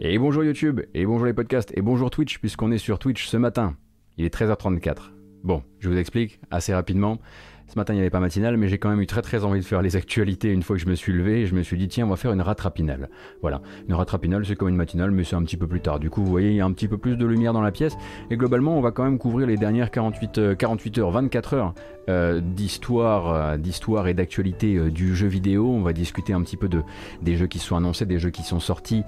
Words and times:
Et 0.00 0.18
bonjour 0.18 0.44
YouTube, 0.44 0.80
et 0.94 1.06
bonjour 1.06 1.26
les 1.26 1.32
podcasts, 1.32 1.72
et 1.76 1.82
bonjour 1.82 2.10
Twitch, 2.10 2.38
puisqu'on 2.38 2.70
est 2.70 2.78
sur 2.78 2.98
Twitch 2.98 3.26
ce 3.26 3.36
matin. 3.36 3.76
Il 4.18 4.24
est 4.24 4.34
13h34. 4.34 5.12
Bon, 5.42 5.62
je 5.78 5.88
vous 5.88 5.96
explique 5.96 6.40
assez 6.50 6.74
rapidement. 6.74 7.18
Ce 7.68 7.76
matin, 7.76 7.94
il 7.94 7.96
n'y 7.96 8.00
avait 8.02 8.10
pas 8.10 8.20
matinale, 8.20 8.56
mais 8.56 8.68
j'ai 8.68 8.78
quand 8.78 8.88
même 8.88 9.00
eu 9.00 9.06
très 9.06 9.22
très 9.22 9.44
envie 9.44 9.58
de 9.58 9.64
faire 9.64 9.82
les 9.82 9.96
actualités 9.96 10.52
une 10.52 10.62
fois 10.62 10.76
que 10.76 10.82
je 10.82 10.88
me 10.88 10.94
suis 10.94 11.12
levé 11.12 11.40
et 11.40 11.46
je 11.46 11.54
me 11.54 11.62
suis 11.62 11.76
dit, 11.76 11.88
tiens, 11.88 12.06
on 12.06 12.10
va 12.10 12.16
faire 12.16 12.32
une 12.32 12.40
rattrapinale. 12.40 13.08
Voilà, 13.42 13.60
une 13.88 13.94
rattrapinale, 13.94 14.46
c'est 14.46 14.54
comme 14.54 14.68
une 14.68 14.76
matinale, 14.76 15.10
mais 15.10 15.24
c'est 15.24 15.34
un 15.34 15.42
petit 15.42 15.56
peu 15.56 15.66
plus 15.66 15.80
tard. 15.80 15.98
Du 15.98 16.08
coup, 16.08 16.22
vous 16.22 16.30
voyez, 16.30 16.50
il 16.50 16.56
y 16.56 16.60
a 16.60 16.64
un 16.64 16.72
petit 16.72 16.86
peu 16.86 16.96
plus 16.96 17.16
de 17.16 17.26
lumière 17.26 17.52
dans 17.52 17.60
la 17.60 17.72
pièce. 17.72 17.96
Et 18.30 18.36
globalement, 18.36 18.78
on 18.78 18.80
va 18.80 18.92
quand 18.92 19.02
même 19.02 19.18
couvrir 19.18 19.48
les 19.48 19.56
dernières 19.56 19.90
48, 19.90 20.56
48 20.56 20.98
euh, 20.98 21.02
heures, 21.02 21.10
24 21.10 21.54
heures 21.54 21.74
euh, 22.08 22.40
d'histoire, 22.40 23.34
euh, 23.34 23.56
d'histoire 23.56 24.06
et 24.06 24.14
d'actualité 24.14 24.78
du 24.90 25.16
jeu 25.16 25.26
vidéo. 25.26 25.68
On 25.68 25.82
va 25.82 25.92
discuter 25.92 26.32
un 26.32 26.42
petit 26.42 26.56
peu 26.56 26.68
de, 26.68 26.82
des 27.22 27.36
jeux 27.36 27.48
qui 27.48 27.58
sont 27.58 27.74
annoncés, 27.74 28.06
des 28.06 28.20
jeux 28.20 28.30
qui 28.30 28.44
sont 28.44 28.60
sortis, 28.60 29.02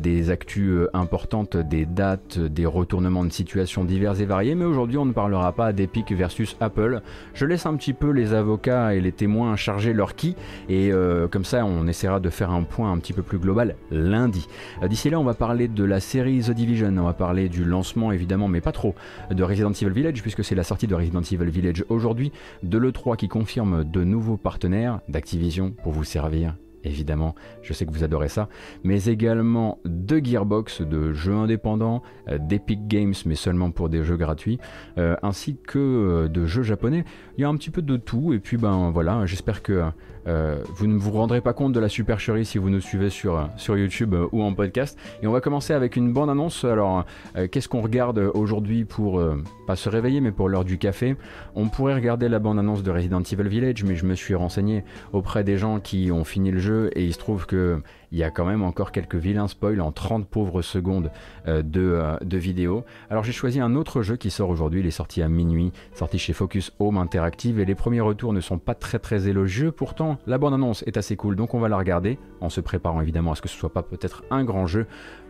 des 0.00 0.30
actus 0.30 0.88
importantes, 0.94 1.56
des 1.56 1.86
dates, 1.86 2.38
des 2.40 2.66
retournements 2.66 3.24
de 3.24 3.32
situation 3.32 3.84
divers 3.84 4.20
et 4.20 4.24
variés. 4.24 4.56
Mais 4.56 4.64
aujourd'hui, 4.64 4.98
on 4.98 5.04
ne 5.04 5.12
parlera 5.12 5.52
pas 5.52 5.72
d'Epic 5.72 6.10
versus 6.12 6.56
Apple. 6.60 7.02
Je 7.34 7.46
laisse 7.46 7.66
un 7.66 7.76
petit 7.76 7.92
peu 7.92 7.99
les 8.08 8.32
avocats 8.32 8.94
et 8.94 9.00
les 9.00 9.12
témoins 9.12 9.56
charger 9.56 9.92
leur 9.92 10.14
qui, 10.14 10.36
et 10.68 10.92
euh, 10.92 11.28
comme 11.28 11.44
ça 11.44 11.64
on 11.64 11.86
essaiera 11.86 12.20
de 12.20 12.30
faire 12.30 12.50
un 12.50 12.62
point 12.62 12.92
un 12.92 12.98
petit 12.98 13.12
peu 13.12 13.22
plus 13.22 13.38
global 13.38 13.76
lundi. 13.90 14.46
Euh, 14.82 14.88
d'ici 14.88 15.10
là 15.10 15.18
on 15.18 15.24
va 15.24 15.34
parler 15.34 15.68
de 15.68 15.84
la 15.84 16.00
série 16.00 16.40
The 16.40 16.50
Division, 16.50 16.94
on 16.98 17.04
va 17.04 17.12
parler 17.12 17.48
du 17.48 17.64
lancement 17.64 18.12
évidemment, 18.12 18.48
mais 18.48 18.60
pas 18.60 18.72
trop, 18.72 18.94
de 19.30 19.42
Resident 19.42 19.72
Evil 19.72 19.90
Village, 19.90 20.22
puisque 20.22 20.44
c'est 20.44 20.54
la 20.54 20.64
sortie 20.64 20.86
de 20.86 20.94
Resident 20.94 21.22
Evil 21.22 21.50
Village 21.50 21.84
aujourd'hui, 21.88 22.32
de 22.62 22.78
l'E3 22.78 23.16
qui 23.16 23.28
confirme 23.28 23.84
de 23.84 24.04
nouveaux 24.04 24.36
partenaires 24.36 25.00
d'Activision 25.08 25.72
pour 25.82 25.92
vous 25.92 26.04
servir 26.04 26.54
évidemment, 26.84 27.34
je 27.62 27.72
sais 27.72 27.86
que 27.86 27.92
vous 27.92 28.04
adorez 28.04 28.28
ça, 28.28 28.48
mais 28.84 29.04
également 29.04 29.78
de 29.84 30.18
Gearbox, 30.18 30.82
de 30.82 31.12
jeux 31.12 31.34
indépendants, 31.34 32.02
euh, 32.28 32.38
d'Epic 32.38 32.86
Games, 32.86 33.14
mais 33.26 33.34
seulement 33.34 33.70
pour 33.70 33.88
des 33.88 34.04
jeux 34.04 34.16
gratuits, 34.16 34.58
euh, 34.98 35.16
ainsi 35.22 35.56
que 35.66 35.78
euh, 35.78 36.28
de 36.28 36.46
jeux 36.46 36.62
japonais. 36.62 37.04
Il 37.36 37.42
y 37.42 37.44
a 37.44 37.48
un 37.48 37.56
petit 37.56 37.70
peu 37.70 37.82
de 37.82 37.96
tout, 37.96 38.32
et 38.32 38.38
puis 38.38 38.56
ben 38.56 38.90
voilà, 38.90 39.26
j'espère 39.26 39.62
que 39.62 39.82
vous 40.26 40.86
ne 40.86 40.98
vous 40.98 41.10
rendrez 41.12 41.40
pas 41.40 41.52
compte 41.52 41.72
de 41.72 41.80
la 41.80 41.88
supercherie 41.88 42.44
si 42.44 42.58
vous 42.58 42.70
nous 42.70 42.80
suivez 42.80 43.10
sur, 43.10 43.48
sur 43.56 43.76
YouTube 43.76 44.14
ou 44.32 44.42
en 44.42 44.54
podcast. 44.54 44.98
Et 45.22 45.26
on 45.26 45.32
va 45.32 45.40
commencer 45.40 45.72
avec 45.72 45.96
une 45.96 46.12
bande 46.12 46.30
annonce. 46.30 46.64
Alors, 46.64 47.04
qu'est-ce 47.50 47.68
qu'on 47.68 47.80
regarde 47.80 48.18
aujourd'hui 48.34 48.84
pour 48.84 49.22
pas 49.66 49.76
se 49.76 49.88
réveiller, 49.88 50.20
mais 50.20 50.32
pour 50.32 50.48
l'heure 50.48 50.64
du 50.64 50.78
café? 50.78 51.16
On 51.54 51.68
pourrait 51.68 51.94
regarder 51.94 52.28
la 52.28 52.38
bande 52.38 52.58
annonce 52.58 52.82
de 52.82 52.90
Resident 52.90 53.22
Evil 53.22 53.48
Village, 53.48 53.84
mais 53.84 53.96
je 53.96 54.04
me 54.04 54.14
suis 54.14 54.34
renseigné 54.34 54.84
auprès 55.12 55.44
des 55.44 55.56
gens 55.56 55.80
qui 55.80 56.10
ont 56.12 56.24
fini 56.24 56.50
le 56.50 56.58
jeu 56.58 56.90
et 56.94 57.04
il 57.04 57.12
se 57.12 57.18
trouve 57.18 57.46
que 57.46 57.82
il 58.12 58.18
y 58.18 58.24
a 58.24 58.30
quand 58.30 58.44
même 58.44 58.62
encore 58.62 58.92
quelques 58.92 59.14
vilains 59.14 59.48
spoils 59.48 59.80
en 59.80 59.92
30 59.92 60.26
pauvres 60.26 60.62
secondes 60.62 61.10
euh, 61.46 61.62
de, 61.62 61.80
euh, 61.80 62.16
de 62.22 62.38
vidéo. 62.38 62.84
Alors 63.08 63.24
j'ai 63.24 63.32
choisi 63.32 63.60
un 63.60 63.74
autre 63.74 64.02
jeu 64.02 64.16
qui 64.16 64.30
sort 64.30 64.50
aujourd'hui, 64.50 64.80
il 64.80 64.86
est 64.86 64.90
sorti 64.90 65.22
à 65.22 65.28
minuit, 65.28 65.72
sorti 65.94 66.18
chez 66.18 66.32
Focus 66.32 66.72
Home 66.78 66.98
Interactive 66.98 67.60
et 67.60 67.64
les 67.64 67.74
premiers 67.74 68.00
retours 68.00 68.32
ne 68.32 68.40
sont 68.40 68.58
pas 68.58 68.74
très 68.74 68.98
très 68.98 69.28
élogieux. 69.28 69.72
Pourtant, 69.72 70.18
la 70.26 70.38
bande 70.38 70.54
annonce 70.54 70.82
est 70.86 70.96
assez 70.96 71.16
cool, 71.16 71.36
donc 71.36 71.54
on 71.54 71.60
va 71.60 71.68
la 71.68 71.78
regarder 71.78 72.18
en 72.40 72.48
se 72.48 72.60
préparant 72.60 73.00
évidemment 73.00 73.32
à 73.32 73.34
ce 73.34 73.42
que 73.42 73.48
ce 73.48 73.56
soit 73.56 73.72
pas 73.72 73.82
peut-être 73.82 74.24
un 74.30 74.44
grand 74.44 74.66
jeu. 74.66 74.86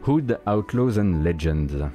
Hood 0.07 0.39
Outlaws 0.47 0.99
and 0.99 1.23
Legends. 1.23 1.91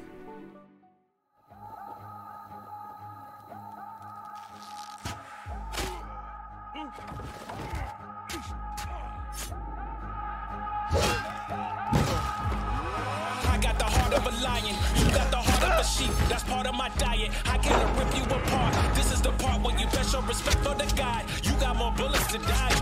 to 22.38 22.48
die. 22.48 22.75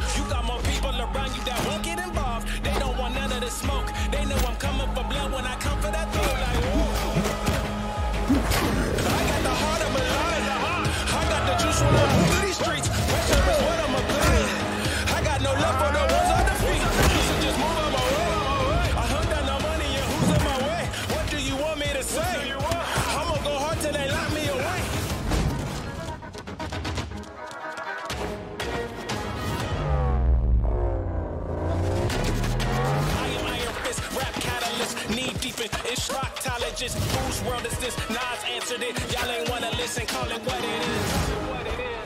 college, 35.93 36.07
proctologist. 36.09 36.95
Whose 36.95 37.43
world 37.43 37.65
is 37.65 37.77
this? 37.79 37.97
Nas 38.09 38.19
answered 38.55 38.81
it. 38.81 38.97
Y'all 39.13 39.29
ain't 39.29 39.49
wanna 39.49 39.69
listen, 39.77 40.05
call 40.05 40.29
it 40.29 40.41
what 40.45 40.63
it 40.63 41.79
is. 41.79 42.02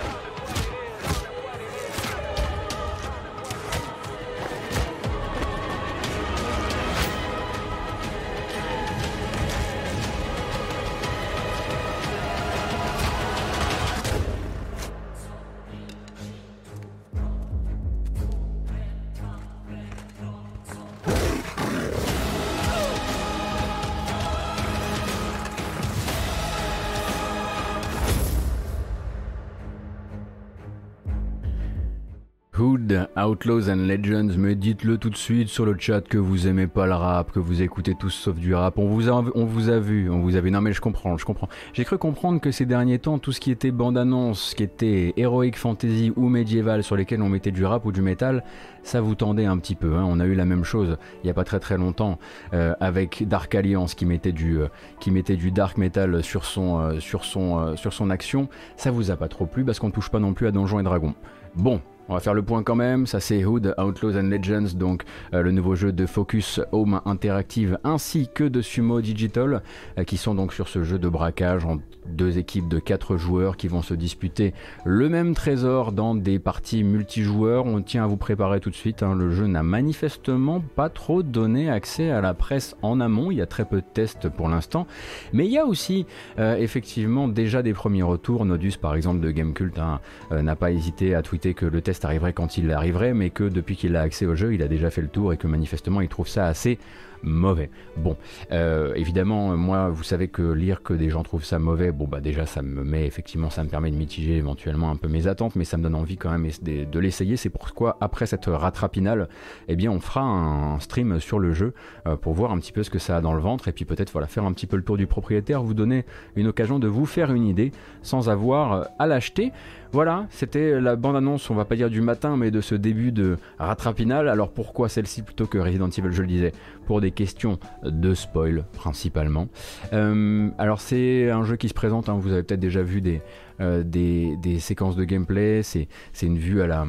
Outlaws 33.16 33.70
and 33.70 33.88
Legends, 33.88 34.38
mais 34.38 34.56
dites-le 34.56 34.98
tout 34.98 35.10
de 35.10 35.18
suite 35.18 35.50
sur 35.50 35.66
le 35.66 35.76
chat 35.78 36.02
que 36.02 36.18
vous 36.18 36.48
aimez 36.48 36.68
pas 36.68 36.86
le 36.86 36.94
rap, 36.94 37.32
que 37.32 37.40
vous 37.40 37.62
écoutez 37.62 37.96
tous 38.00 38.10
sauf 38.10 38.38
du 38.38 38.54
rap. 38.54 38.78
On 38.78 38.88
vous 38.88 39.10
a, 39.10 39.24
on 39.36 39.46
vous 39.46 39.70
a 39.70 39.80
vu, 39.80 40.10
on 40.10 40.20
vous 40.20 40.36
a 40.36 40.42
vu. 40.42 40.52
Non 40.52 40.62
mais 40.62 40.74
je 40.74 40.82
comprends, 40.82 41.18
je 41.18 41.26
comprends. 41.26 41.50
J'ai 41.74 41.84
cru 41.86 41.98
comprendre 41.98 42.40
que 42.40 42.52
ces 42.52 42.66
derniers 42.66 43.00
temps, 43.00 43.20
tout 43.20 43.32
ce 43.32 43.40
qui 43.40 43.52
était 43.52 43.72
bande-annonce, 43.72 44.42
ce 44.42 44.56
qui 44.56 44.64
était 44.64 45.14
Heroic 45.18 45.54
Fantasy 45.56 46.14
ou 46.16 46.30
médiéval, 46.30 46.84
sur 46.84 46.96
lesquels 46.96 47.22
on 47.22 47.30
mettait 47.30 47.52
du 47.52 47.66
rap 47.66 47.86
ou 47.86 47.92
du 47.92 48.02
métal, 48.02 48.44
ça 48.84 49.02
vous 49.02 49.16
tendait 49.16 49.46
un 49.46 49.58
petit 49.58 49.76
peu. 49.76 49.96
Hein. 49.96 50.06
On 50.08 50.20
a 50.20 50.26
eu 50.26 50.36
la 50.36 50.46
même 50.46 50.64
chose 50.64 50.98
il 51.24 51.28
y 51.28 51.30
a 51.30 51.34
pas 51.34 51.44
très 51.44 51.60
très 51.60 51.78
longtemps 51.78 52.20
euh, 52.54 52.74
avec 52.80 53.28
Dark 53.28 53.54
Alliance 53.56 53.96
qui 53.96 54.06
mettait 54.06 54.32
du, 54.32 54.60
euh, 54.60 54.68
qui 55.00 55.12
mettait 55.12 55.36
du 55.36 55.52
dark 55.52 55.78
metal 55.78 56.24
sur 56.24 56.46
son, 56.46 56.80
euh, 56.80 57.00
sur 57.00 57.26
son, 57.26 57.76
sur 57.76 57.94
son 57.94 58.10
action. 58.10 58.50
Ça 58.76 58.92
vous 58.92 59.12
a 59.12 59.18
pas 59.18 59.28
trop 59.28 59.46
plu 59.46 59.64
parce 59.64 59.80
qu'on 59.80 59.92
touche 59.92 60.10
pas 60.10 60.20
non 60.20 60.34
plus 60.34 60.48
à 60.48 60.52
Donjons 60.52 60.80
et 60.80 60.84
Dragons. 60.84 61.16
Bon, 61.56 61.82
on 62.10 62.14
va 62.14 62.22
faire 62.22 62.34
le 62.34 62.42
point 62.42 62.64
quand 62.64 62.76
même, 62.76 63.06
ça 63.06 63.20
c'est 63.20 63.44
Hood, 63.44 63.76
Outlaws 63.78 64.18
and 64.18 64.30
Legends, 64.30 64.76
donc 64.76 65.04
euh, 65.34 65.42
le 65.42 65.52
nouveau 65.52 65.76
jeu 65.76 65.92
de 65.92 66.06
Focus 66.06 66.62
Home 66.72 67.02
Interactive 67.06 67.80
ainsi 67.84 68.30
que 68.34 68.46
de 68.46 68.62
Sumo 68.62 69.02
Digital, 69.02 69.62
euh, 69.98 70.04
qui 70.06 70.16
sont 70.16 70.34
donc 70.34 70.54
sur 70.54 70.70
ce 70.70 70.84
jeu 70.84 71.00
de 71.00 71.10
braquage 71.10 71.66
en 71.66 71.80
deux 72.08 72.38
équipes 72.38 72.70
de 72.70 72.80
quatre 72.80 73.18
joueurs 73.18 73.58
qui 73.58 73.68
vont 73.68 73.82
se 73.82 73.94
disputer 73.94 74.54
le 74.86 75.10
même 75.10 75.34
trésor 75.34 75.92
dans 75.92 76.16
des 76.16 76.40
parties 76.40 76.86
multijoueurs. 76.86 77.66
On 77.66 77.82
tient 77.82 78.06
à 78.06 78.08
vous 78.08 78.16
préparer 78.16 78.62
tout 78.62 78.70
de 78.70 78.76
suite, 78.76 79.04
hein. 79.04 79.14
le 79.14 79.32
jeu 79.32 79.48
n'a 79.48 79.64
manifestement 79.64 80.62
pas 80.62 80.88
trop 80.88 81.24
donné 81.24 81.70
accès 81.70 82.10
à 82.10 82.22
la 82.22 82.34
presse 82.34 82.78
en 82.82 83.02
amont, 83.02 83.32
il 83.32 83.38
y 83.40 83.42
a 83.42 83.48
très 83.48 83.66
peu 83.66 83.82
de 83.82 83.86
tests 83.94 84.30
pour 84.30 84.48
l'instant, 84.48 84.88
mais 85.34 85.46
il 85.46 85.52
y 85.52 85.58
a 85.58 85.66
aussi 85.66 86.06
euh, 86.40 86.56
effectivement 86.56 87.28
déjà 87.28 87.62
des 87.62 87.74
premiers 87.74 88.04
retours. 88.04 88.46
Nodus 88.46 88.78
par 88.82 88.96
exemple 88.96 89.20
de 89.20 89.32
Gamecult 89.32 89.78
hein, 89.78 90.00
n'a 90.32 90.56
pas 90.56 90.72
hésité 90.72 91.14
à 91.14 91.22
tweeter 91.22 91.54
que 91.54 91.66
le 91.66 91.82
test 91.82 91.97
arriverait 92.06 92.34
quand 92.34 92.58
il 92.58 92.72
arriverait, 92.72 93.14
mais 93.14 93.30
que 93.30 93.44
depuis 93.44 93.76
qu'il 93.76 93.96
a 93.96 94.02
accès 94.02 94.26
au 94.26 94.36
jeu, 94.36 94.54
il 94.54 94.62
a 94.62 94.68
déjà 94.68 94.90
fait 94.90 95.02
le 95.02 95.08
tour 95.08 95.34
et 95.34 95.38
que 95.38 95.48
manifestement 95.48 96.02
il 96.02 96.10
trouve 96.10 96.28
ça 96.28 96.46
assez 96.46 96.78
mauvais. 97.24 97.70
Bon, 97.98 98.18
euh, 98.52 98.94
évidemment, 98.96 99.58
moi, 99.58 99.90
vous 99.90 100.04
savez 100.04 100.28
que 100.28 100.42
lire 100.42 100.84
que 100.84 100.94
des 100.94 101.10
gens 101.10 101.24
trouvent 101.24 101.44
ça 101.44 101.60
mauvais, 101.60 101.92
bon, 101.92 102.08
bah 102.08 102.22
déjà, 102.22 102.46
ça 102.46 102.62
me 102.62 102.84
met, 102.84 103.06
effectivement, 103.06 103.50
ça 103.50 103.64
me 103.64 103.70
permet 103.70 103.92
de 103.92 103.96
mitiger 103.96 104.38
éventuellement 104.38 104.92
un 104.92 104.96
peu 104.96 105.08
mes 105.08 105.28
attentes, 105.28 105.56
mais 105.56 105.66
ça 105.66 105.78
me 105.78 105.84
donne 105.84 105.96
envie 105.96 106.18
quand 106.18 106.30
même 106.30 106.50
de, 106.62 107.00
l'essayer. 107.00 107.38
C'est 107.38 107.50
pourquoi, 107.50 107.98
après 108.02 108.26
cette 108.26 108.46
rattrapinale, 108.46 109.30
eh 109.68 109.76
bien, 109.76 109.92
on 109.92 110.00
fera 110.00 110.22
un, 110.22 110.80
stream 110.80 111.20
sur 111.20 111.40
le 111.40 111.54
jeu 111.54 111.74
euh, 112.06 112.16
pour 112.16 112.34
voir 112.34 112.52
un 112.52 112.60
petit 112.60 112.72
peu 112.72 112.84
ce 112.84 112.90
que 112.90 113.00
ça 113.00 113.18
a 113.18 113.22
dans 113.22 113.34
le 113.34 113.42
ventre 113.42 113.68
et 113.68 113.72
puis 113.72 113.86
peut-être, 113.86 114.12
voilà, 114.12 114.28
faire 114.28 114.46
un 114.46 114.54
petit 114.54 114.68
peu 114.68 114.78
le 114.78 114.84
tour 114.84 114.98
du 114.98 115.08
propriétaire, 115.08 115.64
vous 115.64 115.74
donner 115.74 116.06
une 116.36 116.48
occasion 116.48 116.80
de 116.80 116.88
vous 116.88 117.06
faire 117.06 117.32
une 117.32 117.46
idée 117.46 117.72
sans 118.02 118.30
avoir 118.30 118.90
à 119.00 119.08
l'acheter. 119.08 119.52
Voilà, 119.92 120.28
c'était 120.30 120.80
la 120.80 120.96
bande-annonce, 120.96 121.50
on 121.50 121.56
va 121.56 121.66
pas 121.66 121.76
dire 121.76 121.90
du 121.90 122.02
matin, 122.02 122.38
mais 122.38 122.52
de 122.52 122.62
ce 122.62 122.76
début 122.76 123.12
de 123.12 123.38
rattrapinale. 123.60 124.30
Alors 124.30 124.52
pourquoi 124.52 124.90
celle-ci 124.90 125.22
plutôt 125.22 125.46
que 125.46 125.58
Resident 125.58 125.90
Evil, 125.90 126.12
je 126.12 126.22
le 126.22 126.28
disais 126.28 126.52
Pour 126.86 127.02
des 127.02 127.12
question 127.12 127.60
de 127.84 128.14
spoil 128.14 128.66
principalement. 128.74 129.48
alors 129.92 130.82
c'est 130.82 131.30
un 131.30 131.44
jeu 131.44 131.56
qui 131.56 131.70
se 131.70 131.74
présente, 131.74 132.10
hein, 132.10 132.18
vous 132.20 132.32
avez 132.32 132.44
peut-être 132.44 132.60
déjà 132.60 132.82
vu 132.82 133.02
des, 133.02 133.22
des, 133.60 134.60
séquences 134.60 134.96
de 134.96 135.04
gameplay, 135.04 135.62
c'est 135.64 135.88
une 136.22 136.38
vue 136.38 136.62
à 136.62 136.68
la, 136.68 136.86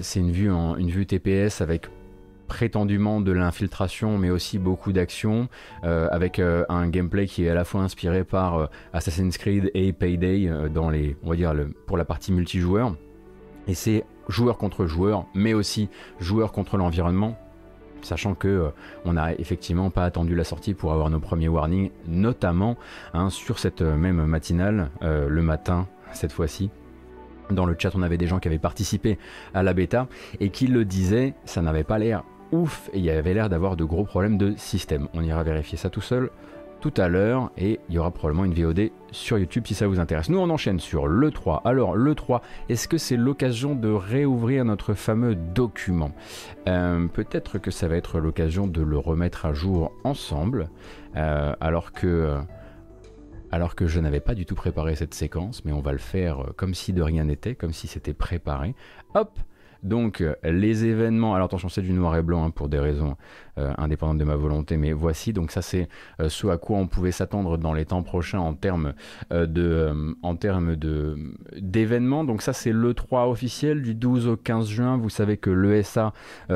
c'est 0.00 0.20
vue 0.20 0.50
en 0.50 0.76
une 0.76 0.90
vue 0.90 1.06
TPS 1.06 1.60
avec 1.60 1.88
prétendument 2.52 3.22
de 3.22 3.32
l'infiltration, 3.32 4.18
mais 4.18 4.28
aussi 4.28 4.58
beaucoup 4.58 4.92
d'action, 4.92 5.48
euh, 5.84 6.06
avec 6.10 6.38
euh, 6.38 6.66
un 6.68 6.86
gameplay 6.86 7.26
qui 7.26 7.46
est 7.46 7.48
à 7.48 7.54
la 7.54 7.64
fois 7.64 7.80
inspiré 7.80 8.24
par 8.24 8.58
euh, 8.58 8.66
Assassin's 8.92 9.38
Creed 9.38 9.70
et 9.72 9.94
Payday 9.94 10.50
dans 10.68 10.90
les, 10.90 11.16
on 11.24 11.30
va 11.30 11.36
dire 11.36 11.54
pour 11.86 11.96
la 11.96 12.04
partie 12.04 12.30
multijoueur. 12.30 12.94
Et 13.68 13.74
c'est 13.74 14.04
joueur 14.28 14.58
contre 14.58 14.84
joueur, 14.84 15.24
mais 15.34 15.54
aussi 15.54 15.88
joueur 16.20 16.52
contre 16.52 16.76
l'environnement. 16.76 17.38
Sachant 18.02 18.34
que 18.34 18.70
on 19.06 19.14
n'a 19.14 19.32
effectivement 19.38 19.88
pas 19.88 20.04
attendu 20.04 20.34
la 20.34 20.44
sortie 20.44 20.74
pour 20.74 20.92
avoir 20.92 21.08
nos 21.08 21.20
premiers 21.20 21.48
warnings, 21.48 21.90
notamment 22.06 22.76
hein, 23.14 23.30
sur 23.30 23.58
cette 23.58 23.80
même 23.80 24.26
matinale, 24.26 24.90
le 25.00 25.40
matin 25.40 25.86
cette 26.12 26.32
fois-ci, 26.32 26.68
dans 27.50 27.64
le 27.64 27.76
chat, 27.78 27.92
on 27.94 28.02
avait 28.02 28.18
des 28.18 28.26
gens 28.26 28.40
qui 28.40 28.48
avaient 28.48 28.58
participé 28.58 29.18
à 29.54 29.62
la 29.62 29.72
bêta 29.72 30.06
et 30.40 30.50
qui 30.50 30.66
le 30.66 30.84
disaient, 30.84 31.32
ça 31.46 31.62
n'avait 31.62 31.84
pas 31.84 31.98
l'air 31.98 32.24
ouf 32.52 32.90
et 32.92 32.98
il 32.98 33.04
y 33.04 33.10
avait 33.10 33.34
l'air 33.34 33.48
d'avoir 33.48 33.76
de 33.76 33.84
gros 33.84 34.04
problèmes 34.04 34.38
de 34.38 34.54
système. 34.56 35.08
On 35.14 35.22
ira 35.22 35.42
vérifier 35.42 35.76
ça 35.78 35.90
tout 35.90 36.00
seul 36.00 36.30
tout 36.82 36.92
à 36.96 37.08
l'heure 37.08 37.52
et 37.56 37.78
il 37.88 37.94
y 37.94 37.98
aura 37.98 38.10
probablement 38.10 38.44
une 38.44 38.54
VOD 38.54 38.90
sur 39.12 39.38
YouTube 39.38 39.64
si 39.66 39.74
ça 39.74 39.86
vous 39.86 40.00
intéresse. 40.00 40.28
Nous 40.28 40.38
on 40.38 40.50
enchaîne 40.50 40.80
sur 40.80 41.06
l'E3. 41.06 41.62
Alors 41.64 41.94
l'E3, 41.94 42.40
est-ce 42.68 42.88
que 42.88 42.98
c'est 42.98 43.16
l'occasion 43.16 43.76
de 43.76 43.88
réouvrir 43.88 44.64
notre 44.64 44.92
fameux 44.92 45.36
document? 45.36 46.10
Euh, 46.68 47.06
Peut-être 47.06 47.58
que 47.58 47.70
ça 47.70 47.86
va 47.86 47.96
être 47.96 48.18
l'occasion 48.18 48.66
de 48.66 48.82
le 48.82 48.98
remettre 48.98 49.46
à 49.46 49.52
jour 49.52 49.92
ensemble 50.02 50.68
euh, 51.16 51.54
alors 51.60 51.92
que... 51.92 52.36
alors 53.52 53.76
que 53.76 53.86
je 53.86 54.00
n'avais 54.00 54.20
pas 54.20 54.34
du 54.34 54.44
tout 54.44 54.56
préparé 54.56 54.96
cette 54.96 55.14
séquence, 55.14 55.64
mais 55.64 55.72
on 55.72 55.80
va 55.80 55.92
le 55.92 55.98
faire 55.98 56.40
euh, 56.40 56.52
comme 56.56 56.74
si 56.74 56.92
de 56.92 57.02
rien 57.02 57.24
n'était, 57.24 57.54
comme 57.54 57.72
si 57.72 57.86
c'était 57.86 58.14
préparé. 58.14 58.74
Hop, 59.14 59.38
donc 59.82 60.20
euh, 60.20 60.34
les 60.44 60.84
événements, 60.84 61.34
alors 61.34 61.46
attention 61.46 61.68
c'est 61.68 61.82
du 61.82 61.92
noir 61.92 62.16
et 62.16 62.22
blanc 62.22 62.44
hein, 62.44 62.50
pour 62.50 62.68
des 62.68 62.78
raisons 62.78 63.16
indépendante 63.56 64.18
de 64.18 64.24
ma 64.24 64.36
volonté, 64.36 64.76
mais 64.76 64.92
voici, 64.92 65.32
donc 65.32 65.50
ça 65.50 65.60
c'est 65.60 65.88
euh, 66.20 66.28
ce 66.28 66.46
à 66.46 66.56
quoi 66.56 66.78
on 66.78 66.86
pouvait 66.86 67.12
s'attendre 67.12 67.58
dans 67.58 67.74
les 67.74 67.84
temps 67.84 68.02
prochains 68.02 68.38
en 68.38 68.54
termes 68.54 68.94
euh, 69.32 69.46
de, 69.46 70.16
en 70.22 70.36
termes 70.36 70.76
de 70.76 71.16
d'événements. 71.58 72.24
Donc 72.24 72.42
ça 72.42 72.52
c'est 72.52 72.72
le 72.72 72.94
3 72.94 73.28
officiel 73.28 73.82
du 73.82 73.94
12 73.94 74.28
au 74.28 74.36
15 74.36 74.68
juin. 74.68 74.96
Vous 74.96 75.10
savez 75.10 75.36
que 75.36 75.50
l'ESA, 75.50 76.12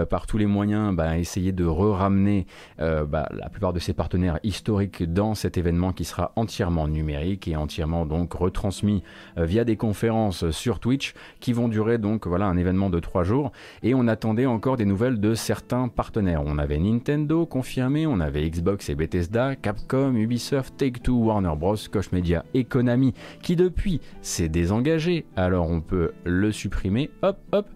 par 0.08 0.26
tous 0.26 0.38
les 0.38 0.46
moyens, 0.46 0.94
bah, 0.94 1.10
a 1.10 1.18
essayé 1.18 1.52
de 1.52 1.64
re-ramener 1.64 2.46
bah, 2.78 3.28
la 3.32 3.48
plupart 3.48 3.72
de 3.72 3.78
ses 3.78 3.92
partenaires 3.92 4.38
historiques 4.42 5.02
dans 5.02 5.34
cet 5.34 5.58
événement 5.58 5.92
qui 5.92 6.04
sera 6.04 6.32
entièrement 6.36 6.88
numérique 6.88 7.48
et 7.48 7.56
entièrement 7.56 8.06
donc 8.06 8.32
retransmis 8.32 9.02
via 9.36 9.64
des 9.64 9.76
conférences 9.76 10.50
sur 10.50 10.80
Twitch 10.80 11.14
qui 11.40 11.52
vont 11.52 11.68
durer 11.68 11.98
donc 11.98 12.26
voilà 12.26 12.46
un 12.46 12.56
événement 12.56 12.90
de 12.90 13.00
trois 13.00 13.22
jours. 13.22 13.52
Et 13.82 13.94
on 13.94 14.08
attendait 14.08 14.46
encore 14.46 14.76
des 14.76 14.84
nouvelles 14.84 15.20
de 15.20 15.34
certains 15.34 15.88
partenaires. 15.88 16.42
On 16.44 16.58
avait 16.58 16.78
Nintendo 16.86 17.46
confirmé, 17.46 18.06
on 18.06 18.20
avait 18.20 18.48
Xbox 18.48 18.88
et 18.88 18.94
Bethesda, 18.94 19.56
Capcom, 19.56 20.14
Ubisoft, 20.14 20.76
Take-Two, 20.76 21.24
Warner 21.24 21.54
Bros, 21.58 21.76
Koch 21.90 22.12
Media 22.12 22.44
et 22.54 22.62
Konami 22.64 23.12
qui 23.42 23.56
depuis 23.56 24.00
s'est 24.22 24.48
désengagé, 24.48 25.26
alors 25.34 25.68
on 25.68 25.80
peut 25.80 26.12
le 26.24 26.52
supprimer, 26.52 27.10
hop 27.22 27.38
hop, 27.52 27.68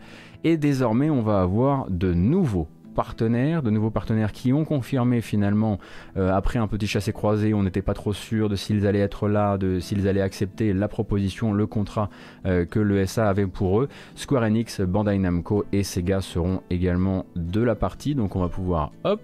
et 0.44 0.56
désormais 0.56 1.10
on 1.10 1.22
va 1.22 1.40
avoir 1.40 1.90
de 1.90 2.14
nouveaux 2.14 2.68
partenaires, 2.94 3.62
de 3.62 3.70
nouveaux 3.70 3.90
partenaires 3.90 4.32
qui 4.32 4.52
ont 4.52 4.64
confirmé 4.64 5.20
finalement, 5.20 5.78
euh, 6.16 6.32
après 6.32 6.58
un 6.58 6.66
petit 6.66 6.86
chassé-croisé, 6.86 7.54
on 7.54 7.62
n'était 7.62 7.82
pas 7.82 7.94
trop 7.94 8.12
sûr 8.12 8.48
de 8.48 8.56
s'ils 8.56 8.86
allaient 8.86 9.00
être 9.00 9.28
là, 9.28 9.58
de 9.58 9.80
s'ils 9.80 10.08
allaient 10.08 10.20
accepter 10.20 10.72
la 10.72 10.88
proposition, 10.88 11.52
le 11.52 11.66
contrat 11.66 12.10
euh, 12.46 12.64
que 12.64 12.78
le 12.78 13.06
SA 13.06 13.28
avait 13.28 13.46
pour 13.46 13.80
eux. 13.80 13.88
Square 14.14 14.44
Enix, 14.44 14.80
Bandai 14.80 15.18
Namco 15.18 15.64
et 15.72 15.82
Sega 15.82 16.20
seront 16.20 16.62
également 16.70 17.26
de 17.36 17.62
la 17.62 17.74
partie, 17.74 18.14
donc 18.14 18.36
on 18.36 18.40
va 18.40 18.48
pouvoir, 18.48 18.92
hop, 19.04 19.20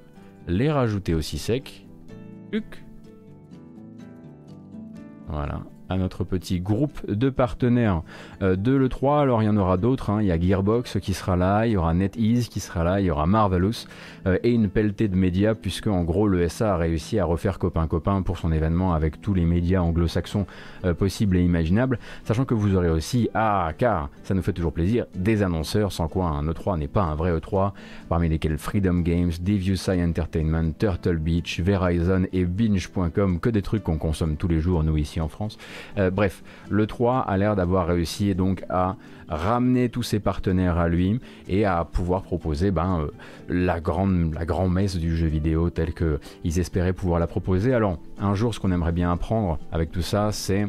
les 0.49 0.71
rajouter 0.71 1.15
aussi 1.15 1.39
sec. 1.39 1.87
Voilà 5.29 5.61
à 5.89 5.97
notre 5.97 6.25
petit 6.25 6.61
groupe 6.61 7.09
de 7.11 7.31
partenaires 7.31 8.03
euh, 8.43 8.57
de 8.57 8.73
l'E3. 8.73 9.23
Alors 9.23 9.43
il 9.43 9.47
y 9.47 9.49
en 9.49 9.57
aura 9.57 9.77
d'autres, 9.77 10.11
hein. 10.11 10.21
il 10.21 10.27
y 10.27 10.33
a 10.33 10.41
Gearbox 10.41 10.99
qui 11.01 11.15
sera 11.15 11.37
là, 11.37 11.67
il 11.67 11.73
y 11.73 11.77
aura 11.77 11.95
NetEase 11.95 12.49
qui 12.49 12.61
sera 12.61 12.85
là, 12.85 13.01
il 13.01 13.07
y 13.07 13.11
aura 13.11 13.27
Marvelous 13.27 13.87
euh, 14.27 14.39
et 14.43 14.51
une 14.51 14.69
pelletée 14.69 15.09
de 15.09 15.17
médias 15.17 15.55
puisque 15.55 15.87
en 15.87 16.03
gros 16.03 16.29
le 16.29 16.49
SA 16.49 16.75
a 16.75 16.77
réussi 16.77 17.19
à 17.19 17.25
refaire 17.25 17.59
copain-copain 17.59 18.23
pour 18.23 18.39
son 18.39 18.53
événement 18.53 18.95
avec 18.95 19.21
tous 19.21 19.35
les 19.35 19.45
médias 19.45 19.81
anglo-saxons 19.81 20.47
euh, 20.85 20.95
possibles 20.95 21.37
et 21.37 21.43
imaginables, 21.43 21.99
sachant 22.25 22.45
que 22.45 22.55
vous 22.55 22.75
aurez 22.75 22.91
aussi, 22.91 23.29
ah 23.35 23.73
car 23.77 24.11
ça 24.25 24.35
nous 24.35 24.43
fait 24.43 24.53
toujours 24.53 24.73
plaisir, 24.73 25.07
des 25.15 25.43
annonceurs 25.43 25.93
sans 25.93 26.09
quoi 26.09 26.27
un 26.27 26.45
E3 26.45 26.79
n'est 26.79 26.89
pas 26.89 27.03
un 27.03 27.15
vrai 27.15 27.33
E3, 27.37 27.73
parmi 28.09 28.29
lesquels 28.29 28.59
Freedom 28.59 29.01
Games, 29.01 29.33
Deviusai 29.41 30.03
Entertainment, 30.03 30.73
Turtle 30.79 31.17
Beach, 31.17 31.61
Verizon 31.61 32.27
et 32.33 32.45
Binge.com, 32.45 33.41
que 33.41 33.51
des 33.51 33.63
trucs 33.63 33.83
qu'on 33.83 33.99
consomme 33.99 34.37
tous 34.37 34.49
les 34.49 34.61
jours 34.61 34.83
nous 34.83 34.97
ici 34.97 35.21
en 35.21 35.29
France. 35.29 35.59
Euh, 35.99 36.11
bref, 36.11 36.43
le 36.71 36.87
3 36.87 37.21
a 37.21 37.37
l'air 37.37 37.57
d'avoir 37.57 37.87
réussi 37.87 38.35
donc 38.35 38.65
à 38.69 38.97
ramener 39.29 39.89
tous 39.89 40.03
ses 40.03 40.21
partenaires 40.21 40.79
à 40.79 40.89
lui 40.89 41.21
et 41.49 41.65
à 41.65 41.85
pouvoir 41.85 42.23
proposer 42.23 42.71
ben, 42.71 43.01
euh, 43.01 43.11
la, 43.49 43.81
grande, 43.81 44.35
la 44.35 44.45
grande 44.45 44.73
messe 44.73 44.97
du 44.97 45.17
jeu 45.17 45.27
vidéo 45.27 45.71
telle 45.71 45.93
qu'ils 45.95 46.59
espéraient 46.59 46.93
pouvoir 46.93 47.19
la 47.19 47.27
proposer. 47.27 47.75
Alors, 47.75 47.99
un 48.21 48.35
jour, 48.35 48.55
ce 48.55 48.61
qu'on 48.61 48.73
aimerait 48.73 48.93
bien 48.93 49.11
apprendre 49.11 49.59
avec 49.73 49.91
tout 49.91 50.03
ça, 50.03 50.31
c'est 50.33 50.69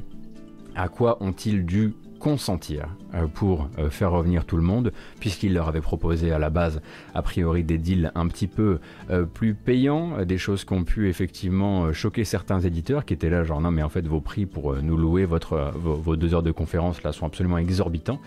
à 0.76 0.88
quoi 0.88 1.18
ont-ils 1.22 1.66
dû 1.66 1.94
consentir 2.20 2.88
euh, 3.14 3.28
pour 3.28 3.70
euh, 3.80 3.90
faire 3.90 4.12
revenir 4.12 4.46
tout 4.46 4.58
le 4.58 4.64
monde, 4.64 4.92
puisqu'il 5.20 5.54
leur 5.54 5.68
avait 5.68 5.82
proposé 5.82 6.32
à 6.32 6.40
la 6.40 6.50
base, 6.50 6.82
a 7.14 7.22
priori, 7.22 7.64
des 7.64 7.78
deals 7.78 8.12
un 8.16 8.28
petit 8.28 8.48
peu 8.48 8.80
euh, 9.10 9.24
plus 9.24 9.54
payants, 9.54 10.26
des 10.26 10.38
choses 10.38 10.66
qui 10.66 10.74
ont 10.74 10.84
pu 10.84 11.10
effectivement 11.10 11.94
choquer 11.94 12.26
certains 12.26 12.60
éditeurs 12.60 13.06
qui 13.06 13.14
étaient 13.14 13.30
là, 13.30 13.44
genre 13.44 13.62
non, 13.62 13.72
mais 13.72 13.84
en 13.84 13.90
fait, 13.90 14.06
vos 14.06 14.20
prix 14.20 14.46
pour 14.46 14.76
nous 14.76 14.98
louer 14.98 15.26
votre, 15.26 15.72
vos, 15.76 16.16
deux 16.16 16.34
heures 16.34 16.44
de 16.44 16.52
conférence 16.52 17.04
là 17.04 17.12
sont 17.12 17.26
absolument 17.26 17.58
exorbitants. 17.58 18.20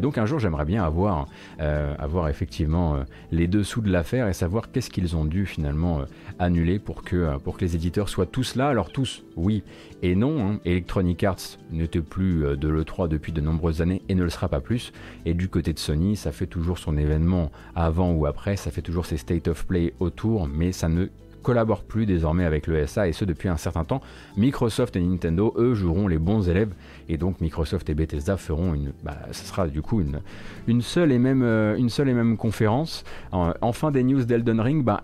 donc 0.00 0.18
un 0.18 0.26
jour, 0.26 0.38
j'aimerais 0.38 0.64
bien 0.64 0.84
avoir, 0.84 1.26
avoir 1.58 2.28
effectivement 2.28 2.98
les 3.32 3.46
dessous 3.46 3.80
de 3.80 3.90
l'affaire 3.90 4.28
et 4.28 4.32
savoir 4.32 4.70
qu'est-ce 4.70 4.90
qu'ils 4.90 5.16
ont 5.16 5.24
dû 5.24 5.46
finalement 5.46 6.02
annuler 6.38 6.78
pour 6.78 7.02
que, 7.02 7.38
pour 7.38 7.56
que 7.56 7.64
les 7.64 7.74
éditeurs 7.74 8.08
soient 8.08 8.26
tous 8.26 8.56
là. 8.56 8.68
Alors, 8.68 8.90
tous, 8.90 9.22
oui 9.36 9.62
et 10.02 10.14
non, 10.14 10.44
hein. 10.44 10.60
Electronic 10.64 11.22
Arts 11.24 11.58
n'était 11.70 12.00
plus 12.00 12.56
de 12.56 12.68
l'E3 12.68 13.08
depuis 13.08 13.32
de 13.32 13.40
nombreuses 13.40 13.82
années 13.82 14.02
et 14.08 14.14
ne 14.14 14.22
le 14.22 14.30
sera 14.30 14.48
pas 14.48 14.60
plus. 14.60 14.92
Et 15.26 15.34
du 15.34 15.48
côté 15.48 15.72
de 15.72 15.78
Sony, 15.78 16.16
ça 16.16 16.32
fait 16.32 16.46
toujours 16.46 16.78
son 16.78 16.96
événement 16.96 17.50
avant 17.74 18.12
ou 18.12 18.26
après, 18.26 18.56
ça 18.56 18.70
fait 18.70 18.82
toujours 18.82 19.06
ses 19.06 19.16
state 19.16 19.48
of 19.48 19.66
play 19.66 19.92
autour, 20.00 20.46
mais 20.46 20.72
ça 20.72 20.88
ne 20.88 21.06
collabore 21.42 21.82
plus 21.82 22.06
désormais 22.06 22.44
avec 22.44 22.66
le 22.66 22.86
SA 22.86 23.08
et 23.08 23.12
ce 23.12 23.24
depuis 23.24 23.48
un 23.48 23.56
certain 23.56 23.84
temps. 23.84 24.00
Microsoft 24.36 24.96
et 24.96 25.00
Nintendo, 25.00 25.54
eux, 25.56 25.74
joueront 25.74 26.08
les 26.08 26.18
bons 26.18 26.48
élèves 26.48 26.72
et 27.08 27.16
donc 27.16 27.40
Microsoft 27.40 27.88
et 27.90 27.94
Bethesda 27.94 28.36
feront 28.36 28.74
une, 28.74 28.92
bah, 29.02 29.18
sera 29.32 29.68
du 29.68 29.82
coup 29.82 30.00
une, 30.00 30.20
une 30.66 30.82
seule 30.82 31.12
et 31.12 31.18
même, 31.18 31.42
euh, 31.42 31.76
une 31.76 31.90
seule 31.90 32.08
et 32.08 32.14
même 32.14 32.36
conférence. 32.36 33.04
enfin 33.32 33.90
des 33.90 34.02
news 34.02 34.24
d'Elden 34.24 34.60
Ring, 34.60 34.84
bah, 34.84 35.02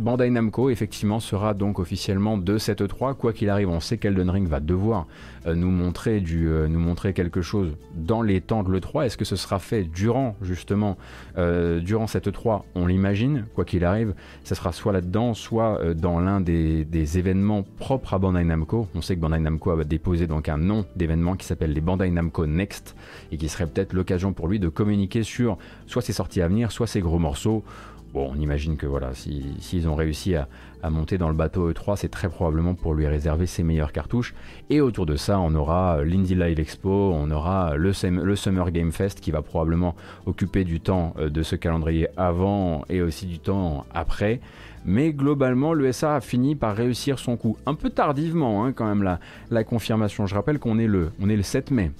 Bandai 0.00 0.30
Namco 0.30 0.70
effectivement 0.70 1.20
sera 1.20 1.52
donc 1.52 1.78
officiellement 1.78 2.38
de 2.38 2.56
cette 2.56 2.86
3 2.88 3.14
quoi 3.14 3.32
qu'il 3.32 3.50
arrive 3.50 3.68
on 3.68 3.80
sait 3.80 3.98
qu'Elden 3.98 4.30
Ring 4.30 4.48
va 4.48 4.58
devoir 4.58 5.06
euh, 5.46 5.54
nous, 5.54 5.70
montrer 5.70 6.20
du, 6.20 6.48
euh, 6.48 6.68
nous 6.68 6.78
montrer 6.78 7.12
quelque 7.12 7.42
chose 7.42 7.76
dans 7.94 8.22
les 8.22 8.40
temps 8.40 8.62
de 8.62 8.72
l'E3 8.72 9.04
est-ce 9.04 9.16
que 9.18 9.26
ce 9.26 9.36
sera 9.36 9.58
fait 9.58 9.84
durant 9.84 10.36
justement 10.40 10.96
euh, 11.36 11.80
durant 11.80 12.06
cette 12.06 12.32
3 12.32 12.64
on 12.74 12.86
l'imagine. 12.86 13.46
Quoi 13.54 13.64
qu'il 13.64 13.84
arrive 13.84 14.14
ça 14.42 14.54
sera 14.54 14.72
soit 14.72 14.92
là-dedans 14.92 15.34
soit 15.34 15.94
dans 15.94 16.18
l'un 16.18 16.40
des, 16.40 16.84
des, 16.84 17.18
événements 17.18 17.64
propres 17.78 18.14
à 18.14 18.18
Bandai 18.18 18.44
Namco. 18.44 18.88
On 18.94 19.02
sait 19.02 19.16
que 19.16 19.20
Bandai 19.20 19.38
Namco 19.38 19.70
a 19.70 19.84
déposé 19.84 20.26
donc 20.26 20.48
un 20.48 20.56
nom 20.56 20.86
d'événement 20.96 21.36
qui 21.36 21.46
s'appelle 21.46 21.72
les 21.72 21.80
Bandai 21.80 22.10
Namco 22.10 22.46
Next 22.46 22.96
et 23.32 23.36
qui 23.36 23.48
serait 23.48 23.66
peut-être 23.66 23.92
l'occasion 23.92 24.32
pour 24.32 24.48
lui 24.48 24.58
de 24.58 24.68
communiquer 24.68 25.22
sur 25.22 25.58
soit 25.86 26.02
ses 26.02 26.12
sorties 26.12 26.40
à 26.40 26.48
venir 26.48 26.72
soit 26.72 26.86
ses 26.86 27.00
gros 27.00 27.18
morceaux 27.18 27.64
Bon, 28.12 28.28
on 28.32 28.40
imagine 28.40 28.76
que 28.76 28.86
voilà, 28.86 29.12
s'ils 29.14 29.88
ont 29.88 29.94
réussi 29.94 30.34
à, 30.34 30.48
monter 30.90 31.16
dans 31.16 31.28
le 31.28 31.34
bateau 31.34 31.70
E3, 31.70 31.96
c'est 31.96 32.08
très 32.08 32.28
probablement 32.28 32.74
pour 32.74 32.94
lui 32.94 33.06
réserver 33.06 33.46
ses 33.46 33.62
meilleures 33.62 33.92
cartouches. 33.92 34.34
Et 34.68 34.80
autour 34.80 35.06
de 35.06 35.14
ça, 35.14 35.38
on 35.38 35.54
aura 35.54 35.98
euh, 35.98 36.04
l'Indie 36.04 36.34
Live 36.34 36.58
Expo, 36.58 37.12
on 37.14 37.30
aura 37.30 37.76
le, 37.76 37.92
le, 38.22 38.36
Summer 38.36 38.70
Game 38.72 38.90
Fest 38.90 39.20
qui 39.20 39.30
va 39.30 39.42
probablement 39.42 39.94
occuper 40.26 40.64
du 40.64 40.80
temps 40.80 41.14
euh, 41.18 41.28
de 41.28 41.42
ce 41.42 41.54
calendrier 41.54 42.08
avant 42.16 42.84
et 42.88 43.00
aussi 43.02 43.26
du 43.26 43.38
temps 43.38 43.84
après. 43.94 44.40
Mais 44.84 45.12
globalement, 45.12 45.74
l'USA 45.74 46.16
a 46.16 46.20
fini 46.20 46.56
par 46.56 46.74
réussir 46.74 47.18
son 47.18 47.36
coup. 47.36 47.58
Un 47.66 47.74
peu 47.74 47.90
tardivement, 47.90 48.64
hein, 48.64 48.72
quand 48.72 48.86
même, 48.86 49.02
la, 49.02 49.20
la 49.50 49.62
confirmation. 49.62 50.26
Je 50.26 50.34
rappelle 50.34 50.58
qu'on 50.58 50.78
est, 50.78 50.84
est 50.84 51.36
le 51.36 51.42
7 51.42 51.70
mai. 51.70 51.92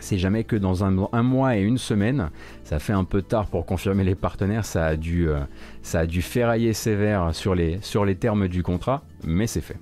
C'est 0.00 0.18
jamais 0.18 0.44
que 0.44 0.56
dans 0.56 0.84
un, 0.84 1.22
mois 1.22 1.56
et 1.56 1.62
une 1.62 1.78
semaine. 1.78 2.30
Ça 2.62 2.78
fait 2.78 2.92
un 2.92 3.04
peu 3.04 3.22
tard 3.22 3.46
pour 3.46 3.66
confirmer 3.66 4.04
les 4.04 4.14
partenaires. 4.14 4.64
Ça 4.64 4.86
a 4.86 4.96
dû, 4.96 5.28
euh, 5.28 5.40
ferrailler 6.20 6.72
sévère 6.72 7.34
sur 7.34 7.54
les 7.54 8.14
termes 8.16 8.48
du 8.48 8.62
contrat, 8.62 9.02
mais 9.24 9.46
c'est 9.46 9.60
fait. 9.60 9.78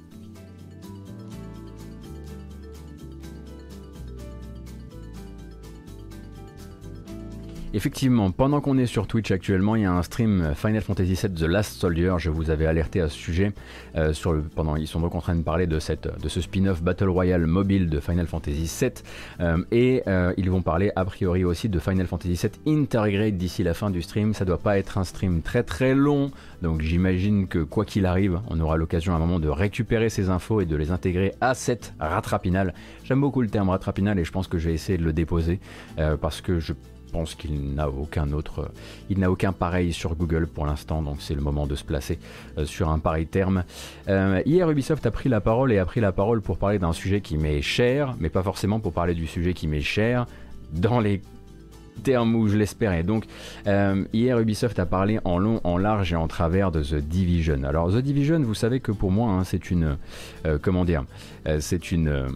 Effectivement, 7.75 8.31
pendant 8.33 8.61
qu'on 8.61 8.77
est 8.77 8.85
sur 8.85 9.07
Twitch 9.07 9.31
actuellement, 9.31 9.77
il 9.77 9.83
y 9.83 9.85
a 9.87 9.93
un 9.93 10.03
stream 10.03 10.53
Final 10.55 10.83
Fantasy 10.83 11.15
VII 11.15 11.33
The 11.33 11.45
Last 11.45 11.81
Soldier. 11.81 12.17
Je 12.19 12.29
vous 12.29 12.51
avais 12.51 12.67
alerté 12.67 13.01
à 13.01 13.09
ce 13.09 13.17
sujet. 13.17 13.53
Euh, 13.97 14.13
pendant, 14.55 14.77
ils 14.77 14.87
sont 14.87 15.01
donc 15.01 15.15
en 15.15 15.23
train 15.23 15.35
de 15.35 15.43
parler 15.43 15.67
de, 15.67 15.79
ce 15.79 16.41
spin-off 16.43 16.83
Battle 16.83 17.09
Royale 17.09 17.47
mobile 17.47 17.89
de 17.89 17.99
Final 17.99 18.27
Fantasy 18.27 18.71
VII. 18.79 18.91
Euh, 19.41 19.65
et 19.71 20.03
euh, 20.07 20.35
ils 20.37 20.51
vont 20.51 20.61
parler 20.61 20.93
a 20.97 21.07
priori 21.07 21.45
aussi 21.45 21.71
de 21.71 21.79
Final 21.79 22.07
Fantasy 22.07 22.35
VII 22.35 22.83
Integrate 22.83 23.39
d'ici 23.39 23.63
la 23.63 23.73
fin 23.73 23.89
du 23.89 24.03
stream. 24.03 24.35
Ça 24.35 24.45
doit 24.45 24.59
pas 24.59 24.77
être 24.77 24.99
un 24.99 25.05
stream 25.05 25.41
très 25.41 25.63
très 25.63 25.95
long. 25.95 26.31
Donc 26.61 26.83
j'imagine 26.83 27.47
que 27.47 27.61
quoi 27.61 27.87
qu'il 27.87 28.05
arrive, 28.05 28.39
on 28.51 28.61
aura 28.61 28.77
l'occasion 28.77 29.15
à 29.15 29.17
un 29.17 29.19
moment 29.19 29.41
de 29.41 29.49
récupérer 29.49 30.11
ces 30.11 30.29
infos 30.29 30.61
et 30.61 30.67
de 30.67 30.77
les 30.77 30.91
intégrer 30.91 31.33
à 31.41 31.55
cette 31.55 31.95
rattrapinale. 31.99 32.75
J'aime 33.05 33.23
beaucoup 33.23 33.41
le 33.41 33.49
terme 33.49 33.71
rattrapinale 33.71 34.19
et 34.19 34.25
je 34.25 34.31
pense 34.31 34.47
que 34.47 34.59
je 34.59 34.69
vais 34.69 34.75
essayer 34.75 34.99
de 34.99 35.05
le 35.05 35.15
déposer 35.15 35.59
parce 36.21 36.43
que 36.43 36.61
je 36.61 36.75
pense 37.13 37.35
qu'il 37.35 37.75
n'a 37.75 37.89
aucun 37.89 38.33
autre, 38.33 38.71
il 39.11 39.19
n'a 39.19 39.31
aucun 39.31 39.53
pareil 39.53 39.93
sur 39.93 40.17
Google 40.17 40.47
pour 40.47 40.67
l'instant, 40.67 41.03
donc 41.03 41.17
c'est 41.21 41.35
le 41.35 41.43
moment 41.43 41.67
de 41.67 41.75
se 41.77 41.85
placer 41.85 42.19
euh, 42.59 42.65
sur 42.65 42.89
un 42.89 42.99
pareil 42.99 43.27
terme. 43.27 43.65
Euh, 44.09 44.43
hier, 44.47 44.69
Ubisoft 44.69 45.05
a 45.07 45.11
pris 45.11 45.29
la 45.29 45.41
parole 45.41 45.73
et 45.73 45.79
a 45.79 45.85
pris 45.85 46.01
la 46.01 46.13
parole 46.13 46.41
pour 46.41 46.59
parler 46.59 46.79
d'un 46.79 46.93
sujet 46.93 47.21
qui 47.21 47.37
m'est 47.37 47.63
cher, 47.63 48.17
mais 48.19 48.31
pas 48.31 48.43
forcément 48.43 48.81
pour 48.81 48.93
parler 48.93 49.15
du 49.15 49.27
sujet 49.27 49.53
qui 49.53 49.69
m'est 49.69 49.83
cher 49.83 50.27
dans 50.73 51.01
les 51.01 51.21
termes 52.03 52.35
où 52.35 52.49
je 52.49 52.57
l'espérais. 52.57 53.03
Donc 53.03 53.27
euh, 53.67 54.05
hier 54.15 54.39
Ubisoft 54.39 54.79
a 54.79 54.87
parlé 54.87 55.21
en 55.25 55.39
long, 55.39 55.61
en 55.63 55.77
large 55.77 56.15
et 56.15 56.17
en 56.17 56.27
travers 56.27 56.73
de 56.73 56.83
The 56.83 56.95
Division. 56.95 57.65
Alors 57.65 57.91
The 57.91 57.99
Division, 57.99 58.41
vous 58.41 58.55
savez 58.55 58.81
que 58.81 58.93
pour 58.93 59.11
moi, 59.11 59.31
hein, 59.31 59.45
c'est 59.45 59.71
une, 59.71 59.99
comment 60.63 60.87
dire, 60.87 61.05
c'est 61.61 61.93
une 61.93 62.29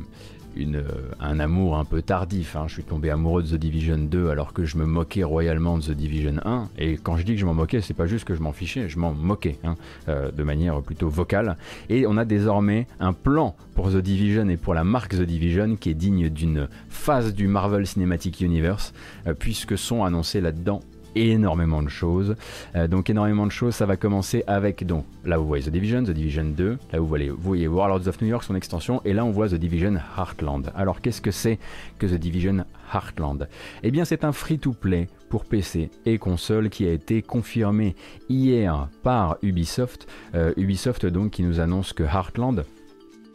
euh, 0.59 0.83
un 1.21 1.41
amour 1.41 1.77
un 1.77 1.85
peu 1.85 2.03
tardif. 2.03 2.57
Hein. 2.57 2.65
Je 2.69 2.75
suis 2.75 2.85
tombé 2.85 3.11
amoureux 3.11 3.43
de 3.43 3.49
The 3.49 3.61
Division 3.61 3.99
2 3.99 4.29
alors 4.29 4.53
que 4.53 4.65
je 4.65 4.77
me 4.77 4.87
moquais 4.87 5.23
royalement 5.23 5.79
de 5.79 5.85
The 5.85 5.91
Division 5.91 6.35
1. 6.45 6.69
Et 6.79 6.97
quand 6.97 7.17
je 7.17 7.25
dis 7.25 7.35
que 7.35 7.41
je 7.41 7.47
m'en 7.47 7.55
moquais, 7.55 7.81
c'est 7.81 7.95
pas 7.95 8.07
juste 8.07 8.25
que 8.25 8.35
je 8.35 8.41
m'en 8.41 8.53
fichais, 8.53 8.89
je 8.89 8.99
m'en 8.99 9.13
moquais 9.13 9.59
hein, 9.65 9.77
euh, 10.09 10.31
de 10.31 10.43
manière 10.43 10.81
plutôt 10.83 11.09
vocale. 11.09 11.57
Et 11.89 12.07
on 12.07 12.17
a 12.17 12.25
désormais 12.25 12.87
un 13.01 13.13
plan 13.13 13.57
pour 13.75 13.91
The 13.91 13.99
Division 13.99 14.49
et 14.49 14.57
pour 14.57 14.75
la 14.75 14.85
marque 14.85 15.17
The 15.17 15.23
Division 15.23 15.77
qui 15.77 15.91
est 15.91 15.95
digne 15.95 16.29
d'une 16.29 16.69
phase 16.89 17.35
du 17.35 17.49
Marvel 17.49 17.87
Cinematic 17.87 18.41
Universe, 18.41 18.95
euh, 19.27 19.35
puisque 19.35 19.77
sont 19.77 20.05
annoncés 20.05 20.41
là-dedans 20.41 20.81
énormément 21.17 21.83
de 21.83 21.89
choses. 21.89 22.37
Euh, 22.75 22.87
donc 22.87 23.11
énormément 23.11 23.47
de 23.47 23.53
choses, 23.53 23.75
ça 23.75 23.87
va 23.87 23.97
commencer 23.97 24.45
avec, 24.47 24.87
donc 24.87 25.05
là 25.25 25.39
vous 25.39 25.47
voyez 25.47 25.65
The 25.65 25.71
Division, 25.71 26.05
The 26.05 26.11
Division 26.11 26.45
2, 26.45 26.79
là 26.93 26.99
vous 27.01 27.07
voyez, 27.07 27.31
vous 27.31 27.37
voyez 27.41 27.69
Warlords 27.69 28.07
of 28.07 28.21
New 28.21 28.29
York, 28.29 28.45
son 28.45 28.55
extension, 28.55 29.01
et 29.05 29.13
là 29.13 29.25
on 29.25 29.31
voit 29.31 29.49
The 29.49 29.55
Division 29.55 29.97
Heartland. 30.17 30.73
Alors 30.77 31.01
qu'est-ce 31.01 31.21
que 31.21 31.31
c'est 31.31 31.59
que 31.99 32.07
The 32.07 32.15
Division 32.15 32.65
Heartland? 32.93 33.49
Eh 33.83 33.91
bien 33.91 34.05
c'est 34.05 34.25
un 34.25 34.33
free-to-play 34.33 35.09
pour 35.29 35.45
PC 35.45 35.91
et 36.05 36.19
console 36.19 36.71
qui 36.71 36.87
a 36.87 36.93
été 36.93 37.23
confirmé 37.23 37.97
hier 38.29 38.89
par 39.03 39.39
Ubisoft. 39.43 40.07
Euh, 40.35 40.53
Ubisoft 40.57 41.07
donc 41.07 41.33
qui 41.33 41.43
nous 41.43 41.61
annonce 41.61 41.93
que 41.93 42.05
Heartland 42.05 42.65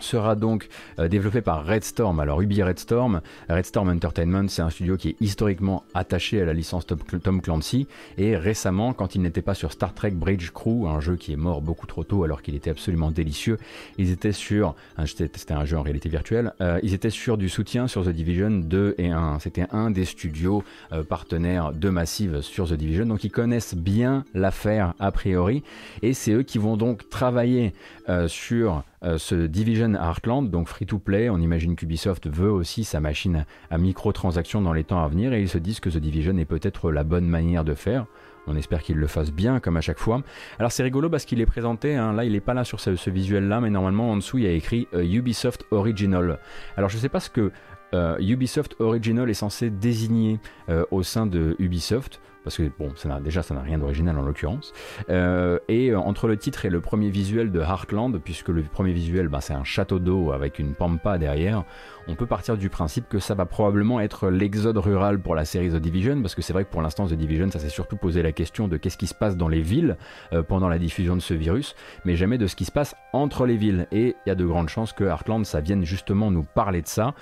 sera 0.03 0.35
donc 0.35 0.67
euh, 0.99 1.07
développé 1.07 1.41
par 1.41 1.65
Red 1.65 1.83
Storm. 1.83 2.19
Alors 2.19 2.41
Ubi 2.41 2.61
Red 2.63 2.79
Storm, 2.79 3.21
Red 3.49 3.65
Storm 3.65 3.89
Entertainment, 3.89 4.47
c'est 4.47 4.61
un 4.61 4.69
studio 4.69 4.97
qui 4.97 5.09
est 5.09 5.15
historiquement 5.21 5.83
attaché 5.93 6.41
à 6.41 6.45
la 6.45 6.53
licence 6.53 6.85
Tom 6.85 7.41
Clancy 7.41 7.87
et 8.17 8.35
récemment, 8.35 8.93
quand 8.93 9.15
il 9.15 9.21
n'était 9.21 9.41
pas 9.41 9.53
sur 9.53 9.71
Star 9.71 9.93
Trek 9.93 10.11
Bridge 10.11 10.51
Crew, 10.51 10.87
un 10.87 10.99
jeu 10.99 11.15
qui 11.15 11.33
est 11.33 11.37
mort 11.37 11.61
beaucoup 11.61 11.87
trop 11.87 12.03
tôt 12.03 12.23
alors 12.23 12.41
qu'il 12.41 12.55
était 12.55 12.69
absolument 12.69 13.11
délicieux, 13.11 13.57
ils 13.97 14.11
étaient 14.11 14.31
sur, 14.31 14.75
c'était 15.05 15.53
un 15.53 15.65
jeu 15.65 15.77
en 15.77 15.81
réalité 15.81 16.09
virtuelle, 16.09 16.53
euh, 16.61 16.79
ils 16.83 16.93
étaient 16.93 17.09
sur 17.09 17.37
du 17.37 17.49
soutien 17.49 17.87
sur 17.87 18.03
The 18.03 18.09
Division 18.09 18.51
2 18.51 18.95
et 18.97 19.09
1. 19.09 19.39
C'était 19.39 19.67
un 19.71 19.91
des 19.91 20.05
studios 20.05 20.63
euh, 20.91 21.03
partenaires 21.03 21.71
de 21.73 21.89
Massive 21.89 22.41
sur 22.41 22.67
The 22.67 22.73
Division, 22.73 23.05
donc 23.05 23.23
ils 23.23 23.31
connaissent 23.31 23.75
bien 23.75 24.25
l'affaire 24.33 24.93
a 24.99 25.11
priori 25.11 25.63
et 26.01 26.13
c'est 26.13 26.31
eux 26.31 26.43
qui 26.43 26.57
vont 26.57 26.77
donc 26.77 27.09
travailler 27.09 27.73
sur 28.27 28.83
euh, 29.03 29.17
ce 29.17 29.33
Division 29.33 29.95
Heartland, 29.95 30.49
donc 30.49 30.67
free 30.67 30.85
to 30.85 30.99
play, 30.99 31.29
on 31.29 31.39
imagine 31.39 31.75
qu'Ubisoft 31.75 32.29
veut 32.29 32.51
aussi 32.51 32.83
sa 32.83 32.99
machine 32.99 33.45
à 33.71 33.79
microtransactions 33.79 34.61
dans 34.61 34.73
les 34.73 34.83
temps 34.83 35.03
à 35.03 35.07
venir 35.07 35.33
et 35.33 35.41
ils 35.41 35.49
se 35.49 35.57
disent 35.57 35.79
que 35.79 35.89
The 35.89 35.97
Division 35.97 36.37
est 36.37 36.45
peut-être 36.45 36.91
la 36.91 37.03
bonne 37.03 37.27
manière 37.27 37.63
de 37.63 37.73
faire. 37.73 38.05
On 38.45 38.55
espère 38.55 38.83
qu'il 38.83 38.97
le 38.97 39.07
fasse 39.07 39.31
bien 39.31 39.59
comme 39.59 39.77
à 39.77 39.81
chaque 39.81 39.97
fois. 39.97 40.21
Alors 40.59 40.71
c'est 40.71 40.83
rigolo 40.83 41.09
parce 41.09 41.25
qu'il 41.25 41.41
est 41.41 41.45
présenté, 41.47 41.95
hein, 41.95 42.13
là 42.13 42.25
il 42.25 42.33
n'est 42.33 42.39
pas 42.39 42.53
là 42.53 42.63
sur 42.63 42.79
ce, 42.79 43.09
visuel 43.09 43.47
là, 43.47 43.59
mais 43.59 43.71
normalement 43.71 44.11
en 44.11 44.17
dessous 44.17 44.37
il 44.37 44.43
y 44.43 44.47
a 44.47 44.51
écrit 44.51 44.87
euh, 44.93 45.03
Ubisoft 45.03 45.65
Original. 45.71 46.37
Alors 46.77 46.89
je 46.89 46.97
ne 46.97 47.01
sais 47.01 47.09
pas 47.09 47.19
ce 47.19 47.31
que 47.31 47.51
euh, 47.93 48.17
Ubisoft 48.19 48.75
Original 48.79 49.29
est 49.29 49.35
censé 49.35 49.69
désigner 49.69 50.39
au 50.91 51.03
sein 51.03 51.25
de 51.25 51.55
Ubisoft 51.59 52.21
parce 52.43 52.57
que 52.57 52.63
bon, 52.77 52.93
déjà 53.23 53.43
ça 53.43 53.53
n'a 53.53 53.61
rien 53.61 53.77
d'original 53.77 54.17
en 54.17 54.23
l'occurrence. 54.23 54.73
Euh, 55.09 55.59
et 55.67 55.89
euh, 55.89 55.99
entre 55.99 56.27
le 56.27 56.37
titre 56.37 56.65
et 56.65 56.69
le 56.69 56.81
premier 56.81 57.09
visuel 57.09 57.51
de 57.51 57.59
Heartland, 57.59 58.17
puisque 58.19 58.49
le 58.49 58.63
premier 58.63 58.93
visuel 58.93 59.27
bah, 59.27 59.41
c'est 59.41 59.53
un 59.53 59.63
château 59.63 59.99
d'eau 59.99 60.31
avec 60.31 60.59
une 60.59 60.73
pampa 60.73 61.17
derrière, 61.17 61.63
on 62.07 62.15
peut 62.15 62.25
partir 62.25 62.57
du 62.57 62.69
principe 62.69 63.07
que 63.07 63.19
ça 63.19 63.35
va 63.35 63.45
probablement 63.45 63.99
être 63.99 64.29
l'exode 64.29 64.77
rural 64.77 65.19
pour 65.19 65.35
la 65.35 65.45
série 65.45 65.69
The 65.69 65.75
Division, 65.75 66.21
parce 66.21 66.35
que 66.35 66.41
c'est 66.41 66.53
vrai 66.53 66.65
que 66.65 66.71
pour 66.71 66.81
l'instant 66.81 67.07
The 67.07 67.13
Division 67.13 67.49
ça 67.51 67.59
s'est 67.59 67.69
surtout 67.69 67.97
posé 67.97 68.23
la 68.23 68.31
question 68.31 68.67
de 68.67 68.77
qu'est-ce 68.77 68.97
qui 68.97 69.07
se 69.07 69.15
passe 69.15 69.37
dans 69.37 69.47
les 69.47 69.61
villes 69.61 69.97
euh, 70.33 70.43
pendant 70.43 70.67
la 70.67 70.79
diffusion 70.79 71.15
de 71.15 71.21
ce 71.21 71.33
virus, 71.33 71.75
mais 72.05 72.15
jamais 72.15 72.37
de 72.37 72.47
ce 72.47 72.55
qui 72.55 72.65
se 72.65 72.71
passe 72.71 72.95
entre 73.13 73.45
les 73.45 73.57
villes. 73.57 73.87
Et 73.91 74.15
il 74.25 74.29
y 74.29 74.31
a 74.31 74.35
de 74.35 74.45
grandes 74.45 74.69
chances 74.69 74.93
que 74.93 75.03
Heartland 75.03 75.45
ça 75.45 75.61
vienne 75.61 75.83
justement 75.85 76.31
nous 76.31 76.43
parler 76.43 76.81
de 76.81 76.87
ça. 76.87 77.13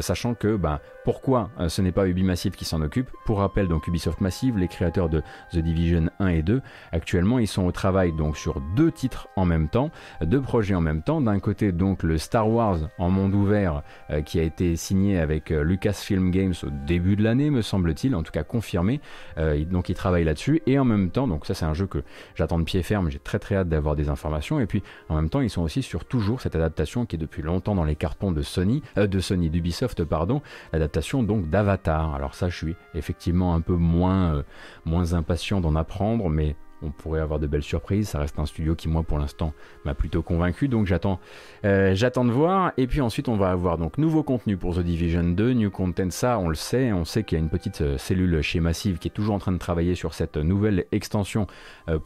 Sachant 0.00 0.34
que 0.34 0.56
bah, 0.56 0.80
pourquoi 1.04 1.50
ce 1.68 1.82
n'est 1.82 1.92
pas 1.92 2.08
Ubimassive 2.08 2.56
qui 2.56 2.64
s'en 2.64 2.82
occupe? 2.82 3.10
Pour 3.24 3.38
rappel, 3.38 3.68
donc 3.68 3.86
Ubisoft 3.86 4.20
Massive, 4.20 4.47
les 4.56 4.68
créateurs 4.68 5.08
de 5.08 5.22
The 5.52 5.58
Division 5.58 6.08
1 6.18 6.28
et 6.28 6.42
2, 6.42 6.62
actuellement 6.92 7.38
ils 7.38 7.46
sont 7.46 7.64
au 7.64 7.72
travail 7.72 8.12
donc 8.12 8.36
sur 8.36 8.60
deux 8.76 8.90
titres 8.90 9.28
en 9.36 9.44
même 9.44 9.68
temps, 9.68 9.90
deux 10.22 10.40
projets 10.40 10.74
en 10.74 10.80
même 10.80 11.02
temps. 11.02 11.20
D'un 11.20 11.38
côté 11.40 11.72
donc 11.72 12.02
le 12.02 12.18
Star 12.18 12.48
Wars 12.48 12.78
en 12.98 13.10
monde 13.10 13.34
ouvert 13.34 13.82
euh, 14.10 14.22
qui 14.22 14.40
a 14.40 14.42
été 14.42 14.76
signé 14.76 15.18
avec 15.18 15.50
Lucasfilm 15.50 16.30
Games 16.30 16.54
au 16.62 16.70
début 16.86 17.16
de 17.16 17.22
l'année, 17.22 17.50
me 17.50 17.62
semble-t-il, 17.62 18.14
en 18.14 18.22
tout 18.22 18.32
cas 18.32 18.42
confirmé. 18.42 19.00
donc 19.36 19.88
ils 19.88 19.94
travaillent 19.94 20.24
là-dessus 20.24 20.62
et 20.66 20.78
en 20.78 20.84
même 20.84 21.10
temps, 21.10 21.28
donc 21.28 21.46
ça 21.46 21.54
c'est 21.54 21.64
un 21.64 21.74
jeu 21.74 21.86
que 21.86 22.02
j'attends 22.34 22.58
de 22.58 22.64
pied 22.64 22.82
ferme, 22.82 23.10
j'ai 23.10 23.18
très 23.18 23.38
très 23.38 23.56
hâte 23.56 23.68
d'avoir 23.68 23.96
des 23.96 24.08
informations. 24.08 24.60
Et 24.60 24.66
puis 24.66 24.82
en 25.08 25.16
même 25.16 25.28
temps, 25.28 25.40
ils 25.40 25.50
sont 25.50 25.62
aussi 25.62 25.82
sur 25.82 26.04
toujours 26.04 26.40
cette 26.40 26.56
adaptation 26.56 27.06
qui 27.06 27.16
est 27.16 27.18
depuis 27.18 27.42
longtemps 27.42 27.74
dans 27.74 27.84
les 27.84 27.96
cartons 27.96 28.32
de 28.32 28.42
Sony, 28.42 28.82
de 28.96 29.20
Sony 29.20 29.50
d'Ubisoft 29.50 29.68
Ubisoft, 29.68 30.04
pardon, 30.04 30.40
l'adaptation 30.72 31.22
donc 31.22 31.50
d'Avatar. 31.50 32.14
Alors 32.14 32.34
ça, 32.34 32.48
je 32.48 32.56
suis 32.56 32.76
effectivement 32.94 33.54
un 33.54 33.60
peu 33.60 33.74
moins, 33.74 34.37
euh, 34.38 34.42
moins 34.84 35.12
impatient 35.12 35.60
d'en 35.60 35.76
apprendre, 35.76 36.28
mais 36.28 36.56
on 36.80 36.90
pourrait 36.90 37.20
avoir 37.20 37.40
de 37.40 37.46
belles 37.46 37.62
surprises. 37.62 38.10
Ça 38.10 38.20
reste 38.20 38.38
un 38.38 38.46
studio 38.46 38.74
qui, 38.76 38.88
moi, 38.88 39.02
pour 39.02 39.18
l'instant, 39.18 39.52
m'a 39.84 39.94
plutôt 39.94 40.22
convaincu. 40.22 40.68
Donc 40.68 40.86
j'attends, 40.86 41.18
euh, 41.64 41.94
j'attends 41.94 42.24
de 42.24 42.30
voir. 42.30 42.72
Et 42.76 42.86
puis 42.86 43.00
ensuite, 43.00 43.28
on 43.28 43.36
va 43.36 43.50
avoir 43.50 43.78
donc 43.78 43.98
nouveau 43.98 44.22
contenu 44.22 44.56
pour 44.56 44.76
The 44.76 44.80
Division 44.80 45.24
2, 45.24 45.52
New 45.54 45.70
Content. 45.70 46.10
Ça, 46.10 46.38
on 46.38 46.48
le 46.48 46.54
sait. 46.54 46.92
On 46.92 47.04
sait 47.04 47.24
qu'il 47.24 47.36
y 47.36 47.40
a 47.40 47.44
une 47.44 47.50
petite 47.50 47.80
euh, 47.80 47.98
cellule 47.98 48.40
chez 48.42 48.60
Massive 48.60 48.98
qui 48.98 49.08
est 49.08 49.12
toujours 49.12 49.34
en 49.34 49.40
train 49.40 49.52
de 49.52 49.58
travailler 49.58 49.94
sur 49.94 50.14
cette 50.14 50.36
nouvelle 50.36 50.86
extension 50.92 51.46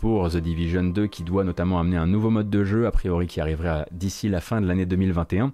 pour 0.00 0.30
The 0.30 0.38
Division 0.38 0.84
2 0.84 1.06
qui 1.06 1.22
doit 1.22 1.44
notamment 1.44 1.78
amener 1.78 1.96
un 1.96 2.06
nouveau 2.06 2.30
mode 2.30 2.48
de 2.48 2.64
jeu, 2.64 2.86
a 2.86 2.90
priori 2.90 3.26
qui 3.26 3.40
arriverait 3.40 3.86
d'ici 3.90 4.28
la 4.28 4.40
fin 4.40 4.60
de 4.60 4.66
l'année 4.66 4.86
2021. 4.86 5.52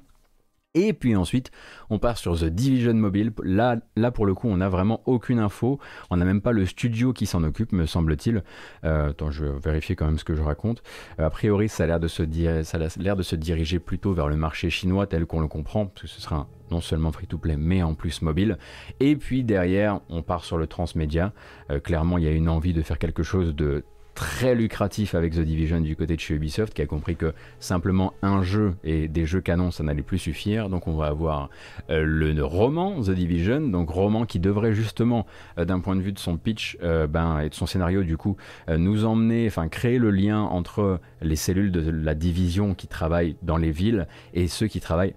Et 0.79 0.93
puis 0.93 1.17
ensuite, 1.17 1.51
on 1.91 1.99
part 1.99 2.19
sur 2.19 2.39
The 2.39 2.45
Division 2.45 2.95
Mobile. 2.95 3.33
Là, 3.43 3.79
là 3.97 4.13
pour 4.13 4.27
le 4.27 4.35
coup, 4.35 4.47
on 4.47 4.59
n'a 4.59 4.69
vraiment 4.69 5.03
aucune 5.07 5.41
info. 5.41 5.81
On 6.09 6.17
n'a 6.17 6.25
même 6.25 6.41
pas 6.41 6.53
le 6.53 6.67
studio 6.67 7.13
qui 7.13 7.27
s'en 7.27 7.43
occupe, 7.43 7.73
me 7.73 7.85
semble-t-il. 7.85 8.45
Euh, 8.85 9.11
attends, 9.11 9.33
je 9.33 9.45
vais 9.45 9.59
vérifier 9.59 9.97
quand 9.97 10.07
même 10.07 10.19
ce 10.19 10.25
que 10.25 10.37
je 10.37 10.41
raconte. 10.41 10.85
Euh, 11.19 11.27
a 11.27 11.31
priori, 11.31 11.69
ça 11.69 11.83
a 11.83 11.87
l'air 11.89 11.99
de, 11.99 12.07
se 12.07 13.35
diriger 13.35 13.81
plutôt 13.81 14.13
vers 14.13 14.29
le 14.29 14.37
marché 14.37 14.71
chinois 14.71 15.09
tel 15.09 15.27
qu'on 15.27 15.41
le 15.41 15.49
comprend, 15.49 15.87
parce 15.87 16.03
que 16.03 16.07
ce 16.07 16.21
sera 16.21 16.47
non 16.71 16.81
seulement 16.81 17.11
free-to-play, 17.11 17.57
mais 17.57 17.83
en 17.83 17.95
plus 17.95 18.23
mobile. 18.23 18.57
Et 19.01 19.17
puis 19.17 19.43
derrière, 19.43 20.01
on 20.09 20.23
part 20.23 20.45
sur 20.45 20.59
le 20.59 20.69
transmédia. 20.69 21.33
Euh, 21.73 21.81
clairement, 21.81 22.19
il 22.19 22.25
y 22.25 22.29
a 22.29 22.33
une 22.33 22.49
envie 22.49 22.73
de 22.73 22.83
faire 22.83 22.99
quelque 22.99 23.25
chose 23.25 23.53
de 23.57 23.85
très 24.19 24.57
lucratif 24.57 25.15
avec 25.15 25.35
The 25.35 25.43
Division 25.43 25.81
du 25.81 25.95
côté 25.95 26.17
de 26.17 26.21
chez 26.21 26.35
Ubisoft 26.35 26.75
qui 26.75 26.83
a 26.83 26.87
compris 26.87 27.15
que 27.15 27.35
simplement 27.61 28.15
un 28.23 28.43
jeu 28.43 28.75
et 28.83 29.07
des 29.07 29.27
jeux 29.27 29.41
canons 29.41 29.71
ça 29.71 29.85
n'allait 29.85 30.03
plus 30.03 30.19
suffire 30.19 30.69
donc 30.69 30.89
on 30.89 30.95
va 30.95 31.07
avoir 31.07 31.51
euh, 31.89 32.03
le 32.05 32.45
roman 32.45 33.01
The 33.01 33.11
Division 33.11 33.61
donc 33.61 33.91
roman 33.91 34.27
qui 34.27 34.41
devrait 34.41 34.75
justement 34.75 35.25
euh, 35.57 35.65
d'un 35.65 35.79
point 35.79 35.95
de 35.95 36.01
vue 36.01 36.11
de 36.11 36.19
son 36.19 36.37
pitch 36.37 36.77
euh, 36.83 37.07
ben, 37.07 37.39
et 37.39 37.49
de 37.49 37.55
son 37.55 37.67
scénario 37.67 38.03
du 38.03 38.17
coup 38.17 38.37
nous 38.69 39.05
emmener 39.05 39.47
enfin 39.47 39.69
créer 39.69 39.99
le 39.99 40.11
lien 40.11 40.41
entre 40.41 40.99
les 41.23 41.37
cellules 41.37 41.71
de 41.71 41.89
la 41.89 42.17
division 42.17 42.75
qui 42.75 42.89
travaillent 42.89 43.37
dans 43.43 43.57
les 43.57 43.71
villes 43.71 44.09
et 44.35 44.49
ceux 44.49 44.67
qui 44.67 44.81
travaillent 44.81 45.15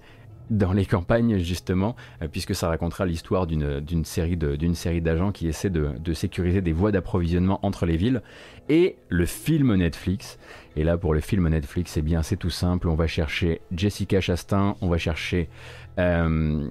dans 0.51 0.74
les 0.74 0.86
campagnes 0.86 1.38
justement, 1.38 1.96
puisque 2.31 2.53
ça 2.53 2.67
racontera 2.67 3.05
l'histoire 3.05 3.48
d'une 3.48 4.05
série 4.05 4.36
d'agents 5.01 5.31
qui 5.31 5.48
essaient 5.48 5.70
de, 5.70 6.13
sécuriser 6.13 6.62
des 6.62 6.74
voies 6.74 6.91
d'approvisionnement 6.91 7.60
entre 7.63 7.86
les 7.86 7.98
villes. 7.98 8.22
Et 8.72 8.96
le 9.10 9.25
film 9.25 9.75
Netflix. 9.75 10.40
Et 10.78 10.86
là 10.86 10.98
pour 10.98 11.13
le 11.13 11.20
film 11.20 11.50
Netflix, 11.50 11.98
eh 11.98 12.01
bien 12.01 12.24
c'est 12.24 12.38
tout 12.38 12.50
simple. 12.50 12.88
On 12.88 12.96
va 12.96 13.06
chercher 13.06 13.60
Jessica 13.75 14.22
Chastain, 14.22 14.78
on 14.80 14.88
va 14.88 14.98
chercher 14.98 15.50
euh, 16.00 16.70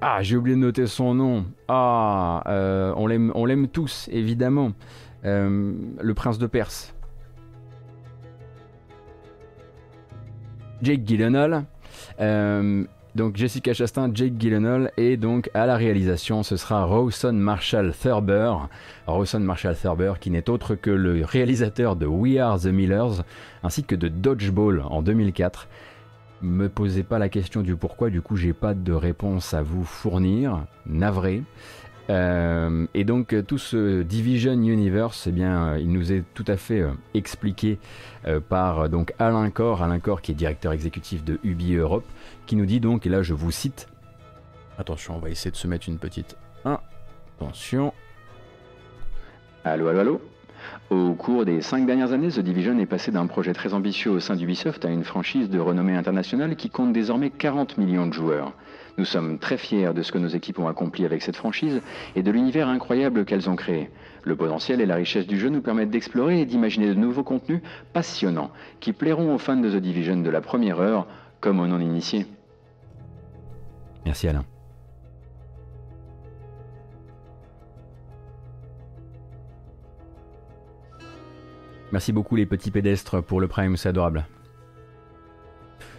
ah, 0.00 0.22
j'ai 0.22 0.36
oublié 0.36 0.54
de 0.54 0.60
noter 0.60 0.86
son 0.86 1.14
nom. 1.14 1.46
Ah, 1.66 2.44
euh, 2.46 2.92
on 2.94 3.06
l'aime 3.46 3.68
tous, 3.68 4.08
évidemment. 4.12 4.72
le 5.24 6.12
prince 6.14 6.38
de 6.38 6.46
Perse. 6.46 6.94
Jake 10.82 11.04
Gyllenhaal. 11.04 11.64
Euh, 12.20 12.84
donc 13.14 13.36
Jessica 13.36 13.72
Chastain, 13.72 14.10
Jake 14.12 14.34
Gyllenhaal 14.38 14.92
et 14.96 15.16
donc 15.16 15.50
à 15.54 15.66
la 15.66 15.76
réalisation 15.76 16.42
ce 16.42 16.56
sera 16.56 16.84
Rawson 16.84 17.32
Marshall 17.32 17.92
Thurber. 17.92 18.52
Rawson 19.06 19.40
Marshall 19.40 19.76
Thurber 19.76 20.14
qui 20.20 20.30
n'est 20.30 20.50
autre 20.50 20.74
que 20.74 20.90
le 20.90 21.24
réalisateur 21.24 21.96
de 21.96 22.06
We 22.06 22.38
Are 22.38 22.58
the 22.60 22.66
Millers 22.66 23.22
ainsi 23.62 23.84
que 23.84 23.94
de 23.94 24.08
Dodgeball 24.08 24.82
en 24.88 25.02
2004. 25.02 25.68
Me 26.42 26.68
posez 26.68 27.04
pas 27.04 27.18
la 27.18 27.28
question 27.28 27.62
du 27.62 27.76
pourquoi, 27.76 28.10
du 28.10 28.20
coup 28.20 28.36
j'ai 28.36 28.52
pas 28.52 28.74
de 28.74 28.92
réponse 28.92 29.54
à 29.54 29.62
vous 29.62 29.84
fournir, 29.84 30.64
navré. 30.86 31.42
Euh, 32.10 32.86
et 32.92 33.04
donc 33.04 33.32
euh, 33.32 33.42
tout 33.42 33.58
ce 33.58 34.02
Division 34.02 34.52
Universe, 34.52 35.26
eh 35.26 35.32
bien, 35.32 35.68
euh, 35.68 35.78
il 35.78 35.90
nous 35.90 36.12
est 36.12 36.22
tout 36.34 36.44
à 36.48 36.56
fait 36.56 36.84
expliqué 37.14 37.78
par 38.48 38.88
Alain 39.18 39.50
Corr, 39.50 39.82
Alain 39.82 39.98
Corr 39.98 40.22
qui 40.22 40.32
est 40.32 40.34
directeur 40.34 40.72
exécutif 40.72 41.24
de 41.24 41.38
Ubi 41.44 41.74
Europe, 41.74 42.06
qui 42.46 42.56
nous 42.56 42.66
dit 42.66 42.80
donc, 42.80 43.06
et 43.06 43.08
là 43.08 43.22
je 43.22 43.34
vous 43.34 43.50
cite, 43.50 43.88
attention, 44.78 45.16
on 45.16 45.18
va 45.18 45.30
essayer 45.30 45.50
de 45.50 45.56
se 45.56 45.66
mettre 45.66 45.88
une 45.88 45.98
petite 45.98 46.36
attention. 46.64 47.92
Allô, 49.64 49.88
allô, 49.88 50.00
allô? 50.00 50.20
Au 50.90 51.14
cours 51.14 51.44
des 51.44 51.60
cinq 51.60 51.86
dernières 51.86 52.12
années, 52.12 52.28
The 52.28 52.40
Division 52.40 52.78
est 52.78 52.86
passé 52.86 53.10
d'un 53.10 53.26
projet 53.26 53.52
très 53.52 53.74
ambitieux 53.74 54.10
au 54.10 54.20
sein 54.20 54.36
d'Ubisoft 54.36 54.84
à 54.84 54.90
une 54.90 55.04
franchise 55.04 55.50
de 55.50 55.58
renommée 55.58 55.94
internationale 55.94 56.56
qui 56.56 56.70
compte 56.70 56.92
désormais 56.92 57.30
40 57.30 57.78
millions 57.78 58.06
de 58.06 58.12
joueurs. 58.12 58.52
Nous 58.96 59.04
sommes 59.04 59.38
très 59.38 59.56
fiers 59.56 59.92
de 59.92 60.02
ce 60.02 60.12
que 60.12 60.18
nos 60.18 60.28
équipes 60.28 60.58
ont 60.58 60.68
accompli 60.68 61.04
avec 61.04 61.22
cette 61.22 61.36
franchise 61.36 61.80
et 62.14 62.22
de 62.22 62.30
l'univers 62.30 62.68
incroyable 62.68 63.24
qu'elles 63.24 63.50
ont 63.50 63.56
créé. 63.56 63.90
Le 64.22 64.36
potentiel 64.36 64.80
et 64.80 64.86
la 64.86 64.94
richesse 64.94 65.26
du 65.26 65.38
jeu 65.38 65.48
nous 65.48 65.62
permettent 65.62 65.90
d'explorer 65.90 66.40
et 66.40 66.46
d'imaginer 66.46 66.88
de 66.88 66.94
nouveaux 66.94 67.24
contenus 67.24 67.60
passionnants 67.92 68.50
qui 68.80 68.92
plairont 68.92 69.34
aux 69.34 69.38
fans 69.38 69.56
de 69.56 69.70
The 69.70 69.82
Division 69.82 70.18
de 70.18 70.30
la 70.30 70.40
première 70.40 70.80
heure 70.80 71.06
comme 71.40 71.60
aux 71.60 71.66
non-initiés. 71.66 72.26
Merci 74.04 74.28
Alain. 74.28 74.44
Merci 81.92 82.12
beaucoup 82.12 82.34
les 82.34 82.44
petits 82.44 82.72
pédestres 82.72 83.22
pour 83.22 83.40
le 83.40 83.46
Prime, 83.46 83.76
c'est 83.76 83.88
adorable. 83.88 84.26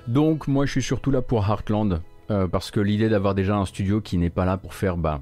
Donc 0.08 0.48
moi 0.48 0.66
je 0.66 0.72
suis 0.72 0.82
surtout 0.82 1.10
là 1.10 1.22
pour 1.22 1.48
Heartland, 1.48 2.02
euh, 2.32 2.48
parce 2.48 2.70
que 2.70 2.80
l'idée 2.80 3.08
d'avoir 3.10 3.34
déjà 3.34 3.56
un 3.56 3.66
studio 3.66 4.02
qui 4.02 4.18
n'est 4.18 4.30
pas 4.30 4.46
là 4.46 4.58
pour 4.58 4.74
faire, 4.74 4.98
bah, 4.98 5.22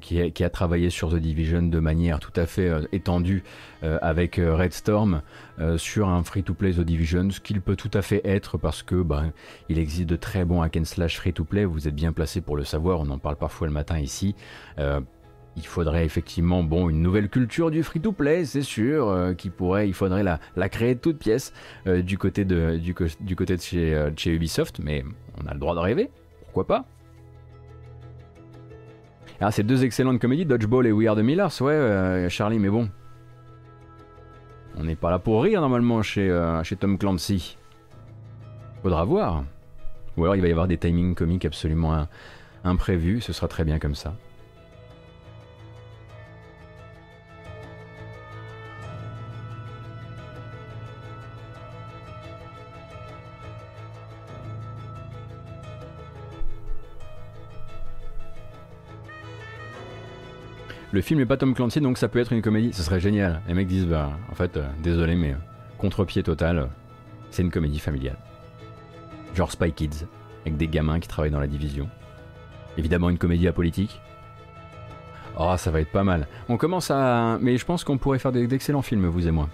qui, 0.00 0.44
a 0.44 0.50
travaillé 0.50 0.90
sur 0.90 1.10
The 1.10 1.16
Division 1.16 1.62
de 1.62 1.78
manière 1.78 2.20
tout 2.20 2.32
à 2.36 2.46
fait 2.46 2.68
euh, 2.68 2.82
étendue 2.92 3.42
euh, 3.82 3.98
avec 4.02 4.36
Red 4.36 4.72
Storm 4.72 5.22
sur 5.76 6.08
un 6.08 6.24
free-to-play 6.24 6.72
The 6.72 6.80
Division, 6.80 7.30
ce 7.30 7.40
qu'il 7.40 7.60
peut 7.60 7.76
tout 7.76 7.90
à 7.94 8.02
fait 8.02 8.20
être 8.24 8.58
parce 8.58 8.82
que 8.82 8.96
bah, 9.02 9.22
il 9.68 9.78
existe 9.78 10.08
de 10.08 10.16
très 10.16 10.44
bons 10.44 10.62
hack 10.62 10.76
and 10.76 10.84
slash 10.84 11.16
free-to-play. 11.16 11.64
Vous 11.64 11.86
êtes 11.86 11.94
bien 11.94 12.12
placé 12.12 12.40
pour 12.40 12.56
le 12.56 12.64
savoir. 12.64 12.98
On 12.98 13.08
en 13.10 13.18
parle 13.18 13.36
parfois 13.36 13.68
le 13.68 13.72
matin 13.72 14.00
ici. 14.00 14.34
il 14.78 15.66
faudrait 15.66 16.04
effectivement 16.04 16.64
bon 16.64 16.88
une 16.90 17.02
nouvelle 17.02 17.28
culture 17.28 17.70
du 17.70 17.84
free-to-play, 17.84 18.44
c'est 18.46 18.62
sûr, 18.62 19.34
qui 19.38 19.48
pourrait, 19.48 19.86
il 19.86 19.94
faudrait 19.94 20.24
la, 20.24 20.68
créer 20.68 20.96
de 20.96 21.00
toutes 21.00 21.18
pièces 21.18 21.52
du 21.86 22.18
côté 22.18 22.44
de 22.44 22.76
du 22.78 23.36
côté 23.36 23.56
de 23.56 23.62
chez, 23.62 24.08
chez 24.16 24.32
Ubisoft, 24.32 24.80
mais 24.82 25.04
on 25.40 25.46
a 25.46 25.54
le 25.54 25.60
droit 25.60 25.76
de 25.76 25.80
rêver, 25.80 26.10
pourquoi 26.42 26.66
pas? 26.66 26.84
Ah, 29.46 29.50
c'est 29.50 29.62
deux 29.62 29.84
excellentes 29.84 30.22
comédies, 30.22 30.46
Dodgeball 30.46 30.86
et 30.86 30.92
We 30.92 31.06
Are 31.06 31.16
the 31.16 31.18
Millers, 31.18 31.60
ouais, 31.60 31.74
euh, 31.74 32.30
Charlie, 32.30 32.58
mais 32.58 32.70
bon. 32.70 32.88
On 34.78 34.84
n'est 34.84 34.96
pas 34.96 35.10
là 35.10 35.18
pour 35.18 35.42
rire 35.42 35.60
normalement 35.60 36.00
chez, 36.00 36.30
euh, 36.30 36.62
chez 36.62 36.76
Tom 36.76 36.96
Clancy. 36.96 37.58
Faudra 38.82 39.04
voir. 39.04 39.44
Ou 40.16 40.24
alors 40.24 40.34
il 40.34 40.40
va 40.40 40.48
y 40.48 40.50
avoir 40.50 40.66
des 40.66 40.78
timings 40.78 41.14
comiques 41.14 41.44
absolument 41.44 42.06
imprévus, 42.64 43.20
ce 43.20 43.34
sera 43.34 43.46
très 43.46 43.64
bien 43.64 43.78
comme 43.78 43.94
ça. 43.94 44.14
Le 60.94 61.00
film 61.00 61.18
n'est 61.18 61.26
pas 61.26 61.36
Tom 61.36 61.54
Clancy, 61.54 61.80
donc 61.80 61.98
ça 61.98 62.06
peut 62.06 62.20
être 62.20 62.32
une 62.32 62.40
comédie. 62.40 62.72
Ce 62.72 62.84
serait 62.84 63.00
génial. 63.00 63.42
Les 63.48 63.54
mecs 63.54 63.66
disent, 63.66 63.88
bah, 63.88 64.12
en 64.30 64.36
fait, 64.36 64.56
euh, 64.56 64.64
désolé, 64.80 65.16
mais 65.16 65.32
euh, 65.32 65.36
contre-pied 65.76 66.22
total, 66.22 66.58
euh, 66.60 66.66
c'est 67.32 67.42
une 67.42 67.50
comédie 67.50 67.80
familiale. 67.80 68.16
Genre 69.34 69.50
Spy 69.50 69.72
Kids, 69.72 70.06
avec 70.42 70.56
des 70.56 70.68
gamins 70.68 71.00
qui 71.00 71.08
travaillent 71.08 71.32
dans 71.32 71.40
la 71.40 71.48
division. 71.48 71.88
Évidemment, 72.78 73.10
une 73.10 73.18
comédie 73.18 73.48
apolitique. 73.48 74.00
Oh, 75.36 75.56
ça 75.56 75.72
va 75.72 75.80
être 75.80 75.90
pas 75.90 76.04
mal. 76.04 76.28
On 76.48 76.56
commence 76.56 76.92
à. 76.92 77.38
Mais 77.40 77.56
je 77.56 77.64
pense 77.64 77.82
qu'on 77.82 77.98
pourrait 77.98 78.20
faire 78.20 78.30
d'excellents 78.30 78.82
films, 78.82 79.06
vous 79.06 79.26
et 79.26 79.32
moi. 79.32 79.48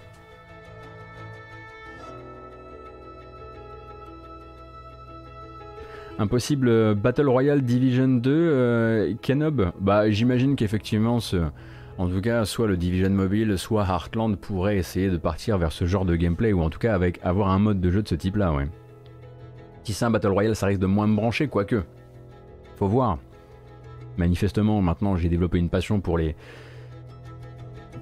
Un 6.21 6.27
possible 6.27 6.69
euh, 6.69 6.93
Battle 6.93 7.27
Royale 7.27 7.63
Division 7.63 8.07
2, 8.07 8.31
euh, 8.31 9.13
Kenob 9.23 9.71
Bah 9.79 10.07
j'imagine 10.11 10.55
qu'effectivement, 10.55 11.17
en 11.97 12.07
tout 12.07 12.21
cas, 12.21 12.45
soit 12.45 12.67
le 12.67 12.77
Division 12.77 13.09
Mobile, 13.09 13.57
soit 13.57 13.87
Heartland 13.87 14.35
pourrait 14.35 14.77
essayer 14.77 15.09
de 15.09 15.17
partir 15.17 15.57
vers 15.57 15.71
ce 15.71 15.85
genre 15.85 16.05
de 16.05 16.15
gameplay, 16.15 16.53
ou 16.53 16.61
en 16.61 16.69
tout 16.69 16.77
cas 16.77 16.93
avec 16.93 17.19
avoir 17.23 17.49
un 17.49 17.57
mode 17.57 17.81
de 17.81 17.89
jeu 17.89 18.03
de 18.03 18.07
ce 18.07 18.13
type-là, 18.13 18.53
ouais. 18.53 18.67
Si 19.83 19.93
c'est 19.93 20.05
un 20.05 20.11
Battle 20.11 20.27
Royale, 20.27 20.55
ça 20.55 20.67
risque 20.67 20.79
de 20.79 20.85
moins 20.85 21.07
me 21.07 21.15
brancher, 21.15 21.47
quoique. 21.47 21.81
Faut 22.75 22.87
voir. 22.87 23.17
Manifestement, 24.15 24.79
maintenant, 24.79 25.15
j'ai 25.15 25.27
développé 25.27 25.57
une 25.57 25.69
passion 25.69 26.01
pour 26.01 26.19
les 26.19 26.35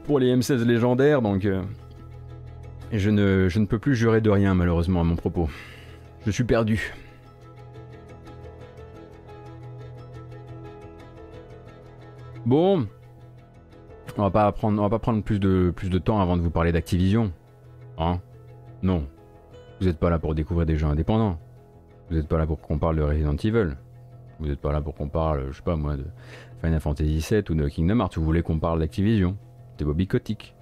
pour 0.03 0.19
les 0.19 0.35
M16 0.35 0.65
légendaires, 0.65 1.21
donc 1.21 1.45
euh, 1.45 1.61
je 2.91 3.09
ne 3.11 3.65
peux 3.65 3.79
plus 3.79 3.95
jurer 3.95 4.19
de 4.19 4.29
rien, 4.29 4.55
malheureusement, 4.55 4.99
à 4.99 5.05
mon 5.05 5.15
propos. 5.15 5.47
Je 6.25 6.31
suis 6.31 6.43
perdu. 6.43 6.93
Bon, 12.45 12.87
on 14.17 14.21
va 14.23 14.31
pas 14.31 14.51
prendre, 14.51 14.79
on 14.79 14.83
va 14.83 14.89
pas 14.89 14.99
prendre 14.99 15.23
plus 15.23 15.39
de, 15.39 15.71
plus 15.75 15.89
de 15.89 15.97
temps 15.97 16.19
avant 16.21 16.37
de 16.37 16.41
vous 16.41 16.49
parler 16.49 16.71
d'Activision. 16.71 17.31
Hein? 17.97 18.19
Non. 18.81 19.05
Vous 19.79 19.87
n'êtes 19.87 19.99
pas 19.99 20.09
là 20.09 20.19
pour 20.19 20.35
découvrir 20.35 20.65
des 20.65 20.77
jeux 20.77 20.87
indépendants. 20.87 21.37
Vous 22.09 22.15
n'êtes 22.15 22.27
pas 22.27 22.37
là 22.37 22.47
pour 22.47 22.59
qu'on 22.59 22.79
parle 22.79 22.95
de 22.95 23.01
Resident 23.01 23.35
Evil. 23.35 23.75
Vous 24.39 24.47
n'êtes 24.47 24.59
pas 24.59 24.71
là 24.71 24.81
pour 24.81 24.95
qu'on 24.95 25.09
parle, 25.09 25.47
je 25.51 25.57
sais 25.57 25.63
pas 25.63 25.75
moi, 25.75 25.95
de 25.97 26.05
Final 26.61 26.79
Fantasy 26.79 27.25
VII 27.29 27.43
ou 27.49 27.55
de 27.55 27.67
Kingdom 27.67 27.99
Hearts. 27.99 28.13
Vous 28.15 28.23
voulez 28.23 28.41
qu'on 28.41 28.57
parle 28.57 28.79
d'Activision, 28.79 29.37
de 29.77 29.85
Bobby 29.85 30.07
Kotick. 30.07 30.55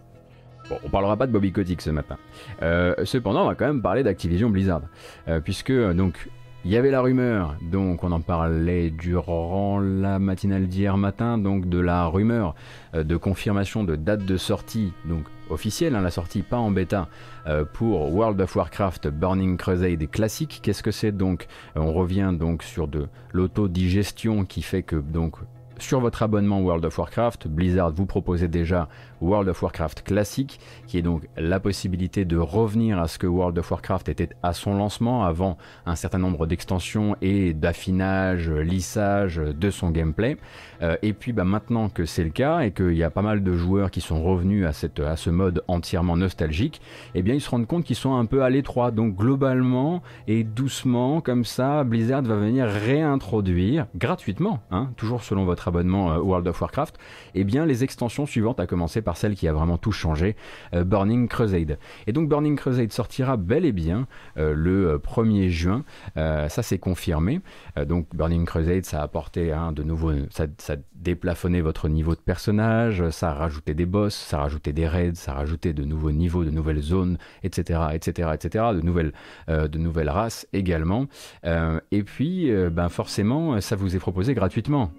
Bon, 0.70 0.78
on 0.84 0.90
parlera 0.90 1.16
pas 1.16 1.28
de 1.28 1.32
Bobby 1.32 1.52
Kotick 1.52 1.82
ce 1.82 1.92
matin. 1.92 2.18
Euh, 2.62 2.94
cependant, 3.06 3.44
on 3.44 3.48
va 3.48 3.56
quand 3.56 3.68
même 3.68 3.82
parler 3.82 4.04
d'Activision 4.04 4.50
Blizzard. 4.50 4.82
Euh, 5.28 5.40
puisque, 5.40 5.72
donc, 5.72 6.28
il 6.66 6.72
y 6.72 6.78
avait 6.78 6.92
la 6.92 7.02
rumeur, 7.02 7.56
donc 7.62 8.04
on 8.04 8.12
en 8.12 8.20
parlait 8.20 8.90
durant 8.90 9.80
la 9.80 10.20
matinale 10.20 10.68
d'hier 10.68 10.98
matin, 10.98 11.38
donc 11.38 11.70
de 11.70 11.80
la 11.80 12.08
rumeur 12.08 12.56
euh, 12.94 13.04
de 13.04 13.16
confirmation 13.16 13.84
de 13.84 13.96
date 13.96 14.26
de 14.26 14.38
sortie, 14.38 14.92
donc 15.06 15.24
officielle, 15.50 15.96
hein, 15.96 16.02
la 16.02 16.12
sortie 16.12 16.42
pas 16.42 16.58
en 16.58 16.72
bêta, 16.72 17.08
euh, 17.46 17.64
pour 17.64 18.14
World 18.14 18.42
of 18.42 18.56
Warcraft 18.56 19.08
Burning 19.08 19.56
Crusade 19.56 20.10
classique. 20.10 20.60
Qu'est-ce 20.62 20.84
que 20.84 20.92
c'est 20.92 21.12
donc? 21.12 21.48
On 21.76 21.94
revient 21.94 22.34
donc 22.38 22.64
sur 22.64 22.88
de 22.88 23.08
l'autodigestion 23.32 24.44
qui 24.44 24.62
fait 24.62 24.84
que 24.84 24.98
donc 24.98 25.36
sur 25.80 26.00
votre 26.00 26.24
abonnement 26.24 26.60
World 26.62 26.86
of 26.86 26.98
Warcraft, 26.98 27.48
Blizzard 27.48 27.92
vous 27.92 28.06
proposait 28.06 28.48
déjà 28.48 28.88
World 29.22 29.50
of 29.50 29.62
Warcraft 29.62 30.04
classique, 30.04 30.60
qui 30.88 30.98
est 30.98 31.02
donc 31.02 31.28
la 31.38 31.60
possibilité 31.60 32.26
de 32.26 32.38
revenir 32.38 33.00
à 33.00 33.08
ce 33.08 33.18
que 33.18 33.28
World 33.28 33.58
of 33.58 33.70
Warcraft 33.72 34.10
était 34.10 34.30
à 34.44 34.54
son 34.54 34.76
lancement, 34.76 35.26
avant 35.26 35.58
un 35.86 35.96
certain 35.96 36.20
nombre 36.20 36.46
d'extensions 36.46 37.16
et 37.22 37.54
d'affinage, 37.54 38.50
lissage 38.50 39.38
de 39.38 39.70
son 39.70 39.92
gameplay. 39.92 40.38
Euh, 40.82 40.98
et 41.02 41.14
puis 41.14 41.34
bah, 41.34 41.44
maintenant 41.44 41.90
que 41.90 42.06
c'est 42.06 42.24
le 42.24 42.30
cas 42.30 42.60
et 42.60 42.72
qu'il 42.72 42.96
y 42.96 43.04
a 43.04 43.10
pas 43.10 43.22
mal 43.22 43.44
de 43.44 43.54
joueurs 43.54 43.92
qui 43.92 44.02
sont 44.02 44.24
revenus 44.24 44.66
à 44.66 44.74
ce 45.16 45.30
mode 45.30 45.64
entièrement 45.68 46.18
nostalgique, 46.18 46.82
eh 47.16 47.22
bien 47.22 47.34
ils 47.34 47.42
se 47.42 47.50
rendent 47.50 47.68
compte 47.68 47.84
qu'ils 47.84 47.96
sont 47.96 48.16
un 48.16 48.26
peu 48.26 48.44
à 48.44 48.50
l'étroit. 48.50 48.92
Donc 48.92 49.16
globalement 49.16 50.02
et 50.28 50.44
doucement, 50.44 51.22
comme 51.22 51.46
ça, 51.46 51.84
Blizzard 51.84 52.24
va 52.24 52.36
venir 52.36 52.68
réintroduire 52.68 53.88
gratuitement, 53.96 54.60
hein, 54.72 54.92
toujours 54.98 55.24
selon 55.24 55.46
votre 55.46 55.67
abonnement 55.68 56.14
euh, 56.14 56.20
World 56.20 56.48
of 56.48 56.62
Warcraft, 56.62 56.98
eh 57.36 57.44
bien 57.44 57.66
les 57.66 57.84
extensions 57.84 58.26
suivantes, 58.26 58.60
à 58.60 58.68
commencer 58.68 59.02
par 59.02 59.18
celle 59.18 59.36
qui 59.36 59.48
a 59.48 59.54
vraiment 59.54 59.78
tout 59.78 59.92
changé, 59.92 60.36
euh, 60.74 60.84
Burning 60.84 61.28
Crusade. 61.28 61.78
Et 62.08 62.14
donc 62.14 62.30
Burning 62.30 62.56
Crusade 62.56 62.92
sortira 62.92 63.38
bel 63.38 63.66
et 63.66 63.72
bien 63.72 64.08
le 64.36 64.98
1er 64.98 65.50
juin, 65.50 65.84
ça 66.16 66.64
c'est 66.64 66.78
confirmé. 66.78 67.42
donc 67.86 68.08
Burning 68.14 68.46
Crusade, 68.46 68.86
ça 68.86 69.02
a 69.02 69.04
apporté 69.04 69.52
hein, 69.52 69.72
de 69.72 69.84
nouveaux, 69.84 70.12
ça 70.30 70.76
déplafonnait 70.96 71.62
votre 71.62 71.90
niveau 71.90 72.16
de 72.16 72.20
personnage, 72.20 73.10
ça 73.10 73.34
rajoutait 73.34 73.74
des 73.74 73.86
boss, 73.86 74.16
ça 74.16 74.40
rajoutait 74.40 74.74
des 74.74 74.88
raids, 74.88 75.16
ça 75.16 75.34
rajoutait 75.34 75.74
de 75.74 75.84
nouveaux 75.84 76.12
niveaux, 76.12 76.44
de 76.44 76.50
nouvelles 76.50 76.82
zones, 76.82 77.18
etc., 77.44 77.80
etc., 77.94 78.32
etc., 78.34 78.66
de 78.74 78.82
nouvelles, 78.82 79.14
euh, 79.50 79.68
de 79.68 79.78
nouvelles 79.78 80.10
races 80.10 80.48
également. 80.54 81.08
Euh, 81.46 81.80
et 81.92 82.04
puis, 82.04 82.52
euh, 82.52 82.70
ben 82.70 82.90
forcément, 82.90 83.60
ça 83.62 83.76
vous 83.76 83.96
est 83.96 84.00
proposé 84.00 84.34
gratuitement. 84.34 84.92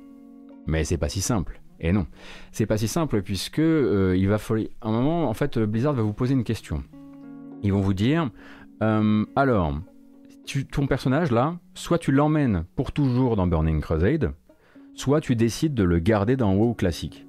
Mais 0.68 0.84
c'est 0.84 0.98
pas 0.98 1.08
si 1.08 1.20
simple. 1.20 1.60
Et 1.80 1.92
non, 1.92 2.06
c'est 2.52 2.66
pas 2.66 2.76
si 2.76 2.86
simple 2.86 3.22
puisque 3.22 3.58
il 3.58 4.26
va 4.28 4.38
falloir. 4.38 4.68
un 4.82 4.92
moment, 4.92 5.28
en 5.28 5.34
fait, 5.34 5.58
Blizzard 5.58 5.94
va 5.94 6.02
vous 6.02 6.12
poser 6.12 6.34
une 6.34 6.44
question. 6.44 6.84
Ils 7.62 7.72
vont 7.72 7.80
vous 7.80 7.94
dire, 7.94 8.30
alors, 8.80 9.74
ton 10.70 10.86
personnage 10.86 11.30
là, 11.30 11.58
soit 11.74 11.98
tu 11.98 12.12
l'emmènes 12.12 12.64
pour 12.76 12.92
toujours 12.92 13.36
dans 13.36 13.46
Burning 13.46 13.80
Crusade, 13.80 14.32
soit 14.94 15.20
tu 15.20 15.36
décides 15.36 15.74
de 15.74 15.84
le 15.84 15.98
garder 15.98 16.36
dans 16.36 16.54
WoW 16.54 16.74
classique. 16.74 17.26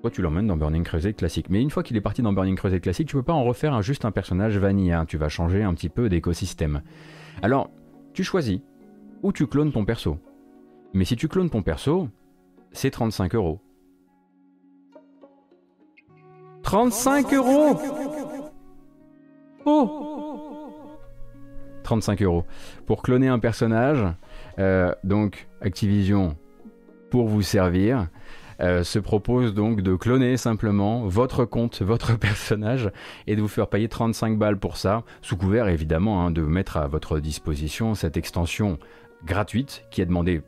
Soit 0.00 0.10
tu 0.10 0.22
l'emmènes 0.22 0.46
dans 0.46 0.56
Burning 0.56 0.84
Crusade 0.84 1.16
classique. 1.16 1.50
Mais 1.50 1.60
une 1.60 1.70
fois 1.70 1.82
qu'il 1.82 1.96
est 1.96 2.00
parti 2.00 2.22
dans 2.22 2.32
Burning 2.32 2.56
Crusade 2.56 2.80
classique, 2.80 3.08
tu 3.08 3.16
peux 3.16 3.22
pas 3.22 3.32
en 3.32 3.44
refaire 3.44 3.74
un, 3.74 3.82
juste 3.82 4.04
un 4.04 4.12
personnage 4.12 4.56
vanilla. 4.58 5.00
Hein. 5.00 5.06
Tu 5.06 5.16
vas 5.16 5.28
changer 5.28 5.62
un 5.62 5.74
petit 5.74 5.88
peu 5.88 6.08
d'écosystème. 6.08 6.82
Alors, 7.42 7.70
tu 8.12 8.22
choisis. 8.22 8.60
Ou 9.22 9.32
tu 9.32 9.46
clones 9.46 9.72
ton 9.72 9.84
perso. 9.84 10.18
Mais 10.92 11.04
si 11.04 11.16
tu 11.16 11.28
clones 11.28 11.50
ton 11.50 11.62
perso, 11.62 12.08
c'est 12.76 12.90
35 12.90 13.34
euros. 13.34 13.60
35 16.62 17.32
euros 17.32 17.76
Oh 19.64 20.02
35 21.82 22.22
euros. 22.22 22.44
Pour 22.84 23.02
cloner 23.02 23.28
un 23.28 23.38
personnage, 23.38 24.04
euh, 24.58 24.92
donc 25.04 25.48
Activision 25.60 26.36
pour 27.10 27.28
vous 27.28 27.42
servir. 27.42 28.08
Euh, 28.60 28.84
se 28.84 28.98
propose 28.98 29.52
donc 29.52 29.82
de 29.82 29.94
cloner 29.96 30.38
simplement 30.38 31.06
votre 31.06 31.44
compte, 31.44 31.82
votre 31.82 32.18
personnage 32.18 32.90
et 33.26 33.36
de 33.36 33.42
vous 33.42 33.48
faire 33.48 33.68
payer 33.68 33.88
35 33.88 34.38
balles 34.38 34.58
pour 34.58 34.78
ça, 34.78 35.04
sous 35.20 35.36
couvert 35.36 35.68
évidemment 35.68 36.24
hein, 36.24 36.30
de 36.30 36.40
mettre 36.40 36.78
à 36.78 36.88
votre 36.88 37.20
disposition 37.20 37.94
cette 37.94 38.16
extension 38.16 38.78
gratuite 39.24 39.84
qui 39.90 40.00
a 40.00 40.06
demandé 40.06 40.42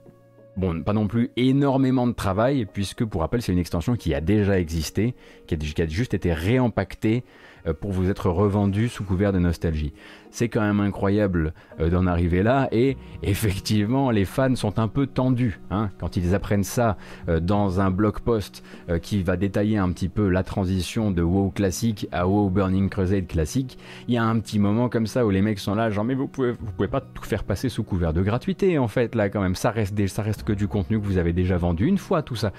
bon, 0.59 0.83
pas 0.83 0.93
non 0.93 1.07
plus 1.07 1.31
énormément 1.37 2.07
de 2.07 2.13
travail, 2.13 2.67
puisque 2.71 3.05
pour 3.05 3.21
rappel, 3.21 3.41
c'est 3.41 3.53
une 3.53 3.59
extension 3.59 3.97
qui 3.97 4.13
a 4.13 4.21
déjà 4.21 4.59
existé, 4.59 5.15
qui 5.47 5.55
a, 5.55 5.87
juste 5.87 6.15
été 6.15 6.33
réempactée 6.33 7.25
euh, 7.67 7.73
pour 7.73 7.93
vous 7.93 8.11
être 8.11 8.29
revendue 8.29 8.89
sous 8.89 9.05
couvert 9.05 9.33
de 9.33 9.39
nostalgie. 9.39 9.93
C'est 10.31 10.49
quand 10.49 10.61
même 10.61 10.81
incroyable 10.81 11.55
euh, 11.81 11.89
d'en 11.91 12.07
arriver 12.07 12.43
là, 12.43 12.69
et 12.73 12.97
effectivement, 13.23 14.11
les 14.11 14.25
fans 14.25 14.55
sont 14.55 14.79
un 14.79 14.89
peu 14.89 15.07
tendus 15.07 15.61
hein, 15.71 15.91
quand 15.99 16.17
ils 16.17 16.35
apprennent 16.35 16.65
ça 16.65 16.97
euh, 17.29 17.41
dans 17.41 17.81
un 17.81 17.91
blog 17.91 18.21
post 18.21 18.63
qui 19.03 19.23
va 19.23 19.37
détailler 19.37 19.79
un 19.79 19.91
petit 19.91 20.09
peu 20.09 20.29
la 20.29 20.43
transition 20.43 21.11
de 21.11 21.23
WoW 21.23 21.51
classique 21.51 22.09
à 22.13 22.27
WoW 22.27 22.51
Burning 22.51 22.89
Crusade 22.89 23.27
classique. 23.27 23.79
Il 24.09 24.15
y 24.15 24.17
a 24.17 24.25
un 24.25 24.39
petit 24.41 24.59
moment 24.59 24.89
comme 24.89 25.07
ça 25.07 25.27
où 25.27 25.31
les 25.31 25.43
mecs 25.43 25.59
sont 25.59 25.75
là, 25.75 25.91
genre 25.91 26.05
mais 26.05 26.15
vous 26.15 26.29
pouvez, 26.29 26.53
vous 26.53 26.73
pouvez 26.77 26.89
pas 26.89 27.01
tout 27.01 27.23
faire 27.23 27.45
passer 27.45 27.69
sous 27.69 27.85
couvert 27.85 28.13
de 28.13 28.23
gratuité 28.23 28.79
en 28.79 28.89
fait 28.89 29.15
là 29.15 29.29
quand 29.29 29.41
même. 29.41 29.55
Ça 29.55 29.71
reste, 29.71 30.07
ça 30.07 30.23
reste 30.23 30.43
que 30.43 30.53
du 30.53 30.69
contenu 30.69 31.01
que 31.01 31.05
vous 31.05 31.19
avez 31.19 31.33
déjà 31.33 31.57
vendu 31.57 31.87
une 31.87 31.99
fois 31.99 32.23
tout 32.23 32.37
ça. 32.37 32.53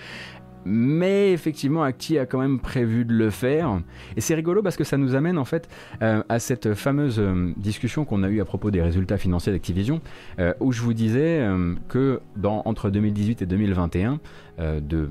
Mais 0.66 1.32
effectivement, 1.32 1.84
Acti 1.84 2.18
a 2.18 2.26
quand 2.26 2.40
même 2.40 2.60
prévu 2.60 3.06
de 3.06 3.14
le 3.14 3.30
faire. 3.30 3.82
Et 4.16 4.22
c'est 4.22 4.36
rigolo 4.36 4.62
parce 4.62 4.76
que 4.76 4.84
ça 4.84 4.98
nous 4.98 5.16
amène 5.16 5.38
en 5.38 5.46
fait 5.46 5.70
euh, 6.02 6.24
à 6.30 6.40
cette 6.40 6.74
fameuse 6.74 7.20
euh, 7.20 7.54
discussion 7.58 8.06
qu'on 8.06 8.24
a 8.24 8.30
eue 8.30 8.42
à 8.42 8.46
propos 8.46 8.72
des 8.72 8.82
résultats 8.82 9.18
financiers 9.18 9.52
d'Activision, 9.52 10.02
euh, 10.40 10.54
où 10.60 10.72
je 10.72 10.82
vous 10.82 10.94
disais 10.94 11.48
que 11.88 12.22
dans, 12.36 12.62
entre 12.66 12.90
2018 12.90 13.42
et 13.42 13.46
2021, 13.46 14.20
de, 14.58 15.10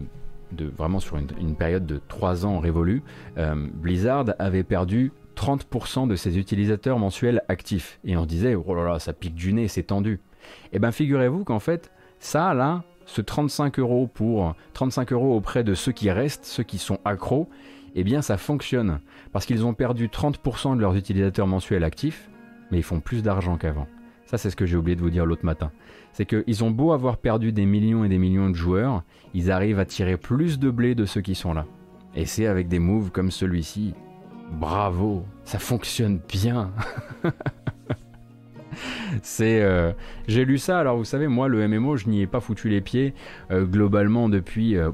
vraiment 0.77 1.01
sur 1.01 1.17
une, 1.17 1.55
période 1.57 1.87
de 1.87 2.01
3 2.09 2.47
ans 2.47 2.59
révolus, 2.59 3.03
Blizzard 3.75 4.27
avait 4.39 4.65
perdu 4.65 5.13
30% 5.37 6.09
de 6.09 6.17
ses 6.17 6.39
utilisateurs 6.39 6.99
mensuels 6.99 7.43
actifs. 7.49 7.99
Et 8.05 8.17
on 8.17 8.23
se 8.23 8.29
disait, 8.29 8.55
oh 8.55 8.75
là 8.75 8.85
là, 8.85 8.99
ça 8.99 9.13
pique 9.13 9.35
du 9.35 9.53
nez, 9.53 9.69
c'est 9.69 9.85
tendu. 9.85 10.21
Et 10.65 10.77
eh 10.77 10.79
bien 10.79 10.93
figurez-vous 10.93 11.45
qu'en 11.45 11.59
fait, 11.59 11.91
ça 12.19 12.55
là, 12.55 12.83
ce 13.09 13.23
35 13.23 13.79
euros 13.79 14.07
pour 14.07 14.55
35 14.75 15.13
euros 15.13 15.35
auprès 15.35 15.65
de 15.65 15.75
ceux 15.75 15.93
qui 15.93 16.11
restent, 16.11 16.45
ceux 16.45 16.63
qui 16.63 16.77
sont 16.77 16.99
accros, 17.07 17.49
eh 17.95 18.05
bien 18.05 18.21
ça 18.21 18.37
fonctionne 18.37 19.01
parce 19.33 19.47
qu'ils 19.47 19.65
ont 19.65 19.73
perdu 19.73 20.09
30% 20.09 20.77
de 20.77 20.81
leurs 20.81 20.95
utilisateurs 20.95 21.47
mensuels 21.47 21.85
actifs, 21.85 22.29
mais 22.71 22.79
ils 22.79 22.83
font 22.83 23.01
plus 23.01 23.23
d'argent 23.23 23.57
qu'avant. 23.57 23.87
Ça 24.27 24.37
c'est 24.37 24.51
ce 24.51 24.57
que 24.57 24.67
j'ai 24.67 24.77
oublié 24.77 24.95
de 24.95 25.01
vous 25.01 25.09
dire 25.09 25.25
l'autre 25.25 25.47
matin. 25.47 25.73
C'est 26.13 26.27
qu'ils 26.27 26.65
ont 26.65 26.71
beau 26.71 26.93
avoir 26.93 27.17
perdu 27.17 27.51
des 27.51 27.65
millions 27.65 28.05
et 28.05 28.11
des 28.11 28.19
millions 28.19 28.51
de 28.51 28.55
joueurs, 28.55 29.03
ils 29.33 29.51
arrivent 29.51 29.79
à 29.79 29.87
tirer 29.87 30.19
plus 30.19 30.59
de 30.59 30.71
blé 30.71 30.95
de 30.95 31.07
ceux 31.07 31.23
qui 31.23 31.35
sont 31.35 31.55
là. 31.55 31.65
Et 32.15 32.27
c'est 32.27 32.47
avec 32.47 32.69
des 32.69 32.79
moves 32.79 33.11
comme 33.11 33.31
celui-ci. 33.31 33.95
Bravo, 34.53 35.25
ça 35.45 35.59
fonctionne 35.59 36.21
bien. 36.29 36.73
c'est, 39.23 39.63
euh, 39.63 39.93
j'ai 40.27 40.45
lu 40.45 40.59
ça. 40.59 40.79
Alors 40.79 40.97
vous 40.97 41.05
savez, 41.05 41.29
moi 41.29 41.49
le 41.49 41.67
MMO, 41.67 41.97
je 41.97 42.09
n'y 42.09 42.23
ai 42.23 42.27
pas 42.27 42.41
foutu 42.41 42.69
les 42.69 42.81
pieds 42.81 43.15
euh, 43.51 43.65
globalement 43.65 44.29
depuis, 44.29 44.77
euh, 44.77 44.91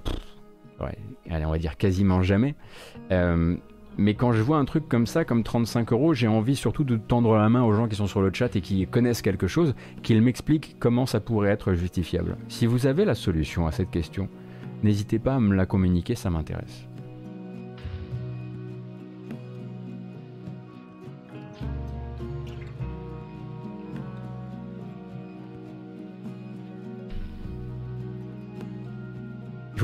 allez, 1.30 1.44
on 1.44 1.50
va 1.50 1.58
dire 1.58 1.76
quasiment 1.76 2.22
jamais. 2.22 2.54
mais 3.96 4.14
quand 4.14 4.32
je 4.32 4.42
vois 4.42 4.58
un 4.58 4.64
truc 4.64 4.88
comme 4.88 5.06
ça, 5.06 5.24
comme 5.24 5.44
35 5.44 5.92
euros, 5.92 6.14
j'ai 6.14 6.26
envie 6.26 6.56
surtout 6.56 6.84
de 6.84 6.96
tendre 6.96 7.36
la 7.36 7.48
main 7.48 7.62
aux 7.62 7.72
gens 7.72 7.86
qui 7.86 7.96
sont 7.96 8.08
sur 8.08 8.22
le 8.22 8.32
chat 8.32 8.56
et 8.56 8.60
qui 8.60 8.86
connaissent 8.86 9.22
quelque 9.22 9.46
chose, 9.46 9.74
qu'ils 10.02 10.20
m'expliquent 10.20 10.76
comment 10.80 11.06
ça 11.06 11.20
pourrait 11.20 11.50
être 11.50 11.74
justifiable. 11.74 12.36
Si 12.48 12.66
vous 12.66 12.86
avez 12.86 13.04
la 13.04 13.14
solution 13.14 13.66
à 13.66 13.72
cette 13.72 13.90
question, 13.90 14.28
n'hésitez 14.82 15.18
pas 15.18 15.36
à 15.36 15.40
me 15.40 15.54
la 15.54 15.66
communiquer, 15.66 16.16
ça 16.16 16.28
m'intéresse. 16.28 16.88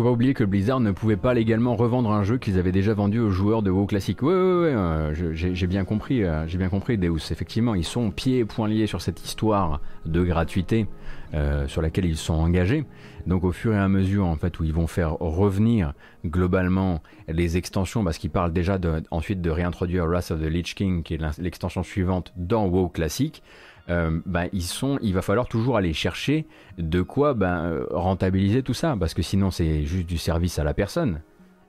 Faut 0.00 0.06
pas 0.06 0.12
oublier 0.12 0.32
que 0.32 0.44
Blizzard 0.44 0.80
ne 0.80 0.92
pouvait 0.92 1.18
pas 1.18 1.34
légalement 1.34 1.76
revendre 1.76 2.10
un 2.10 2.24
jeu 2.24 2.38
qu'ils 2.38 2.58
avaient 2.58 2.72
déjà 2.72 2.94
vendu 2.94 3.20
aux 3.20 3.28
joueurs 3.28 3.60
de 3.60 3.70
WoW 3.70 3.84
classique. 3.84 4.22
Ouais, 4.22 4.32
ouais, 4.32 4.40
ouais, 4.40 4.74
euh, 4.74 5.34
j'ai 5.34 5.66
bien 5.66 5.84
compris, 5.84 6.24
euh, 6.24 6.46
j'ai 6.46 6.56
bien 6.56 6.70
compris, 6.70 6.96
Deus. 6.96 7.30
Effectivement, 7.30 7.74
ils 7.74 7.84
sont 7.84 8.10
pieds 8.10 8.38
et 8.38 8.44
poings 8.46 8.66
liés 8.66 8.86
sur 8.86 9.02
cette 9.02 9.22
histoire 9.22 9.82
de 10.06 10.24
gratuité 10.24 10.86
euh, 11.34 11.68
sur 11.68 11.82
laquelle 11.82 12.06
ils 12.06 12.16
sont 12.16 12.32
engagés. 12.32 12.86
Donc, 13.26 13.44
au 13.44 13.52
fur 13.52 13.74
et 13.74 13.78
à 13.78 13.88
mesure, 13.88 14.24
en 14.24 14.36
fait, 14.36 14.58
où 14.58 14.64
ils 14.64 14.72
vont 14.72 14.86
faire 14.86 15.18
revenir 15.18 15.92
globalement 16.24 17.02
les 17.28 17.58
extensions, 17.58 18.02
parce 18.02 18.16
qu'ils 18.16 18.30
parlent 18.30 18.54
déjà 18.54 18.78
ensuite 19.10 19.42
de 19.42 19.50
réintroduire 19.50 20.06
Wrath 20.06 20.30
of 20.30 20.40
the 20.40 20.46
Lich 20.46 20.74
King, 20.76 21.02
qui 21.02 21.12
est 21.12 21.38
l'extension 21.38 21.82
suivante 21.82 22.32
dans 22.36 22.66
WoW 22.68 22.88
classique. 22.88 23.42
Euh, 23.90 24.20
bah, 24.24 24.44
ils 24.52 24.62
sont, 24.62 24.98
il 25.02 25.14
va 25.14 25.22
falloir 25.22 25.48
toujours 25.48 25.76
aller 25.76 25.92
chercher 25.92 26.46
de 26.78 27.02
quoi 27.02 27.34
bah, 27.34 27.64
euh, 27.64 27.86
rentabiliser 27.90 28.62
tout 28.62 28.74
ça, 28.74 28.96
parce 28.98 29.14
que 29.14 29.22
sinon 29.22 29.50
c'est 29.50 29.84
juste 29.84 30.06
du 30.06 30.16
service 30.16 30.58
à 30.60 30.64
la 30.64 30.74
personne. 30.74 31.20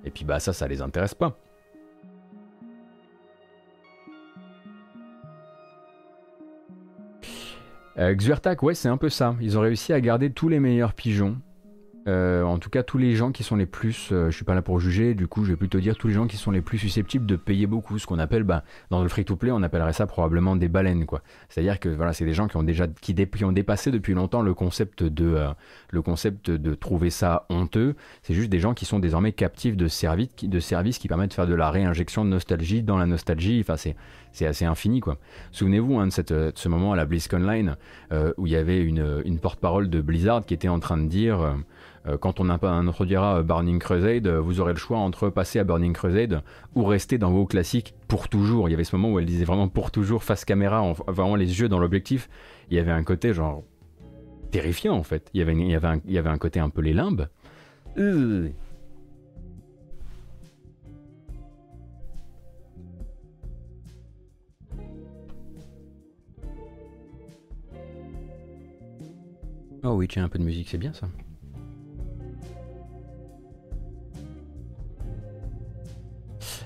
Et 0.05 0.11
puis 0.11 0.23
bah 0.23 0.39
ça, 0.39 0.53
ça 0.53 0.67
les 0.67 0.81
intéresse 0.81 1.15
pas. 1.15 1.37
Euh, 7.97 8.15
ouais, 8.61 8.75
c'est 8.75 8.89
un 8.89 8.97
peu 8.97 9.09
ça. 9.09 9.35
Ils 9.41 9.57
ont 9.57 9.61
réussi 9.61 9.91
à 9.91 9.99
garder 9.99 10.31
tous 10.31 10.47
les 10.47 10.59
meilleurs 10.59 10.93
pigeons. 10.93 11.37
Euh, 12.07 12.43
en 12.43 12.57
tout 12.57 12.69
cas 12.69 12.81
tous 12.81 12.97
les 12.97 13.15
gens 13.15 13.31
qui 13.31 13.43
sont 13.43 13.55
les 13.55 13.65
plus, 13.65 14.09
euh, 14.11 14.31
je 14.31 14.35
suis 14.35 14.45
pas 14.45 14.55
là 14.55 14.61
pour 14.61 14.79
juger, 14.79 15.13
du 15.13 15.27
coup 15.27 15.45
je 15.45 15.51
vais 15.51 15.55
plutôt 15.55 15.79
dire 15.79 15.95
tous 15.95 16.07
les 16.07 16.13
gens 16.13 16.25
qui 16.25 16.37
sont 16.37 16.49
les 16.49 16.61
plus 16.61 16.79
susceptibles 16.79 17.25
de 17.25 17.35
payer 17.35 17.67
beaucoup, 17.67 17.99
ce 17.99 18.07
qu'on 18.07 18.17
appelle, 18.17 18.43
bah, 18.43 18.63
dans 18.89 19.03
le 19.03 19.09
free-to-play, 19.09 19.51
on 19.51 19.61
appellerait 19.61 19.93
ça 19.93 20.07
probablement 20.07 20.55
des 20.55 20.67
baleines, 20.67 21.05
quoi. 21.05 21.21
C'est-à-dire 21.49 21.79
que 21.79 21.89
voilà, 21.89 22.13
c'est 22.13 22.25
des 22.25 22.33
gens 22.33 22.47
qui 22.47 22.57
ont 22.57 22.63
déjà, 22.63 22.87
qui, 22.87 23.15
ont 23.43 23.51
dépassé 23.51 23.91
depuis 23.91 24.13
longtemps 24.13 24.41
le 24.41 24.53
concept 24.53 25.03
de, 25.03 25.35
euh, 25.35 25.49
le 25.91 26.01
concept 26.01 26.49
de 26.49 26.73
trouver 26.73 27.09
ça 27.09 27.45
honteux. 27.49 27.95
C'est 28.23 28.33
juste 28.33 28.49
des 28.49 28.59
gens 28.59 28.73
qui 28.73 28.85
sont 28.85 28.99
désormais 28.99 29.31
captifs 29.31 29.77
de 29.77 29.87
services, 29.87 30.29
de 30.41 30.59
services 30.59 30.97
qui 30.97 31.07
permettent 31.07 31.29
de 31.29 31.35
faire 31.35 31.47
de 31.47 31.55
la 31.55 31.69
réinjection 31.69 32.25
de 32.25 32.29
nostalgie 32.29 32.81
dans 32.81 32.97
la 32.97 33.05
nostalgie. 33.05 33.59
Enfin, 33.61 33.77
c'est 33.77 33.95
c'est 34.33 34.45
assez 34.45 34.63
infini 34.63 35.01
quoi. 35.01 35.17
Souvenez-vous 35.51 35.99
hein, 35.99 36.07
de, 36.07 36.11
cette, 36.11 36.33
ce 36.57 36.69
moment 36.69 36.93
à 36.93 36.95
la 36.95 37.03
BlizzConline 37.03 37.75
où 38.37 38.47
il 38.47 38.53
y 38.53 38.55
avait 38.55 38.81
une, 38.81 39.39
porte-parole 39.41 39.89
de 39.89 39.99
Blizzard 39.99 40.45
qui 40.45 40.53
était 40.53 40.69
en 40.69 40.79
train 40.79 40.97
de 40.97 41.07
dire 41.07 41.41
euh, 41.41 41.53
quand 42.19 42.39
on 42.39 42.49
introduira 42.49 43.37
euh, 43.37 43.43
Burning 43.43 43.79
Crusade, 43.79 44.27
euh, 44.27 44.39
vous 44.39 44.59
aurez 44.59 44.73
le 44.73 44.79
choix 44.79 44.97
entre 44.97 45.29
passer 45.29 45.59
à 45.59 45.63
Burning 45.63 45.93
Crusade 45.93 46.41
ou 46.75 46.83
rester 46.83 47.17
dans 47.17 47.31
vos 47.31 47.45
classiques 47.45 47.93
pour 48.07 48.27
toujours. 48.27 48.67
Il 48.67 48.71
y 48.71 48.73
avait 48.73 48.83
ce 48.83 48.95
moment 48.95 49.13
où 49.13 49.19
elle 49.19 49.25
disait 49.25 49.45
vraiment 49.45 49.67
pour 49.67 49.91
toujours 49.91 50.23
face 50.23 50.45
caméra, 50.45 50.93
vraiment 51.07 51.35
les 51.35 51.59
yeux 51.59 51.69
dans 51.69 51.79
l'objectif. 51.79 52.29
Il 52.69 52.77
y 52.77 52.79
avait 52.79 52.91
un 52.91 53.03
côté 53.03 53.33
genre 53.33 53.63
terrifiant 54.51 54.95
en 54.95 55.03
fait. 55.03 55.29
Il 55.33 55.39
y 55.39 55.41
avait, 55.41 55.53
il 55.53 55.69
y 55.69 55.75
avait, 55.75 55.87
un, 55.87 56.01
il 56.05 56.13
y 56.13 56.17
avait 56.17 56.29
un 56.29 56.37
côté 56.37 56.59
un 56.59 56.69
peu 56.69 56.81
les 56.81 56.93
limbes. 56.93 57.27
Oh 69.83 69.93
oui, 69.93 70.07
tiens, 70.07 70.25
un 70.25 70.29
peu 70.29 70.37
de 70.37 70.43
musique, 70.43 70.69
c'est 70.69 70.77
bien 70.77 70.93
ça. 70.93 71.07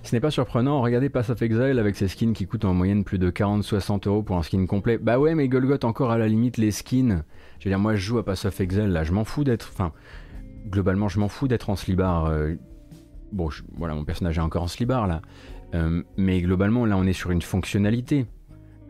Ce 0.03 0.15
n'est 0.15 0.19
pas 0.19 0.31
surprenant, 0.31 0.81
regardez 0.81 1.09
Pass 1.09 1.29
of 1.29 1.41
Exile 1.41 1.79
avec 1.79 1.95
ses 1.95 2.07
skins 2.07 2.33
qui 2.33 2.47
coûtent 2.47 2.65
en 2.65 2.73
moyenne 2.73 3.03
plus 3.03 3.19
de 3.19 3.29
40-60 3.29 4.07
euros 4.07 4.23
pour 4.23 4.37
un 4.37 4.43
skin 4.43 4.65
complet. 4.65 4.97
Bah 4.97 5.19
ouais, 5.19 5.35
mais 5.35 5.47
Golgot 5.47 5.83
encore 5.83 6.11
à 6.11 6.17
la 6.17 6.27
limite 6.27 6.57
les 6.57 6.71
skins. 6.71 7.23
Je 7.59 7.65
veux 7.65 7.71
dire, 7.71 7.79
moi 7.79 7.95
je 7.95 8.01
joue 8.01 8.17
à 8.17 8.25
Pass 8.25 8.45
of 8.45 8.59
Exile 8.59 8.87
là, 8.87 9.03
je 9.03 9.11
m'en 9.11 9.23
fous 9.23 9.43
d'être. 9.43 9.69
Enfin, 9.73 9.91
globalement, 10.69 11.09
je 11.09 11.19
m'en 11.19 11.27
fous 11.27 11.47
d'être 11.47 11.69
en 11.69 11.75
slibard. 11.75 12.25
Euh, 12.25 12.55
bon, 13.31 13.49
voilà, 13.75 13.95
mon 13.95 14.05
personnage 14.05 14.37
est 14.37 14.41
encore 14.41 14.63
en 14.63 14.67
slibard 14.67 15.07
là. 15.07 15.21
Euh, 15.73 16.03
mais 16.17 16.41
globalement, 16.41 16.85
là 16.85 16.97
on 16.97 17.05
est 17.05 17.13
sur 17.13 17.31
une 17.31 17.41
fonctionnalité. 17.41 18.25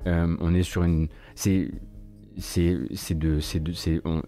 Euh, 0.08 0.36
on 0.40 0.54
est 0.54 0.64
sur 0.64 0.84
une. 0.84 1.08
C'est 1.36 1.72
c'est 2.38 2.78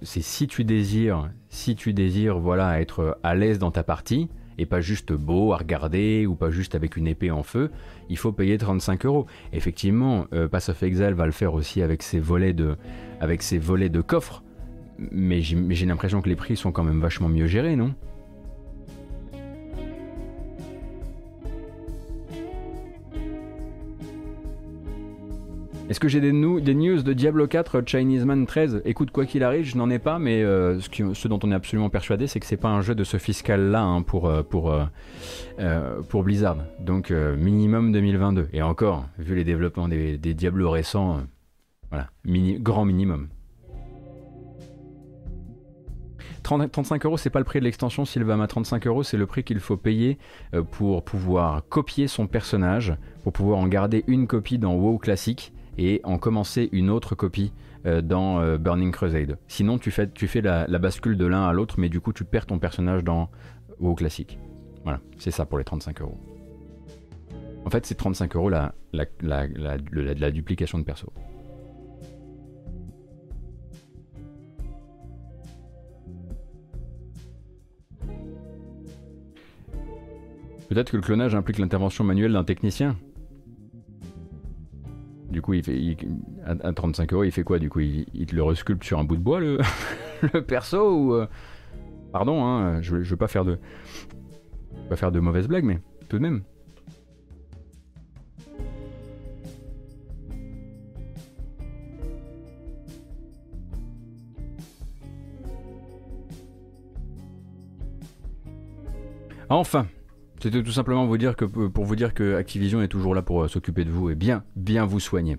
si 0.01 0.47
tu 0.47 0.63
désires, 0.63 1.29
si 1.49 1.75
tu 1.75 1.93
désires, 1.93 2.39
voilà, 2.39 2.79
être 2.79 3.19
à 3.21 3.35
l'aise 3.35 3.59
dans 3.59 3.71
ta 3.71 3.83
partie, 3.83 4.29
et 4.57 4.65
pas 4.65 4.81
juste 4.81 5.13
beau 5.13 5.53
à 5.53 5.57
regarder 5.57 6.25
ou 6.25 6.35
pas 6.35 6.51
juste 6.51 6.75
avec 6.75 6.97
une 6.97 7.07
épée 7.07 7.31
en 7.31 7.43
feu, 7.43 7.71
il 8.09 8.17
faut 8.17 8.31
payer 8.31 8.57
35 8.57 9.05
euros. 9.05 9.25
Effectivement, 9.53 10.25
euh, 10.33 10.47
Pass 10.47 10.69
of 10.69 10.81
Exile 10.83 11.13
va 11.13 11.25
le 11.25 11.31
faire 11.31 11.53
aussi 11.53 11.81
avec 11.81 12.03
ses 12.03 12.19
volets 12.19 12.53
de, 12.53 12.75
avec 13.19 13.41
ses 13.41 13.57
volets 13.57 13.89
de 13.89 14.01
coffre, 14.01 14.43
mais 14.97 15.41
j'ai 15.41 15.85
l'impression 15.85 16.21
que 16.21 16.29
les 16.29 16.35
prix 16.35 16.55
sont 16.55 16.71
quand 16.71 16.83
même 16.83 17.01
vachement 17.01 17.29
mieux 17.29 17.47
gérés, 17.47 17.75
non? 17.75 17.93
Est-ce 25.89 26.01
que 26.01 26.09
j'ai 26.09 26.19
des, 26.19 26.33
news 26.33 26.59
de 26.59 27.13
Diablo 27.13 27.47
4 27.47 27.81
Chinese 27.85 28.25
Man 28.25 28.45
13 28.45 28.81
Écoute, 28.83 29.09
quoi 29.11 29.25
qu'il 29.25 29.41
arrive, 29.41 29.63
je 29.63 29.77
n'en 29.77 29.89
ai 29.89 29.99
pas, 29.99 30.19
mais 30.19 30.43
euh, 30.43 30.81
ce, 30.81 31.27
dont 31.29 31.39
on 31.43 31.51
est 31.51 31.55
absolument 31.55 31.89
persuadé, 31.89 32.27
c'est 32.27 32.41
que 32.41 32.45
c'est 32.45 32.57
pas 32.57 32.67
un 32.67 32.81
jeu 32.81 32.93
de 32.93 33.05
ce 33.05 33.15
fiscal-là 33.15 33.81
hein, 33.81 34.01
pour, 34.01 34.27
euh, 34.29 34.43
euh, 35.59 36.01
pour 36.01 36.23
Blizzard. 36.23 36.57
Donc 36.81 37.11
minimum 37.11 37.93
2022. 37.93 38.49
Et 38.51 38.61
encore, 38.61 39.05
vu 39.17 39.33
les 39.33 39.45
développements 39.45 39.87
des, 39.87 40.17
Diablo 40.17 40.69
récents, 40.69 41.21
voilà, 41.89 42.09
grand 42.59 42.83
minimum. 42.83 43.29
35 46.43 47.05
euros, 47.05 47.17
c'est 47.17 47.29
pas 47.29 47.39
le 47.39 47.45
prix 47.45 47.59
de 47.59 47.65
l'extension 47.65 48.03
Sylvama. 48.03 48.47
35 48.47 48.87
euros, 48.87 49.03
c'est 49.03 49.17
le 49.17 49.25
prix 49.25 49.43
qu'il 49.45 49.59
faut 49.61 49.77
payer 49.77 50.17
pour 50.71 51.03
pouvoir 51.03 51.63
copier 51.69 52.07
son 52.07 52.27
personnage, 52.27 52.93
pour 53.23 53.31
pouvoir 53.31 53.59
en 53.59 53.67
garder 53.67 54.03
une 54.07 54.27
copie 54.27 54.57
dans 54.57 54.73
WoW 54.73 54.97
classique 54.97 55.53
et 55.77 56.01
en 56.03 56.17
commencer 56.17 56.69
une 56.71 56.89
autre 56.89 57.15
copie 57.15 57.53
euh, 57.85 58.01
dans 58.01 58.41
euh, 58.41 58.57
Burning 58.57 58.91
Crusade. 58.91 59.37
Sinon, 59.47 59.77
tu 59.77 59.91
fais, 59.91 60.09
la, 60.41 60.67
bascule 60.79 61.17
de 61.17 61.25
l'un 61.25 61.47
à 61.47 61.53
l'autre, 61.53 61.75
mais 61.77 61.89
du 61.89 62.01
coup, 62.01 62.13
tu 62.13 62.25
perds 62.25 62.47
ton 62.47 62.59
personnage 62.59 63.03
dans 63.03 63.29
WoW 63.79 63.95
classique. 63.95 64.39
Voilà, 64.83 64.99
c'est 65.17 65.31
ça 65.31 65.45
pour 65.45 65.57
les 65.57 65.63
35 65.63 66.01
euros. 66.01 66.17
En 67.65 67.69
fait, 67.69 67.85
c'est 67.85 67.95
35 67.95 68.35
euros 68.35 68.49
la, 68.49 68.71
duplication 70.31 70.79
de 70.79 70.83
perso. 70.83 71.11
Peut-être 80.69 80.91
que 80.91 80.97
le 80.97 81.01
clonage 81.01 81.33
implique 81.33 81.59
l'intervention 81.59 82.03
manuelle 82.03 82.33
d'un 82.33 82.43
technicien 82.43 82.97
du 85.37 85.41
coup, 85.43 85.53
il 85.53 85.63
fait, 85.63 85.95
à, 86.47 86.73
35 86.73 87.13
euros, 87.13 87.23
il 87.23 87.31
fait 87.31 87.43
quoi 87.43 87.59
Du 87.59 87.69
coup, 87.69 87.79
il, 87.79 88.25
te 88.25 88.35
le 88.35 88.41
resculpte 88.41 88.83
sur 88.83 88.97
un 88.97 89.03
bout 89.03 89.17
de 89.17 89.21
bois, 89.21 89.39
le, 89.39 89.59
le 90.33 90.41
perso 90.41 90.95
ou 90.95 91.13
euh, 91.13 91.27
Pardon, 92.11 92.43
hein, 92.43 92.81
je, 92.81 93.03
je 93.03 93.09
veux 93.11 93.17
pas 93.17 93.27
faire 93.27 93.45
de, 93.45 93.59
pas 94.89 94.95
faire 94.95 95.11
de 95.11 95.19
mauvaises 95.19 95.47
blagues, 95.47 95.63
mais 95.63 95.79
tout 96.09 96.17
de 96.17 96.23
même. 96.23 96.41
Enfin, 109.49 109.85
c'était 110.47 110.63
tout 110.63 110.71
simplement 110.71 111.05
que, 111.35 111.43
pour 111.43 111.83
vous 111.83 111.95
dire 111.97 112.13
que 112.13 112.35
Activision 112.35 112.81
est 112.81 112.87
toujours 112.87 113.13
là 113.13 113.21
pour 113.21 113.43
euh, 113.43 113.47
s'occuper 113.49 113.83
de 113.83 113.89
vous 113.89 114.09
et 114.09 114.15
bien, 114.15 114.43
bien 114.55 114.85
vous 114.85 115.01
soigner. 115.01 115.35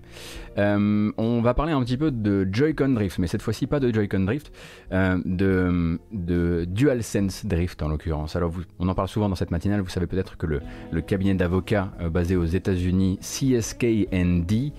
Euh, 0.59 1.11
on 1.17 1.41
va 1.41 1.55
parler 1.55 1.73
un 1.73 1.81
petit 1.81 1.97
peu 1.97 2.11
de 2.11 2.47
Joy-Con 2.51 2.89
Drift, 2.89 3.17
mais 3.17 3.25
cette 3.25 3.41
fois-ci 3.41 3.65
pas 3.65 3.79
de 3.79 3.91
Joy-Con 3.91 4.19
Drift, 4.19 4.51
euh, 4.91 5.17
de, 5.25 5.99
DualSense 6.65 7.47
Drift 7.47 7.81
en 7.81 7.87
l'occurrence. 7.87 8.35
Alors 8.35 8.53
on 8.77 8.87
en 8.87 8.93
parle 8.93 9.07
souvent 9.07 9.29
dans 9.29 9.35
cette 9.35 9.49
matinale, 9.49 9.81
vous 9.81 9.89
savez 9.89 10.05
peut-être 10.05 10.37
que 10.37 10.45
le, 10.45 11.01
cabinet 11.01 11.33
d'avocats 11.33 11.91
basé 12.11 12.35
aux 12.35 12.45
États-Unis, 12.45 13.17
CSKND, 13.19 14.51
euh, 14.51 14.69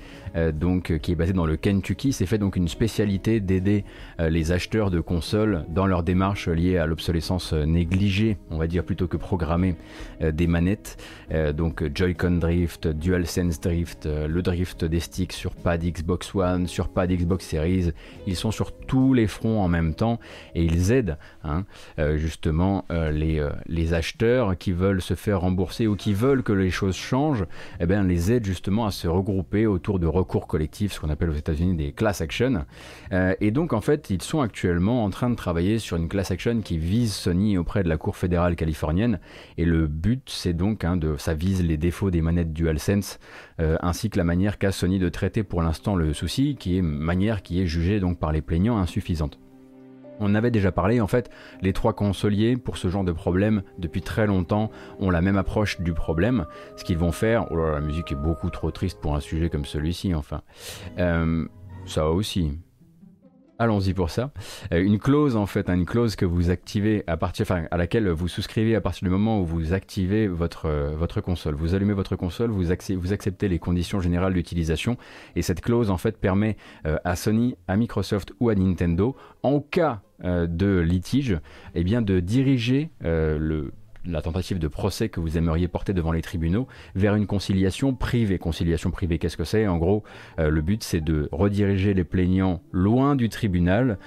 donc, 0.52 0.90
euh, 0.90 0.98
qui 0.98 1.12
est 1.12 1.14
basé 1.14 1.32
dans 1.32 1.46
le 1.46 1.56
Kentucky, 1.56 2.12
s'est 2.12 2.26
fait 2.26 2.38
donc 2.38 2.56
une 2.56 2.68
spécialité 2.68 3.40
d'aider 3.40 3.84
euh, 4.20 4.30
les 4.30 4.52
acheteurs 4.52 4.90
de 4.90 5.00
consoles 5.00 5.64
dans 5.68 5.86
leur 5.86 6.02
démarche 6.02 6.48
liée 6.48 6.78
à 6.78 6.86
l'obsolescence 6.86 7.52
négligée, 7.52 8.36
on 8.50 8.58
va 8.58 8.66
dire 8.66 8.84
plutôt 8.84 9.06
que 9.06 9.16
programmée, 9.16 9.76
des 10.20 10.46
manettes. 10.46 11.02
donc 11.54 11.82
Joy-Con 11.94 12.32
Drift, 12.32 12.88
DualSense 12.88 13.60
Drift, 13.60 14.06
le 14.06 14.42
drift 14.42 14.84
des 14.84 15.00
sticks 15.00 15.32
sur 15.32 15.54
pad 15.54 15.82
Xbox 15.82 16.34
One, 16.34 16.66
sur 16.66 16.88
pad 16.88 17.10
Xbox 17.10 17.46
Series, 17.46 17.92
ils 18.26 18.36
sont 18.36 18.50
sur 18.50 18.72
tous 18.72 19.14
les 19.14 19.26
fronts 19.26 19.60
en 19.60 19.68
même 19.68 19.94
temps 19.94 20.18
et 20.54 20.64
ils 20.64 20.92
aident 20.92 21.16
hein, 21.44 21.64
justement 22.16 22.84
les, 22.90 23.46
les 23.66 23.94
acheteurs 23.94 24.56
qui 24.58 24.72
veulent 24.72 25.02
se 25.02 25.14
faire 25.14 25.40
rembourser 25.40 25.86
ou 25.86 25.96
qui 25.96 26.12
veulent 26.12 26.42
que 26.42 26.52
les 26.52 26.70
choses 26.70 26.96
changent, 26.96 27.46
eh 27.80 27.86
bien, 27.86 28.02
les 28.02 28.32
aident 28.32 28.46
justement 28.46 28.86
à 28.86 28.90
se 28.90 29.08
regrouper 29.08 29.66
autour 29.66 29.98
de 29.98 30.06
recours 30.20 30.46
collectifs, 30.46 30.92
ce 30.92 31.00
qu'on 31.00 31.10
appelle 31.10 31.30
aux 31.30 31.34
États-Unis 31.34 31.74
des 31.74 31.92
class 31.92 32.20
action. 32.20 32.64
Euh, 33.12 33.34
et 33.40 33.50
donc 33.50 33.72
en 33.72 33.80
fait, 33.80 34.10
ils 34.10 34.22
sont 34.22 34.40
actuellement 34.40 35.04
en 35.04 35.10
train 35.10 35.30
de 35.30 35.34
travailler 35.34 35.78
sur 35.78 35.96
une 35.96 36.08
class 36.08 36.30
action 36.30 36.60
qui 36.60 36.78
vise 36.78 37.12
Sony 37.12 37.58
auprès 37.58 37.82
de 37.82 37.88
la 37.88 37.96
Cour 37.96 38.16
fédérale 38.16 38.56
californienne. 38.56 39.18
Et 39.58 39.64
le 39.64 39.86
but, 39.86 40.28
c'est 40.28 40.52
donc 40.52 40.84
hein, 40.84 40.96
de, 40.96 41.16
ça 41.16 41.34
vise 41.34 41.62
les 41.62 41.76
défauts 41.76 42.10
des 42.10 42.22
manettes 42.22 42.52
DualSense, 42.52 43.18
euh, 43.60 43.76
ainsi 43.80 44.10
que 44.10 44.18
la 44.18 44.24
manière 44.24 44.58
qu'a 44.58 44.72
Sony 44.72 44.98
de 44.98 45.08
traiter 45.08 45.42
pour 45.42 45.62
l'instant 45.62 45.96
le 45.96 46.12
souci, 46.12 46.56
qui 46.58 46.76
est 46.76 46.82
manière 46.82 47.42
qui 47.42 47.60
est 47.60 47.66
jugée 47.66 48.00
donc 48.00 48.18
par 48.18 48.32
les 48.32 48.42
plaignants 48.42 48.78
insuffisante. 48.78 49.38
On 50.20 50.34
avait 50.34 50.50
déjà 50.50 50.70
parlé, 50.70 51.00
en 51.00 51.06
fait, 51.06 51.30
les 51.62 51.72
trois 51.72 51.94
consoliers, 51.94 52.56
pour 52.56 52.76
ce 52.76 52.88
genre 52.88 53.04
de 53.04 53.12
problème, 53.12 53.62
depuis 53.78 54.02
très 54.02 54.26
longtemps, 54.26 54.70
ont 54.98 55.10
la 55.10 55.22
même 55.22 55.38
approche 55.38 55.80
du 55.80 55.94
problème. 55.94 56.46
Ce 56.76 56.84
qu'ils 56.84 56.98
vont 56.98 57.12
faire, 57.12 57.46
oh 57.50 57.56
là, 57.56 57.72
la 57.72 57.80
musique 57.80 58.12
est 58.12 58.16
beaucoup 58.16 58.50
trop 58.50 58.70
triste 58.70 59.00
pour 59.00 59.16
un 59.16 59.20
sujet 59.20 59.50
comme 59.50 59.64
celui-ci, 59.64 60.14
enfin. 60.14 60.42
Euh, 60.98 61.46
ça 61.86 62.08
aussi. 62.10 62.52
allons-y 63.58 63.94
pour 63.94 64.10
ça. 64.10 64.30
Euh, 64.72 64.82
une 64.82 64.98
clause 64.98 65.36
en 65.36 65.46
fait, 65.46 65.68
hein, 65.68 65.74
une 65.74 65.86
clause 65.86 66.16
que 66.16 66.24
vous 66.24 66.50
activez 66.50 67.02
à 67.06 67.16
partir, 67.16 67.44
enfin, 67.44 67.64
à 67.70 67.76
laquelle 67.76 68.08
vous 68.10 68.28
souscrivez 68.28 68.74
à 68.74 68.80
partir 68.80 69.04
du 69.04 69.10
moment 69.10 69.40
où 69.40 69.44
vous 69.44 69.72
activez 69.72 70.28
votre 70.28 70.66
euh, 70.66 70.94
votre 70.96 71.20
console. 71.20 71.54
Vous 71.54 71.74
allumez 71.74 71.94
votre 71.94 72.16
console, 72.16 72.50
vous, 72.50 72.72
acceptez 72.72 73.48
les 73.48 73.58
conditions 73.58 74.00
générales 74.00 74.34
d'utilisation 74.34 74.96
et 75.36 75.42
cette 75.42 75.62
clause 75.62 75.90
en 75.90 75.96
fait 75.96 76.18
permet 76.18 76.56
à 76.84 77.16
Sony, 77.16 77.56
à 77.68 77.76
Microsoft 77.76 78.32
ou 78.40 78.50
à 78.50 78.54
Nintendo, 78.54 79.16
en 79.42 79.60
cas 79.60 80.02
de 80.22 80.78
litige, 80.78 81.38
eh 81.74 81.84
bien 81.84 82.02
de 82.02 82.20
diriger 82.20 82.90
le 83.00 83.72
la 84.04 84.22
tentative 84.22 84.58
de 84.58 84.68
procès 84.68 85.08
que 85.08 85.20
vous 85.20 85.36
aimeriez 85.36 85.68
porter 85.68 85.92
devant 85.92 86.12
les 86.12 86.22
tribunaux 86.22 86.66
vers 86.94 87.14
une 87.14 87.26
conciliation 87.26 87.94
privée. 87.94 88.38
Conciliation 88.38 88.90
privée, 88.90 89.18
qu'est-ce 89.18 89.36
que 89.36 89.44
c'est? 89.44 89.66
En 89.66 89.78
gros, 89.78 90.04
euh, 90.38 90.50
le 90.50 90.62
but 90.62 90.82
c'est 90.82 91.00
de 91.00 91.28
rediriger 91.32 91.94
les 91.94 92.04
plaignants 92.04 92.62
loin 92.72 93.16
du 93.16 93.28
tribunal 93.28 93.98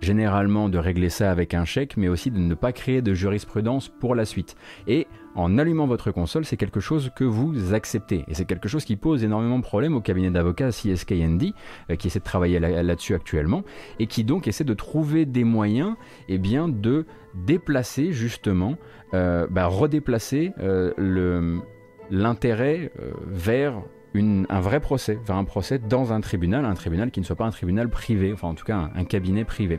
généralement 0.00 0.68
de 0.68 0.78
régler 0.78 1.08
ça 1.08 1.28
avec 1.28 1.54
un 1.54 1.64
chèque, 1.64 1.96
mais 1.96 2.06
aussi 2.06 2.30
de 2.30 2.38
ne 2.38 2.54
pas 2.54 2.70
créer 2.70 3.02
de 3.02 3.14
jurisprudence 3.14 3.88
pour 3.88 4.14
la 4.14 4.24
suite. 4.24 4.56
Et 4.86 5.08
en 5.38 5.56
allumant 5.56 5.86
votre 5.86 6.10
console, 6.10 6.44
c'est 6.44 6.56
quelque 6.56 6.80
chose 6.80 7.10
que 7.14 7.22
vous 7.22 7.72
acceptez. 7.72 8.24
Et 8.26 8.34
c'est 8.34 8.44
quelque 8.44 8.68
chose 8.68 8.84
qui 8.84 8.96
pose 8.96 9.22
énormément 9.22 9.58
de 9.58 9.62
problèmes 9.62 9.94
au 9.94 10.00
cabinet 10.00 10.30
d'avocats 10.30 10.70
CSKND, 10.70 11.54
euh, 11.90 11.96
qui 11.96 12.08
essaie 12.08 12.18
de 12.18 12.24
travailler 12.24 12.58
là-dessus 12.58 13.14
actuellement, 13.14 13.62
et 14.00 14.06
qui 14.06 14.24
donc 14.24 14.48
essaie 14.48 14.64
de 14.64 14.74
trouver 14.74 15.26
des 15.26 15.44
moyens 15.44 15.94
eh 16.28 16.38
bien, 16.38 16.68
de 16.68 17.06
déplacer 17.34 18.12
justement, 18.12 18.76
euh, 19.14 19.46
bah, 19.48 19.66
redéplacer 19.66 20.52
euh, 20.58 21.60
l'intérêt 22.10 22.90
vers 23.26 23.80
un 24.14 24.60
vrai 24.60 24.80
procès, 24.80 25.18
vers 25.24 25.36
un 25.36 25.44
procès 25.44 25.78
dans 25.78 26.12
un 26.12 26.20
tribunal, 26.20 26.64
un 26.64 26.74
tribunal 26.74 27.10
qui 27.10 27.20
ne 27.20 27.24
soit 27.24 27.36
pas 27.36 27.44
un 27.44 27.50
tribunal 27.50 27.88
privé, 27.88 28.32
enfin 28.32 28.48
en 28.48 28.54
tout 28.54 28.64
cas 28.64 28.90
un, 28.92 29.04
cabinet 29.04 29.44
privé. 29.44 29.78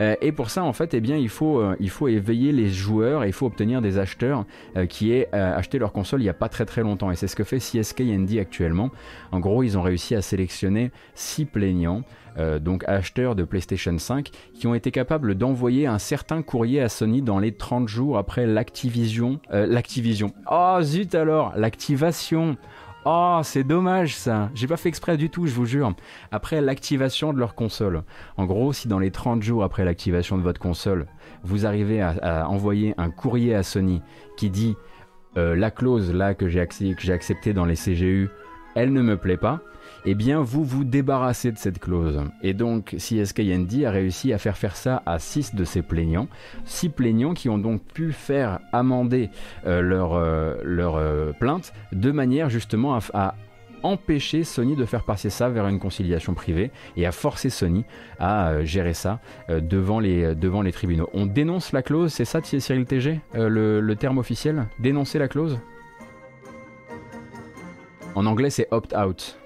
Euh, 0.00 0.16
et 0.20 0.32
pour 0.32 0.50
ça, 0.50 0.64
en 0.64 0.72
fait, 0.72 0.94
eh 0.94 1.00
bien, 1.00 1.16
il 1.16 1.28
faut, 1.28 1.60
euh, 1.60 1.76
il 1.80 1.90
faut 1.90 2.08
éveiller 2.08 2.52
les 2.52 2.68
joueurs 2.68 3.24
et 3.24 3.28
il 3.28 3.32
faut 3.32 3.46
obtenir 3.46 3.80
des 3.80 3.98
acheteurs 3.98 4.44
euh, 4.76 4.86
qui 4.86 5.12
aient 5.12 5.32
acheté 5.32 5.78
leur 5.78 5.92
console 5.92 6.20
il 6.20 6.24
n'y 6.24 6.30
a 6.30 6.34
pas 6.34 6.48
très 6.48 6.64
très 6.64 6.82
longtemps. 6.82 7.10
Et 7.10 7.16
c'est 7.16 7.28
ce 7.28 7.36
que 7.36 7.44
fait 7.44 7.58
CSK 7.58 8.00
Andy 8.00 8.38
actuellement. 8.38 8.90
En 9.32 9.40
gros, 9.40 9.62
ils 9.62 9.76
ont 9.78 9.82
réussi 9.82 10.14
à 10.14 10.22
sélectionner 10.22 10.90
six 11.14 11.44
plaignants. 11.44 12.02
donc 12.60 12.82
acheteurs 12.88 13.36
de 13.36 13.44
PlayStation 13.44 13.96
5, 13.96 14.30
qui 14.54 14.66
ont 14.66 14.74
été 14.74 14.90
capables 14.90 15.36
d'envoyer 15.36 15.86
un 15.86 16.00
certain 16.00 16.42
courrier 16.42 16.80
à 16.80 16.88
Sony 16.88 17.22
dans 17.22 17.38
les 17.38 17.52
30 17.52 17.86
jours 17.86 18.18
après 18.18 18.44
l'activision. 18.44 19.38
l'activision. 19.50 20.32
Oh 20.50 20.78
zut 20.82 21.14
alors, 21.14 21.52
l'activation 21.56 22.56
Oh, 23.06 23.40
c'est 23.42 23.64
dommage 23.64 24.16
ça. 24.16 24.50
J'ai 24.54 24.66
pas 24.66 24.78
fait 24.78 24.88
exprès 24.88 25.18
du 25.18 25.28
tout, 25.28 25.46
je 25.46 25.54
vous 25.54 25.66
jure. 25.66 25.92
Après 26.32 26.62
l'activation 26.62 27.34
de 27.34 27.38
leur 27.38 27.54
console. 27.54 28.02
En 28.38 28.46
gros, 28.46 28.72
si 28.72 28.88
dans 28.88 28.98
les 28.98 29.10
30 29.10 29.42
jours 29.42 29.62
après 29.62 29.84
l'activation 29.84 30.38
de 30.38 30.42
votre 30.42 30.58
console, 30.58 31.06
vous 31.42 31.66
arrivez 31.66 32.00
à, 32.00 32.48
envoyer 32.48 32.94
un 32.96 33.10
courrier 33.10 33.54
à 33.54 33.62
Sony 33.62 34.00
qui 34.38 34.48
dit 34.48 34.74
euh, 35.36 35.54
la 35.54 35.70
clause 35.70 36.14
là 36.14 36.32
que 36.32 36.48
j'ai 36.48 36.60
acceptée 36.60 37.52
dans 37.52 37.66
les 37.66 37.74
CGU, 37.74 38.30
elle 38.74 38.92
ne 38.92 39.02
me 39.02 39.18
plaît 39.18 39.36
pas, 39.36 39.60
eh 40.04 40.14
bien 40.14 40.40
vous 40.40 40.64
vous 40.64 40.84
débarrassez 40.84 41.52
de 41.52 41.58
cette 41.58 41.78
clause. 41.78 42.22
Et 42.42 42.54
donc 42.54 42.94
CSKND 42.98 43.84
a 43.84 43.90
réussi 43.90 44.32
à 44.32 44.38
faire 44.38 44.56
faire 44.56 44.76
ça 44.76 45.02
à 45.06 45.18
6 45.18 45.54
de 45.54 45.64
ses 45.64 45.82
plaignants, 45.82 46.28
6 46.64 46.90
plaignants 46.90 47.34
qui 47.34 47.48
ont 47.48 47.58
donc 47.58 47.82
pu 47.82 48.12
faire 48.12 48.60
amender 48.72 49.30
euh, 49.66 49.80
leur, 49.80 50.14
euh, 50.14 50.56
euh, 50.64 51.32
plainte 51.32 51.72
de 51.92 52.10
manière 52.10 52.50
justement 52.50 52.98
à, 53.14 53.34
empêcher 53.82 54.44
Sony 54.44 54.76
de 54.76 54.86
faire 54.86 55.04
passer 55.04 55.28
ça 55.28 55.50
vers 55.50 55.68
une 55.68 55.78
conciliation 55.78 56.32
privée 56.32 56.70
et 56.96 57.04
à 57.04 57.12
forcer 57.12 57.50
Sony 57.50 57.84
à 58.18 58.64
gérer 58.64 58.94
ça 58.94 59.20
devant, 59.50 60.00
les, 60.00 60.34
devant 60.34 60.62
les 60.62 60.72
tribunaux. 60.72 61.10
On 61.12 61.26
dénonce 61.26 61.70
la 61.72 61.82
clause, 61.82 62.10
c'est 62.10 62.24
ça 62.24 62.40
Cyril 62.42 62.86
TG, 62.86 63.20
le, 63.34 63.80
le 63.80 63.96
terme 63.96 64.16
officiel? 64.16 64.68
Dénoncer 64.78 65.18
la 65.18 65.28
clause? 65.28 65.58
En 68.14 68.24
anglais 68.24 68.48
c'est 68.48 68.68
opt-out. 68.70 69.38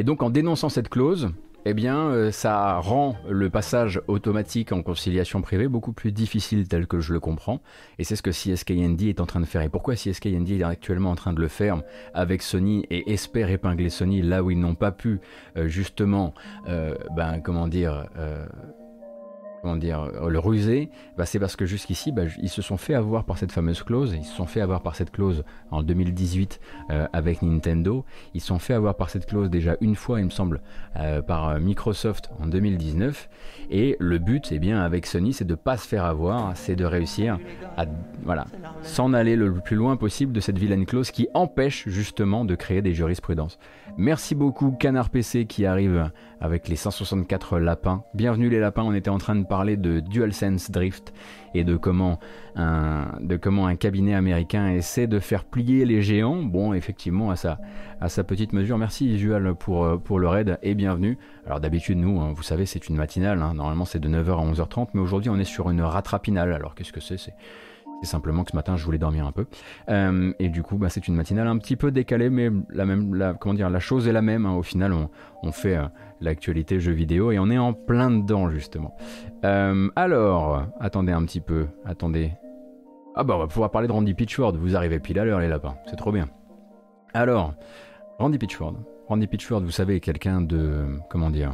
Et 0.00 0.02
donc 0.02 0.22
en 0.22 0.30
dénonçant 0.30 0.70
cette 0.70 0.88
clause, 0.88 1.28
eh 1.66 1.74
bien, 1.74 2.06
euh, 2.06 2.30
ça 2.32 2.78
rend 2.78 3.16
le 3.28 3.50
passage 3.50 4.00
automatique 4.08 4.72
en 4.72 4.80
conciliation 4.80 5.42
privée 5.42 5.68
beaucoup 5.68 5.92
plus 5.92 6.10
difficile 6.10 6.66
tel 6.66 6.86
que 6.86 7.00
je 7.00 7.12
le 7.12 7.20
comprends. 7.20 7.60
Et 7.98 8.04
c'est 8.04 8.16
ce 8.16 8.22
que 8.22 8.30
CSKND 8.30 9.02
est 9.10 9.20
en 9.20 9.26
train 9.26 9.40
de 9.40 9.44
faire. 9.44 9.60
Et 9.60 9.68
pourquoi 9.68 9.96
CSKND 9.96 10.52
est 10.52 10.62
actuellement 10.62 11.10
en 11.10 11.16
train 11.16 11.34
de 11.34 11.40
le 11.42 11.48
faire 11.48 11.82
avec 12.14 12.40
Sony 12.40 12.86
et 12.88 13.12
espère 13.12 13.50
épingler 13.50 13.90
Sony 13.90 14.22
là 14.22 14.42
où 14.42 14.50
ils 14.50 14.58
n'ont 14.58 14.74
pas 14.74 14.90
pu, 14.90 15.20
euh, 15.58 15.68
justement, 15.68 16.32
euh, 16.66 16.94
ben, 17.14 17.42
comment 17.42 17.68
dire, 17.68 18.06
comment 19.62 19.76
dire, 19.76 20.00
euh, 20.02 20.28
le 20.28 20.38
ruser, 20.38 20.90
bah, 21.16 21.26
c'est 21.26 21.38
parce 21.38 21.56
que 21.56 21.66
jusqu'ici, 21.66 22.12
bah, 22.12 22.22
ils 22.42 22.48
se 22.48 22.62
sont 22.62 22.76
fait 22.76 22.94
avoir 22.94 23.24
par 23.24 23.38
cette 23.38 23.52
fameuse 23.52 23.82
clause, 23.82 24.14
ils 24.16 24.24
se 24.24 24.34
sont 24.34 24.46
fait 24.46 24.60
avoir 24.60 24.82
par 24.82 24.96
cette 24.96 25.10
clause 25.10 25.44
en 25.70 25.82
2018 25.82 26.60
euh, 26.90 27.06
avec 27.12 27.42
Nintendo, 27.42 28.04
ils 28.34 28.40
se 28.40 28.48
sont 28.48 28.58
fait 28.58 28.74
avoir 28.74 28.96
par 28.96 29.10
cette 29.10 29.26
clause 29.26 29.50
déjà 29.50 29.76
une 29.80 29.94
fois, 29.94 30.20
il 30.20 30.26
me 30.26 30.30
semble, 30.30 30.60
euh, 30.96 31.22
par 31.22 31.60
Microsoft 31.60 32.30
en 32.40 32.46
2019, 32.46 33.28
et 33.70 33.96
le 34.00 34.18
but, 34.18 34.50
eh 34.52 34.58
bien, 34.58 34.80
avec 34.80 35.06
Sony, 35.06 35.32
c'est 35.32 35.46
de 35.46 35.54
pas 35.54 35.76
se 35.76 35.86
faire 35.86 36.04
avoir, 36.04 36.56
c'est 36.56 36.76
de 36.76 36.84
réussir 36.84 37.38
à, 37.76 37.86
voilà, 38.22 38.46
s'en 38.82 39.12
aller 39.12 39.36
le 39.36 39.52
plus 39.54 39.76
loin 39.76 39.96
possible 39.96 40.32
de 40.32 40.40
cette 40.40 40.58
vilaine 40.58 40.86
clause 40.86 41.10
qui 41.10 41.28
empêche 41.34 41.88
justement 41.88 42.44
de 42.44 42.54
créer 42.54 42.82
des 42.82 42.94
jurisprudences. 42.94 43.58
Merci 43.96 44.34
beaucoup 44.34 44.70
Canard 44.70 45.10
PC 45.10 45.46
qui 45.46 45.66
arrive 45.66 46.10
avec 46.40 46.68
les 46.68 46.76
164 46.76 47.58
lapins. 47.58 48.02
Bienvenue 48.14 48.48
les 48.48 48.60
lapins, 48.60 48.82
on 48.82 48.94
était 48.94 49.10
en 49.10 49.18
train 49.18 49.36
de 49.36 49.44
parler 49.50 49.76
de 49.76 49.98
DualSense 49.98 50.70
Drift 50.70 51.12
et 51.54 51.64
de 51.64 51.76
comment 51.76 52.20
un, 52.54 53.76
cabinet 53.76 54.14
américain 54.14 54.68
essaie 54.68 55.08
de 55.08 55.18
faire 55.18 55.44
plier 55.44 55.84
les 55.84 56.02
géants. 56.02 56.44
Bon, 56.44 56.72
effectivement, 56.72 57.32
à 57.32 57.36
sa, 57.36 57.58
à 58.00 58.08
sa 58.08 58.22
petite 58.22 58.52
mesure. 58.52 58.78
Merci 58.78 59.08
Visual 59.08 59.56
pour, 59.56 60.00
pour 60.02 60.20
le 60.20 60.28
raid 60.28 60.60
et 60.62 60.76
bienvenue. 60.76 61.18
Alors 61.46 61.58
d'habitude, 61.58 61.98
nous, 61.98 62.20
hein, 62.20 62.32
vous 62.32 62.44
savez, 62.44 62.64
c'est 62.64 62.88
une 62.88 62.94
matinale. 62.94 63.42
Hein. 63.42 63.54
Normalement, 63.54 63.84
c'est 63.84 63.98
de 63.98 64.08
9h 64.08 64.30
à 64.30 64.52
11h30, 64.52 64.90
mais 64.94 65.00
aujourd'hui, 65.00 65.30
on 65.30 65.38
est 65.40 65.44
sur 65.44 65.68
une 65.68 65.82
rattrapinale. 65.82 66.52
Alors 66.52 66.76
qu'est-ce 66.76 66.92
que 66.92 67.00
c'est 67.00 67.18
C'est 68.02 68.08
simplement 68.08 68.44
que 68.44 68.50
ce 68.50 68.56
matin, 68.56 68.76
je 68.76 68.84
voulais 68.84 68.98
dormir 68.98 69.26
un 69.26 69.32
peu. 69.32 69.46
Euh, 69.90 70.32
et 70.38 70.48
du 70.48 70.62
coup, 70.62 70.78
bah, 70.78 70.88
c'est 70.88 71.06
une 71.06 71.14
matinale 71.14 71.46
un 71.46 71.58
petit 71.58 71.76
peu 71.76 71.90
décalée, 71.90 72.30
mais 72.30 72.50
la 72.70 72.86
même, 72.86 73.36
comment 73.40 73.54
dire, 73.54 73.68
la 73.68 73.80
chose 73.80 74.08
est 74.08 74.12
la 74.12 74.22
même. 74.22 74.46
Hein. 74.46 74.54
Au 74.54 74.62
final, 74.62 74.94
on, 75.42 75.52
fait 75.52 75.76
euh, 75.76 75.84
l'actualité 76.20 76.80
jeux 76.80 76.92
vidéo 76.92 77.30
et 77.30 77.38
on 77.38 77.50
est 77.50 77.58
en 77.58 77.74
plein 77.74 78.10
dedans, 78.10 78.48
justement. 78.48 78.96
Euh, 79.44 79.88
alors, 79.96 80.66
attendez 80.80 81.12
un 81.12 81.24
petit 81.24 81.40
peu. 81.40 81.66
Attendez. 81.84 82.32
Ah 83.16 83.24
bah, 83.24 83.34
on 83.36 83.38
va 83.38 83.46
pouvoir 83.46 83.70
parler 83.70 83.86
de 83.86 83.92
Randy 83.92 84.14
Pitchford. 84.14 84.56
Vous 84.56 84.76
arrivez 84.76 84.98
pile 84.98 85.18
à 85.18 85.24
l'heure, 85.24 85.40
les 85.40 85.48
lapins. 85.48 85.74
C'est 85.86 85.96
trop 85.96 86.12
bien. 86.12 86.28
Alors, 87.12 87.52
Randy 88.18 88.38
Pitchford. 88.38 88.76
Randy 89.08 89.26
Pitchford, 89.26 89.60
vous 89.60 89.72
savez, 89.72 90.00
quelqu'un 90.00 90.40
de, 90.40 90.86
comment 91.10 91.30
dire, 91.30 91.52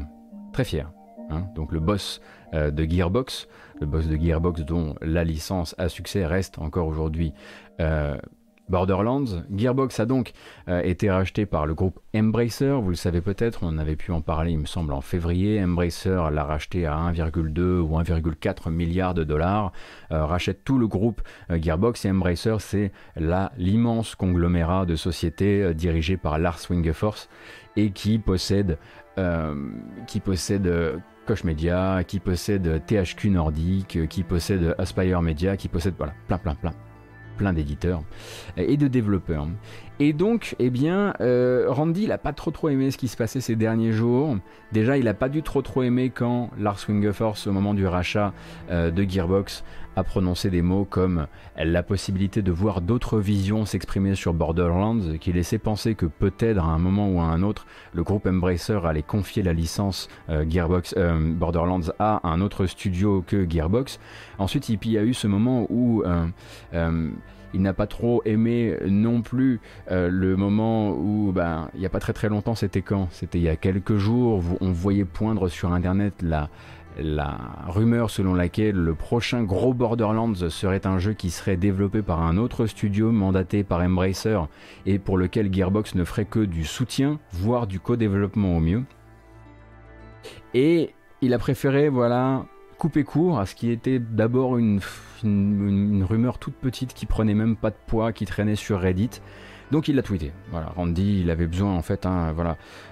très 0.52 0.64
fier. 0.64 0.90
Hein. 1.28 1.42
donc 1.56 1.72
le 1.72 1.80
boss 1.80 2.20
de 2.52 2.84
Gearbox 2.84 3.48
le 3.80 3.86
boss 3.86 4.06
de 4.06 4.16
Gearbox 4.16 4.62
dont 4.62 4.94
la 5.02 5.24
licence 5.24 5.74
à 5.78 5.88
succès 5.88 6.24
reste 6.26 6.58
encore 6.58 6.86
aujourd'hui 6.86 7.32
euh, 7.80 8.16
Borderlands. 8.68 9.44
Gearbox 9.54 10.00
a 10.00 10.06
donc 10.06 10.32
euh, 10.68 10.82
été 10.82 11.10
racheté 11.10 11.46
par 11.46 11.66
le 11.66 11.74
groupe 11.74 12.00
Embracer, 12.16 12.80
vous 12.80 12.90
le 12.90 12.96
savez 12.96 13.20
peut-être, 13.20 13.60
on 13.62 13.78
avait 13.78 13.94
pu 13.94 14.10
en 14.10 14.20
parler 14.20 14.52
il 14.52 14.58
me 14.58 14.66
semble 14.66 14.92
en 14.92 15.00
février. 15.00 15.62
Embracer 15.62 16.30
l'a 16.32 16.44
racheté 16.44 16.86
à 16.86 16.96
1,2 16.96 17.78
ou 17.78 17.98
1,4 17.98 18.70
milliard 18.70 19.14
de 19.14 19.22
dollars, 19.24 19.72
euh, 20.10 20.24
rachète 20.24 20.64
tout 20.64 20.78
le 20.78 20.88
groupe 20.88 21.22
Gearbox 21.50 22.04
et 22.06 22.10
Embracer 22.10 22.56
c'est 22.58 22.92
l'immense 23.56 24.14
conglomérat 24.14 24.86
de 24.86 24.96
sociétés 24.96 25.74
dirigé 25.74 26.16
par 26.16 26.38
Lars 26.38 26.58
Wingefors 26.68 27.28
et 27.76 27.90
qui 27.90 28.18
possède, 28.18 28.78
qui 30.06 30.20
possède 30.20 31.00
Koch 31.26 31.44
Media, 31.44 32.02
qui 32.06 32.20
possède 32.20 32.82
THQ 32.86 33.30
Nordic, 33.30 34.08
qui 34.08 34.22
possède 34.22 34.74
Aspire 34.78 35.20
Media, 35.22 35.56
qui 35.56 35.68
possède 35.68 35.94
voilà, 35.98 36.14
plein, 36.28 36.38
plein, 36.38 36.54
plein, 36.54 36.72
plein 37.36 37.52
d'éditeurs 37.52 38.02
et 38.56 38.76
de 38.76 38.88
développeurs. 38.88 39.46
Et 39.98 40.12
donc, 40.12 40.56
eh 40.58 40.68
bien, 40.68 41.14
euh, 41.20 41.66
Randy, 41.68 42.04
il 42.04 42.12
a 42.12 42.18
pas 42.18 42.32
trop 42.32 42.50
trop 42.50 42.68
aimé 42.68 42.90
ce 42.90 42.98
qui 42.98 43.08
se 43.08 43.16
passait 43.16 43.40
ces 43.40 43.56
derniers 43.56 43.92
jours. 43.92 44.36
Déjà, 44.72 44.98
il 44.98 45.08
a 45.08 45.14
pas 45.14 45.28
dû 45.28 45.42
trop 45.42 45.62
trop 45.62 45.82
aimer 45.82 46.10
quand 46.10 46.50
Lars 46.58 46.78
Wingefors, 46.88 47.38
au 47.46 47.52
moment 47.52 47.72
du 47.72 47.86
rachat 47.86 48.34
euh, 48.70 48.90
de 48.90 49.02
Gearbox, 49.08 49.64
a 49.96 50.04
prononcé 50.04 50.50
des 50.50 50.62
mots 50.62 50.84
comme 50.84 51.26
la 51.56 51.82
possibilité 51.82 52.42
de 52.42 52.52
voir 52.52 52.80
d'autres 52.80 53.18
visions 53.18 53.64
s'exprimer 53.64 54.14
sur 54.14 54.34
Borderlands, 54.34 55.16
qui 55.20 55.32
laissait 55.32 55.58
penser 55.58 55.94
que 55.94 56.06
peut-être 56.06 56.58
à 56.58 56.66
un 56.66 56.78
moment 56.78 57.08
ou 57.08 57.20
à 57.20 57.24
un 57.24 57.42
autre, 57.42 57.66
le 57.92 58.02
groupe 58.02 58.26
Embracer 58.26 58.78
allait 58.84 59.02
confier 59.02 59.42
la 59.42 59.52
licence 59.52 60.08
euh, 60.28 60.44
Gearbox 60.48 60.94
Borderlands 61.36 61.92
à 61.98 62.20
un 62.28 62.40
autre 62.40 62.66
studio 62.66 63.24
que 63.26 63.48
Gearbox. 63.48 63.98
Ensuite, 64.38 64.68
il 64.68 64.90
y 64.90 64.98
a 64.98 65.02
eu 65.02 65.14
ce 65.14 65.26
moment 65.26 65.66
où 65.70 66.04
il 67.56 67.62
n'a 67.62 67.72
pas 67.72 67.86
trop 67.86 68.22
aimé 68.24 68.76
non 68.86 69.22
plus 69.22 69.60
euh, 69.90 70.08
le 70.10 70.36
moment 70.36 70.90
où, 70.90 71.32
ben, 71.32 71.70
il 71.74 71.80
n'y 71.80 71.86
a 71.86 71.88
pas 71.88 72.00
très 72.00 72.12
très 72.12 72.28
longtemps, 72.28 72.54
c'était 72.54 72.82
quand? 72.82 73.08
C'était 73.12 73.38
il 73.38 73.44
y 73.44 73.48
a 73.48 73.56
quelques 73.56 73.96
jours, 73.96 74.42
on 74.60 74.72
voyait 74.72 75.06
poindre 75.06 75.48
sur 75.48 75.72
Internet 75.72 76.14
la, 76.22 76.50
la 76.98 77.38
rumeur 77.68 78.10
selon 78.10 78.34
laquelle 78.34 78.76
le 78.76 78.94
prochain 78.94 79.42
gros 79.42 79.74
Borderlands 79.74 80.34
serait 80.48 80.86
un 80.86 80.98
jeu 80.98 81.12
qui 81.12 81.30
serait 81.30 81.56
développé 81.56 82.02
par 82.02 82.22
un 82.22 82.36
autre 82.36 82.66
studio 82.66 83.12
mandaté 83.12 83.64
par 83.64 83.80
Embracer 83.80 84.38
et 84.86 84.98
pour 84.98 85.18
lequel 85.18 85.52
Gearbox 85.52 85.94
ne 85.94 86.04
ferait 86.04 86.24
que 86.24 86.40
du 86.40 86.64
soutien, 86.64 87.18
voire 87.32 87.66
du 87.66 87.80
co-développement 87.80 88.56
au 88.56 88.60
mieux. 88.60 88.82
Et 90.54 90.94
il 91.20 91.34
a 91.34 91.38
préféré, 91.38 91.88
voilà, 91.88 92.46
couper 92.78 93.04
court 93.04 93.38
à 93.38 93.46
ce 93.46 93.54
qui 93.54 93.70
était 93.70 93.98
d'abord 93.98 94.58
une, 94.58 94.80
rumeur 95.22 96.38
toute 96.38 96.54
petite 96.54 96.94
qui 96.94 97.06
prenait 97.06 97.34
même 97.34 97.56
pas 97.56 97.70
de 97.70 97.76
poids, 97.86 98.12
qui 98.12 98.24
traînait 98.24 98.56
sur 98.56 98.80
Reddit. 98.80 99.20
Donc 99.70 99.88
il 99.88 99.96
l'a 99.96 100.02
tweeté. 100.02 100.32
Voilà, 100.50 100.68
Randy, 100.76 101.20
il 101.20 101.30
avait 101.30 101.46
besoin 101.46 101.74
en 101.74 101.82
fait, 101.82 102.06
hein, 102.06 102.34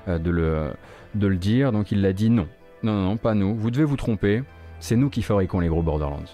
euh, 0.09 0.19
de 0.19 1.27
le 1.27 1.37
dire. 1.37 1.71
Donc 1.71 1.93
il 1.93 2.03
l'a 2.03 2.13
dit 2.13 2.31
non. 2.31 2.49
Non, 2.93 3.03
non, 3.03 3.17
pas 3.17 3.35
nous. 3.35 3.57
Vous 3.57 3.71
devez 3.71 3.85
vous 3.85 3.97
tromper. 3.97 4.43
C'est 4.79 4.97
nous 4.97 5.11
qui 5.11 5.23
fabriquons 5.23 5.61
les 5.61 5.69
gros 5.69 5.83
Borderlands. 5.83 6.25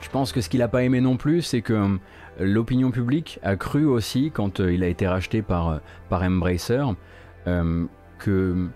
Je 0.00 0.08
pense 0.08 0.32
que 0.32 0.40
ce 0.40 0.48
qu'il 0.48 0.60
n'a 0.60 0.68
pas 0.68 0.82
aimé 0.82 1.00
non 1.00 1.16
plus, 1.16 1.42
c'est 1.42 1.62
que 1.62 1.72
hum, 1.72 2.00
L'opinion 2.40 2.90
publique 2.90 3.38
a 3.42 3.56
cru 3.56 3.84
aussi, 3.84 4.30
quand 4.32 4.60
euh, 4.60 4.72
il 4.72 4.82
a 4.82 4.88
été 4.88 5.06
racheté 5.06 5.42
par, 5.42 5.68
euh, 5.68 5.78
par 6.08 6.22
Embracer, 6.22 6.82
euh, 7.46 7.84
que 8.18 8.68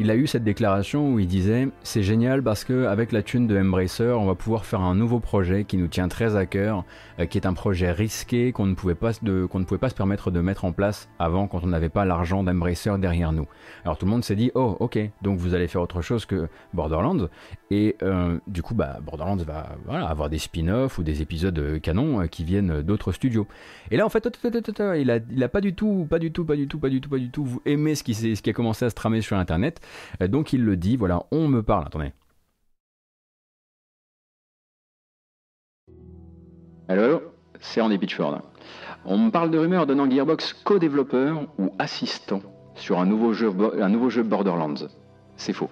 il 0.00 0.10
a 0.10 0.16
eu 0.16 0.26
cette 0.26 0.44
déclaration 0.44 1.12
où 1.12 1.18
il 1.18 1.26
disait 1.26 1.68
c'est 1.82 2.02
génial 2.02 2.42
parce 2.42 2.64
que 2.64 2.86
avec 2.86 3.12
la 3.12 3.22
thune 3.22 3.46
de 3.46 3.58
Embracer, 3.58 4.16
on 4.18 4.24
va 4.24 4.34
pouvoir 4.34 4.64
faire 4.64 4.80
un 4.80 4.94
nouveau 4.94 5.20
projet 5.20 5.64
qui 5.64 5.76
nous 5.76 5.88
tient 5.88 6.08
très 6.08 6.36
à 6.36 6.46
cœur, 6.46 6.84
euh, 7.18 7.26
qui 7.26 7.36
est 7.36 7.46
un 7.46 7.52
projet 7.52 7.92
risqué 7.92 8.50
qu'on 8.52 8.64
ne 8.64 8.74
pouvait 8.74 8.94
pas 8.94 9.12
se 9.12 9.94
permettre 9.94 10.30
de 10.30 10.40
mettre 10.40 10.64
en 10.64 10.72
place 10.72 11.10
avant 11.18 11.48
quand 11.48 11.64
on 11.64 11.66
n'avait 11.66 11.90
pas 11.90 12.06
l'argent 12.06 12.42
d'Embracer 12.42 12.96
derrière 12.98 13.32
nous. 13.32 13.46
Alors 13.84 13.98
tout 13.98 14.06
le 14.06 14.10
monde 14.10 14.24
s'est 14.24 14.36
dit 14.36 14.50
oh 14.54 14.74
ok 14.80 14.98
donc 15.20 15.38
vous 15.38 15.52
allez 15.52 15.68
faire 15.68 15.82
autre 15.82 16.00
chose 16.00 16.24
que 16.24 16.48
Borderlands 16.72 17.28
et 17.70 17.96
euh, 18.02 18.38
du 18.46 18.62
coup 18.62 18.74
bah 18.74 19.00
Borderlands 19.04 19.36
va 19.36 19.76
voilà, 19.84 20.06
avoir 20.06 20.30
des 20.30 20.38
spin-offs 20.38 20.96
ou 20.96 21.02
des 21.02 21.20
épisodes 21.20 21.58
euh, 21.58 21.78
canons 21.78 22.26
qui 22.26 22.44
viennent 22.44 22.80
d'autres 22.80 23.12
studios. 23.12 23.46
Et 23.90 23.98
là 23.98 24.06
en 24.06 24.08
fait 24.08 24.26
il 24.96 25.10
a, 25.10 25.18
il 25.30 25.44
a 25.44 25.48
pas 25.50 25.60
du 25.60 25.74
tout 25.74 26.06
pas 26.08 26.18
du 26.18 26.32
tout 26.32 26.46
pas 26.46 26.56
du 26.56 26.68
tout 26.68 26.78
pas 26.78 26.88
du 26.88 27.02
tout 27.02 27.10
pas 27.10 27.18
du 27.18 27.30
aimez 27.66 27.94
ce 27.94 28.02
qui, 28.02 28.14
ce 28.14 28.40
qui 28.40 28.48
a 28.48 28.54
commencé 28.54 28.86
à 28.86 28.88
se 28.88 28.94
tramer 28.94 29.20
sur 29.20 29.36
internet 29.36 29.78
donc 30.20 30.52
il 30.52 30.64
le 30.64 30.76
dit, 30.76 30.96
voilà, 30.96 31.24
on 31.30 31.48
me 31.48 31.62
parle. 31.62 31.86
Attendez. 31.86 32.12
Allô, 36.88 37.02
allô 37.04 37.22
C'est 37.60 37.80
Andy 37.80 37.98
Pitchford. 37.98 38.42
On 39.04 39.16
me 39.16 39.30
parle 39.30 39.50
de 39.50 39.58
rumeurs 39.58 39.86
donnant 39.86 40.10
Gearbox 40.10 40.52
co-développeur 40.64 41.46
ou 41.58 41.70
assistant 41.78 42.42
sur 42.74 42.98
un 42.98 43.06
nouveau, 43.06 43.32
jeu, 43.32 43.52
un 43.80 43.88
nouveau 43.88 44.10
jeu 44.10 44.22
Borderlands. 44.22 44.88
C'est 45.36 45.52
faux. 45.52 45.70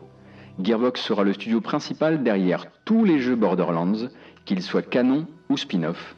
Gearbox 0.61 1.01
sera 1.01 1.25
le 1.25 1.33
studio 1.33 1.61
principal 1.61 2.23
derrière 2.23 2.67
tous 2.85 3.05
les 3.05 3.19
jeux 3.19 3.37
Borderlands, 3.37 4.09
qu'ils 4.45 4.63
soient 4.63 4.83
canon 4.83 5.27
ou 5.49 5.57
spin-off. 5.57 6.17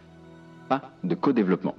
Pas 0.68 0.82
de 1.02 1.14
co-développement. 1.14 1.74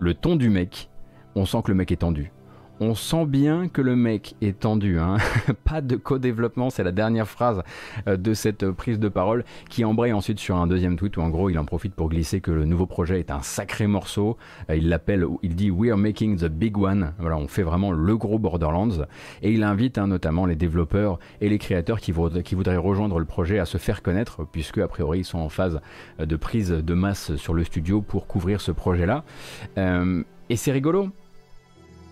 Le 0.00 0.14
ton 0.14 0.36
du 0.36 0.50
mec, 0.50 0.88
on 1.34 1.44
sent 1.44 1.62
que 1.64 1.70
le 1.72 1.76
mec 1.76 1.92
est 1.92 1.96
tendu 1.96 2.32
on 2.80 2.94
sent 2.94 3.26
bien 3.26 3.68
que 3.68 3.82
le 3.82 3.96
mec 3.96 4.34
est 4.40 4.60
tendu. 4.60 4.98
Hein. 4.98 5.16
Pas 5.64 5.80
de 5.80 5.96
co-développement, 5.96 6.70
c'est 6.70 6.84
la 6.84 6.92
dernière 6.92 7.28
phrase 7.28 7.62
euh, 8.06 8.16
de 8.16 8.34
cette 8.34 8.70
prise 8.70 8.98
de 8.98 9.08
parole 9.08 9.44
qui 9.68 9.84
embraye 9.84 10.12
ensuite 10.12 10.38
sur 10.38 10.56
un 10.56 10.66
deuxième 10.66 10.96
tweet 10.96 11.16
où 11.16 11.20
en 11.20 11.28
gros 11.28 11.50
il 11.50 11.58
en 11.58 11.64
profite 11.64 11.94
pour 11.94 12.08
glisser 12.08 12.40
que 12.40 12.50
le 12.50 12.64
nouveau 12.64 12.86
projet 12.86 13.18
est 13.18 13.30
un 13.30 13.42
sacré 13.42 13.86
morceau. 13.86 14.36
Euh, 14.70 14.76
il 14.76 14.88
l'appelle, 14.88 15.26
il 15.42 15.56
dit 15.56 15.70
We 15.70 15.90
are 15.90 15.98
making 15.98 16.38
the 16.38 16.46
big 16.46 16.76
one. 16.78 17.12
Voilà, 17.18 17.36
on 17.36 17.48
fait 17.48 17.62
vraiment 17.62 17.92
le 17.92 18.16
gros 18.16 18.38
Borderlands. 18.38 19.04
Et 19.42 19.52
il 19.52 19.62
invite 19.62 19.98
hein, 19.98 20.06
notamment 20.06 20.46
les 20.46 20.56
développeurs 20.56 21.18
et 21.40 21.48
les 21.48 21.58
créateurs 21.58 22.00
qui, 22.00 22.12
voudraient 22.12 22.76
rejoindre 22.76 23.18
le 23.18 23.24
projet 23.24 23.58
à 23.58 23.64
se 23.64 23.78
faire 23.78 24.02
connaître 24.02 24.46
puisque 24.50 24.78
a 24.78 24.88
priori 24.88 25.20
ils 25.20 25.24
sont 25.24 25.38
en 25.38 25.48
phase 25.48 25.80
euh, 26.20 26.26
de 26.26 26.36
prise 26.36 26.70
de 26.70 26.94
masse 26.94 27.34
sur 27.36 27.54
le 27.54 27.64
studio 27.64 28.02
pour 28.02 28.26
couvrir 28.26 28.60
ce 28.60 28.72
projet-là. 28.72 29.24
et 29.76 30.56
c'est 30.56 30.72
rigolo 30.72 31.10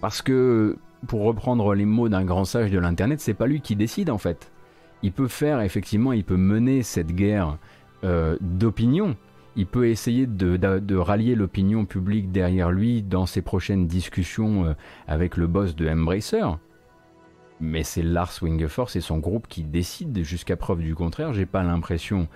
parce 0.01 0.23
que, 0.23 0.77
pour 1.07 1.23
reprendre 1.23 1.75
les 1.75 1.85
mots 1.85 2.09
d'un 2.09 2.25
grand 2.25 2.45
sage 2.45 2.71
de 2.71 2.79
l'Internet, 2.79 3.21
c'est 3.21 3.35
pas 3.35 3.47
lui 3.47 3.61
qui 3.61 3.77
décide 3.77 4.11
en 4.11 4.19
fait. 4.19 4.51
Il 5.03 5.13
peut 5.13 5.29
faire, 5.29 5.61
effectivement, 5.61 6.13
il 6.13 6.25
peut 6.25 6.37
mener 6.37 6.83
cette 6.83 7.15
guerre 7.15 7.59
euh, 8.05 8.37
d'opinion. 8.41 9.17
Il 9.57 9.67
peut 9.67 9.89
essayer 9.89 10.27
de, 10.27 10.97
rallier 10.97 11.35
l'opinion 11.35 11.87
publique 11.87 12.31
derrière 12.31 12.71
lui 12.71 13.03
dans 13.03 13.25
ses 13.25 13.41
prochaines 13.41 13.87
discussions 13.87 14.67
euh, 14.67 14.75
avec 15.07 15.37
le 15.37 15.47
boss 15.47 15.75
de 15.77 15.89
Embracer. 15.89 16.45
Mais 17.61 17.83
c'est 17.83 18.03
Lars 18.03 18.33
Wingefors 18.43 18.95
et 18.97 19.01
son 19.01 19.19
groupe 19.19 19.47
qui 19.49 19.63
décident 19.63 20.23
jusqu'à 20.23 20.57
preuve 20.57 20.81
du 20.81 20.95
contraire. 20.95 21.33
J'ai 21.33 21.47
pas 21.47 21.63
l'impression 21.63 22.29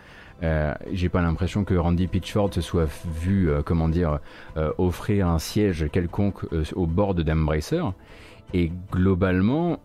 euh, 0.43 0.75
j'ai 0.93 1.09
pas 1.09 1.21
l'impression 1.21 1.65
que 1.65 1.75
Randy 1.75 2.07
Pitchford 2.07 2.55
se 2.55 2.61
soit 2.61 2.89
vu, 3.23 3.51
euh, 3.51 3.63
euh, 4.57 4.73
offrir 4.79 5.29
un 5.29 5.39
siège 5.39 5.87
quelconque 5.93 6.47
au 6.75 6.87
bord 6.87 7.15
d'Embracer. 7.15 7.83
Et 8.55 8.73
globalement, 8.91 9.79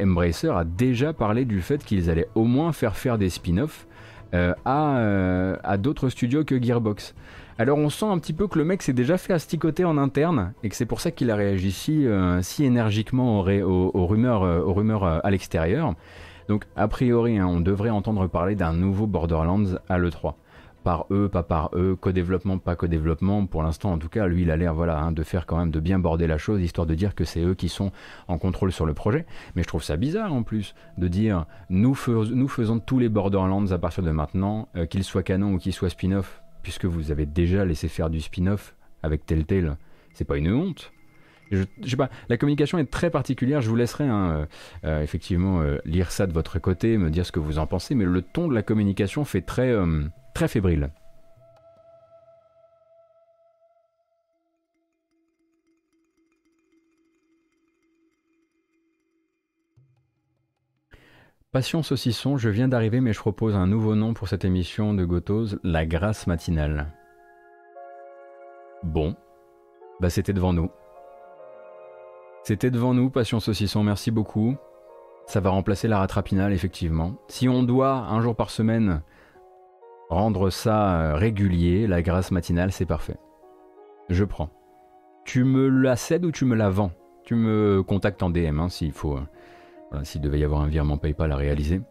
Embracer 0.00 0.50
a 0.50 0.64
déjà 0.64 1.12
parlé 1.12 1.44
du 1.44 1.60
fait 1.60 1.84
qu'ils 1.84 2.10
allaient 2.10 2.28
au 2.34 2.44
moins 2.44 2.72
faire 2.72 2.96
faire 2.96 3.18
des 3.18 3.30
spin-offs 3.30 3.86
à, 4.32 5.76
d'autres 5.78 6.08
studios 6.08 6.44
que 6.44 6.62
Gearbox. 6.62 7.14
Alors 7.60 7.78
on 7.78 7.90
sent 7.90 8.04
un 8.04 8.18
petit 8.18 8.32
peu 8.32 8.46
que 8.46 8.58
le 8.58 8.64
mec 8.64 8.82
s'est 8.82 8.92
déjà 8.92 9.18
fait 9.18 9.32
asticoter 9.32 9.84
en 9.84 9.98
interne 9.98 10.52
et 10.62 10.68
que 10.68 10.76
c'est 10.76 10.86
pour 10.86 11.00
ça 11.00 11.10
qu'il 11.10 11.30
a 11.30 11.36
réagi 11.36 11.72
si, 11.72 12.64
énergiquement 12.64 13.40
aux 13.40 14.06
rumeurs 14.06 15.04
à 15.04 15.30
l'extérieur. 15.30 15.94
Donc 16.48 16.64
a 16.76 16.88
priori, 16.88 17.38
hein, 17.38 17.46
on 17.46 17.60
devrait 17.60 17.90
entendre 17.90 18.26
parler 18.26 18.54
d'un 18.54 18.72
nouveau 18.72 19.06
Borderlands 19.06 19.76
à 19.88 19.98
l'E3 19.98 20.34
par 20.88 21.06
eux, 21.10 21.28
pas 21.28 21.42
par 21.42 21.70
eux, 21.74 21.96
co-développement, 22.00 22.56
pas 22.56 22.76
co-développement. 22.76 23.44
Pour 23.44 23.62
l'instant, 23.62 23.92
en 23.92 23.98
tout 23.98 24.08
cas, 24.08 24.26
lui, 24.26 24.42
il 24.42 24.50
a 24.50 24.56
l'air 24.56 24.74
voilà, 24.74 24.98
hein, 24.98 25.12
de 25.12 25.22
faire 25.22 25.44
quand 25.44 25.58
même 25.58 25.70
de 25.70 25.80
bien 25.80 25.98
border 25.98 26.26
la 26.26 26.38
chose, 26.38 26.62
histoire 26.62 26.86
de 26.86 26.94
dire 26.94 27.14
que 27.14 27.24
c'est 27.24 27.42
eux 27.42 27.54
qui 27.54 27.68
sont 27.68 27.92
en 28.26 28.38
contrôle 28.38 28.72
sur 28.72 28.86
le 28.86 28.94
projet. 28.94 29.26
Mais 29.54 29.62
je 29.62 29.68
trouve 29.68 29.82
ça 29.82 29.98
bizarre 29.98 30.32
en 30.32 30.42
plus 30.42 30.74
de 30.96 31.08
dire 31.08 31.44
nous, 31.68 31.94
faisons 31.94 32.78
tous 32.78 32.98
les 32.98 33.10
Borderlands 33.10 33.70
à 33.70 33.78
partir 33.78 34.02
de 34.02 34.10
maintenant, 34.10 34.68
euh, 34.76 34.86
qu'ils 34.86 35.04
soient 35.04 35.22
canon 35.22 35.54
ou 35.54 35.58
qu'ils 35.58 35.74
soient 35.74 35.90
spin-off, 35.90 36.42
puisque 36.62 36.86
vous 36.86 37.10
avez 37.10 37.26
déjà 37.26 37.64
laissé 37.64 37.88
faire 37.88 38.08
du 38.08 38.20
spin-off 38.20 38.74
avec 39.02 39.26
Telltale. 39.26 39.76
C'est 40.14 40.24
pas 40.24 40.38
une 40.38 40.52
honte 40.52 40.92
je, 41.50 41.64
sais 41.86 41.96
pas, 41.96 42.10
la 42.28 42.36
communication 42.36 42.78
est 42.78 42.90
très 42.90 43.10
particulière. 43.10 43.60
Je 43.60 43.68
vous 43.68 43.76
laisserai 43.76 44.04
hein, 44.04 44.30
euh, 44.30 44.46
euh, 44.84 45.02
effectivement 45.02 45.60
euh, 45.60 45.78
lire 45.84 46.10
ça 46.10 46.26
de 46.26 46.32
votre 46.32 46.58
côté, 46.58 46.98
me 46.98 47.10
dire 47.10 47.26
ce 47.26 47.32
que 47.32 47.40
vous 47.40 47.58
en 47.58 47.66
pensez, 47.66 47.94
mais 47.94 48.04
le 48.04 48.22
ton 48.22 48.48
de 48.48 48.54
la 48.54 48.62
communication 48.62 49.24
fait 49.24 49.42
très, 49.42 49.74
très 50.34 50.48
fébrile. 50.48 50.90
Passion 61.50 61.82
saucisson, 61.82 62.36
je 62.36 62.50
viens 62.50 62.68
d'arriver 62.68 63.00
mais 63.00 63.14
je 63.14 63.18
propose 63.18 63.56
un 63.56 63.66
nouveau 63.66 63.94
nom 63.94 64.12
pour 64.12 64.28
cette 64.28 64.44
émission 64.44 64.92
de 64.92 65.04
Gotos, 65.06 65.56
la 65.64 65.86
grâce 65.86 66.26
matinale. 66.26 66.92
Bon, 68.82 69.16
bah 69.98 70.10
c'était 70.10 70.34
devant 70.34 70.52
nous. 70.52 70.70
C'était 72.48 72.70
devant 72.70 72.94
nous, 72.94 73.10
Passion 73.10 73.40
Saucisson, 73.40 73.82
merci 73.82 74.10
beaucoup. 74.10 74.56
Ça 75.26 75.38
va 75.38 75.50
remplacer 75.50 75.86
la 75.86 75.98
rattrapinale, 75.98 76.54
effectivement. 76.54 77.16
Si 77.28 77.46
on 77.46 77.62
doit, 77.62 77.90
un 77.90 78.22
jour 78.22 78.34
par 78.34 78.48
semaine, 78.48 79.02
rendre 80.08 80.48
ça 80.48 80.98
euh, 80.98 81.14
régulier, 81.14 81.86
la 81.86 82.00
grâce 82.00 82.30
matinale, 82.30 82.72
c'est 82.72 82.86
parfait. 82.86 83.18
Je 84.08 84.24
prends. 84.24 84.48
Tu 85.26 85.44
me 85.44 85.68
la 85.68 85.94
cèdes 85.94 86.24
ou 86.24 86.32
tu 86.32 86.46
me 86.46 86.54
la 86.54 86.70
vends? 86.70 86.90
Tu 87.22 87.34
me 87.34 87.82
contactes 87.82 88.22
en 88.22 88.30
DM 88.30 88.60
hein, 88.60 88.70
s'il 88.70 88.92
faut. 88.92 89.18
Euh, 89.92 90.02
s'il 90.02 90.22
devait 90.22 90.38
y 90.38 90.44
avoir 90.44 90.62
un 90.62 90.68
virement 90.68 90.96
PayPal 90.96 91.30
à 91.32 91.36
réaliser. 91.36 91.82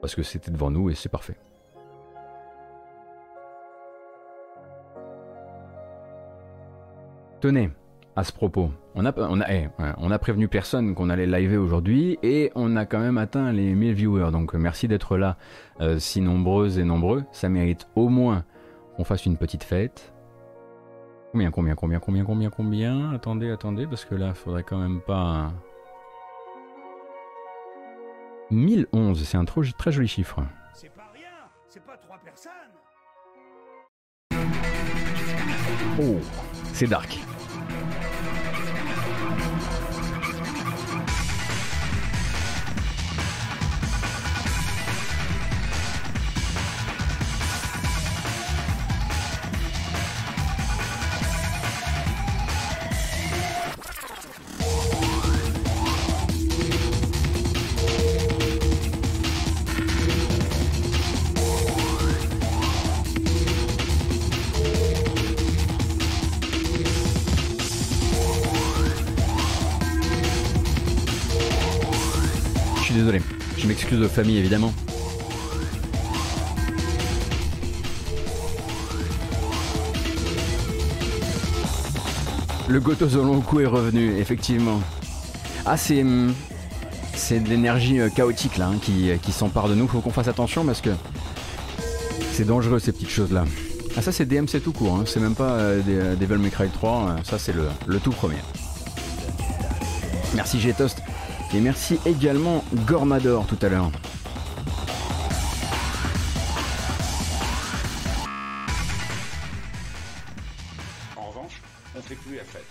Parce 0.00 0.14
que 0.14 0.22
c'était 0.22 0.50
devant 0.50 0.70
nous 0.70 0.88
et 0.88 0.94
c'est 0.94 1.10
parfait. 1.10 1.36
Tenez, 7.42 7.68
à 8.18 8.24
ce 8.24 8.32
propos, 8.32 8.72
on 8.96 9.06
a, 9.06 9.12
on 9.16 9.40
a, 9.40 9.48
eh, 9.48 9.68
on 9.98 10.10
a 10.10 10.18
prévenu 10.18 10.48
personne 10.48 10.96
qu'on 10.96 11.08
allait 11.08 11.28
live 11.28 11.52
aujourd'hui 11.52 12.18
et 12.24 12.50
on 12.56 12.74
a 12.74 12.84
quand 12.84 12.98
même 12.98 13.16
atteint 13.16 13.52
les 13.52 13.76
1000 13.76 13.94
viewers. 13.94 14.32
Donc 14.32 14.54
merci 14.54 14.88
d'être 14.88 15.16
là, 15.16 15.36
euh, 15.80 16.00
si 16.00 16.20
nombreuses 16.20 16.80
et 16.80 16.84
nombreux. 16.84 17.22
Ça 17.30 17.48
mérite 17.48 17.86
au 17.94 18.08
moins 18.08 18.44
qu'on 18.96 19.04
fasse 19.04 19.24
une 19.24 19.36
petite 19.36 19.62
fête. 19.62 20.12
Combien, 21.30 21.52
combien, 21.52 21.76
combien, 21.76 22.00
combien, 22.00 22.24
combien, 22.24 22.50
combien? 22.50 23.12
Attendez, 23.12 23.52
attendez, 23.52 23.86
parce 23.86 24.04
que 24.04 24.16
là, 24.16 24.30
il 24.30 24.34
faudrait 24.34 24.64
quand 24.64 24.78
même 24.78 25.00
pas. 25.00 25.52
1011, 28.50 29.22
c'est 29.22 29.36
un 29.36 29.44
très 29.44 29.92
joli 29.92 30.08
chiffre. 30.08 30.40
C'est 30.74 30.92
pas 30.92 31.12
rien, 31.14 31.28
c'est 31.68 31.84
pas 31.84 31.96
trois 31.96 32.18
personnes. 32.18 32.50
Oh, 36.00 36.16
c'est 36.72 36.88
dark. 36.88 37.16
De 73.94 74.08
famille 74.08 74.38
évidemment. 74.38 74.72
Le 82.68 82.80
Goto 82.80 83.06
coup 83.40 83.60
est 83.60 83.66
revenu, 83.66 84.18
effectivement. 84.18 84.80
Ah, 85.64 85.76
c'est. 85.76 86.02
Hum, 86.02 86.34
de 87.30 87.48
l'énergie 87.48 88.00
euh, 88.00 88.08
chaotique 88.08 88.56
là 88.56 88.68
hein, 88.68 88.78
qui, 88.80 89.10
qui 89.22 89.32
s'empare 89.32 89.68
de 89.68 89.74
nous. 89.74 89.86
Faut 89.86 90.00
qu'on 90.00 90.10
fasse 90.10 90.28
attention 90.28 90.64
parce 90.64 90.80
que 90.80 90.90
c'est 92.32 92.46
dangereux 92.46 92.78
ces 92.78 92.92
petites 92.92 93.10
choses 93.10 93.32
là. 93.32 93.44
Ah, 93.96 94.02
ça 94.02 94.12
c'est 94.12 94.26
DMC 94.26 94.62
tout 94.62 94.72
court, 94.72 94.94
hein. 94.94 95.04
c'est 95.06 95.20
même 95.20 95.34
pas 95.34 95.50
euh, 95.50 95.82
euh, 95.88 96.14
Devil 96.14 96.36
May 96.38 96.50
Cry 96.50 96.68
3, 96.68 97.16
ça 97.24 97.38
c'est 97.38 97.52
le, 97.52 97.64
le 97.86 97.98
tout 97.98 98.12
premier. 98.12 98.36
Merci 100.34 100.60
G-Toast. 100.60 101.02
Et 101.54 101.60
merci 101.60 101.98
également 102.04 102.62
Gormador 102.86 103.46
tout 103.46 103.56
à 103.62 103.70
l'heure. 103.70 103.90
En 111.16 111.30
revanche, 111.30 111.62
on 111.96 112.02
fait 112.02 112.16
plus 112.16 112.36
la 112.36 112.44
fête. 112.44 112.66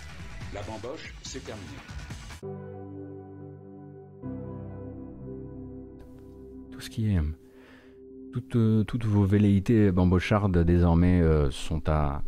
La 0.53 0.61
bamboche, 0.61 1.11
c'est 1.23 1.43
terminé. 1.43 1.67
Tout 6.71 6.79
ce 6.79 6.89
qui 6.91 7.07
est. 7.07 7.19
Toutes, 8.31 8.55
euh, 8.55 8.83
toutes 8.83 9.05
vos 9.05 9.25
velléités 9.25 9.91
bambochardes 9.91 10.59
désormais 10.59 11.19
euh, 11.21 11.49
sont 11.49 11.81
à, 11.89 12.21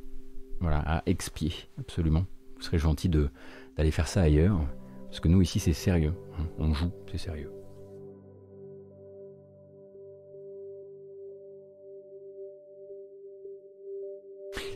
voilà, 0.61 0.79
à 0.79 1.03
expier, 1.05 1.53
absolument. 1.77 2.25
Vous 2.55 2.63
serez 2.63 2.79
gentil 2.79 3.07
d'aller 3.07 3.91
faire 3.91 4.07
ça 4.07 4.21
ailleurs. 4.21 4.59
Parce 5.09 5.19
que 5.19 5.27
nous 5.27 5.41
ici 5.41 5.59
c'est 5.59 5.73
sérieux. 5.73 6.13
Hein. 6.37 6.45
On 6.59 6.73
joue, 6.73 6.91
c'est 7.11 7.17
sérieux. 7.17 7.51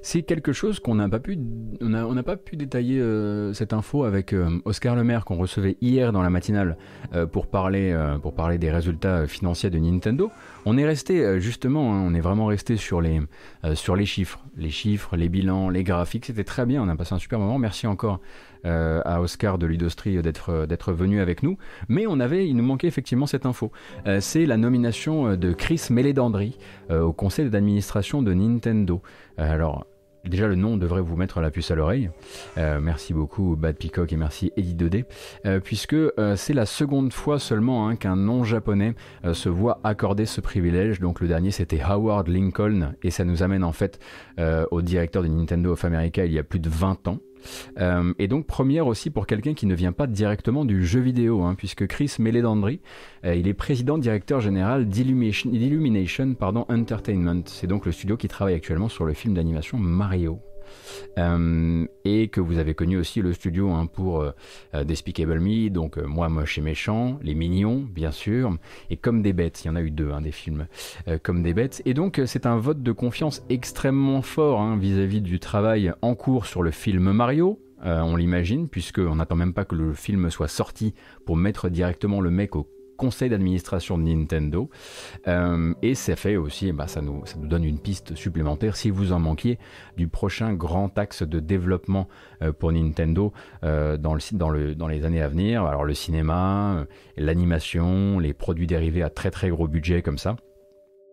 C'est 0.05 0.21
quelque 0.21 0.51
chose 0.51 0.81
qu'on 0.81 0.95
n'a 0.95 1.07
pas 1.07 1.19
pu, 1.19 1.37
détailler 2.57 2.99
euh, 2.99 3.53
cette 3.53 3.71
info 3.71 4.03
avec 4.03 4.33
euh, 4.33 4.59
Oscar 4.65 4.97
Lemaire 4.97 5.23
qu'on 5.23 5.37
recevait 5.37 5.77
hier 5.79 6.11
dans 6.11 6.21
la 6.21 6.29
matinale 6.29 6.77
euh, 7.15 7.25
pour 7.25 7.47
parler, 7.47 7.95
des 8.59 8.69
résultats 8.69 9.25
financiers 9.25 9.69
de 9.69 9.79
Nintendo. 9.79 10.29
On 10.65 10.77
est 10.77 10.85
resté 10.85 11.39
justement, 11.39 11.95
hein, 11.95 12.03
on 12.05 12.13
est 12.13 12.19
vraiment 12.19 12.47
resté 12.47 12.75
sur 12.75 12.99
les 13.01 13.21
chiffres, 14.05 14.39
les 14.57 14.69
chiffres, 14.69 15.15
les 15.15 15.29
bilans, 15.29 15.69
les 15.69 15.85
graphiques. 15.85 16.25
C'était 16.25 16.43
très 16.43 16.65
bien, 16.65 16.83
on 16.83 16.89
a 16.89 16.95
passé 16.97 17.15
un 17.15 17.19
super 17.19 17.39
moment. 17.39 17.57
Merci 17.57 17.87
encore 17.87 18.19
à 18.63 19.21
Oscar 19.21 19.57
de 19.57 19.65
Ludostri 19.65 20.21
d'être 20.21 20.65
d'être 20.65 20.93
venu 20.93 21.19
avec 21.19 21.43
nous. 21.43 21.57
Mais 21.87 22.05
on 22.07 22.19
avait, 22.19 22.47
il 22.47 22.55
nous 22.55 22.63
manquait 22.63 22.87
effectivement 22.87 23.25
cette 23.25 23.45
info. 23.45 23.71
C'est 24.19 24.45
la 24.45 24.57
nomination 24.57 25.35
de 25.35 25.53
Chris 25.53 25.87
Mélédandri 25.89 26.57
au 26.89 27.13
conseil 27.13 27.49
d'administration 27.49 28.21
de 28.21 28.33
Nintendo. 28.33 29.01
alors 29.37 29.85
Déjà, 30.25 30.47
le 30.47 30.55
nom 30.55 30.77
devrait 30.77 31.01
vous 31.01 31.17
mettre 31.17 31.41
la 31.41 31.51
puce 31.51 31.69
à 31.71 31.75
l'oreille. 31.75 32.09
Euh, 32.57 32.79
merci 32.81 33.13
beaucoup, 33.13 33.57
Bad 33.57 33.75
Peacock, 33.75 34.13
et 34.13 34.15
merci 34.15 34.53
Eddie 34.55 34.73
Dodé, 34.73 35.03
euh, 35.45 35.59
puisque 35.59 35.93
euh, 35.93 36.37
c'est 36.37 36.53
la 36.53 36.65
seconde 36.65 37.11
fois 37.11 37.39
seulement 37.39 37.89
hein, 37.89 37.97
qu'un 37.97 38.15
nom 38.15 38.45
japonais 38.45 38.95
se 39.33 39.49
voit 39.49 39.81
accorder 39.83 40.25
ce 40.25 40.39
privilège. 40.39 41.01
Donc, 41.01 41.19
le 41.19 41.27
dernier, 41.27 41.51
c'était 41.51 41.81
Howard 41.81 42.29
Lincoln, 42.29 42.93
et 43.03 43.11
ça 43.11 43.25
nous 43.25 43.43
amène 43.43 43.63
en 43.63 43.73
fait 43.73 43.99
au 44.71 44.81
directeur 44.81 45.23
de 45.23 45.27
Nintendo 45.27 45.73
of 45.73 45.85
America 45.85 46.25
il 46.25 46.31
y 46.31 46.39
a 46.39 46.43
plus 46.43 46.59
de 46.59 46.69
20 46.69 47.07
ans. 47.07 47.19
Euh, 47.79 48.13
et 48.19 48.27
donc 48.27 48.45
première 48.47 48.87
aussi 48.87 49.09
pour 49.09 49.27
quelqu'un 49.27 49.53
qui 49.53 49.65
ne 49.65 49.75
vient 49.75 49.91
pas 49.91 50.07
directement 50.07 50.65
du 50.65 50.85
jeu 50.85 50.99
vidéo, 50.99 51.41
hein, 51.41 51.55
puisque 51.57 51.87
Chris 51.87 52.15
Meledandri, 52.19 52.81
euh, 53.25 53.35
il 53.35 53.47
est 53.47 53.53
président 53.53 53.97
directeur 53.97 54.41
général 54.41 54.87
d'Illumination 54.87 56.35
Entertainment. 56.41 57.43
C'est 57.45 57.67
donc 57.67 57.85
le 57.85 57.91
studio 57.91 58.17
qui 58.17 58.27
travaille 58.27 58.55
actuellement 58.55 58.89
sur 58.89 59.05
le 59.05 59.13
film 59.13 59.33
d'animation 59.33 59.77
Mario. 59.77 60.39
Euh, 61.17 61.85
et 62.05 62.27
que 62.27 62.41
vous 62.41 62.57
avez 62.57 62.73
connu 62.73 62.97
aussi 62.97 63.21
le 63.21 63.33
studio 63.33 63.71
hein, 63.71 63.85
pour 63.85 64.21
euh, 64.21 64.31
euh, 64.73 64.83
Despicable 64.83 65.39
Me, 65.39 65.69
donc 65.69 65.97
Moi 65.97 66.29
Moche 66.29 66.57
et 66.57 66.61
Méchant, 66.61 67.19
Les 67.21 67.35
Mignons, 67.35 67.85
bien 67.89 68.11
sûr, 68.11 68.57
et 68.89 68.97
Comme 68.97 69.21
des 69.21 69.33
Bêtes, 69.33 69.63
il 69.63 69.67
y 69.67 69.69
en 69.69 69.75
a 69.75 69.81
eu 69.81 69.91
deux, 69.91 70.11
hein, 70.11 70.21
des 70.21 70.31
films, 70.31 70.67
Comme 71.21 71.43
des 71.43 71.53
Bêtes, 71.53 71.81
et 71.85 71.93
donc 71.93 72.21
c'est 72.25 72.45
un 72.45 72.57
vote 72.57 72.81
de 72.81 72.91
confiance 72.91 73.43
extrêmement 73.49 74.21
fort 74.21 74.61
hein, 74.61 74.77
vis-à-vis 74.77 75.19
-vis 75.19 75.21
du 75.21 75.39
travail 75.39 75.93
en 76.01 76.15
cours 76.15 76.45
sur 76.45 76.63
le 76.63 76.71
film 76.71 77.11
Mario, 77.11 77.59
on 77.83 78.15
l'imagine, 78.15 78.69
puisqu'on 78.69 79.15
n'attend 79.15 79.35
même 79.35 79.53
pas 79.53 79.65
que 79.65 79.75
le 79.75 79.93
film 79.93 80.29
soit 80.29 80.47
sorti 80.47 80.93
pour 81.25 81.35
mettre 81.35 81.69
directement 81.69 82.21
le 82.21 82.31
mec 82.31 82.55
au 82.55 82.63
conseil 82.97 83.29
d'administration 83.29 83.97
de 83.97 84.03
Nintendo. 84.03 84.69
Euh, 85.27 85.73
et 85.81 85.95
ça 85.95 86.15
fait 86.15 86.35
aussi, 86.35 86.71
bah, 86.71 86.87
ça, 86.87 87.01
nous, 87.01 87.25
ça 87.25 87.37
nous 87.37 87.47
donne 87.47 87.63
une 87.63 87.79
piste 87.79 88.15
supplémentaire 88.15 88.75
si 88.75 88.89
vous 88.89 89.11
en 89.11 89.19
manquiez 89.19 89.59
du 89.97 90.07
prochain 90.07 90.53
grand 90.53 90.97
axe 90.97 91.23
de 91.23 91.39
développement 91.39 92.07
euh, 92.41 92.51
pour 92.51 92.71
Nintendo 92.71 93.33
euh, 93.63 93.97
dans, 93.97 94.13
le, 94.13 94.21
dans, 94.33 94.49
le, 94.49 94.75
dans 94.75 94.87
les 94.87 95.05
années 95.05 95.21
à 95.21 95.27
venir. 95.27 95.65
Alors 95.65 95.85
le 95.85 95.93
cinéma, 95.93 96.85
l'animation, 97.17 98.19
les 98.19 98.33
produits 98.33 98.67
dérivés 98.67 99.03
à 99.03 99.09
très 99.09 99.31
très 99.31 99.49
gros 99.49 99.67
budget 99.67 100.01
comme 100.01 100.17
ça. 100.17 100.35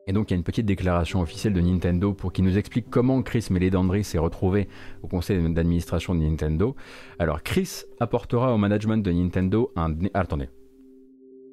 Et 0.07 0.13
donc 0.13 0.31
il 0.31 0.35
y 0.35 0.37
a 0.37 0.39
une 0.39 0.45
petite 0.45 0.67
déclaration 0.67 1.21
officielle 1.21 1.53
de 1.53 1.61
Nintendo 1.61 2.13
pour 2.13 2.33
qui 2.33 2.43
nous 2.43 2.59
explique 2.59 2.91
comment 2.91 3.23
Chris 3.23 3.47
Meledandri 3.51 4.03
s'est 4.03 4.19
retrouvé 4.19 4.67
au 5.03 5.09
conseil 5.09 5.41
d'administration 5.53 6.15
de 6.15 6.21
Nintendo. 6.21 6.75
Alors 7.19 7.43
Chris 7.43 7.83
apportera 8.01 8.53
au 8.53 8.59
management 8.59 9.05
de 9.05 9.13
Nintendo 9.13 9.71
un... 9.77 9.95
Attendez, 10.15 10.49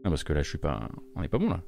parce 0.09 0.23
que 0.23 0.33
là, 0.33 0.41
je 0.41 0.49
suis 0.49 0.57
pas. 0.57 0.89
On 1.15 1.21
n'est 1.21 1.27
pas 1.27 1.37
bon 1.37 1.49
là. 1.49 1.61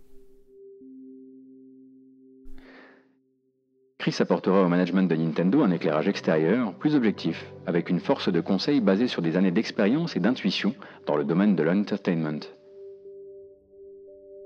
Chris 3.98 4.16
apportera 4.20 4.64
au 4.64 4.70
management 4.70 5.10
de 5.10 5.16
Nintendo 5.16 5.62
un 5.62 5.72
éclairage 5.72 6.08
extérieur 6.08 6.74
plus 6.74 6.96
objectif, 6.96 7.52
avec 7.66 7.90
une 7.90 8.00
force 8.00 8.32
de 8.32 8.40
conseil 8.40 8.80
basée 8.80 9.08
sur 9.08 9.22
des 9.22 9.36
années 9.36 9.52
d'expérience 9.52 10.16
et 10.16 10.22
d'intuition 10.22 10.74
dans 11.06 11.18
le 11.18 11.26
domaine 11.26 11.56
de 11.56 11.64
l'entertainment. 11.64 12.40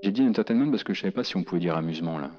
J'ai 0.02 0.10
dit 0.10 0.26
entertainment 0.26 0.70
parce 0.70 0.82
que 0.82 0.92
je 0.92 1.00
savais 1.02 1.12
pas 1.12 1.22
si 1.22 1.36
on 1.36 1.44
pouvait 1.44 1.60
dire 1.60 1.76
amusement 1.76 2.18
là. 2.18 2.32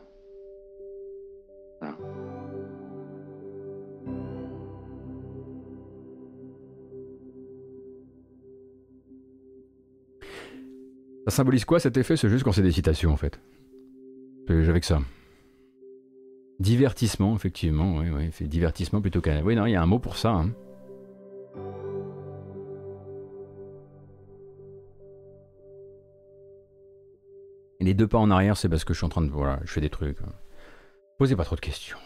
Ça 11.27 11.31
symbolise 11.31 11.65
quoi 11.65 11.79
cet 11.79 11.97
effet 11.97 12.17
C'est 12.17 12.29
juste 12.29 12.43
quand 12.43 12.51
c'est 12.51 12.61
des 12.61 12.71
citations 12.71 13.11
en 13.11 13.17
fait? 13.17 13.39
J'avais 14.47 14.79
que 14.79 14.85
ça. 14.85 14.99
Divertissement, 16.59 17.35
effectivement, 17.35 17.97
oui, 17.97 18.09
oui, 18.09 18.31
fait 18.31 18.45
divertissement 18.45 19.01
plutôt 19.01 19.21
qu'un. 19.21 19.41
Oui, 19.41 19.55
non, 19.55 19.65
il 19.65 19.71
y 19.71 19.75
a 19.75 19.81
un 19.81 19.87
mot 19.87 19.99
pour 19.99 20.17
ça. 20.17 20.31
Hein. 20.31 20.51
les 27.85 27.93
deux 27.93 28.07
pas 28.07 28.17
en 28.17 28.31
arrière, 28.31 28.57
c'est 28.57 28.67
parce 28.67 28.83
que 28.83 28.93
je 28.93 28.99
suis 28.99 29.05
en 29.05 29.09
train 29.09 29.21
de. 29.21 29.29
Voilà, 29.29 29.59
je 29.63 29.71
fais 29.71 29.81
des 29.81 29.89
trucs. 29.89 30.17
Posez 31.17 31.35
pas 31.35 31.45
trop 31.45 31.55
de 31.55 31.61
questions. 31.61 31.97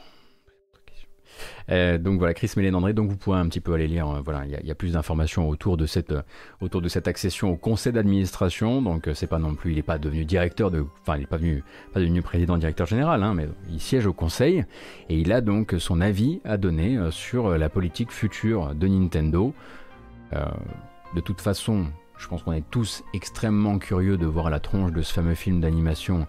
Euh, 1.72 1.97
donc 1.97 2.17
voilà, 2.17 2.34
Chris 2.34 2.51
Mélénandré, 2.57 2.93
donc 2.93 3.09
vous 3.09 3.17
pourrez 3.17 3.39
un 3.39 3.47
petit 3.47 3.59
peu 3.59 3.74
aller 3.74 3.88
lire, 3.88 4.09
euh, 4.09 4.22
voilà, 4.24 4.45
il 4.45 4.67
y, 4.67 4.72
a 4.72 4.76
plus 4.76 4.93
d'informations 4.93 5.47
autour 5.47 5.78
de 5.78 5.86
cette 5.86 6.11
euh, 6.11 6.99
accession 7.05 7.51
au 7.51 7.57
conseil 7.57 7.93
d'administration. 7.93 8.82
Donc 8.82 9.09
c'est 9.13 9.28
pas 9.28 9.39
non 9.39 9.55
plus, 9.55 9.72
il 9.72 9.76
n'est 9.76 9.84
pas 9.84 9.97
devenu 9.97 10.26
directeur 10.26 10.72
de, 10.72 10.86
enfin 11.01 11.15
il 11.17 11.22
n'est 11.22 11.28
pas 11.28 11.38
venu, 11.38 11.63
pas 11.93 11.99
devenu 11.99 12.22
président 12.22 12.57
directeur 12.57 12.88
général, 12.88 13.24
hein, 13.24 13.34
mais 13.36 13.47
il 13.70 13.80
siège 13.80 14.07
au 14.07 14.13
conseil 14.13 14.65
et 15.09 15.17
il 15.17 15.32
a 15.32 15.41
donc 15.41 15.76
son 15.78 16.01
avis 16.01 16.41
à 16.43 16.57
donner 16.57 16.97
sur 17.11 17.57
la 17.57 17.70
politique 17.70 18.11
future 18.11 18.74
de 18.74 18.88
Nintendo. 18.88 19.53
de 20.34 21.22
toute 21.22 21.41
façon, 21.41 21.86
je 22.17 22.28
pense 22.28 22.43
qu'on 22.43 22.53
est 22.53 22.70
tous 22.70 23.03
extrêmement 23.13 23.80
curieux 23.80 24.17
de 24.17 24.26
voir 24.26 24.49
la 24.49 24.59
tronche 24.59 24.91
de 24.91 25.01
ce 25.01 25.13
fameux 25.13 25.36
film 25.36 25.61
d'animation 25.61 26.28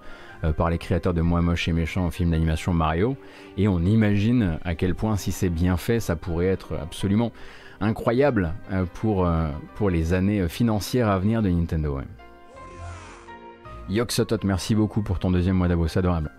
par 0.57 0.71
les 0.71 0.79
créateurs 0.79 1.15
de 1.15 1.21
Moi 1.21 1.43
Moche 1.43 1.69
et 1.69 1.73
Méchant, 1.73 2.11
film 2.11 2.31
d'animation 2.31 2.73
Mario, 2.73 3.17
et 3.57 3.69
on 3.69 3.81
imagine 3.81 4.59
à 4.65 4.75
quel 4.75 4.95
point 4.95 5.17
si 5.17 5.33
c'est 5.33 5.51
bien 5.51 5.77
fait, 5.77 6.01
ça 6.01 6.17
pourrait 6.17 6.47
être 6.47 6.77
absolument 6.77 7.33
incroyable 7.81 8.53
euh, 8.73 8.85
pour, 8.95 9.27
euh, 9.27 9.49
pour 9.75 9.91
les 9.91 10.13
années 10.13 10.49
financières 10.49 11.09
à 11.09 11.19
venir 11.19 11.43
de 11.43 11.49
Nintendo. 11.49 12.01
Yoxotot, 13.89 14.39
merci 14.45 14.75
beaucoup 14.75 15.03
pour 15.03 15.19
ton 15.19 15.31
deuxième 15.31 15.57
mois 15.57 15.69
d'abo, 15.69 15.89
c'est 15.89 15.99
adorable. 15.99 16.31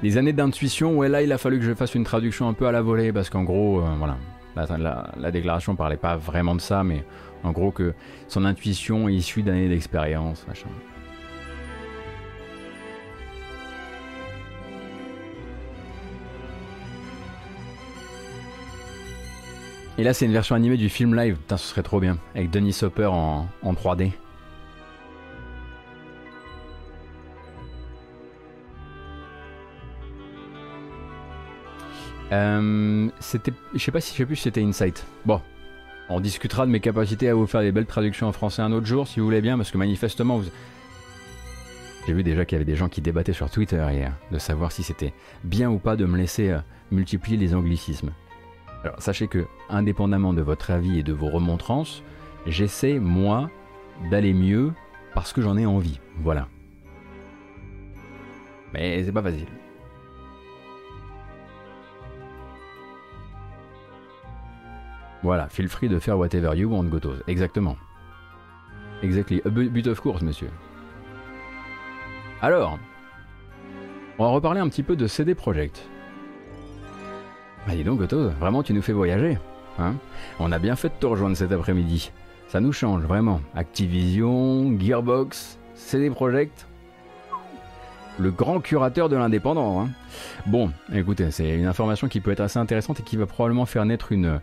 Les 0.00 0.16
années 0.16 0.32
d'intuition, 0.32 0.96
ouais, 0.96 1.08
là, 1.08 1.22
il 1.22 1.32
a 1.32 1.38
fallu 1.38 1.58
que 1.58 1.64
je 1.64 1.74
fasse 1.74 1.96
une 1.96 2.04
traduction 2.04 2.48
un 2.48 2.52
peu 2.52 2.68
à 2.68 2.72
la 2.72 2.82
volée, 2.82 3.12
parce 3.12 3.30
qu'en 3.30 3.42
gros, 3.42 3.80
euh, 3.80 3.88
voilà, 3.98 4.16
la, 4.54 5.10
la, 5.16 5.30
déclaration 5.32 5.74
parlait 5.74 5.96
pas 5.96 6.16
vraiment 6.16 6.54
de 6.54 6.60
ça, 6.60 6.84
mais 6.84 7.04
en 7.42 7.50
gros 7.50 7.72
que 7.72 7.94
son 8.28 8.44
intuition 8.44 9.08
est 9.08 9.14
issue 9.14 9.42
d'années 9.42 9.68
d'expérience, 9.68 10.46
machin. 10.46 10.68
Et 19.98 20.04
là, 20.04 20.14
c'est 20.14 20.26
une 20.26 20.32
version 20.32 20.54
animée 20.54 20.76
du 20.76 20.88
film 20.88 21.16
live. 21.16 21.34
Putain, 21.34 21.56
ce 21.56 21.66
serait 21.66 21.82
trop 21.82 21.98
bien. 21.98 22.18
Avec 22.36 22.50
Denis 22.50 22.78
Hopper 22.82 23.06
en, 23.06 23.48
en 23.62 23.72
3D. 23.72 24.12
Euh, 32.32 33.08
c'était, 33.20 33.52
je 33.74 33.78
sais 33.78 33.92
pas 33.92 34.00
si 34.00 34.16
je 34.16 34.24
plus 34.24 34.36
c'était 34.36 34.62
Insight. 34.62 35.04
Bon, 35.24 35.40
on 36.08 36.20
discutera 36.20 36.66
de 36.66 36.70
mes 36.70 36.80
capacités 36.80 37.28
à 37.28 37.34
vous 37.34 37.46
faire 37.46 37.62
des 37.62 37.72
belles 37.72 37.86
traductions 37.86 38.28
en 38.28 38.32
français 38.32 38.62
un 38.62 38.72
autre 38.72 38.86
jour, 38.86 39.08
si 39.08 39.20
vous 39.20 39.26
voulez 39.26 39.40
bien, 39.40 39.56
parce 39.56 39.70
que 39.70 39.78
manifestement, 39.78 40.38
vous... 40.38 40.48
j'ai 42.06 42.12
vu 42.12 42.22
déjà 42.22 42.44
qu'il 42.44 42.56
y 42.56 42.58
avait 42.60 42.70
des 42.70 42.76
gens 42.76 42.88
qui 42.88 43.00
débattaient 43.00 43.32
sur 43.32 43.50
Twitter 43.50 43.84
hier 43.90 44.12
de 44.30 44.38
savoir 44.38 44.72
si 44.72 44.82
c'était 44.82 45.12
bien 45.44 45.70
ou 45.70 45.78
pas 45.78 45.96
de 45.96 46.04
me 46.04 46.16
laisser 46.16 46.50
euh, 46.50 46.58
multiplier 46.90 47.36
les 47.36 47.54
anglicismes. 47.54 48.12
Alors 48.84 49.00
sachez 49.02 49.26
que, 49.26 49.46
indépendamment 49.68 50.32
de 50.32 50.42
votre 50.42 50.70
avis 50.70 50.98
et 50.98 51.02
de 51.02 51.12
vos 51.12 51.28
remontrances, 51.28 52.02
j'essaie 52.46 52.98
moi 52.98 53.50
d'aller 54.10 54.32
mieux 54.32 54.72
parce 55.14 55.32
que 55.32 55.42
j'en 55.42 55.56
ai 55.56 55.66
envie. 55.66 55.98
Voilà. 56.20 56.46
Mais 58.72 59.02
c'est 59.02 59.12
pas 59.12 59.22
facile. 59.22 59.48
Voilà, 65.22 65.48
feel 65.48 65.68
free 65.68 65.88
de 65.88 65.98
faire 65.98 66.18
whatever 66.18 66.56
you 66.56 66.68
want, 66.70 66.84
Gotos. 66.84 67.16
Exactement. 67.26 67.76
Exactly. 69.02 69.40
But 69.44 69.86
of 69.86 70.00
course, 70.00 70.22
monsieur. 70.22 70.50
Alors, 72.40 72.78
on 74.18 74.24
va 74.24 74.30
reparler 74.30 74.60
un 74.60 74.68
petit 74.68 74.82
peu 74.82 74.96
de 74.96 75.06
CD 75.06 75.34
Projekt. 75.34 75.88
Bah 77.66 77.74
dis 77.74 77.84
donc, 77.84 77.98
Gotos, 77.98 78.30
vraiment, 78.40 78.62
tu 78.62 78.72
nous 78.72 78.82
fais 78.82 78.92
voyager. 78.92 79.38
Hein? 79.78 79.94
On 80.38 80.52
a 80.52 80.58
bien 80.58 80.76
fait 80.76 80.88
de 80.88 80.94
te 81.00 81.06
rejoindre 81.06 81.36
cet 81.36 81.52
après-midi. 81.52 82.12
Ça 82.48 82.60
nous 82.60 82.72
change, 82.72 83.02
vraiment. 83.02 83.40
Activision, 83.54 84.78
Gearbox, 84.78 85.58
CD 85.74 86.10
Projekt, 86.10 86.66
le 88.18 88.30
grand 88.30 88.60
curateur 88.60 89.08
de 89.08 89.16
l'indépendant. 89.16 89.82
Hein. 89.82 89.88
Bon, 90.46 90.70
écoutez, 90.92 91.30
c'est 91.30 91.56
une 91.56 91.66
information 91.66 92.08
qui 92.08 92.20
peut 92.20 92.30
être 92.30 92.40
assez 92.40 92.58
intéressante 92.58 93.00
et 93.00 93.02
qui 93.02 93.16
va 93.16 93.26
probablement 93.26 93.66
faire 93.66 93.84
naître 93.84 94.12
une, 94.12 94.40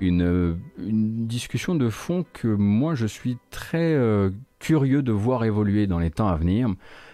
une, 0.00 0.58
discussion 0.78 1.74
de 1.74 1.88
fond 1.88 2.24
que 2.32 2.48
moi 2.48 2.94
je 2.94 3.06
suis 3.06 3.38
très 3.50 3.94
euh, 3.94 4.30
curieux 4.58 5.02
de 5.02 5.12
voir 5.12 5.44
évoluer 5.44 5.86
dans 5.86 5.98
les 5.98 6.10
temps 6.10 6.28
à 6.28 6.36
venir. 6.36 6.68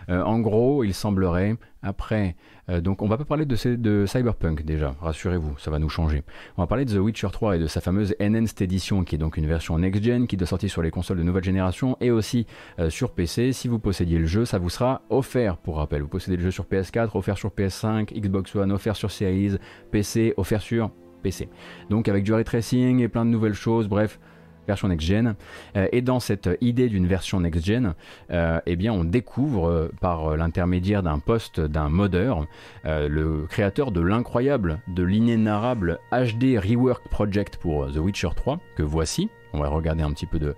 Euh, 0.08 0.22
en 0.22 0.40
gros, 0.40 0.82
il 0.82 0.92
semblerait, 0.92 1.56
après, 1.82 2.34
euh, 2.68 2.80
donc 2.80 3.00
on 3.02 3.06
va 3.06 3.16
pas 3.16 3.24
parler 3.24 3.46
de, 3.46 4.06
Cyberpunk 4.06 4.64
déjà, 4.64 4.96
rassurez-vous, 5.00 5.56
ça 5.58 5.70
va 5.70 5.78
nous 5.78 5.88
changer. 5.88 6.24
On 6.56 6.62
va 6.62 6.66
parler 6.66 6.84
de 6.84 6.92
The 6.92 6.98
Witcher 6.98 7.28
3 7.30 7.56
et 7.56 7.58
de 7.60 7.68
sa 7.68 7.80
fameuse 7.80 8.14
Enhanced 8.20 8.60
Edition, 8.60 9.04
qui 9.04 9.14
est 9.14 9.18
donc 9.18 9.36
une 9.36 9.46
version 9.46 9.78
next-gen 9.78 10.26
qui 10.26 10.36
doit 10.36 10.48
sortir 10.48 10.70
sur 10.70 10.82
les 10.82 10.90
consoles 10.90 11.18
de 11.18 11.22
nouvelle 11.22 11.44
génération 11.44 11.96
et 12.00 12.10
aussi 12.10 12.46
sur 12.88 13.12
PC. 13.12 13.52
Si 13.52 13.68
vous 13.68 13.78
possédiez 13.78 14.18
le 14.18 14.26
jeu, 14.26 14.44
ça 14.44 14.58
vous 14.58 14.70
sera 14.70 15.02
offert, 15.10 15.58
pour 15.58 15.76
rappel. 15.76 16.02
Vous 16.02 16.08
possédez 16.08 16.36
le 16.36 16.42
jeu 16.42 16.50
sur 16.50 16.64
PS4, 16.64 17.10
offert 17.14 17.38
sur 17.38 17.50
PS5, 17.50 18.12
Xbox 18.18 18.56
One, 18.56 18.72
offert 18.72 18.96
sur 18.96 19.12
Series, 19.12 19.58
PC, 19.92 20.34
offert 20.36 20.62
sur 20.62 20.90
PC. 21.20 21.48
Donc 21.88 22.08
avec 22.08 22.24
du 22.24 22.32
ray 22.32 22.44
tracing 22.44 23.00
et 23.00 23.08
plein 23.08 23.24
de 23.24 23.30
nouvelles 23.30 23.54
choses, 23.54 23.88
bref, 23.88 24.18
version 24.70 24.88
next-gen. 24.88 25.34
Euh, 25.76 25.88
et 25.92 26.02
dans 26.02 26.20
cette 26.20 26.48
idée 26.60 26.88
d'une 26.88 27.06
version 27.06 27.40
next-gen, 27.40 27.94
euh, 28.30 28.60
eh 28.66 28.76
bien 28.76 28.92
on 28.92 29.04
découvre 29.04 29.68
euh, 29.68 29.90
par 30.00 30.36
l'intermédiaire 30.36 31.02
d'un 31.02 31.18
poste 31.18 31.60
d'un 31.60 31.88
modeur, 31.88 32.46
le 32.84 33.46
créateur 33.48 33.90
de 33.90 34.00
l'incroyable, 34.00 34.80
de 34.88 35.02
l'inénarrable 35.02 35.98
HD 36.12 36.58
Rework 36.58 37.08
Project 37.08 37.56
pour 37.56 37.92
The 37.92 37.96
Witcher 37.96 38.30
3, 38.34 38.60
que 38.76 38.82
voici. 38.82 39.28
On 39.52 39.60
va 39.60 39.68
regarder 39.68 40.02
un 40.02 40.12
petit 40.12 40.26
peu 40.26 40.38
de... 40.38 40.54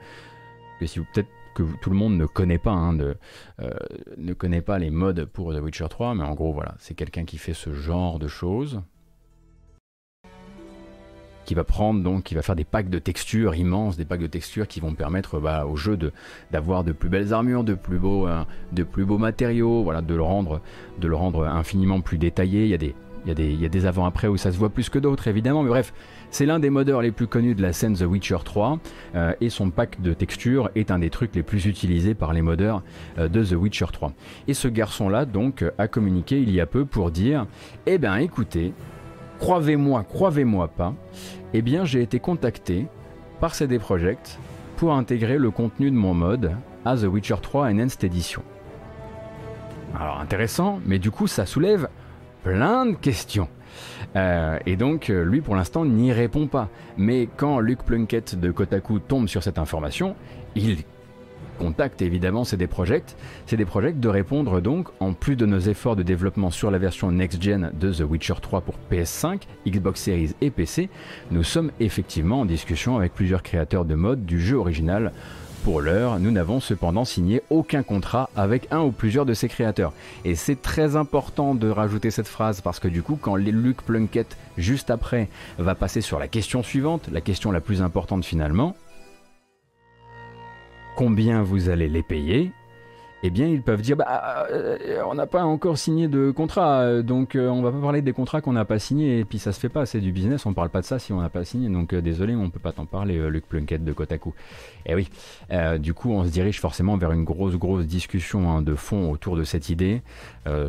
Peut-être 0.78 1.28
que 1.54 1.62
tout 1.80 1.90
le 1.90 1.96
monde 1.96 2.16
ne 2.16 2.26
connaît 2.26 2.58
pas, 2.58 2.72
hein, 2.72 2.96
ne 4.16 4.32
connaît 4.32 4.62
pas 4.62 4.78
les 4.78 4.90
modes 4.90 5.24
pour 5.26 5.54
The 5.54 5.60
Witcher 5.60 5.86
3, 5.88 6.14
mais 6.14 6.24
en 6.24 6.34
gros 6.34 6.52
voilà, 6.52 6.74
c'est 6.78 6.94
quelqu'un 6.94 7.24
qui 7.24 7.38
fait 7.38 7.54
ce 7.54 7.72
genre 7.72 8.18
de 8.18 8.28
choses 8.28 8.82
qui 11.44 11.54
va 11.54 11.64
prendre 11.64 12.02
donc, 12.02 12.24
qui 12.24 12.34
va 12.34 12.42
faire 12.42 12.56
des 12.56 12.64
packs 12.64 12.88
de 12.88 12.98
textures 12.98 13.54
immenses, 13.54 13.96
des 13.96 14.04
packs 14.04 14.20
de 14.20 14.26
textures 14.26 14.66
qui 14.66 14.80
vont 14.80 14.94
permettre 14.94 15.40
bah, 15.40 15.66
au 15.66 15.76
jeu 15.76 15.98
d'avoir 16.50 16.84
de 16.84 16.92
plus 16.92 17.08
belles 17.08 17.32
armures, 17.32 17.64
de 17.64 17.74
plus 17.74 17.98
beaux, 17.98 18.28
euh, 18.28 18.44
matériaux, 19.18 19.90
de 20.02 20.14
le 20.14 21.14
rendre, 21.14 21.46
infiniment 21.46 22.00
plus 22.00 22.18
détaillé. 22.18 22.64
Il 22.64 23.30
y 23.30 23.64
a 23.64 23.68
des 23.68 23.86
avant-après 23.86 24.28
où 24.28 24.36
ça 24.36 24.52
se 24.52 24.58
voit 24.58 24.70
plus 24.70 24.88
que 24.88 24.98
d'autres 24.98 25.28
évidemment, 25.28 25.62
mais 25.62 25.68
bref, 25.68 25.92
c'est 26.32 26.46
l'un 26.46 26.58
des 26.58 26.70
modeurs 26.70 27.02
les 27.02 27.12
plus 27.12 27.26
connus 27.26 27.54
de 27.54 27.60
la 27.60 27.74
scène 27.74 27.94
The 27.94 28.02
Witcher 28.02 28.38
3 28.42 28.78
euh, 29.14 29.34
et 29.42 29.50
son 29.50 29.70
pack 29.70 30.00
de 30.00 30.14
textures 30.14 30.70
est 30.74 30.90
un 30.90 30.98
des 30.98 31.10
trucs 31.10 31.34
les 31.34 31.42
plus 31.42 31.66
utilisés 31.66 32.14
par 32.14 32.32
les 32.32 32.40
modeurs 32.40 32.82
euh, 33.18 33.28
de 33.28 33.44
The 33.44 33.52
Witcher 33.52 33.86
3. 33.92 34.14
Et 34.48 34.54
ce 34.54 34.66
garçon-là 34.66 35.26
donc 35.26 35.62
a 35.76 35.88
communiqué 35.88 36.40
il 36.40 36.50
y 36.50 36.60
a 36.60 36.66
peu 36.66 36.86
pour 36.86 37.10
dire, 37.10 37.46
eh 37.84 37.98
ben 37.98 38.16
écoutez, 38.16 38.72
croyez-moi, 39.42 40.04
croyez-moi 40.04 40.68
pas, 40.68 40.94
eh 41.52 41.62
bien 41.62 41.84
j'ai 41.84 42.00
été 42.00 42.20
contacté 42.20 42.86
par 43.40 43.56
CD 43.56 43.80
Projekt 43.80 44.38
pour 44.76 44.92
intégrer 44.92 45.36
le 45.36 45.50
contenu 45.50 45.90
de 45.90 45.96
mon 45.96 46.14
mode 46.14 46.52
à 46.84 46.96
The 46.96 47.06
Witcher 47.06 47.34
3 47.42 47.66
Enhanced 47.66 48.04
Edition. 48.04 48.44
Alors 49.98 50.20
intéressant, 50.20 50.78
mais 50.86 51.00
du 51.00 51.10
coup 51.10 51.26
ça 51.26 51.44
soulève 51.44 51.88
plein 52.44 52.86
de 52.86 52.92
questions. 52.92 53.48
Euh, 54.14 54.60
et 54.64 54.76
donc 54.76 55.08
lui 55.08 55.40
pour 55.40 55.56
l'instant 55.56 55.84
n'y 55.84 56.12
répond 56.12 56.46
pas. 56.46 56.68
Mais 56.96 57.28
quand 57.36 57.58
Luc 57.58 57.82
Plunkett 57.82 58.38
de 58.38 58.52
Kotaku 58.52 59.00
tombe 59.00 59.26
sur 59.26 59.42
cette 59.42 59.58
information, 59.58 60.14
il 60.54 60.84
contacte 61.58 62.02
évidemment 62.02 62.44
CD 62.44 62.66
Projekt. 62.66 63.16
CD 63.46 63.64
Projekt 63.64 64.00
de 64.00 64.08
répondre 64.08 64.60
donc, 64.60 64.88
en 65.00 65.12
plus 65.12 65.36
de 65.36 65.46
nos 65.46 65.58
efforts 65.58 65.96
de 65.96 66.02
développement 66.02 66.50
sur 66.50 66.70
la 66.70 66.78
version 66.78 67.10
next-gen 67.10 67.70
de 67.78 67.92
The 67.92 68.00
Witcher 68.00 68.34
3 68.40 68.60
pour 68.62 68.74
PS5, 68.90 69.42
Xbox 69.66 70.00
Series 70.00 70.34
et 70.40 70.50
PC, 70.50 70.88
nous 71.30 71.44
sommes 71.44 71.70
effectivement 71.80 72.40
en 72.40 72.44
discussion 72.44 72.96
avec 72.96 73.14
plusieurs 73.14 73.42
créateurs 73.42 73.84
de 73.84 73.94
mode 73.94 74.24
du 74.24 74.40
jeu 74.40 74.56
original. 74.56 75.12
Pour 75.64 75.80
l'heure, 75.80 76.18
nous 76.18 76.32
n'avons 76.32 76.58
cependant 76.58 77.04
signé 77.04 77.40
aucun 77.48 77.84
contrat 77.84 78.28
avec 78.34 78.66
un 78.72 78.80
ou 78.80 78.90
plusieurs 78.90 79.24
de 79.24 79.32
ces 79.32 79.46
créateurs. 79.46 79.92
Et 80.24 80.34
c'est 80.34 80.60
très 80.60 80.96
important 80.96 81.54
de 81.54 81.70
rajouter 81.70 82.10
cette 82.10 82.26
phrase 82.26 82.60
parce 82.60 82.80
que 82.80 82.88
du 82.88 83.04
coup, 83.04 83.16
quand 83.20 83.36
Luc 83.36 83.82
Plunkett, 83.82 84.36
juste 84.58 84.90
après, 84.90 85.28
va 85.58 85.76
passer 85.76 86.00
sur 86.00 86.18
la 86.18 86.26
question 86.26 86.64
suivante, 86.64 87.08
la 87.12 87.20
question 87.20 87.52
la 87.52 87.60
plus 87.60 87.80
importante 87.80 88.24
finalement, 88.24 88.74
combien 90.96 91.42
vous 91.42 91.68
allez 91.68 91.88
les 91.88 92.02
payer, 92.02 92.52
eh 93.24 93.30
bien 93.30 93.46
ils 93.46 93.62
peuvent 93.62 93.80
dire 93.80 93.96
bah 93.96 94.46
euh, 94.50 95.02
on 95.06 95.14
n'a 95.14 95.26
pas 95.26 95.44
encore 95.44 95.78
signé 95.78 96.08
de 96.08 96.32
contrat, 96.32 97.02
donc 97.02 97.36
euh, 97.36 97.48
on 97.48 97.62
va 97.62 97.70
pas 97.70 97.78
parler 97.80 98.02
des 98.02 98.12
contrats 98.12 98.40
qu'on 98.40 98.52
n'a 98.52 98.64
pas 98.64 98.80
signés 98.80 99.20
et 99.20 99.24
puis 99.24 99.38
ça 99.38 99.52
se 99.52 99.60
fait 99.60 99.68
pas, 99.68 99.86
c'est 99.86 100.00
du 100.00 100.10
business, 100.10 100.44
on 100.44 100.54
parle 100.54 100.70
pas 100.70 100.80
de 100.80 100.86
ça 100.86 100.98
si 100.98 101.12
on 101.12 101.20
n'a 101.20 101.28
pas 101.28 101.44
signé, 101.44 101.68
donc 101.68 101.92
euh, 101.92 102.00
désolé 102.00 102.34
on 102.34 102.50
peut 102.50 102.58
pas 102.58 102.72
t'en 102.72 102.84
parler, 102.84 103.16
Luc 103.30 103.46
Plunkett 103.46 103.84
de 103.84 103.92
Kotaku. 103.92 104.34
Et 104.86 104.92
eh 104.92 104.94
oui, 104.96 105.08
du 105.78 105.94
coup 105.94 106.10
on 106.10 106.24
se 106.24 106.30
dirige 106.30 106.60
forcément 106.60 106.96
vers 106.96 107.12
une 107.12 107.22
grosse 107.22 107.54
grosse 107.54 107.86
discussion 107.86 108.50
hein, 108.50 108.62
de 108.62 108.74
fond 108.74 109.10
autour 109.12 109.36
de 109.36 109.44
cette 109.44 109.68
idée, 109.68 110.02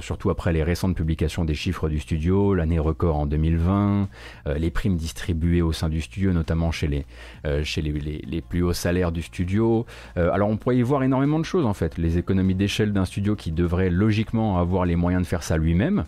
surtout 0.02 0.30
après 0.30 0.54
les 0.54 0.64
récentes 0.64 0.96
publications 0.96 1.46
des 1.46 1.56
chiffres 1.56 1.90
du 1.90 2.00
studio, 2.00 2.54
l'année 2.54 2.80
record 2.80 3.18
en 3.18 3.26
2020, 3.26 4.08
les 4.56 4.72
primes 4.72 4.96
distribuées 4.96 5.62
au 5.62 5.72
sein 5.72 5.90
du 5.90 6.02
studio, 6.02 6.32
notamment 6.32 6.72
chez 6.72 6.88
les 6.88 7.06
les, 7.44 8.42
plus 8.42 8.64
hauts 8.64 8.74
salaires 8.74 9.12
du 9.12 9.22
studio. 9.22 9.86
alors 10.16 10.50
on 10.50 10.58
pourrait 10.58 10.78
y 10.78 10.82
voir 10.82 11.04
énormément 11.04 11.40
de 11.40 11.46
choses 11.46 11.66
en 11.66 11.74
fait, 11.74 11.98
les 11.98 12.18
économies 12.18 12.56
d'échelle 12.56 12.94
d'un 12.94 13.06
studio 13.06 13.36
qui 13.36 13.52
devrait 13.52 13.90
logiquement 13.90 14.60
avoir 14.60 14.86
les 14.86 14.96
moyens 14.96 15.24
de 15.24 15.28
faire 15.28 15.44
ça 15.44 15.58
lui-même, 15.58 16.06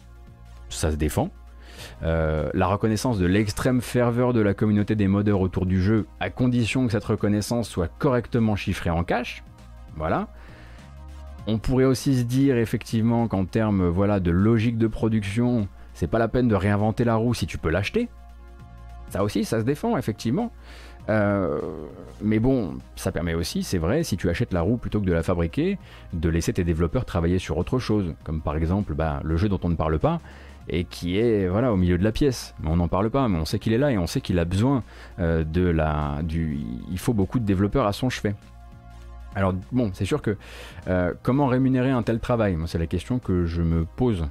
ça 0.70 0.92
se 0.92 0.96
défend. 0.96 1.32
Euh, 2.04 2.50
la 2.54 2.68
reconnaissance 2.68 3.20
de 3.20 3.26
l'extrême 3.26 3.82
ferveur 3.82 4.34
de 4.34 4.42
la 4.42 4.54
communauté 4.54 4.96
des 4.96 5.08
modeurs 5.08 5.42
autour 5.42 5.66
du 5.66 5.82
jeu, 5.82 6.06
à 6.20 6.30
condition 6.30 6.86
que 6.86 6.92
cette 6.92 7.04
reconnaissance 7.04 7.70
soit 7.70 7.88
correctement 7.88 8.56
chiffrée 8.56 8.90
en 8.90 9.04
cash. 9.04 9.44
Voilà. 9.96 10.28
On 11.48 11.58
pourrait 11.60 11.86
aussi 11.86 12.18
se 12.18 12.24
dire 12.24 12.58
effectivement 12.58 13.28
qu'en 13.28 13.46
termes 13.46 13.88
voilà, 13.88 14.20
de 14.20 14.32
logique 14.32 14.78
de 14.78 14.88
production, 14.88 15.68
c'est 15.94 16.08
pas 16.08 16.20
la 16.20 16.28
peine 16.28 16.48
de 16.48 16.56
réinventer 16.56 17.04
la 17.04 17.16
roue 17.16 17.34
si 17.34 17.46
tu 17.46 17.58
peux 17.58 17.70
l'acheter. 17.70 18.10
Ça 19.10 19.24
aussi, 19.24 19.46
ça 19.46 19.60
se 19.60 19.66
défend 19.66 19.98
effectivement. 19.98 20.52
Euh, 21.10 21.60
mais 22.22 22.40
bon, 22.40 22.80
ça 22.96 23.12
permet 23.12 23.36
aussi, 23.36 23.62
c'est 23.62 23.78
vrai, 23.78 24.04
si 24.04 24.18
tu 24.18 24.28
achètes 24.30 24.54
la 24.54 24.62
roue 24.62 24.78
plutôt 24.78 25.00
que 25.00 25.06
de 25.06 25.14
la 25.14 25.22
fabriquer, 25.22 25.78
de 26.14 26.30
laisser 26.30 26.54
tes 26.54 26.64
développeurs 26.64 27.06
travailler 27.06 27.38
sur 27.38 27.58
autre 27.58 27.78
chose, 27.78 28.16
comme 28.24 28.42
par 28.42 28.56
exemple 28.56 28.96
bah, 28.96 29.20
le 29.24 29.38
jeu 29.38 29.48
dont 29.48 29.60
on 29.64 29.70
ne 29.70 29.76
parle 29.76 30.00
pas 30.00 30.20
et 30.68 30.84
qui 30.84 31.20
est 31.20 31.48
voilà 31.48 31.72
au 31.72 31.78
milieu 31.78 31.98
de 31.98 32.04
la 32.04 32.12
pièce. 32.12 32.56
On 32.64 32.78
n'en 32.78 32.88
parle 32.88 33.12
pas, 33.12 33.28
mais 33.28 33.38
on 33.38 33.46
sait 33.46 33.60
qu'il 33.60 33.74
est 33.74 33.78
là 33.78 33.92
et 33.92 33.98
on 34.00 34.08
sait 34.08 34.22
qu'il 34.22 34.40
a 34.40 34.46
besoin 34.46 34.84
euh, 35.20 35.44
de 35.44 35.62
la, 35.62 36.20
il 36.28 36.98
faut 36.98 37.14
beaucoup 37.14 37.40
de 37.40 37.46
développeurs 37.46 37.86
à 37.86 37.94
son 37.94 38.10
chevet. 38.10 38.36
Alors 39.36 39.54
bon, 39.72 39.92
c'est 39.94 40.06
sûr 40.06 40.22
que 40.22 40.38
euh, 40.88 41.14
comment 41.22 41.48
rémunérer 41.48 41.92
un 41.92 42.04
tel 42.04 42.20
travail? 42.20 42.58
C'est 42.68 42.80
la 42.80 42.88
question 42.88 43.20
que 43.20 43.46
je 43.46 43.62
me 43.62 43.86
pose 43.86 44.26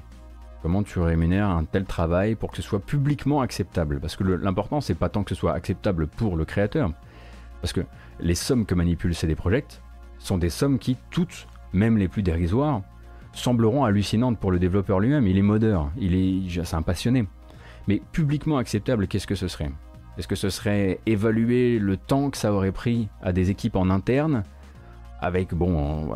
Comment 0.65 0.83
tu 0.83 0.99
rémunères 0.99 1.51
un 1.51 1.65
tel 1.65 1.85
travail 1.85 2.37
pour 2.37 2.51
que 2.51 2.57
ce 2.57 2.63
soit 2.63 2.81
publiquement 2.81 3.43
acceptable? 3.43 4.01
Parce 4.01 4.17
que 4.17 4.25
l'important, 4.25 4.81
c'est 4.81 4.95
pas 4.95 5.11
tant 5.11 5.23
que 5.23 5.29
ce 5.29 5.35
soit 5.35 5.53
acceptable 5.53 6.07
pour 6.07 6.39
le 6.39 6.47
créateur. 6.47 6.91
Parce 7.61 7.75
que 7.75 7.83
les 8.19 8.35
sommes 8.35 8.65
que 8.65 8.75
manipulent 8.75 9.15
CD 9.15 9.35
Projekt 9.35 9.83
sont 10.19 10.39
des 10.39 10.49
sommes 10.49 10.79
qui, 10.79 10.97
toutes, 11.11 11.49
même 11.75 11.99
les 11.99 12.09
plus 12.09 12.23
dérisoires, 12.23 12.81
sembleront 13.35 13.85
hallucinantes 13.85 14.39
pour 14.39 14.51
le 14.51 14.59
développeur 14.59 15.01
lui-même. 15.01 15.27
Il 15.27 15.37
est 15.37 15.43
modeur, 15.43 15.91
il 15.99 16.15
est, 16.15 16.65
c'est 16.65 16.77
un 16.77 16.81
passionné. 16.81 17.27
Mais 17.87 18.01
publiquement 18.13 18.57
acceptable, 18.57 19.07
qu'est-ce 19.07 19.27
que 19.27 19.35
ce 19.35 19.49
serait? 19.49 19.71
Est-ce 20.17 20.29
que 20.29 20.35
ce 20.35 20.49
serait 20.49 20.99
évaluer 21.05 21.79
le 21.79 21.99
temps 21.99 22.31
que 22.31 22.39
ça 22.39 22.55
aurait 22.55 22.73
pris 22.73 23.11
à 23.21 23.35
des 23.35 23.51
équipes 23.51 23.77
en 23.77 23.91
interne 23.91 24.45
avec 25.25 25.55
bon 25.55 26.13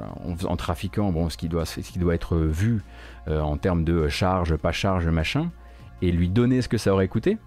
en, 0.46 0.56
trafiquant 0.56 1.10
bon 1.12 1.28
ce 1.30 1.36
qui 1.36 1.48
doit 1.48 1.64
ce 1.64 1.80
qui 1.80 1.98
doit 1.98 2.14
être 2.14 2.36
vu 2.36 2.82
euh, 3.26 3.40
en 3.40 3.56
termes 3.56 3.84
de 3.84 4.08
charge 4.08 4.56
pas 4.56 4.72
charge 4.72 5.08
machin 5.08 5.50
et 6.02 6.12
lui 6.12 6.28
donner 6.28 6.62
ce 6.62 6.68
que 6.68 6.78
ça 6.78 6.92
aurait 6.92 7.08
coûté 7.08 7.38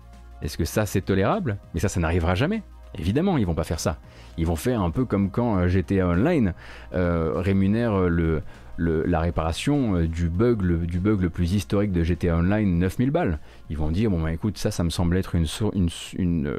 est-ce 0.41 0.57
que 0.57 0.65
ça 0.65 0.87
c'est 0.87 1.01
tolérable? 1.01 1.57
Mais 1.73 1.79
ça 1.79 1.87
ça 1.87 1.99
n'arrivera 1.99 2.33
jamais. 2.33 2.63
Évidemment 2.97 3.37
ils 3.37 3.45
vont 3.45 3.53
pas 3.53 3.63
faire 3.63 3.79
ça. 3.79 3.97
Ils 4.37 4.47
vont 4.47 4.55
faire 4.55 4.81
un 4.81 4.89
peu 4.89 5.05
comme 5.05 5.29
quand 5.29 5.57
euh, 5.57 5.67
GTA 5.67 6.07
Online 6.07 6.53
euh, 6.93 7.33
rémunère 7.35 8.09
le, 8.09 8.41
la 8.77 9.19
réparation 9.19 10.01
du 10.01 10.29
bug 10.29 10.63
le, 10.63 10.77
du 10.87 10.99
bug 10.99 11.21
le 11.21 11.29
plus 11.29 11.53
historique 11.53 11.91
de 11.91 12.03
GTA 12.03 12.37
Online 12.37 12.79
9000 12.79 13.11
balles. 13.11 13.39
Ils 13.69 13.77
vont 13.77 13.91
dire 13.91 14.09
bon 14.09 14.21
bah 14.21 14.33
écoute 14.33 14.57
ça 14.57 14.71
ça 14.71 14.83
me 14.83 14.89
semble 14.89 15.15
être 15.17 15.35
une, 15.35 15.45
une, 15.73 15.89
une, 16.17 16.53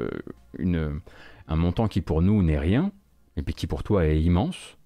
une 0.57 0.99
un 1.49 1.55
montant 1.57 1.89
qui 1.89 1.99
pour 1.99 2.21
nous 2.21 2.41
n'est 2.41 2.59
rien 2.59 2.91
et 3.35 3.41
puis 3.41 3.53
qui 3.53 3.67
pour 3.67 3.83
toi 3.83 4.05
est 4.05 4.21
immense 4.21 4.77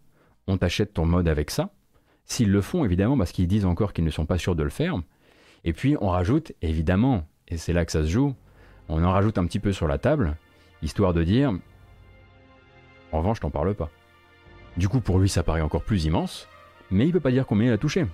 on 0.47 0.57
t'achète 0.57 0.93
ton 0.93 1.05
mode 1.05 1.27
avec 1.27 1.51
ça. 1.51 1.69
S'ils 2.25 2.51
le 2.51 2.61
font, 2.61 2.83
évidemment, 2.83 3.17
parce 3.17 3.31
qu'ils 3.31 3.47
disent 3.47 3.65
encore 3.65 3.93
qu'ils 3.93 4.05
ne 4.05 4.09
sont 4.09 4.25
pas 4.25 4.37
sûrs 4.37 4.55
de 4.55 4.63
le 4.63 4.69
faire. 4.69 4.95
Et 5.63 5.73
puis 5.73 5.95
on 6.01 6.09
rajoute, 6.09 6.53
évidemment, 6.61 7.27
et 7.47 7.57
c'est 7.57 7.73
là 7.73 7.85
que 7.85 7.91
ça 7.91 8.03
se 8.03 8.09
joue, 8.09 8.35
on 8.89 9.03
en 9.03 9.11
rajoute 9.11 9.37
un 9.37 9.45
petit 9.45 9.59
peu 9.59 9.71
sur 9.71 9.87
la 9.87 9.97
table, 9.97 10.35
histoire 10.81 11.13
de 11.13 11.23
dire, 11.23 11.53
en 13.11 13.17
revanche, 13.19 13.39
t'en 13.39 13.49
parle 13.49 13.73
pas. 13.75 13.89
Du 14.75 14.89
coup, 14.89 14.99
pour 14.99 15.19
lui, 15.19 15.29
ça 15.29 15.43
paraît 15.43 15.61
encore 15.61 15.83
plus 15.83 16.05
immense, 16.05 16.47
mais 16.91 17.05
il 17.05 17.11
peut 17.11 17.19
pas 17.19 17.31
dire 17.31 17.47
combien 17.47 17.67
il 17.67 17.73
a 17.73 17.77
touché. 17.77 18.05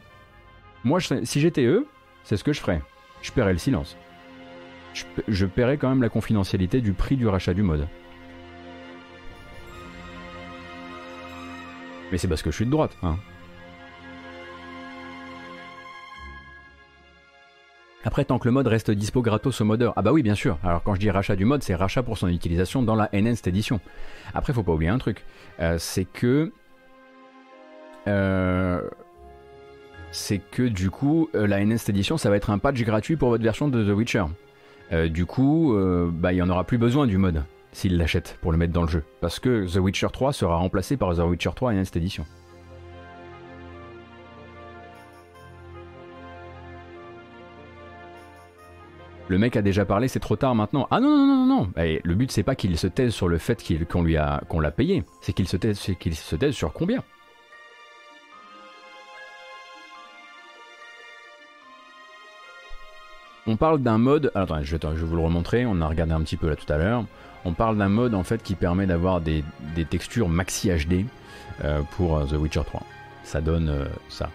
Moi, 0.83 0.99
si 1.01 1.39
j'étais 1.39 1.65
eux, 1.65 1.87
c'est 2.23 2.37
ce 2.37 2.43
que 2.43 2.53
je 2.53 2.59
ferais. 2.59 2.81
Je 3.21 3.31
paierais 3.31 3.53
le 3.53 3.59
silence. 3.59 3.97
Je, 4.93 5.03
je 5.27 5.45
paierais 5.45 5.77
quand 5.77 5.89
même 5.89 6.01
la 6.01 6.09
confidentialité 6.09 6.81
du 6.81 6.93
prix 6.93 7.17
du 7.17 7.27
rachat 7.27 7.53
du 7.53 7.63
mode. 7.63 7.87
Mais 12.13 12.19
c'est 12.19 12.27
parce 12.27 12.43
que 12.43 12.51
je 12.51 12.57
suis 12.57 12.65
de 12.65 12.69
droite. 12.69 12.95
Hein. 13.01 13.15
Après, 18.03 18.23
tant 18.23 18.37
que 18.37 18.47
le 18.47 18.51
mode 18.51 18.67
reste 18.67 18.91
dispo 18.91 19.23
gratos 19.23 19.59
au 19.61 19.65
modeur. 19.65 19.93
Ah 19.95 20.03
bah 20.03 20.11
oui, 20.11 20.21
bien 20.21 20.35
sûr. 20.35 20.59
Alors 20.63 20.83
quand 20.83 20.93
je 20.93 20.99
dis 20.99 21.09
rachat 21.09 21.35
du 21.35 21.45
mode, 21.45 21.63
c'est 21.63 21.73
rachat 21.73 22.03
pour 22.03 22.19
son 22.19 22.27
utilisation 22.27 22.83
dans 22.83 22.93
la 22.93 23.09
Enhanced 23.15 23.47
Edition. 23.47 23.79
Après, 24.35 24.53
faut 24.53 24.61
pas 24.61 24.73
oublier 24.73 24.91
un 24.91 24.99
truc. 24.99 25.25
Euh, 25.59 25.77
c'est 25.79 26.05
que... 26.05 26.51
Euh, 28.07 28.87
c'est 30.11 30.37
que 30.37 30.61
du 30.61 30.91
coup, 30.91 31.29
euh, 31.33 31.47
la 31.47 31.63
Enhanced 31.63 31.89
Edition, 31.89 32.19
ça 32.19 32.29
va 32.29 32.35
être 32.35 32.51
un 32.51 32.59
patch 32.59 32.79
gratuit 32.83 33.15
pour 33.15 33.29
votre 33.29 33.43
version 33.43 33.69
de 33.69 33.83
The 33.83 33.97
Witcher. 33.97 34.25
du 35.09 35.25
coup, 35.25 35.75
bah, 36.11 36.31
il 36.31 36.35
n'y 36.35 36.43
en 36.43 36.49
aura 36.51 36.63
plus 36.63 36.77
besoin 36.77 37.07
du 37.07 37.17
mode 37.17 37.43
s'il 37.73 37.97
l'achète 37.97 38.37
pour 38.41 38.51
le 38.51 38.57
mettre 38.57 38.73
dans 38.73 38.83
le 38.83 38.87
jeu. 38.87 39.03
Parce 39.19 39.39
que 39.39 39.65
The 39.71 39.77
Witcher 39.77 40.07
3 40.11 40.31
sera 40.33 40.55
remplacé 40.55 40.95
par 40.95 41.13
The 41.15 41.19
Witcher 41.19 41.51
3 41.55 41.83
cette 41.83 41.97
édition. 41.97 42.25
Le 49.29 49.37
mec 49.37 49.55
a 49.55 49.61
déjà 49.61 49.85
parlé, 49.85 50.07
c'est 50.07 50.19
trop 50.19 50.35
tard 50.35 50.53
maintenant. 50.53 50.87
Ah 50.91 50.99
non, 50.99 51.09
non, 51.09 51.25
non, 51.25 51.45
non, 51.45 51.45
non. 51.45 51.71
Eh, 51.77 52.01
le 52.03 52.13
but, 52.13 52.31
c'est 52.31 52.43
pas 52.43 52.55
qu'il 52.55 52.77
se 52.77 52.87
taise 52.87 53.13
sur 53.13 53.29
le 53.29 53.37
fait 53.37 53.63
qu'on 53.89 54.05
a, 54.15 54.41
l'a 54.61 54.71
payé. 54.71 55.03
C'est 55.21 55.33
qu'il 55.33 55.47
se 55.47 55.55
taise, 55.57 55.79
se 55.79 56.35
taise 56.35 56.53
sur 56.53 56.73
combien? 56.73 57.01
On 63.47 63.57
parle 63.57 63.81
d'un 63.81 63.97
mode. 63.97 64.31
je 64.35 64.75
vais, 64.75 64.79
je 64.95 65.01
vais 65.01 65.05
vous 65.05 65.15
le 65.15 65.21
remontrer. 65.21 65.65
On 65.65 65.81
a 65.81 65.87
regardé 65.87 66.13
un 66.13 66.21
petit 66.21 66.37
peu 66.37 66.49
là 66.49 66.55
tout 66.55 66.71
à 66.71 66.77
l'heure. 66.77 67.05
On 67.45 67.53
parle 67.53 67.77
d'un 67.77 67.89
mode 67.89 68.13
en 68.13 68.23
fait 68.23 68.41
qui 68.41 68.55
permet 68.55 68.85
d'avoir 68.85 69.21
des, 69.21 69.43
textures 69.89 70.29
maxi 70.29 70.69
HD 70.69 71.05
euh, 71.63 71.81
pour 71.91 72.17
euh, 72.17 72.25
The 72.25 72.33
Witcher 72.33 72.63
3. 72.65 72.81
Ça 73.23 73.41
donne 73.41 73.69
euh, 73.69 73.85
ça. 74.09 74.29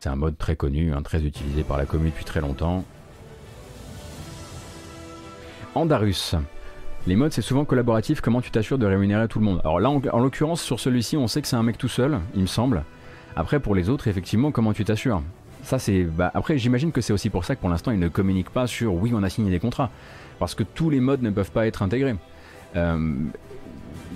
C'est 0.00 0.08
un 0.08 0.16
mode 0.16 0.36
très 0.38 0.56
connu, 0.56 0.92
hein, 0.92 1.02
très 1.02 1.22
utilisé 1.22 1.62
par 1.62 1.76
la 1.76 1.86
commune 1.86 2.10
depuis 2.10 2.24
très 2.24 2.40
longtemps. 2.40 2.84
Andarus. 5.74 6.34
Les 7.06 7.16
modes, 7.16 7.32
c'est 7.32 7.42
souvent 7.42 7.64
collaboratif. 7.64 8.20
Comment 8.20 8.40
tu 8.40 8.50
t'assures 8.50 8.78
de 8.78 8.86
rémunérer 8.86 9.28
tout 9.28 9.38
le 9.38 9.44
monde? 9.44 9.60
Alors 9.62 9.80
là, 9.80 9.90
en, 9.90 10.18
l'occurrence, 10.18 10.60
sur 10.60 10.80
celui-ci, 10.80 11.16
on 11.16 11.28
sait 11.28 11.40
que 11.40 11.48
c'est 11.48 11.56
un 11.56 11.62
mec 11.62 11.78
tout 11.78 11.88
seul, 11.88 12.20
il 12.34 12.42
me 12.42 12.46
semble. 12.46 12.84
Après, 13.36 13.60
pour 13.60 13.74
les 13.74 13.88
autres, 13.88 14.08
effectivement, 14.08 14.50
comment 14.50 14.72
tu 14.72 14.84
t'assures? 14.84 15.22
Bah, 16.16 16.30
après, 16.34 16.58
j'imagine 16.58 16.92
que 16.92 17.00
c'est 17.00 17.12
aussi 17.12 17.30
pour 17.30 17.44
ça 17.44 17.54
que 17.54 17.60
pour 17.60 17.70
l'instant, 17.70 17.90
ils 17.92 17.98
ne 17.98 18.08
communiquent 18.08 18.50
pas 18.50 18.66
sur 18.66 18.94
oui, 18.94 19.12
on 19.14 19.22
a 19.22 19.30
signé 19.30 19.50
des 19.50 19.60
contrats 19.60 19.90
parce 20.38 20.54
que 20.54 20.62
tous 20.62 20.90
les 20.90 21.00
modes 21.00 21.22
ne 21.22 21.30
peuvent 21.30 21.50
pas 21.50 21.66
être 21.66 21.82
intégrés. 21.82 22.14
Euh, 22.76 23.14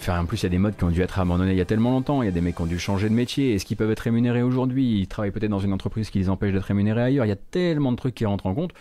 en 0.09 0.25
plus, 0.27 0.43
il 0.43 0.43
y 0.45 0.47
a 0.47 0.51
des 0.51 0.59
modes 0.59 0.77
qui 0.77 0.85
ont 0.85 0.91
dû 0.91 1.01
être 1.01 1.19
abandonnés 1.19 1.53
il 1.53 1.59
y 1.59 1.61
a 1.61 1.65
tellement 1.65 1.91
longtemps. 1.91 2.23
Il 2.23 2.27
y 2.27 2.29
a 2.29 2.33
des 2.33 2.41
mecs 2.41 2.57
qui 2.57 2.63
ont 2.63 2.67
dû 2.67 2.79
changer 2.79 3.09
de 3.09 3.15
métier. 3.15 3.55
Est-ce 3.55 3.65
qu'ils 3.65 3.77
peuvent 3.77 3.91
être 3.91 4.01
rémunérés 4.01 4.43
aujourd'hui? 4.43 5.01
Ils 5.01 5.07
travaillent 5.07 5.31
peut-être 5.31 5.51
dans 5.51 5.61
une 5.61 5.73
entreprise 5.73 6.11
qui 6.11 6.19
les 6.19 6.29
empêche 6.29 6.53
d'être 6.53 6.65
rémunérés 6.65 7.03
ailleurs. 7.03 7.25
Il 7.25 7.29
y 7.29 7.33
a 7.33 7.37
tellement 7.37 7.93
de 7.93 7.97
trucs 7.97 8.15
qui 8.15 8.27
rentrent 8.27 8.47
en 8.47 8.55
compte 8.55 8.73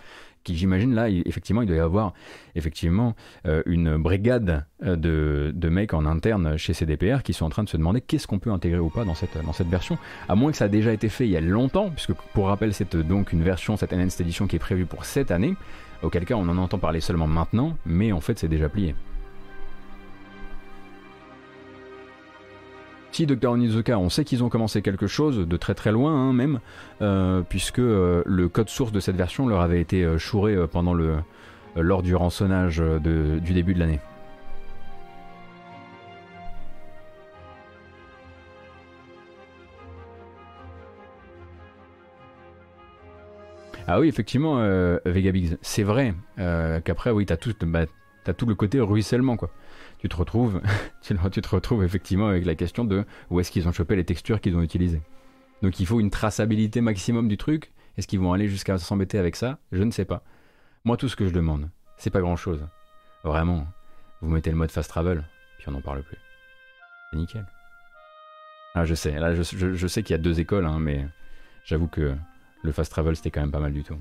qui 0.44 0.56
j'imagine 0.56 0.94
là, 0.94 1.10
effectivement, 1.10 1.62
il 1.62 1.68
doit 1.68 1.78
y 1.78 1.80
avoir 1.80 2.14
effectivement 2.56 3.16
euh, 3.48 3.64
une 3.66 3.98
brigade 3.98 4.66
euh, 4.84 4.96
de, 4.96 5.52
de, 5.56 5.70
mecs 5.70 5.94
en 5.94 6.06
interne 6.06 6.58
chez 6.58 6.74
CDPR 6.74 7.24
qui 7.24 7.34
sont 7.34 7.46
en 7.46 7.50
train 7.50 7.64
de 7.64 7.70
se 7.70 7.78
demander 7.78 8.02
qu'est-ce 8.02 8.28
qu'on 8.28 8.40
peut 8.40 8.52
intégrer 8.52 8.80
ou 8.80 8.90
pas 8.90 9.06
dans 9.06 9.16
cette, 9.16 9.68
version, 9.68 9.98
à 10.28 10.36
moins 10.36 10.52
que 10.52 10.58
ça 10.58 10.66
a 10.66 10.70
déjà 10.70 10.92
été 10.94 11.10
fait 11.10 11.26
il 11.26 11.32
y 11.32 11.38
a 11.38 11.42
longtemps, 11.42 11.90
puisque 11.90 12.14
pour 12.34 12.48
rappel, 12.48 12.74
c'est 12.74 12.96
donc 12.96 13.34
une 13.34 13.44
version, 13.44 13.78
cette 13.78 13.94
Enhanced 13.94 14.22
Edition 14.22 14.48
qui 14.48 14.58
est 14.58 14.60
prévue 14.60 14.86
pour 14.86 15.06
cette 15.06 15.32
année, 15.32 15.56
auquel 16.02 16.26
cas 16.26 16.36
on 16.36 16.48
en 16.50 16.58
entend 16.58 16.78
parler 16.78 17.00
seulement 17.00 17.28
maintenant, 17.28 17.78
mais 17.86 18.12
en 18.12 18.22
fait 18.22 18.38
c'est 18.38 18.48
déjà 18.48 18.70
plié. 18.70 18.96
Si 23.14 23.28
Dr. 23.28 23.52
Onizuka, 23.52 24.00
on 24.00 24.10
sait 24.10 24.26
qu'ils 24.26 24.44
ont 24.44 24.50
commencé 24.50 24.82
quelque 24.82 25.06
chose, 25.06 25.48
de 25.48 25.58
très 25.58 25.76
très 25.76 25.92
loin 25.92 26.12
hein, 26.12 26.34
même, 26.34 26.60
euh, 27.04 27.44
puisque 27.48 27.78
euh, 27.78 28.24
le 28.26 28.50
code 28.50 28.70
source 28.70 28.92
de 28.92 29.00
cette 29.00 29.16
version 29.16 29.46
leur 29.46 29.62
avait 29.62 29.80
été 29.80 30.04
euh, 30.04 30.18
chouré 30.18 30.58
pendant 30.68 30.96
le, 30.96 31.18
lors 31.76 32.02
du 32.02 32.16
rançonnage 32.16 32.80
du 32.80 33.54
début 33.54 33.76
de 33.76 33.80
l'année. 33.80 34.00
Ah 43.88 44.00
oui, 44.00 44.08
effectivement, 44.08 44.56
Vegabix, 45.06 45.56
c'est 45.62 45.84
vrai 45.84 46.16
qu'après, 46.84 47.12
oui, 47.12 47.28
t'as 47.28 47.38
tout, 47.38 47.54
bah, 47.62 47.86
tout 48.36 48.48
le 48.48 48.56
côté 48.56 48.80
ruissellement, 48.80 49.38
quoi. 49.38 49.52
Tu 50.04 50.10
te 50.10 50.18
retrouves, 50.18 50.62
tu 51.02 51.16
te 51.16 51.48
retrouves 51.48 51.82
effectivement 51.82 52.28
avec 52.28 52.44
la 52.44 52.56
question 52.56 52.84
de 52.84 53.06
où 53.30 53.40
est-ce 53.40 53.50
qu'ils 53.50 53.70
ont 53.70 53.72
chopé 53.72 53.96
les 53.96 54.04
textures 54.04 54.42
qu'ils 54.42 54.58
ont 54.58 54.62
utilisées. 54.62 55.02
Donc 55.62 55.80
il 55.80 55.86
faut 55.86 56.02
une 56.02 56.10
traçabilité 56.10 56.82
maximum 56.82 57.30
du 57.30 57.38
truc. 57.38 57.72
Est-ce 57.98 58.06
qu'ils 58.06 58.20
vont 58.20 58.34
aller 58.34 58.50
jusqu'à 58.50 58.78
s'embêter 58.78 59.18
avec 59.18 59.38
ça? 59.38 59.60
Je 59.72 59.82
ne 59.82 59.92
sais 59.92 60.04
pas. 60.04 60.22
Moi, 60.84 60.98
tout 60.98 61.08
ce 61.08 61.16
que 61.16 61.26
je 61.26 61.34
demande, 61.34 61.70
c'est 61.96 62.10
pas 62.10 62.20
grand-chose. 62.20 62.68
Vraiment, 63.24 63.66
vous 64.20 64.30
mettez 64.30 64.50
le 64.50 64.58
mode 64.58 64.72
fast 64.72 64.90
travel, 64.90 65.24
puis 65.58 65.70
on 65.70 65.72
n'en 65.72 65.82
parle 65.82 66.04
plus. 66.04 66.18
C'est 67.10 67.18
nickel. 67.18 67.46
Ah, 68.76 68.84
je 68.84 68.96
sais, 68.96 69.18
là, 69.18 69.34
je, 69.34 69.88
sais 69.88 70.04
qu'il 70.04 70.14
y 70.14 70.20
a 70.20 70.22
deux 70.22 70.42
écoles, 70.42 70.66
hein, 70.66 70.80
mais 70.80 71.08
j'avoue 71.64 71.88
que 71.88 72.14
le 72.62 72.72
fast 72.74 72.92
travel, 72.92 73.16
c'était 73.16 73.32
quand 73.32 73.40
même 73.40 73.52
pas 73.52 73.60
mal 73.60 73.72
du 73.72 73.84
tout. 73.84 73.98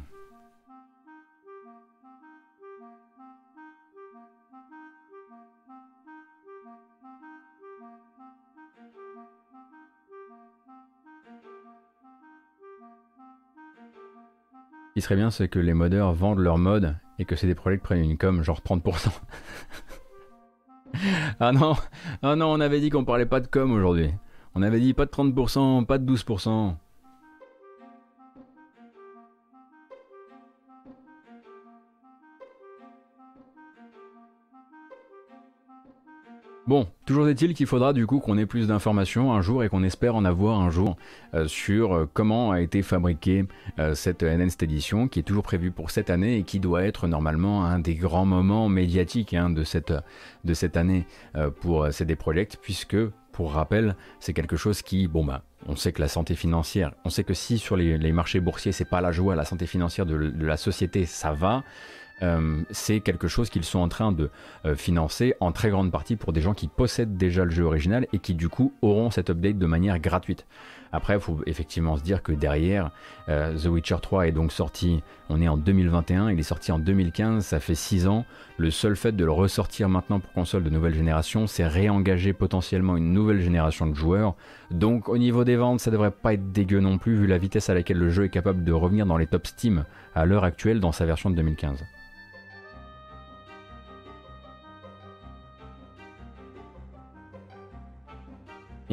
Ce 14.92 15.00
qui 15.00 15.00
serait 15.00 15.16
bien, 15.16 15.30
c'est 15.30 15.48
que 15.48 15.58
les 15.58 15.72
modeurs 15.72 16.12
vendent 16.12 16.40
leur 16.40 16.58
mode 16.58 16.96
et 17.18 17.24
que 17.24 17.34
c'est 17.34 17.46
des 17.46 17.54
projets 17.54 17.78
qui 17.78 17.82
prennent 17.82 18.04
une 18.04 18.18
com, 18.18 18.42
genre 18.42 18.60
30%. 18.60 19.08
ah 21.40 21.50
non, 21.50 21.76
ah 22.20 22.36
non, 22.36 22.52
on 22.52 22.60
avait 22.60 22.78
dit 22.78 22.90
qu'on 22.90 23.06
parlait 23.06 23.24
pas 23.24 23.40
de 23.40 23.46
com 23.46 23.72
aujourd'hui. 23.72 24.10
On 24.54 24.60
avait 24.60 24.80
dit 24.80 24.92
pas 24.92 25.06
de 25.06 25.10
30%, 25.10 25.86
pas 25.86 25.96
de 25.96 26.14
12%. 26.14 26.74
Toujours 37.04 37.28
est-il 37.28 37.54
qu'il 37.54 37.66
faudra 37.66 37.92
du 37.92 38.06
coup 38.06 38.20
qu'on 38.20 38.38
ait 38.38 38.46
plus 38.46 38.68
d'informations 38.68 39.32
un 39.32 39.42
jour 39.42 39.64
et 39.64 39.68
qu'on 39.68 39.82
espère 39.82 40.14
en 40.14 40.24
avoir 40.24 40.60
un 40.60 40.70
jour 40.70 40.96
euh, 41.34 41.46
sur 41.46 41.94
euh, 41.94 42.10
comment 42.12 42.52
a 42.52 42.60
été 42.60 42.82
fabriquée 42.82 43.44
euh, 43.78 43.94
cette 43.94 44.22
Enhanced 44.22 44.62
Edition 44.62 45.08
qui 45.08 45.20
est 45.20 45.22
toujours 45.22 45.42
prévue 45.42 45.70
pour 45.70 45.90
cette 45.90 46.10
année 46.10 46.38
et 46.38 46.42
qui 46.42 46.60
doit 46.60 46.84
être 46.84 47.08
normalement 47.08 47.64
un 47.64 47.78
des 47.78 47.94
grands 47.94 48.26
moments 48.26 48.68
médiatiques 48.68 49.34
hein, 49.34 49.50
de, 49.50 49.64
cette, 49.64 49.92
de 50.44 50.54
cette 50.54 50.76
année 50.76 51.06
pour 51.60 51.92
CD 51.92 52.16
Projekt 52.16 52.58
puisque 52.60 52.96
pour 53.32 53.52
rappel, 53.52 53.96
c'est 54.20 54.34
quelque 54.34 54.56
chose 54.56 54.82
qui, 54.82 55.08
bon 55.08 55.24
bah, 55.24 55.42
on 55.66 55.74
sait 55.74 55.92
que 55.92 56.02
la 56.02 56.08
santé 56.08 56.34
financière, 56.34 56.92
on 57.04 57.10
sait 57.10 57.24
que 57.24 57.34
si 57.34 57.58
sur 57.58 57.76
les, 57.76 58.12
marchés 58.12 58.40
boursiers 58.40 58.72
c'est 58.72 58.84
pas 58.84 59.00
la 59.00 59.10
joie, 59.10 59.34
la 59.34 59.44
santé 59.44 59.66
financière 59.66 60.04
de 60.06 60.44
la 60.44 60.56
société, 60.56 61.06
ça 61.06 61.32
va. 61.32 61.64
Euh, 62.22 62.62
c'est 62.70 63.00
quelque 63.00 63.28
chose 63.28 63.50
qu'ils 63.50 63.64
sont 63.64 63.80
en 63.80 63.88
train 63.88 64.12
de 64.12 64.30
euh, 64.64 64.74
financer 64.74 65.34
en 65.40 65.52
très 65.52 65.70
grande 65.70 65.90
partie 65.90 66.16
pour 66.16 66.32
des 66.32 66.40
gens 66.40 66.54
qui 66.54 66.68
possèdent 66.68 67.16
déjà 67.16 67.44
le 67.44 67.50
jeu 67.50 67.64
original 67.64 68.06
et 68.12 68.18
qui 68.18 68.34
du 68.34 68.48
coup 68.48 68.72
auront 68.82 69.10
cet 69.10 69.30
update 69.30 69.58
de 69.58 69.66
manière 69.66 69.98
gratuite. 69.98 70.46
Après, 70.94 71.14
il 71.14 71.20
faut 71.20 71.40
effectivement 71.46 71.96
se 71.96 72.02
dire 72.02 72.22
que 72.22 72.32
derrière, 72.32 72.90
euh, 73.30 73.56
The 73.56 73.66
Witcher 73.66 73.96
3 74.02 74.28
est 74.28 74.32
donc 74.32 74.52
sorti, 74.52 75.02
on 75.30 75.40
est 75.40 75.48
en 75.48 75.56
2021, 75.56 76.30
il 76.30 76.38
est 76.38 76.42
sorti 76.42 76.70
en 76.70 76.78
2015, 76.78 77.44
ça 77.44 77.60
fait 77.60 77.74
6 77.74 78.06
ans. 78.08 78.26
Le 78.58 78.70
seul 78.70 78.94
fait 78.94 79.12
de 79.12 79.24
le 79.24 79.32
ressortir 79.32 79.88
maintenant 79.88 80.20
pour 80.20 80.30
console 80.32 80.64
de 80.64 80.70
nouvelle 80.70 80.94
génération, 80.94 81.46
c'est 81.46 81.66
réengager 81.66 82.34
potentiellement 82.34 82.98
une 82.98 83.12
nouvelle 83.12 83.40
génération 83.40 83.86
de 83.86 83.94
joueurs. 83.94 84.34
Donc 84.70 85.08
au 85.08 85.16
niveau 85.16 85.44
des 85.44 85.56
ventes, 85.56 85.80
ça 85.80 85.90
devrait 85.90 86.10
pas 86.10 86.34
être 86.34 86.52
dégueu 86.52 86.80
non 86.80 86.98
plus, 86.98 87.16
vu 87.16 87.26
la 87.26 87.38
vitesse 87.38 87.70
à 87.70 87.74
laquelle 87.74 87.98
le 87.98 88.10
jeu 88.10 88.24
est 88.24 88.30
capable 88.30 88.62
de 88.62 88.72
revenir 88.72 89.06
dans 89.06 89.16
les 89.16 89.26
top 89.26 89.46
Steam 89.46 89.84
à 90.14 90.26
l'heure 90.26 90.44
actuelle 90.44 90.78
dans 90.78 90.92
sa 90.92 91.06
version 91.06 91.30
de 91.30 91.36
2015. 91.36 91.82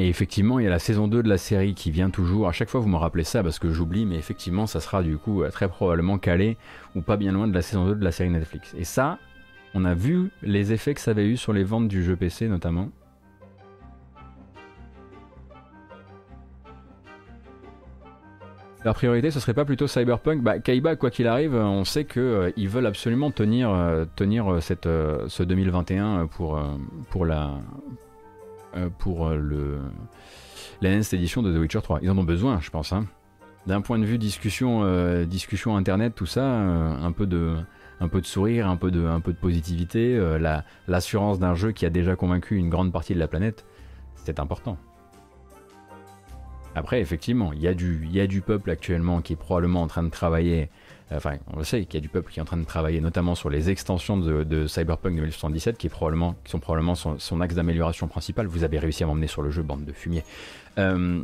Et 0.00 0.08
effectivement, 0.08 0.58
il 0.58 0.64
y 0.64 0.66
a 0.66 0.70
la 0.70 0.78
saison 0.78 1.08
2 1.08 1.22
de 1.22 1.28
la 1.28 1.36
série 1.36 1.74
qui 1.74 1.90
vient 1.90 2.08
toujours. 2.08 2.48
À 2.48 2.52
chaque 2.52 2.70
fois, 2.70 2.80
vous 2.80 2.88
me 2.88 2.96
rappelez 2.96 3.22
ça 3.22 3.42
parce 3.42 3.58
que 3.58 3.70
j'oublie, 3.70 4.06
mais 4.06 4.16
effectivement, 4.16 4.66
ça 4.66 4.80
sera 4.80 5.02
du 5.02 5.18
coup 5.18 5.42
euh, 5.42 5.50
très 5.50 5.68
probablement 5.68 6.16
calé 6.16 6.56
ou 6.94 7.02
pas 7.02 7.18
bien 7.18 7.32
loin 7.32 7.46
de 7.46 7.52
la 7.52 7.60
saison 7.60 7.84
2 7.84 7.96
de 7.96 8.02
la 8.02 8.10
série 8.10 8.30
Netflix. 8.30 8.74
Et 8.78 8.84
ça, 8.84 9.18
on 9.74 9.84
a 9.84 9.92
vu 9.92 10.30
les 10.40 10.72
effets 10.72 10.94
que 10.94 11.02
ça 11.02 11.10
avait 11.10 11.26
eu 11.26 11.36
sur 11.36 11.52
les 11.52 11.64
ventes 11.64 11.86
du 11.86 12.02
jeu 12.02 12.16
PC 12.16 12.48
notamment. 12.48 12.88
Leur 18.86 18.94
priorité, 18.94 19.30
ce 19.30 19.38
serait 19.38 19.52
pas 19.52 19.66
plutôt 19.66 19.86
Cyberpunk 19.86 20.42
bah, 20.42 20.60
Kaiba, 20.60 20.96
quoi 20.96 21.10
qu'il 21.10 21.26
arrive, 21.26 21.54
on 21.54 21.84
sait 21.84 22.06
qu'ils 22.06 22.22
euh, 22.22 22.50
veulent 22.56 22.86
absolument 22.86 23.30
tenir, 23.30 23.68
euh, 23.68 24.06
tenir 24.16 24.62
cette, 24.62 24.86
ce 24.86 25.42
2021 25.42 26.26
pour, 26.28 26.58
pour, 27.10 27.26
la, 27.26 27.48
euh, 27.48 27.58
pour 28.98 29.28
euh, 29.28 29.36
le 29.36 29.78
l'enhanced 30.80 31.14
édition 31.14 31.42
de 31.42 31.54
The 31.54 31.60
Witcher 31.60 31.80
3. 31.82 32.00
Ils 32.02 32.10
en 32.10 32.18
ont 32.18 32.24
besoin, 32.24 32.60
je 32.60 32.70
pense. 32.70 32.92
Hein. 32.92 33.06
D'un 33.66 33.80
point 33.80 33.98
de 33.98 34.04
vue 34.04 34.18
discussion, 34.18 34.82
euh, 34.82 35.24
discussion 35.26 35.76
internet, 35.76 36.14
tout 36.14 36.26
ça, 36.26 36.44
un 36.44 37.12
peu 37.12 37.26
de 37.26 37.56
sourire, 38.22 38.68
un 38.68 38.76
peu 38.76 38.90
de, 38.90 39.32
positivité, 39.32 40.18
l'assurance 40.88 41.38
d'un 41.38 41.54
jeu 41.54 41.72
qui 41.72 41.84
a 41.84 41.90
déjà 41.90 42.16
convaincu 42.16 42.56
une 42.56 42.70
grande 42.70 42.92
partie 42.92 43.14
de 43.14 43.18
la 43.18 43.28
planète, 43.28 43.66
c'est 44.14 44.40
important. 44.40 44.78
Après, 46.74 47.00
effectivement, 47.00 47.52
il 47.52 47.60
y, 47.60 47.68
a 47.68 47.74
du, 47.74 48.40
peuple 48.40 48.70
actuellement 48.70 49.20
qui 49.20 49.32
est 49.32 49.36
probablement 49.36 49.82
en 49.82 49.86
train 49.88 50.04
de 50.04 50.08
travailler 50.08 50.62
euh, 50.62 50.66
enfin, 51.12 51.36
on 51.52 51.58
le 51.58 51.64
sait 51.64 51.84
qu'il 51.84 51.94
y 51.94 51.98
a 51.98 52.00
du 52.00 52.08
peuple 52.08 52.32
qui 52.32 52.38
est 52.38 52.42
en 52.42 52.46
train 52.46 52.56
de 52.56 52.64
travailler 52.64 53.00
notamment 53.00 53.34
sur 53.34 53.50
les 53.50 53.70
extensions 53.70 54.16
de, 54.16 54.66
Cyberpunk 54.66 55.16
2077 55.16 55.76
qui, 55.76 55.88
qui 55.88 56.50
sont 56.50 56.58
probablement 56.58 56.94
son, 56.94 57.40
axe 57.40 57.54
d'amélioration 57.54 58.08
principal. 58.08 58.46
Vous 58.46 58.64
avez 58.64 58.78
réussi 58.78 59.02
à 59.02 59.06
m'emmener 59.06 59.26
sur 59.26 59.42
le 59.42 59.50
jeu, 59.50 59.62
bande 59.62 59.84
de 59.84 59.92
fumier. 59.92 60.24
Euh, 60.78 61.22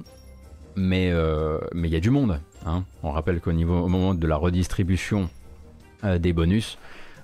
mais 0.74 1.10
euh, 1.10 1.58
mais 1.72 1.88
il 1.88 1.92
y 1.92 1.96
a 1.96 2.00
du 2.00 2.10
monde. 2.10 2.40
Hein. 2.66 2.84
On 3.02 3.10
rappelle 3.10 3.40
qu'au 3.40 3.52
niveau 3.52 3.78
au 3.78 3.88
moment 3.88 4.14
de 4.14 4.26
la 4.26 4.36
redistribution 4.36 5.30
des 6.02 6.32
bonus, 6.32 6.78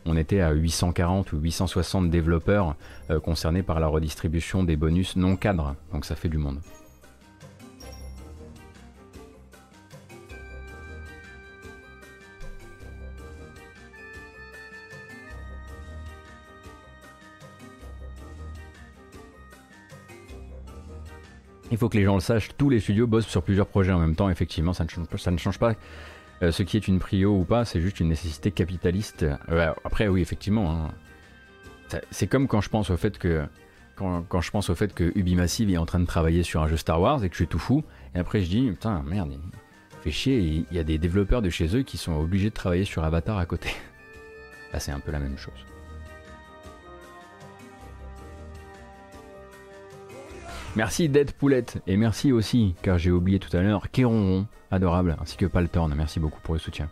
on 0.07 0.17
était 0.17 0.41
à 0.41 0.53
840 0.53 1.33
ou 1.33 1.39
860 1.39 2.11
développeurs 2.11 2.75
concernés 3.23 3.63
par 3.63 3.79
la 3.79 3.87
redistribution 3.87 4.65
des 4.65 4.77
bonus 4.77 5.17
non 5.17 5.37
cadres. 5.37 5.77
Donc 5.93 6.05
ça 6.05 6.17
fait 6.17 6.31
du 6.31 6.39
monde. 6.39 6.59
Il 21.73 21.79
faut 21.79 21.89
que 21.89 21.97
les 21.97 22.05
gens 22.05 22.15
le 22.15 22.21
sachent, 22.21 22.51
tous 22.57 22.69
les 22.69 22.81
studios 22.81 23.07
bossent 23.07 23.27
sur 23.27 23.43
plusieurs 23.43 23.67
projets 23.67 23.93
en 23.93 23.99
même 23.99 24.15
temps, 24.15 24.29
effectivement, 24.29 24.75
ça 24.75 24.85
ne 24.85 24.91
change, 24.91 25.07
ça 25.17 25.31
ne 25.31 25.39
change 25.39 25.59
pas 25.59 25.75
euh, 26.43 26.53
ce 26.53 26.63
qui 26.63 26.77
est 26.77 26.87
une 26.87 26.99
prio 26.99 27.35
ou 27.35 27.45
pas, 27.45 27.65
c'est 27.65 27.81
juste 27.81 28.01
une 28.01 28.09
nécessité 28.09 28.51
capitaliste. 28.51 29.25
Euh, 29.49 29.73
après, 29.85 30.09
oui, 30.09 30.21
effectivement, 30.21 30.71
hein. 30.71 31.99
c'est 32.11 32.27
comme 32.27 32.47
quand 32.47 32.61
je 32.61 32.69
pense 32.69 32.91
au 32.91 32.97
fait 32.97 33.17
que 33.17 33.45
quand, 33.97 34.41
je 34.41 34.51
pense 34.51 34.69
au 34.69 34.75
fait 34.75 34.93
que 34.93 35.13
est 35.17 35.77
en 35.77 35.87
train 35.87 36.01
de 36.01 36.07
travailler 36.07 36.43
sur 36.43 36.61
un 36.61 36.69
jeu 36.69 36.77
Star 36.77 37.01
Wars 37.01 37.25
et 37.25 37.29
que 37.29 37.35
je 37.35 37.43
suis 37.43 37.49
tout 37.49 37.61
fou, 37.61 37.85
et 38.15 38.19
après 38.19 38.43
je 38.43 38.51
dis, 38.51 38.71
putain, 38.71 39.03
merde, 39.07 39.39
fait 40.03 40.11
chier, 40.11 40.39
il 40.39 40.77
y 40.77 40.79
a 40.79 40.85
des 40.85 40.99
développeurs 40.99 41.41
de 41.41 41.51
chez 41.51 41.77
eux 41.77 41.83
qui 41.83 41.97
sont 41.97 42.15
obligés 42.19 42.51
de 42.51 42.55
travailler 42.55 42.85
sur 42.85 43.05
Avatar 43.05 43.39
à 43.39 43.47
côté. 43.47 43.71
Là, 44.73 44.81
c'est 44.81 44.91
un 44.93 45.01
peu 45.01 45.13
la 45.13 45.21
même 45.21 45.39
chose. 45.39 45.72
Merci 50.75 51.11
Dead 51.11 51.33
Poulette 51.33 51.83
et 51.87 51.99
merci 51.99 52.33
aussi, 52.33 52.75
car 52.81 52.97
j'ai 52.97 53.11
oublié 53.11 53.39
tout 53.39 53.55
à 53.55 53.61
l'heure, 53.61 53.91
Kéronron, 53.91 54.47
adorable, 54.71 55.17
ainsi 55.21 55.37
que 55.37 55.45
Paltorn. 55.45 55.93
Merci 55.95 56.19
beaucoup 56.19 56.41
pour 56.41 56.55
le 56.55 56.61
soutien. 56.61 56.89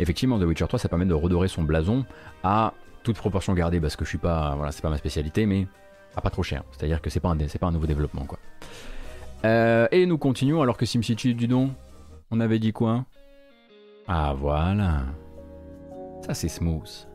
Effectivement, 0.00 0.40
The 0.40 0.42
Witcher 0.42 0.66
3, 0.66 0.80
ça 0.80 0.88
permet 0.88 1.04
de 1.04 1.14
redorer 1.14 1.46
son 1.46 1.62
blason 1.62 2.04
à 2.42 2.74
toute 3.04 3.16
proportion 3.16 3.54
gardée, 3.54 3.80
parce 3.80 3.94
que 3.94 4.04
je 4.04 4.08
suis 4.08 4.18
pas, 4.18 4.56
voilà, 4.56 4.72
c'est 4.72 4.82
pas 4.82 4.90
ma 4.90 4.98
spécialité, 4.98 5.46
mais 5.46 5.68
à 6.16 6.20
pas 6.20 6.30
trop 6.30 6.42
cher. 6.42 6.64
C'est-à-dire 6.72 7.00
que 7.00 7.10
c'est 7.10 7.20
pas 7.20 7.28
un, 7.28 7.36
pas 7.36 7.66
un 7.66 7.72
nouveau 7.72 7.86
développement, 7.86 8.24
quoi. 8.24 8.38
Euh, 9.44 9.86
et 9.92 10.06
nous 10.06 10.18
continuons 10.18 10.62
alors 10.62 10.76
que 10.76 10.86
SimCity, 10.86 11.34
du 11.34 11.46
don, 11.46 11.70
on 12.32 12.40
avait 12.40 12.58
dit 12.58 12.72
quoi? 12.72 13.04
Ah 14.08 14.34
voilà, 14.36 15.02
ça 16.26 16.34
c'est 16.34 16.48
smooth. 16.48 17.06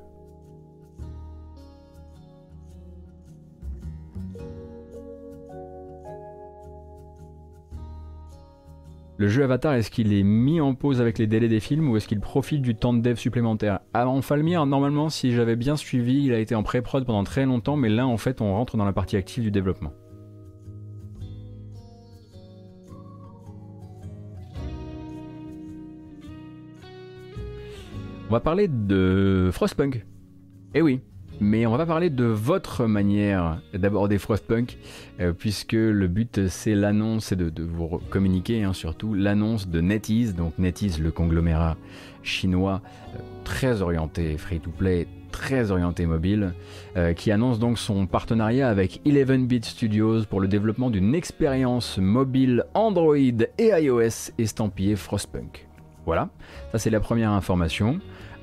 Le 9.20 9.28
jeu 9.28 9.44
Avatar, 9.44 9.74
est-ce 9.74 9.92
qu'il 9.92 10.14
est 10.14 10.24
mis 10.24 10.62
en 10.62 10.76
pause 10.76 11.02
avec 11.02 11.18
les 11.18 11.28
délais 11.28 11.50
des 11.50 11.60
films 11.60 11.90
ou 11.90 11.98
est-ce 11.98 12.08
qu'il 12.08 12.22
profite 12.22 12.62
du 12.62 12.74
temps 12.74 12.94
de 12.94 13.02
dev 13.02 13.16
supplémentaire? 13.16 13.82
En 13.94 14.22
Falmir, 14.22 14.66
normalement, 14.66 15.10
si 15.10 15.34
j'avais 15.34 15.58
bien 15.58 15.76
suivi, 15.76 16.24
il 16.24 16.32
a 16.32 16.40
été 16.40 16.56
en 16.56 16.64
pré-prod 16.64 17.06
pendant 17.06 17.26
très 17.26 17.46
longtemps, 17.46 17.76
mais 17.76 17.90
là, 17.90 18.08
en 18.08 18.16
fait, 18.16 18.40
on 18.40 18.54
rentre 18.54 18.78
dans 18.78 18.86
la 18.86 18.94
partie 18.94 19.18
active 19.18 19.44
du 19.44 19.52
développement. 19.52 19.92
On 28.30 28.32
va 28.32 28.40
parler 28.40 28.70
de 28.70 29.50
Frostpunk. 29.52 30.06
Eh 30.74 30.82
oui, 30.82 31.02
mais 31.40 31.66
on 31.66 31.76
va 31.76 31.86
parler 31.86 32.10
de 32.10 32.26
votre 32.26 32.86
manière 32.86 33.62
d'aborder 33.74 34.18
Frostpunk, 34.18 34.78
euh, 35.20 35.34
puisque 35.34 35.74
le 35.74 36.08
but 36.08 36.48
c'est 36.48 36.76
l'annonce, 36.76 37.32
et 37.32 37.36
de, 37.36 37.64
vous 37.64 38.00
communiquer 38.10 38.64
hein, 38.64 38.74
surtout 38.74 39.14
l'annonce 39.14 39.68
de 39.68 39.82
NetEase, 39.82 40.36
donc 40.36 40.58
NetEase 40.58 41.00
le 41.00 41.12
conglomérat 41.12 41.78
chinois 42.24 42.82
euh, 43.16 43.20
très 43.44 43.82
orienté 43.82 44.38
free-to-play, 44.38 45.08
très 45.32 45.72
orienté 45.72 46.06
mobile, 46.06 46.54
euh, 46.98 47.14
qui 47.14 47.32
annonce 47.32 47.60
donc 47.60 47.80
son 47.80 48.06
partenariat 48.06 48.70
avec 48.70 49.02
11-bit 49.06 49.66
Studios 49.66 50.26
pour 50.26 50.42
le 50.42 50.48
développement 50.48 50.90
d'une 50.90 51.16
expérience 51.16 51.98
mobile 51.98 52.66
Android 52.74 53.16
et 53.16 53.72
iOS 53.82 54.32
estampillée 54.38 54.96
Frostpunk. 54.96 55.68
Voilà, 56.06 56.30
ça 56.72 56.80
c'est 56.80 56.90
la 56.90 57.00
première 57.00 57.32
information. 57.32 58.00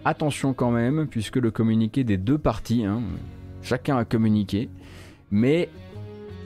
Attention 0.09 0.52
quand 0.52 0.70
même, 0.70 1.09
puisque 1.09 1.34
le 1.34 1.50
communiqué 1.50 2.04
des 2.04 2.16
deux 2.16 2.38
parties, 2.38 2.84
hein, 2.84 3.02
chacun 3.61 3.96
a 3.96 4.04
communiqué, 4.04 4.68
mais 5.32 5.68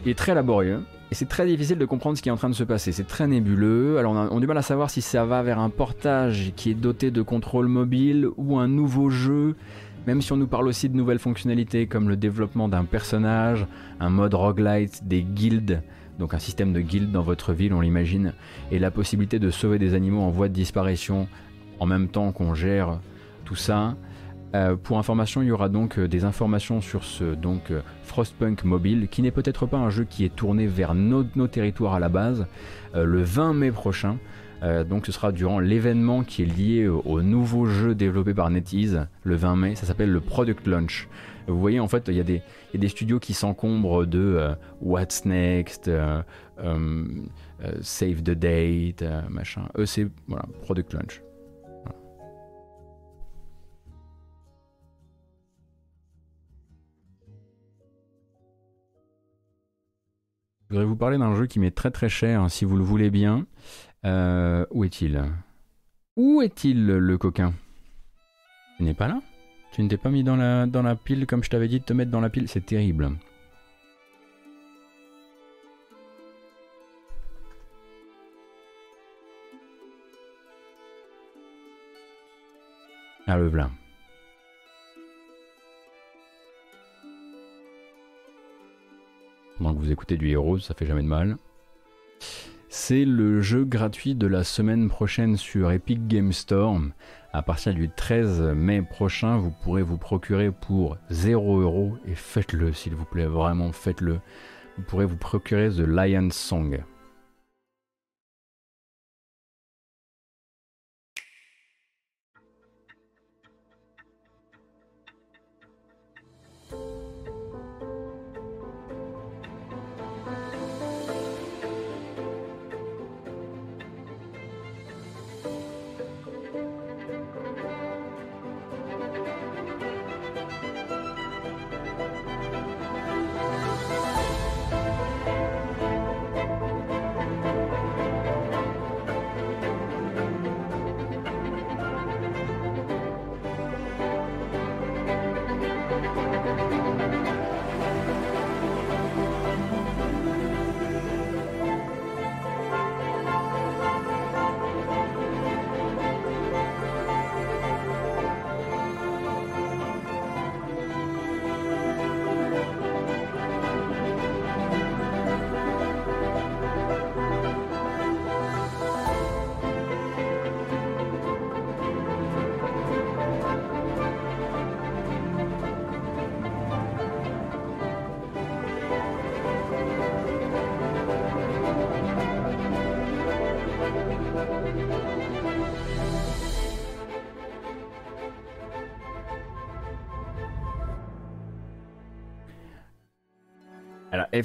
il 0.02 0.10
est 0.10 0.14
très 0.14 0.34
laborieux. 0.34 0.80
Et 1.10 1.14
c'est 1.14 1.28
très 1.28 1.44
difficile 1.44 1.76
de 1.76 1.84
comprendre 1.84 2.16
ce 2.16 2.22
qui 2.22 2.30
est 2.30 2.32
en 2.32 2.38
train 2.38 2.48
de 2.48 2.54
se 2.54 2.64
passer. 2.64 2.90
C'est 2.90 3.06
très 3.06 3.26
nébuleux. 3.26 3.98
Alors 3.98 4.12
on 4.12 4.16
a, 4.16 4.28
on 4.30 4.38
a, 4.38 4.40
du 4.40 4.46
mal 4.46 4.56
à 4.56 4.62
savoir 4.62 4.88
si 4.88 5.02
ça 5.02 5.26
va 5.26 5.42
vers 5.42 5.58
un 5.58 5.68
portage 5.68 6.54
qui 6.56 6.70
est 6.70 6.74
doté 6.74 7.10
de 7.10 7.20
contrôle 7.20 7.66
mobile 7.66 8.28
ou 8.38 8.58
un 8.58 8.66
nouveau 8.66 9.10
jeu 9.10 9.56
même 10.06 10.22
si 10.22 10.32
on 10.32 10.38
nous 10.38 10.46
parle 10.46 10.66
aussi 10.66 10.88
de 10.88 10.96
nouvelles 10.96 11.18
fonctionnalités 11.18 11.86
comme 11.86 12.08
le 12.08 12.16
développement 12.16 12.66
d'un 12.66 12.84
personnage, 12.84 13.66
un 14.00 14.08
mode 14.08 14.32
roguelite, 14.32 15.06
des 15.06 15.22
guildes, 15.22 15.82
donc 16.18 16.32
un 16.32 16.38
système 16.38 16.72
de 16.72 16.80
guildes 16.80 17.12
dans 17.12 17.22
votre 17.22 17.52
ville, 17.52 17.74
on 17.74 17.82
l'imagine, 17.82 18.32
et 18.72 18.78
la 18.78 18.90
possibilité 18.90 19.38
de 19.38 19.50
sauver 19.50 19.78
des 19.78 19.92
animaux 19.92 20.22
en 20.22 20.30
voie 20.30 20.48
de 20.48 20.54
disparition 20.54 21.28
en 21.80 21.84
même 21.84 22.08
temps 22.08 22.32
qu'on 22.32 22.54
gère 22.54 22.98
ça. 23.56 23.96
Euh, 24.54 24.76
pour 24.76 24.98
information, 24.98 25.42
il 25.42 25.48
y 25.48 25.52
aura 25.52 25.68
donc 25.68 25.98
euh, 25.98 26.08
des 26.08 26.24
informations 26.24 26.80
sur 26.80 27.04
ce 27.04 27.34
donc 27.34 27.70
euh, 27.70 27.82
Frostpunk 28.02 28.64
mobile, 28.64 29.06
qui 29.08 29.22
n'est 29.22 29.30
peut-être 29.30 29.66
pas 29.66 29.76
un 29.76 29.90
jeu 29.90 30.04
qui 30.04 30.24
est 30.24 30.34
tourné 30.34 30.66
vers 30.66 30.94
nos, 30.94 31.22
territoires 31.46 31.94
à 31.94 32.00
la 32.00 32.08
base, 32.08 32.46
le 32.94 33.22
20 33.22 33.54
mai 33.54 33.70
prochain. 33.70 34.18
Donc 34.62 35.06
ce 35.06 35.12
sera 35.12 35.32
durant 35.32 35.58
l'événement 35.58 36.22
qui 36.22 36.42
est 36.42 36.46
lié 36.46 36.86
au, 36.86 37.22
nouveau 37.22 37.64
jeu 37.64 37.94
développé 37.94 38.34
par 38.34 38.50
NetEase 38.50 39.06
le 39.22 39.34
20 39.34 39.56
mai. 39.56 39.74
Ça 39.74 39.86
s'appelle 39.86 40.10
le 40.10 40.20
Product 40.20 40.66
Launch. 40.66 41.08
Vous 41.46 41.58
voyez 41.58 41.80
en 41.80 41.88
fait 41.88 42.08
il 42.08 42.14
y, 42.14 42.20
a 42.20 42.78
des 42.78 42.88
studios 42.88 43.20
qui 43.20 43.32
s'encombrent 43.32 44.04
de 44.06 44.50
What's 44.82 45.24
Next, 45.24 45.90
Save 47.80 48.22
the 48.22 48.32
Date, 48.32 49.04
machin. 49.30 49.62
Eux 49.78 49.86
voilà, 50.26 50.44
Product 50.62 50.92
Launch. 50.92 51.22
Je 60.70 60.76
voudrais 60.76 60.86
vous 60.86 60.94
parler 60.94 61.18
d'un 61.18 61.34
jeu 61.34 61.46
qui 61.46 61.58
m'est 61.58 61.72
très 61.72 61.90
très 61.90 62.08
cher, 62.08 62.48
si 62.48 62.64
vous 62.64 62.76
le 62.76 62.84
voulez 62.84 63.10
bien. 63.10 63.44
Euh, 64.04 64.64
où 64.70 64.84
est-il? 64.84 65.20
Où 66.16 66.42
est-il 66.42 66.86
le 66.86 67.18
coquin? 67.18 67.52
Tu 68.76 68.84
n'es 68.84 68.94
pas 68.94 69.08
là? 69.08 69.20
Tu 69.72 69.82
ne 69.82 69.88
t'es 69.88 69.96
pas 69.96 70.10
mis 70.10 70.22
dans 70.22 70.36
la, 70.36 70.66
dans 70.66 70.82
la 70.82 70.94
pile 70.94 71.26
comme 71.26 71.42
je 71.42 71.50
t'avais 71.50 71.66
dit 71.66 71.80
de 71.80 71.84
te 71.84 71.92
mettre 71.92 72.12
dans 72.12 72.20
la 72.20 72.30
pile? 72.30 72.46
C'est 72.46 72.64
terrible. 72.64 73.10
Ah 83.26 83.36
le 83.36 83.48
voilà. 83.48 83.70
Vous 89.80 89.90
écoutez 89.90 90.16
du 90.16 90.28
héros, 90.28 90.58
ça 90.58 90.74
fait 90.74 90.86
jamais 90.86 91.02
de 91.02 91.08
mal. 91.08 91.36
C'est 92.68 93.04
le 93.04 93.40
jeu 93.40 93.64
gratuit 93.64 94.14
de 94.14 94.26
la 94.26 94.44
semaine 94.44 94.88
prochaine 94.88 95.36
sur 95.36 95.72
Epic 95.72 96.06
Game 96.06 96.32
Store. 96.32 96.78
À 97.32 97.42
partir 97.42 97.72
du 97.72 97.88
13 97.88 98.42
mai 98.54 98.82
prochain, 98.82 99.38
vous 99.38 99.52
pourrez 99.62 99.82
vous 99.82 99.96
procurer 99.96 100.52
pour 100.52 100.98
0€ 101.10 101.92
et 102.06 102.14
faites-le 102.14 102.72
s'il 102.72 102.94
vous 102.94 103.06
plaît, 103.06 103.26
vraiment 103.26 103.72
faites-le. 103.72 104.20
Vous 104.76 104.82
pourrez 104.84 105.06
vous 105.06 105.16
procurer 105.16 105.70
The 105.70 105.86
Lion 105.86 106.28
Song. 106.30 106.84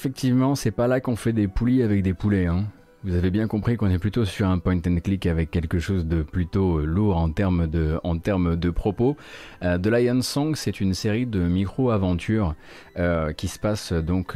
Effectivement, 0.05 0.53
c'est 0.53 0.69
pas 0.69 0.85
là 0.85 0.99
qu'on 1.01 1.15
fait 1.15 1.33
des 1.33 1.47
poulies 1.47 1.81
avec 1.81 2.03
des 2.03 2.13
poulets. 2.13 2.45
Hein. 2.45 2.65
Vous 3.05 3.13
avez 3.13 3.29
bien 3.29 3.47
compris 3.47 3.77
qu'on 3.77 3.91
est 3.91 3.99
plutôt 3.99 4.25
sur 4.25 4.47
un 4.47 4.57
point 4.57 4.77
and 4.77 4.97
click 5.03 5.27
avec 5.27 5.51
quelque 5.51 5.77
chose 5.77 6.07
de 6.07 6.23
plutôt 6.23 6.79
euh, 6.79 6.85
lourd 6.85 7.17
en 7.17 7.29
termes 7.29 7.67
de, 7.67 7.99
en 8.03 8.17
termes 8.17 8.55
de 8.55 8.71
propos. 8.71 9.15
Euh, 9.61 9.77
The 9.77 9.85
Lion 9.85 10.23
Song, 10.23 10.55
c'est 10.55 10.81
une 10.81 10.95
série 10.95 11.27
de 11.27 11.39
micro-aventures 11.41 12.55
euh, 12.97 13.31
qui 13.31 13.47
se 13.47 13.59
passe 13.59 13.93
donc 13.93 14.35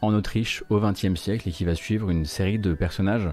en 0.00 0.14
Autriche 0.14 0.62
au 0.70 0.78
XXe 0.78 1.16
siècle 1.16 1.48
et 1.48 1.52
qui 1.52 1.64
va 1.64 1.74
suivre 1.74 2.08
une 2.08 2.24
série 2.24 2.60
de 2.60 2.72
personnages 2.72 3.30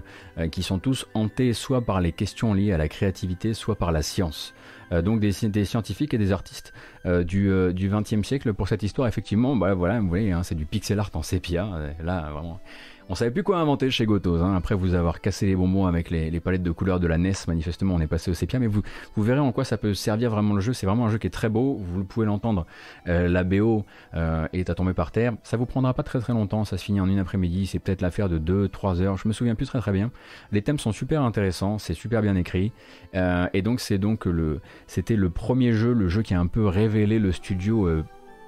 qui 0.50 0.64
sont 0.64 0.80
tous 0.80 1.06
hantés 1.14 1.52
soit 1.52 1.82
par 1.82 2.00
les 2.00 2.10
questions 2.10 2.52
liées 2.52 2.72
à 2.72 2.78
la 2.78 2.88
créativité, 2.88 3.54
soit 3.54 3.76
par 3.76 3.92
la 3.92 4.02
science. 4.02 4.52
donc 4.90 5.20
des, 5.20 5.32
scientifiques 5.64 6.14
et 6.14 6.18
des 6.18 6.32
artistes 6.32 6.72
du, 7.04 7.52
du 7.74 7.88
XXe 7.88 8.26
siècle 8.26 8.52
pour 8.54 8.68
cette 8.68 8.82
histoire. 8.82 9.06
Effectivement, 9.06 9.54
bah, 9.54 9.74
voilà, 9.74 10.00
vous 10.00 10.08
voyez, 10.08 10.32
hein, 10.32 10.42
c'est 10.42 10.54
du 10.54 10.64
pixel 10.64 10.98
art 10.98 11.10
en 11.12 11.22
sépia. 11.22 11.68
Là, 12.02 12.30
vraiment 12.32 12.60
on 13.08 13.14
savait 13.14 13.30
plus 13.30 13.42
quoi 13.42 13.58
inventer 13.58 13.90
chez 13.90 14.06
Gotos. 14.06 14.40
Hein. 14.40 14.54
Après 14.54 14.74
vous 14.74 14.94
avoir 14.94 15.20
cassé 15.20 15.46
les 15.46 15.56
bonbons 15.56 15.86
avec 15.86 16.10
les, 16.10 16.40
palettes 16.40 16.62
de 16.62 16.70
couleurs 16.70 17.00
de 17.00 17.06
la 17.06 17.18
NES, 17.18 17.32
manifestement 17.48 17.94
on 17.94 18.00
est 18.00 18.06
passé 18.06 18.30
au 18.30 18.34
sépia. 18.34 18.58
Mais 18.58 18.66
vous, 18.66 18.82
vous 19.14 19.22
verrez 19.22 19.40
en 19.40 19.52
quoi 19.52 19.64
ça 19.64 19.76
peut 19.76 19.94
servir 19.94 20.30
vraiment 20.30 20.54
le 20.54 20.60
jeu. 20.60 20.72
C'est 20.72 20.86
vraiment 20.86 21.06
un 21.06 21.10
jeu 21.10 21.18
qui 21.18 21.26
est 21.26 21.30
très 21.30 21.48
beau. 21.48 21.80
Vous 21.80 22.04
pouvez 22.04 22.26
l'entendre. 22.26 22.66
Euh, 23.08 23.28
la 23.28 23.44
BO 23.44 23.84
euh, 24.14 24.46
est 24.52 24.70
à 24.70 24.74
tomber 24.74 24.94
par 24.94 25.10
terre. 25.10 25.34
Ça 25.42 25.56
vous 25.56 25.66
prendra 25.66 25.94
pas 25.94 26.02
très 26.02 26.20
très 26.20 26.32
longtemps. 26.32 26.64
Ça 26.64 26.78
se 26.78 26.84
finit 26.84 27.00
en 27.00 27.08
une 27.08 27.18
après-midi. 27.18 27.66
C'est 27.66 27.78
peut-être 27.78 28.02
l'affaire 28.02 28.28
de 28.28 28.38
2-3 28.38 29.00
heures. 29.00 29.16
Je 29.16 29.28
me 29.28 29.32
souviens 29.32 29.54
plus 29.54 29.66
très 29.66 29.80
très 29.80 29.92
bien. 29.92 30.10
Les 30.52 30.62
thèmes 30.62 30.78
sont 30.78 30.92
super 30.92 31.22
intéressants. 31.22 31.78
C'est 31.78 31.94
super 31.94 32.22
bien 32.22 32.36
écrit. 32.36 32.72
Euh, 33.14 33.46
et 33.52 33.62
donc 33.62 33.80
c'est 33.80 33.98
donc 33.98 34.26
le, 34.26 34.60
c'était 34.86 35.16
le 35.16 35.30
premier 35.30 35.72
jeu, 35.72 35.92
le 35.92 36.08
jeu 36.08 36.22
qui 36.22 36.34
a 36.34 36.40
un 36.40 36.46
peu 36.46 36.66
révélé 36.66 37.18
le 37.18 37.32
studio. 37.32 37.88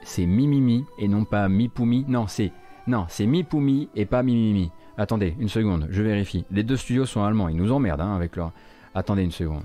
c'est 0.03 0.27
Mimimi 0.27 0.85
et 0.99 1.09
non 1.09 1.25
pas 1.25 1.49
Mipumi. 1.49 2.05
Non, 2.09 2.27
c'est 2.27 2.53
non, 2.87 3.07
c'est 3.09 3.27
Mi 3.27 3.45
Pumi 3.45 3.89
et 3.95 4.05
pas 4.05 4.23
Mi 4.23 4.71
Attendez, 4.97 5.35
une 5.39 5.49
seconde, 5.49 5.89
je 5.91 6.03
vérifie. 6.03 6.45
Les 6.51 6.63
deux 6.63 6.77
studios 6.77 7.07
sont 7.07 7.25
allemands, 7.25 7.49
ils 7.49 7.57
nous 7.57 7.73
emmerdent 7.73 8.03
hein, 8.03 8.15
avec 8.15 8.37
leur... 8.37 8.53
Attendez 8.95 9.23
une 9.23 9.33
seconde. 9.33 9.65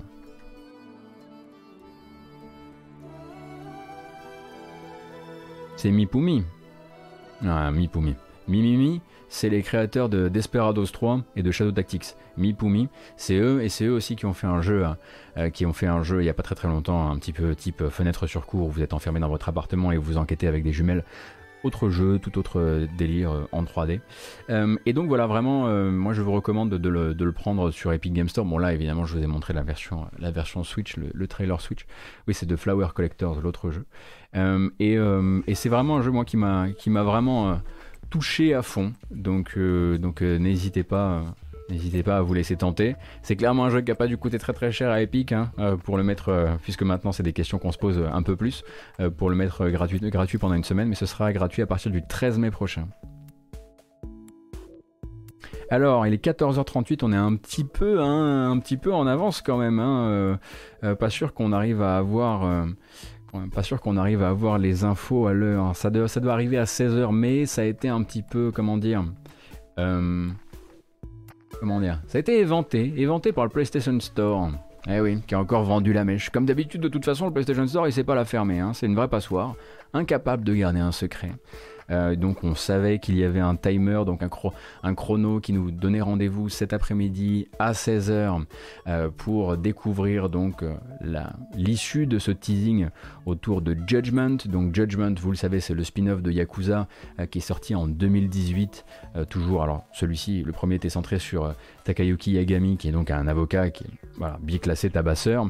C'est 5.76 5.90
Mi 5.90 6.06
Pumi. 6.06 6.44
Ah, 7.46 7.70
Mi 7.70 7.88
Pumi. 7.88 8.14
Mi 8.48 9.00
c'est 9.30 9.48
les 9.48 9.62
créateurs 9.62 10.08
de 10.08 10.28
Desperados 10.28 10.86
3 10.86 11.20
et 11.36 11.44
de 11.44 11.50
Shadow 11.52 11.70
Tactics. 11.70 12.16
Mi 12.36 12.52
Pumi, 12.52 12.88
c'est 13.16 13.36
eux 13.36 13.62
et 13.62 13.68
c'est 13.68 13.84
eux 13.84 13.92
aussi 13.92 14.16
qui 14.16 14.26
ont 14.26 14.32
fait 14.32 14.48
un 14.48 14.60
jeu, 14.60 14.84
hein, 14.84 14.96
euh, 15.36 15.50
qui 15.50 15.64
ont 15.66 15.72
fait 15.72 15.86
un 15.86 16.02
jeu 16.02 16.20
il 16.20 16.24
n'y 16.24 16.30
a 16.30 16.34
pas 16.34 16.42
très 16.42 16.56
très 16.56 16.66
longtemps, 16.66 17.08
un 17.08 17.16
petit 17.16 17.32
peu 17.32 17.54
type 17.54 17.80
euh, 17.82 17.90
fenêtre 17.90 18.26
sur 18.26 18.44
cour, 18.44 18.66
où 18.66 18.70
vous 18.70 18.82
êtes 18.82 18.92
enfermé 18.92 19.20
dans 19.20 19.28
votre 19.28 19.48
appartement 19.48 19.92
et 19.92 19.96
vous 19.96 20.16
enquêtez 20.16 20.48
avec 20.48 20.64
des 20.64 20.72
jumelles 20.72 21.04
autre 21.62 21.90
jeu, 21.90 22.18
tout 22.18 22.38
autre 22.38 22.60
euh, 22.60 22.86
délire 22.96 23.32
euh, 23.32 23.48
en 23.52 23.64
3D. 23.64 24.00
Euh, 24.48 24.76
et 24.86 24.92
donc 24.92 25.08
voilà, 25.08 25.26
vraiment, 25.26 25.68
moi 25.90 26.12
je 26.12 26.22
vous 26.22 26.32
recommande 26.32 26.70
de 26.70 26.88
le, 26.88 27.32
prendre 27.32 27.70
sur 27.70 27.92
Epic 27.92 28.12
Game 28.12 28.28
Store. 28.28 28.44
Bon 28.44 28.58
là, 28.58 28.72
évidemment, 28.72 29.04
je 29.04 29.16
vous 29.16 29.22
ai 29.22 29.26
montré 29.26 29.52
la 29.52 29.62
version, 29.62 30.06
la 30.18 30.30
version 30.30 30.64
Switch, 30.64 30.96
le, 30.96 31.26
trailer 31.26 31.60
Switch. 31.60 31.86
Oui, 32.26 32.34
c'est 32.34 32.46
de 32.46 32.56
Flower 32.56 32.88
Collectors, 32.94 33.40
l'autre 33.40 33.70
jeu. 33.70 33.84
et, 34.78 35.54
c'est 35.54 35.68
vraiment 35.68 35.98
un 35.98 36.02
jeu, 36.02 36.10
moi, 36.10 36.24
qui 36.24 36.36
m'a 36.36 37.02
vraiment 37.02 37.60
touché 38.10 38.54
à 38.54 38.62
fond. 38.62 38.92
Donc, 39.10 39.58
donc 39.58 40.22
n'hésitez 40.22 40.82
pas 40.82 41.24
N'hésitez 41.70 42.02
pas 42.02 42.16
à 42.16 42.20
vous 42.20 42.34
laisser 42.34 42.56
tenter. 42.56 42.96
C'est 43.22 43.36
clairement 43.36 43.64
un 43.64 43.70
jeu 43.70 43.80
qui 43.80 43.90
n'a 43.90 43.94
pas 43.94 44.08
dû 44.08 44.16
coûter 44.16 44.38
très 44.38 44.52
très 44.52 44.72
cher 44.72 44.90
à 44.90 45.00
Epic 45.00 45.32
hein, 45.32 45.52
euh, 45.58 45.76
pour 45.76 45.96
le 45.96 46.02
mettre, 46.02 46.30
euh, 46.30 46.48
puisque 46.62 46.82
maintenant 46.82 47.12
c'est 47.12 47.22
des 47.22 47.32
questions 47.32 47.58
qu'on 47.58 47.70
se 47.70 47.78
pose 47.78 47.98
euh, 47.98 48.08
un 48.12 48.22
peu 48.22 48.36
plus, 48.36 48.64
pour 49.16 49.30
le 49.30 49.36
mettre 49.36 49.68
gratuit, 49.68 50.00
gratuit 50.00 50.38
pendant 50.38 50.54
une 50.54 50.64
semaine, 50.64 50.88
mais 50.88 50.94
ce 50.94 51.06
sera 51.06 51.32
gratuit 51.32 51.62
à 51.62 51.66
partir 51.66 51.90
du 51.90 52.02
13 52.06 52.38
mai 52.38 52.50
prochain. 52.50 52.88
Alors, 55.70 56.04
il 56.06 56.12
est 56.12 56.24
14h38, 56.24 56.98
on 57.02 57.12
est 57.12 57.16
un 57.16 57.36
petit 57.36 57.62
peu, 57.62 58.00
hein, 58.00 58.50
un 58.50 58.58
petit 58.58 58.76
peu 58.76 58.92
en 58.92 59.06
avance 59.06 59.40
quand 59.40 59.56
même. 59.56 59.78
Hein, 59.78 60.38
pas 60.98 61.10
sûr 61.10 61.32
qu'on 61.32 61.52
arrive 61.52 61.80
à 61.80 61.98
avoir, 61.98 62.66
pas 63.54 63.62
sûr 63.62 63.80
qu'on 63.80 63.96
arrive 63.96 64.22
à 64.22 64.30
avoir 64.30 64.58
les 64.58 64.82
infos 64.82 65.28
à 65.28 65.32
l'heure. 65.32 65.76
Ça 65.76 65.90
doit, 65.90 66.08
ça 66.08 66.18
doit 66.18 66.32
arriver 66.32 66.58
à 66.58 66.64
16h, 66.64 67.12
mais 67.12 67.46
ça 67.46 67.62
a 67.62 67.64
été 67.66 67.88
un 67.88 68.02
petit 68.02 68.22
peu, 68.22 68.50
comment 68.52 68.78
dire, 68.78 69.04
comment 71.60 71.80
dire 71.80 72.00
Ça 72.08 72.18
a 72.18 72.20
été 72.20 72.40
éventé, 72.40 72.94
éventé 72.96 73.32
par 73.32 73.44
le 73.44 73.50
PlayStation 73.50 73.98
Store. 74.00 74.50
Eh 74.88 74.98
oui, 75.00 75.20
qui 75.26 75.34
a 75.34 75.38
encore 75.38 75.62
vendu 75.62 75.92
la 75.92 76.04
mèche. 76.04 76.30
Comme 76.30 76.46
d'habitude, 76.46 76.80
de 76.80 76.88
toute 76.88 77.04
façon, 77.04 77.26
le 77.26 77.32
PlayStation 77.32 77.66
Store, 77.66 77.86
il 77.86 77.92
sait 77.92 78.02
pas 78.02 78.14
la 78.14 78.24
fermer. 78.24 78.60
Hein. 78.60 78.72
C'est 78.72 78.86
une 78.86 78.96
vraie 78.96 79.08
passoire. 79.08 79.54
Incapable 79.92 80.42
de 80.42 80.54
garder 80.54 80.80
un 80.80 80.92
secret. 80.92 81.32
Euh, 81.90 82.16
donc 82.16 82.44
on 82.44 82.54
savait 82.54 82.98
qu'il 82.98 83.16
y 83.18 83.24
avait 83.24 83.40
un 83.40 83.56
timer, 83.56 84.02
donc 84.06 84.22
un, 84.22 84.94
chrono 84.94 85.40
qui 85.40 85.52
nous 85.52 85.70
donnait 85.70 86.00
rendez-vous 86.00 86.48
cet 86.48 86.72
après-midi 86.72 87.48
à 87.58 87.72
16h 87.72 88.44
euh, 88.86 89.10
pour 89.16 89.56
découvrir 89.56 90.28
donc 90.28 90.62
euh, 90.62 90.74
l'issue 91.54 92.06
de 92.06 92.18
ce 92.18 92.30
teasing 92.30 92.88
autour 93.26 93.62
de 93.62 93.76
Judgment. 93.86 94.36
Donc 94.46 94.74
Judgment, 94.74 95.14
vous 95.20 95.30
le 95.30 95.36
savez, 95.36 95.60
c'est 95.60 95.74
le 95.74 95.84
spin-off 95.84 96.22
de 96.22 96.30
Yakuza 96.30 96.88
qui 97.30 97.38
est 97.38 97.42
sorti 97.42 97.74
en 97.74 97.86
2018. 97.86 98.84
toujours, 99.28 99.62
alors 99.62 99.84
celui-ci, 99.92 100.42
le 100.42 100.52
premier 100.52 100.76
était 100.76 100.88
centré 100.88 101.18
sur 101.18 101.54
Takayuki 101.84 102.32
Yagami, 102.32 102.76
qui 102.76 102.88
est 102.88 102.92
donc 102.92 103.10
un 103.10 103.26
avocat 103.26 103.70
qui 103.70 103.84
est 103.84 103.90
voilà, 104.16 104.38
biclassé 104.42 104.90
tabasseur. 104.90 105.48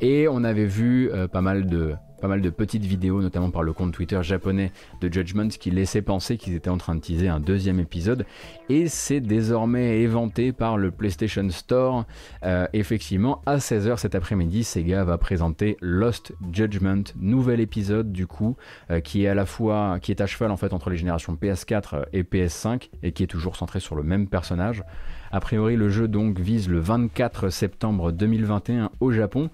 et 0.00 0.28
on 0.28 0.44
avait 0.44 0.66
vu 0.66 1.10
pas 1.32 1.40
mal 1.40 1.66
de 1.66 1.94
pas 2.20 2.28
mal 2.28 2.40
de 2.40 2.50
petites 2.50 2.84
vidéos, 2.84 3.22
notamment 3.22 3.50
par 3.50 3.62
le 3.62 3.72
compte 3.72 3.92
Twitter 3.92 4.22
japonais 4.22 4.72
de 5.00 5.12
Judgment, 5.12 5.48
qui 5.48 5.70
laissaient 5.70 6.02
penser 6.02 6.36
qu'ils 6.36 6.54
étaient 6.54 6.70
en 6.70 6.78
train 6.78 6.94
de 6.94 7.00
teaser 7.00 7.28
un 7.28 7.40
deuxième 7.40 7.80
épisode. 7.80 8.26
Et 8.68 8.88
c'est 8.88 9.20
désormais 9.20 10.00
éventé 10.00 10.52
par 10.52 10.76
le 10.76 10.90
PlayStation 10.90 11.48
Store. 11.50 12.04
Euh, 12.44 12.66
effectivement, 12.72 13.42
à 13.46 13.56
16h 13.56 13.96
cet 13.96 14.14
après-midi, 14.14 14.64
Sega 14.64 15.04
va 15.04 15.18
présenter 15.18 15.76
Lost 15.80 16.32
Judgment, 16.52 17.02
nouvel 17.16 17.60
épisode 17.60 18.12
du 18.12 18.26
coup, 18.26 18.56
euh, 18.90 19.00
qui 19.00 19.24
est 19.24 19.28
à 19.28 19.34
la 19.34 19.46
fois, 19.46 19.98
qui 20.00 20.12
est 20.12 20.20
à 20.20 20.26
cheval 20.26 20.50
en 20.50 20.56
fait 20.56 20.72
entre 20.72 20.90
les 20.90 20.96
générations 20.96 21.34
PS4 21.34 22.06
et 22.12 22.22
PS5, 22.22 22.90
et 23.02 23.12
qui 23.12 23.22
est 23.22 23.26
toujours 23.26 23.56
centré 23.56 23.80
sur 23.80 23.94
le 23.94 24.02
même 24.02 24.28
personnage. 24.28 24.84
A 25.32 25.38
priori, 25.38 25.76
le 25.76 25.88
jeu 25.90 26.08
donc 26.08 26.40
vise 26.40 26.68
le 26.68 26.80
24 26.80 27.50
septembre 27.50 28.10
2021 28.10 28.90
au 28.98 29.12
Japon 29.12 29.48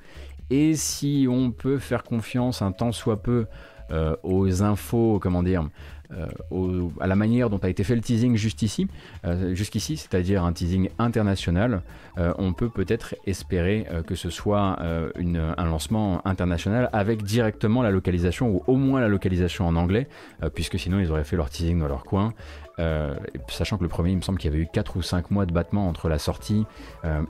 et 0.51 0.74
si 0.74 1.26
on 1.30 1.51
peut 1.51 1.78
faire 1.78 2.05
confiance 2.05 2.62
un 2.62 2.72
tant 2.72 2.92
soit 2.92 3.22
peu 3.22 3.47
euh, 3.92 4.16
aux 4.24 4.64
infos, 4.64 5.20
comment 5.20 5.44
dire, 5.44 5.68
euh, 6.11 6.88
à 7.01 7.07
la 7.07 7.14
manière 7.14 7.51
dont 7.51 7.59
a 7.59 7.68
été 7.68 7.84
fait 7.84 7.94
le 7.94 8.01
teasing 8.01 8.36
juste 8.36 8.62
ici, 8.62 8.88
euh, 9.24 9.55
jusqu'ici, 9.55 9.97
c'est-à-dire 9.97 10.44
un 10.44 10.53
teasing 10.53 10.88
international, 10.99 11.82
on 12.16 12.55
peut 12.55 12.70
peut-être 12.70 13.14
espérer 13.26 13.86
que 14.07 14.14
ce 14.14 14.30
soit 14.30 14.78
un 14.80 15.64
lancement 15.66 16.26
international 16.26 16.88
avec 16.94 17.22
directement 17.22 17.82
la 17.82 17.90
localisation 17.90 18.49
ou 18.49 18.62
au 18.66 18.76
moins 18.76 19.03
la 19.03 19.09
localisation 19.09 19.68
en 19.68 19.76
anglais, 19.76 20.09
puisque 20.55 20.78
sinon 20.78 20.99
ils 20.99 21.11
auraient 21.11 21.24
fait 21.24 21.36
leur 21.36 21.51
teasing 21.51 21.78
dans 21.78 21.88
leur 21.88 22.05
coin. 22.05 22.32
sachant 23.49 23.76
que 23.76 23.82
le 23.82 23.90
premier, 23.90 24.12
il 24.12 24.16
me 24.16 24.22
semble 24.22 24.38
qu'il 24.38 24.51
y 24.51 24.55
avait 24.55 24.62
eu 24.62 24.68
4 24.72 24.97
ou 24.97 25.03
5 25.03 25.30
mois 25.30 25.44
de 25.44 25.53
battement 25.53 25.88
entre 25.88 26.09
la 26.09 26.18
sortie 26.18 26.64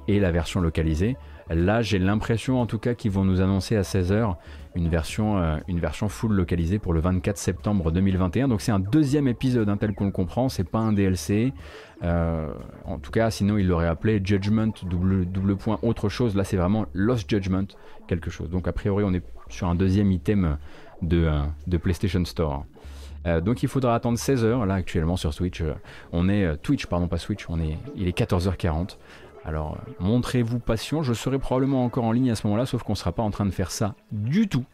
et 0.07 0.21
la 0.21 0.31
version 0.31 0.61
localisée. 0.61 1.17
Là, 1.49 1.81
j'ai 1.81 1.99
l'impression 1.99 2.61
en 2.61 2.67
tout 2.67 2.79
cas 2.79 2.95
qu'ils 2.95 3.13
vont 3.13 3.25
nous 3.25 3.41
annoncer 3.41 3.77
à 3.77 3.83
16h 3.83 4.35
une 4.75 4.89
version, 4.89 5.39
euh, 5.39 5.57
une 5.69 5.79
version 5.81 6.09
full 6.09 6.33
localisée 6.33 6.79
pour 6.79 6.93
le 6.93 7.01
24 7.01 7.39
septembre 7.39 7.91
2021. 7.93 8.49
Donc 8.49 8.61
c'est 8.61 8.73
un 8.73 8.81
deuxième 8.81 9.29
épisode 9.29 9.69
hein, 9.69 9.77
tel 9.77 9.95
qu'on 9.95 10.07
le 10.07 10.11
comprend, 10.11 10.49
c'est 10.49 10.69
pas 10.69 10.79
un 10.79 10.93
DLC. 10.93 11.53
Euh, 12.03 12.53
en 12.85 12.99
tout 12.99 13.11
cas, 13.11 13.31
sinon 13.31 13.59
il 13.59 13.69
l'aurait 13.69 13.87
appelé 13.87 14.21
Judgment 14.23 14.73
double, 14.85 15.57
point 15.57 15.79
autre 15.83 16.09
chose. 16.09 16.37
Là, 16.37 16.45
c'est 16.45 16.57
vraiment 16.57 16.87
Lost 16.93 17.31
Judgment 17.31 17.67
quelque 18.07 18.31
chose. 18.31 18.51
Donc 18.51 18.69
a 18.69 18.73
priori, 18.73 19.05
on 19.05 19.15
est 19.15 19.23
sur 19.49 19.69
un 19.69 19.75
deuxième 19.75 20.11
item 20.13 20.59
de, 21.01 21.27
euh, 21.27 21.79
PlayStation 21.79 22.25
Store. 22.25 22.65
donc 23.45 23.63
il 23.63 23.69
faudra 23.69 23.95
attendre 23.95 24.19
16h 24.19 24.67
là 24.67 24.75
actuellement 24.75 25.17
sur 25.17 25.33
Switch. 25.33 25.63
on 26.13 26.29
est 26.29 26.57
Twitch 26.63 26.87
pardon 26.87 27.09
pas 27.09 27.19
Switch, 27.19 27.47
on 27.49 27.61
est 27.61 27.77
il 27.97 28.09
est 28.09 28.17
14h40. 28.17 28.99
Alors 29.47 29.79
montrez-vous 30.01 30.59
patient, 30.59 31.05
je 31.05 31.13
serai 31.13 31.39
probablement 31.39 31.85
encore 31.85 32.03
en 32.03 32.11
ligne 32.11 32.33
à 32.33 32.35
ce 32.35 32.49
moment-là, 32.49 32.67
sauf 32.67 32.83
qu'on 32.83 32.95
ne 32.95 32.97
sera 32.97 33.13
pas 33.13 33.23
en 33.23 33.31
train 33.31 33.47
de 33.47 33.53
faire 33.53 33.71
ça 33.71 33.95
du 34.11 34.49
tout. 34.49 34.65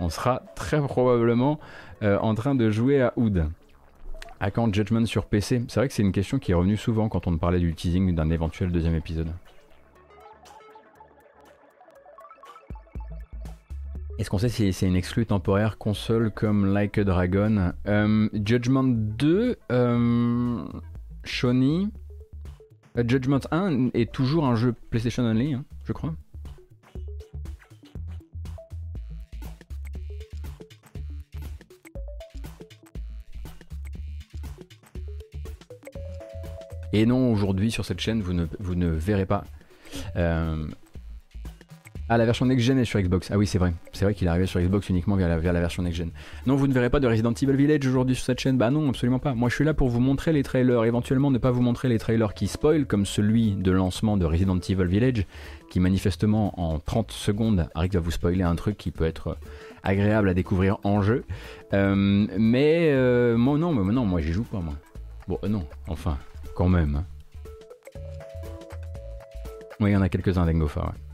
On 0.00 0.08
sera 0.08 0.42
très 0.56 0.80
probablement 0.80 1.60
euh, 2.02 2.18
en 2.18 2.34
train 2.34 2.54
de 2.54 2.70
jouer 2.70 3.02
à 3.02 3.12
Oud. 3.16 3.46
À 4.40 4.50
quand 4.50 4.72
Judgment 4.74 5.04
sur 5.04 5.26
PC 5.26 5.62
C'est 5.68 5.78
vrai 5.78 5.86
que 5.86 5.92
c'est 5.92 6.02
une 6.02 6.12
question 6.12 6.38
qui 6.38 6.52
est 6.52 6.54
revenue 6.54 6.78
souvent 6.78 7.10
quand 7.10 7.26
on 7.26 7.36
parlait 7.36 7.60
du 7.60 7.74
teasing 7.74 8.14
d'un 8.14 8.30
éventuel 8.30 8.72
deuxième 8.72 8.94
épisode. 8.94 9.28
Est-ce 14.18 14.30
qu'on 14.30 14.38
sait 14.38 14.48
si 14.48 14.72
c'est 14.72 14.86
une 14.86 14.96
exclue 14.96 15.26
temporaire 15.26 15.76
console 15.76 16.30
comme 16.30 16.72
Like 16.72 16.96
a 16.96 17.04
Dragon? 17.04 17.72
Euh, 17.86 18.30
Judgment 18.32 18.84
2, 18.84 19.58
euh, 19.70 20.64
euh, 22.98 23.04
Judgment 23.06 23.40
1 23.50 23.90
est 23.94 24.12
toujours 24.12 24.46
un 24.46 24.54
jeu 24.54 24.74
PlayStation 24.90 25.24
Only, 25.24 25.54
hein, 25.54 25.64
je 25.84 25.92
crois. 25.92 26.14
Et 36.92 37.06
non, 37.06 37.32
aujourd'hui 37.32 37.70
sur 37.70 37.84
cette 37.86 38.00
chaîne, 38.00 38.20
vous 38.20 38.34
ne, 38.34 38.46
vous 38.60 38.74
ne 38.74 38.88
verrez 38.88 39.24
pas 39.24 39.44
euh, 40.16 40.66
ah, 42.08 42.18
la 42.18 42.26
version 42.26 42.44
next-gen 42.44 42.78
est 42.78 42.84
sur 42.84 43.00
Xbox. 43.00 43.30
Ah 43.30 43.38
oui, 43.38 43.46
c'est 43.46 43.58
vrai. 43.58 43.72
C'est 43.92 44.04
vrai 44.04 44.12
qu'il 44.12 44.26
est 44.26 44.30
arrivé 44.30 44.46
sur 44.46 44.60
Xbox 44.60 44.88
uniquement 44.88 45.16
via 45.16 45.28
la, 45.28 45.60
version 45.60 45.82
next-gen. 45.82 46.10
Non, 46.46 46.56
vous 46.56 46.66
ne 46.66 46.72
verrez 46.72 46.90
pas 46.90 47.00
de 47.00 47.06
Resident 47.06 47.32
Evil 47.32 47.54
Village 47.56 47.86
aujourd'hui 47.86 48.14
sur 48.16 48.24
cette 48.24 48.40
chaîne 48.40 48.58
Bah 48.58 48.70
non, 48.70 48.88
absolument 48.88 49.18
pas. 49.18 49.34
Moi, 49.34 49.48
je 49.48 49.54
suis 49.54 49.64
là 49.64 49.72
pour 49.72 49.88
vous 49.88 50.00
montrer 50.00 50.32
les 50.32 50.42
trailers. 50.42 50.84
Éventuellement, 50.84 51.30
ne 51.30 51.38
pas 51.38 51.50
vous 51.50 51.62
montrer 51.62 51.88
les 51.88 51.98
trailers 51.98 52.34
qui 52.34 52.48
spoil, 52.48 52.86
comme 52.86 53.06
celui 53.06 53.52
de 53.52 53.70
lancement 53.70 54.16
de 54.16 54.26
Resident 54.26 54.58
Evil 54.58 54.84
Village, 54.84 55.26
qui 55.70 55.80
manifestement, 55.80 56.60
en 56.60 56.80
30 56.80 57.12
secondes, 57.12 57.68
arrive 57.74 57.96
à 57.96 58.00
vous 58.00 58.10
spoiler 58.10 58.42
un 58.42 58.56
truc 58.56 58.76
qui 58.76 58.90
peut 58.90 59.06
être 59.06 59.38
agréable 59.82 60.28
à 60.28 60.34
découvrir 60.34 60.78
en 60.84 61.02
jeu. 61.02 61.24
Euh, 61.72 62.26
mais 62.36 62.90
euh, 62.90 63.36
moi, 63.38 63.56
non, 63.58 63.72
mais 63.72 63.92
non, 63.92 64.04
moi, 64.04 64.20
j'y 64.20 64.32
joue 64.32 64.44
pas, 64.44 64.58
moi. 64.58 64.74
Bon, 65.28 65.38
euh, 65.44 65.48
non, 65.48 65.64
enfin, 65.86 66.18
quand 66.54 66.68
même. 66.68 66.96
Hein. 66.96 67.04
Oui, 69.80 69.90
il 69.90 69.92
y 69.94 69.96
en 69.96 70.02
a 70.02 70.08
quelques-uns 70.08 70.44
d'Engofa, 70.44 70.80
ouais. 70.80 71.11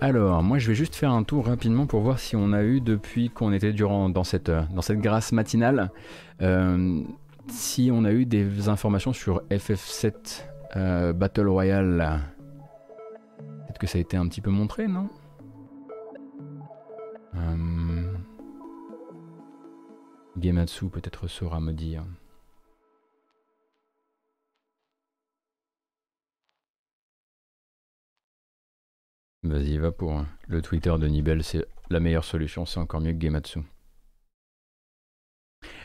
Alors, 0.00 0.42
moi 0.42 0.58
je 0.58 0.68
vais 0.68 0.74
juste 0.74 0.94
faire 0.94 1.10
un 1.10 1.22
tour 1.22 1.46
rapidement 1.46 1.86
pour 1.86 2.00
voir 2.00 2.18
si 2.18 2.36
on 2.36 2.52
a 2.52 2.62
eu 2.62 2.82
depuis 2.82 3.30
qu'on 3.30 3.52
était 3.52 3.72
durant 3.72 4.10
dans 4.10 4.24
cette, 4.24 4.52
cette 4.82 5.00
grâce 5.00 5.32
matinale, 5.32 5.90
euh, 6.42 7.02
si 7.48 7.90
on 7.92 8.04
a 8.04 8.12
eu 8.12 8.26
des 8.26 8.68
informations 8.68 9.14
sur 9.14 9.42
FF7 9.50 10.44
euh, 10.76 11.12
Battle 11.14 11.48
Royale. 11.48 12.20
Peut-être 13.38 13.78
que 13.78 13.86
ça 13.86 13.96
a 13.96 14.00
été 14.00 14.18
un 14.18 14.28
petit 14.28 14.42
peu 14.42 14.50
montré, 14.50 14.86
non? 14.86 15.08
Euh, 17.34 18.12
Gematsu 20.38 20.88
peut-être 20.88 21.26
saura 21.26 21.60
me 21.60 21.72
dire. 21.72 22.04
Vas-y, 29.48 29.78
va 29.78 29.92
pour 29.92 30.24
le 30.48 30.62
Twitter 30.62 30.92
de 30.98 31.06
Nibel, 31.06 31.44
c'est 31.44 31.64
la 31.90 32.00
meilleure 32.00 32.24
solution, 32.24 32.66
c'est 32.66 32.80
encore 32.80 33.00
mieux 33.00 33.12
que 33.12 33.20
Gematsu. 33.20 33.60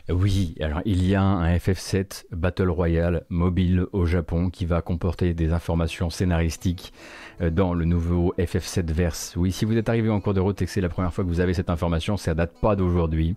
Oui, 0.08 0.56
alors 0.60 0.80
il 0.84 1.06
y 1.06 1.14
a 1.14 1.22
un 1.22 1.56
FF7 1.56 2.24
Battle 2.32 2.68
Royale 2.68 3.24
mobile 3.28 3.86
au 3.92 4.04
Japon 4.04 4.50
qui 4.50 4.66
va 4.66 4.82
comporter 4.82 5.32
des 5.32 5.52
informations 5.52 6.10
scénaristiques 6.10 6.92
euh, 7.40 7.50
dans 7.50 7.72
le 7.72 7.84
nouveau 7.84 8.34
FF7 8.36 8.92
Verse. 8.92 9.34
Oui, 9.36 9.52
si 9.52 9.64
vous 9.64 9.76
êtes 9.76 9.88
arrivé 9.88 10.10
en 10.10 10.20
cours 10.20 10.34
de 10.34 10.40
route 10.40 10.60
et 10.60 10.64
que 10.64 10.72
c'est 10.72 10.80
la 10.80 10.88
première 10.88 11.14
fois 11.14 11.22
que 11.22 11.28
vous 11.28 11.38
avez 11.38 11.54
cette 11.54 11.70
information, 11.70 12.16
ça 12.16 12.34
date 12.34 12.52
pas 12.60 12.74
d'aujourd'hui. 12.74 13.36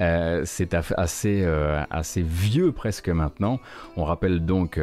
Euh, 0.00 0.42
c'est 0.44 0.74
assez, 0.74 1.42
euh, 1.44 1.80
assez 1.90 2.22
vieux 2.22 2.72
presque 2.72 3.08
maintenant. 3.08 3.60
On 3.96 4.02
rappelle 4.02 4.44
donc 4.44 4.80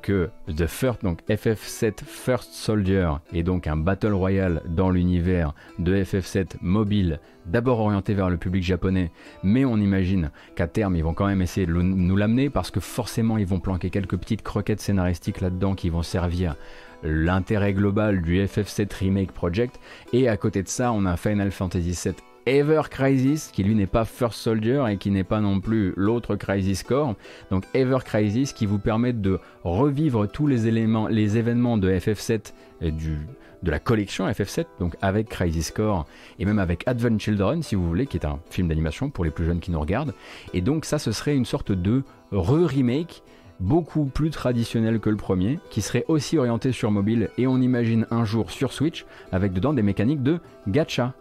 que 0.00 0.30
The 0.46 0.66
First, 0.66 1.02
donc 1.02 1.20
FF7 1.28 2.02
First 2.02 2.54
Soldier 2.54 3.10
est 3.34 3.42
donc 3.42 3.66
un 3.66 3.76
Battle 3.76 4.14
Royale 4.14 4.62
dans 4.66 4.88
l'univers 4.88 5.52
de 5.78 6.02
FF7 6.02 6.56
mobile 6.62 7.20
d'abord 7.46 7.80
orienté 7.80 8.14
vers 8.14 8.30
le 8.30 8.36
public 8.36 8.62
japonais, 8.62 9.10
mais 9.42 9.64
on 9.64 9.76
imagine 9.76 10.30
qu'à 10.54 10.66
terme 10.66 10.96
ils 10.96 11.04
vont 11.04 11.14
quand 11.14 11.26
même 11.26 11.42
essayer 11.42 11.66
de 11.66 11.72
nous 11.72 12.16
l'amener 12.16 12.50
parce 12.50 12.70
que 12.70 12.80
forcément 12.80 13.38
ils 13.38 13.46
vont 13.46 13.60
planquer 13.60 13.90
quelques 13.90 14.16
petites 14.16 14.42
croquettes 14.42 14.80
scénaristiques 14.80 15.40
là-dedans 15.40 15.74
qui 15.74 15.88
vont 15.88 16.02
servir 16.02 16.56
l'intérêt 17.02 17.72
global 17.72 18.22
du 18.22 18.40
FF7 18.40 18.94
Remake 18.94 19.32
Project. 19.32 19.80
Et 20.12 20.28
à 20.28 20.36
côté 20.36 20.62
de 20.62 20.68
ça, 20.68 20.92
on 20.92 21.04
a 21.04 21.16
Final 21.16 21.50
Fantasy 21.50 21.98
VII 22.04 22.14
Ever 22.46 22.82
Crisis, 22.90 23.50
qui 23.52 23.62
lui 23.62 23.74
n'est 23.74 23.86
pas 23.86 24.04
First 24.04 24.38
Soldier 24.38 24.84
et 24.90 24.96
qui 24.96 25.10
n'est 25.10 25.24
pas 25.24 25.40
non 25.40 25.60
plus 25.60 25.92
l'autre 25.96 26.34
Crisis 26.34 26.82
Core. 26.82 27.14
Donc 27.50 27.64
Ever 27.74 27.98
Crisis 28.04 28.52
qui 28.52 28.66
vous 28.66 28.78
permet 28.78 29.12
de 29.12 29.38
revivre 29.62 30.26
tous 30.26 30.46
les 30.46 30.66
éléments, 30.66 31.06
les 31.06 31.38
événements 31.38 31.78
de 31.78 31.90
FF7 31.92 32.52
et 32.80 32.90
du, 32.90 33.18
de 33.62 33.70
la 33.70 33.78
collection 33.78 34.26
FF7, 34.26 34.66
donc 34.80 34.96
avec 35.00 35.28
Crisis 35.28 35.70
Core 35.70 36.06
et 36.38 36.44
même 36.44 36.58
avec 36.58 36.86
Advent 36.86 37.18
Children, 37.18 37.62
si 37.62 37.74
vous 37.74 37.86
voulez, 37.86 38.06
qui 38.06 38.16
est 38.16 38.26
un 38.26 38.40
film 38.50 38.68
d'animation 38.68 39.10
pour 39.10 39.24
les 39.24 39.30
plus 39.30 39.44
jeunes 39.44 39.60
qui 39.60 39.70
nous 39.70 39.80
regardent. 39.80 40.14
Et 40.52 40.60
donc 40.60 40.84
ça, 40.84 40.98
ce 40.98 41.12
serait 41.12 41.36
une 41.36 41.44
sorte 41.44 41.72
de 41.72 42.02
re-remake 42.32 43.22
beaucoup 43.60 44.06
plus 44.06 44.30
traditionnel 44.30 44.98
que 44.98 45.10
le 45.10 45.16
premier, 45.16 45.60
qui 45.70 45.82
serait 45.82 46.04
aussi 46.08 46.36
orienté 46.36 46.72
sur 46.72 46.90
mobile 46.90 47.30
et 47.38 47.46
on 47.46 47.60
imagine 47.60 48.06
un 48.10 48.24
jour 48.24 48.50
sur 48.50 48.72
Switch, 48.72 49.06
avec 49.30 49.52
dedans 49.52 49.72
des 49.72 49.82
mécaniques 49.82 50.22
de 50.22 50.40
gacha. 50.66 51.14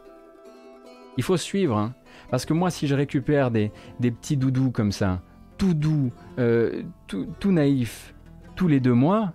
Il 1.17 1.23
faut 1.23 1.37
suivre, 1.37 1.77
hein. 1.77 1.93
parce 2.31 2.45
que 2.45 2.53
moi 2.53 2.71
si 2.71 2.87
je 2.87 2.95
récupère 2.95 3.51
des, 3.51 3.71
petits 3.99 4.37
doudous 4.37 4.71
comme 4.71 4.91
ça, 4.91 5.21
tout 5.57 5.75
doux, 5.75 6.11
euh, 6.39 6.81
tout, 7.07 7.27
tout 7.39 7.51
naïf, 7.51 8.15
tous 8.55 8.67
les 8.67 8.79
deux 8.79 8.93
mois, 8.93 9.33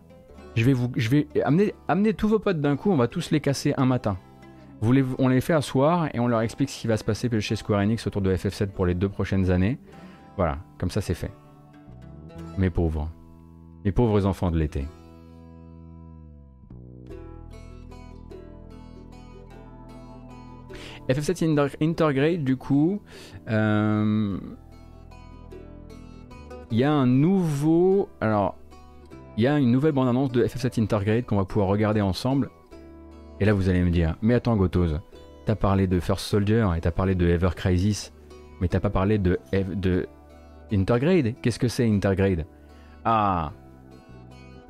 je 0.56 1.08
vais, 1.10 1.26
amener, 1.44 2.14
tous 2.14 2.28
vos 2.28 2.38
potes 2.38 2.60
d'un 2.60 2.76
coup, 2.76 2.90
on 2.90 2.96
va 2.96 3.08
tous 3.08 3.30
les 3.30 3.40
casser 3.40 3.74
un 3.76 3.84
matin. 3.84 4.16
On 4.82 5.28
les 5.28 5.40
fait 5.40 5.52
asseoir 5.52 6.08
et 6.14 6.20
on 6.20 6.28
leur 6.28 6.40
explique 6.40 6.70
ce 6.70 6.80
qui 6.80 6.86
va 6.86 6.96
se 6.96 7.04
passer 7.04 7.28
chez 7.40 7.56
Square 7.56 7.80
Enix 7.80 8.06
autour 8.06 8.22
de 8.22 8.34
FF7 8.34 8.68
pour 8.68 8.86
les 8.86 8.94
deux 8.94 9.08
prochaines 9.08 9.50
années. 9.50 9.78
Voilà, 10.36 10.58
comme 10.78 10.90
ça 10.90 11.00
c'est 11.00 11.14
fait. 11.14 11.30
Mes 12.58 12.70
pauvres. 12.70 13.10
Mes 13.84 13.92
pauvres 13.92 14.26
enfants 14.26 14.50
de 14.50 14.58
l'été. 14.58 14.86
FF7 21.08 21.76
Intergrade, 21.82 22.42
du 22.42 22.56
coup, 22.56 23.00
euh, 23.48 24.38
il 26.70 26.78
y 26.78 26.84
a 26.84 26.90
un 26.90 27.06
nouveau. 27.06 28.08
Alors, 28.20 28.56
il 29.36 29.44
y 29.44 29.46
a 29.46 29.58
une 29.58 29.70
nouvelle 29.70 29.92
bande-annonce 29.92 30.32
de 30.32 30.44
FF7 30.44 30.82
Intergrade 30.82 31.26
qu'on 31.26 31.36
va 31.36 31.44
pouvoir 31.44 31.68
regarder 31.68 32.00
ensemble. 32.00 32.50
Et 33.38 33.44
là, 33.44 33.52
vous 33.52 33.68
allez 33.68 33.82
me 33.82 33.90
dire, 33.90 34.16
mais 34.22 34.34
attends, 34.34 34.56
Gotos, 34.56 34.98
t'as 35.44 35.54
parlé 35.54 35.86
de 35.86 36.00
First 36.00 36.26
Soldier 36.26 36.66
et 36.76 36.80
t'as 36.80 36.90
parlé 36.90 37.14
de 37.14 37.26
Ever 37.26 37.50
Crisis, 37.54 38.12
mais 38.60 38.68
t'as 38.68 38.80
pas 38.80 38.90
parlé 38.90 39.18
de, 39.18 39.38
de 39.52 40.06
Intergrade. 40.72 41.34
Qu'est-ce 41.42 41.58
que 41.58 41.68
c'est 41.68 41.86
Intergrade? 41.86 42.46
Ah 43.04 43.52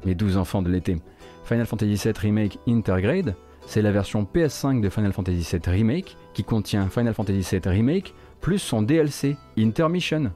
Mes 0.05 0.15
12 0.15 0.37
enfants 0.37 0.63
de 0.63 0.71
l'été. 0.71 0.97
Final 1.45 1.67
Fantasy 1.67 1.95
VII 1.95 2.13
Remake 2.19 2.59
Intergrade, 2.67 3.37
c'est 3.67 3.83
la 3.83 3.93
version 3.93 4.25
PS5 4.25 4.81
de 4.81 4.89
Final 4.89 5.13
Fantasy 5.13 5.47
VII 5.49 5.73
Remake 5.73 6.17
qui 6.35 6.43
contient 6.43 6.89
Final 6.89 7.15
Fantasy 7.15 7.57
VII 7.57 7.73
Remake 7.73 8.15
plus 8.41 8.59
son 8.59 8.83
DLC 8.83 9.37
Intermission 9.57 10.33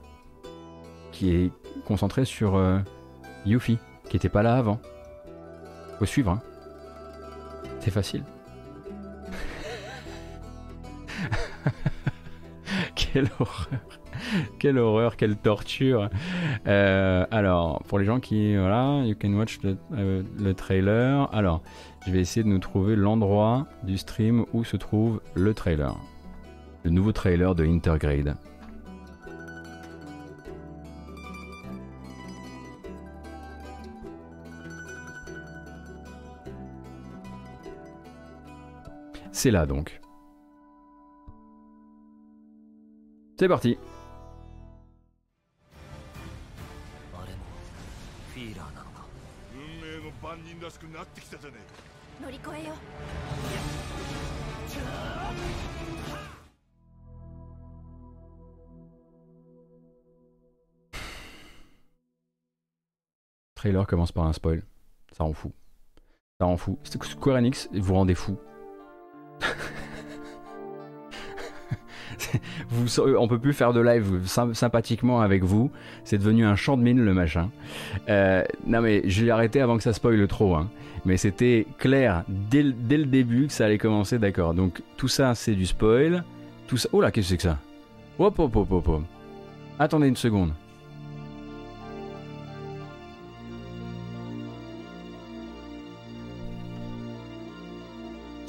qui 1.11 1.35
est 1.35 1.51
concentré 1.85 2.25
sur 2.25 2.55
euh, 2.55 2.79
Yuffie 3.45 3.79
qui 4.11 4.17
était 4.17 4.29
pas 4.29 4.43
là 4.43 4.57
avant. 4.57 4.79
Faut 5.99 6.05
suivre, 6.05 6.33
hein. 6.33 6.43
C'est 7.79 7.91
facile. 7.93 8.25
quelle 12.95 13.29
horreur. 13.39 13.69
Quelle 14.59 14.79
horreur, 14.79 15.17
quelle 15.17 15.37
torture. 15.37 16.11
Euh, 16.67 17.25
alors, 17.31 17.83
pour 17.85 17.99
les 17.99 18.05
gens 18.05 18.21
qui. 18.21 18.55
Voilà, 18.57 19.03
you 19.05 19.15
can 19.19 19.33
watch 19.33 19.59
euh, 19.65 20.23
le 20.39 20.55
trailer. 20.55 21.33
Alors, 21.33 21.63
je 22.07 22.13
vais 22.13 22.21
essayer 22.21 22.43
de 22.43 22.49
nous 22.49 22.59
trouver 22.59 22.97
l'endroit 22.97 23.67
du 23.83 23.97
stream 23.97 24.45
où 24.53 24.65
se 24.65 24.77
trouve 24.77 25.23
le 25.35 25.55
trailer. 25.55 25.97
Le 26.85 26.91
nouveau 26.91 27.13
trailer 27.13 27.55
de 27.55 27.65
Intergrade. 27.65 28.37
C'est 39.43 39.51
là 39.51 39.65
donc. 39.65 39.99
C'est 43.39 43.49
parti. 43.49 43.79
Trailer 63.55 63.87
commence 63.87 64.13
par 64.13 64.27
un 64.27 64.35
spoil. 64.35 64.63
Ça 65.13 65.25
rend 65.25 65.33
fou. 65.33 65.51
Ça 66.39 66.45
rend 66.45 66.59
fou. 66.59 66.79
Square 66.85 67.39
Enix, 67.39 67.71
vous 67.73 67.95
rendez 67.95 68.15
fou. 68.15 68.37
vous, 72.69 73.01
on 73.01 73.29
peut 73.29 73.39
plus 73.39 73.53
faire 73.53 73.73
de 73.73 73.81
live 73.81 74.27
sympathiquement 74.27 75.21
avec 75.21 75.43
vous. 75.43 75.71
C'est 76.05 76.19
devenu 76.19 76.45
un 76.45 76.57
champ 76.57 76.77
de 76.77 76.83
mine 76.83 77.05
le 77.05 77.15
machin. 77.15 77.51
Euh, 78.09 78.43
non 78.67 78.81
mais 78.81 79.03
je 79.09 79.25
l'ai 79.25 79.31
arrêté 79.31 79.61
avant 79.61 79.77
que 79.77 79.83
ça 79.83 79.93
spoile 79.93 80.27
trop. 80.27 80.55
Hein. 80.55 80.71
Mais 81.05 81.17
c'était 81.17 81.67
clair 81.79 82.25
dès, 82.29 82.63
le 82.63 83.05
début 83.05 83.47
que 83.47 83.53
ça 83.53 83.67
allait 83.67 83.79
commencer, 83.79 84.19
d'accord. 84.19 84.55
Donc 84.55 84.83
tout 84.97 85.09
ça 85.09 85.35
c'est 85.35 85.55
du 85.55 85.67
spoil. 85.67 86.25
Tout 86.67 86.77
ça. 86.77 86.89
Oh 86.93 87.01
là, 87.01 87.11
qu'est-ce 87.11 87.27
que 87.27 87.31
c'est 87.31 87.37
que 87.37 87.43
ça? 87.43 87.59
Attendez 89.79 90.09
une 90.09 90.17
seconde. 90.17 90.53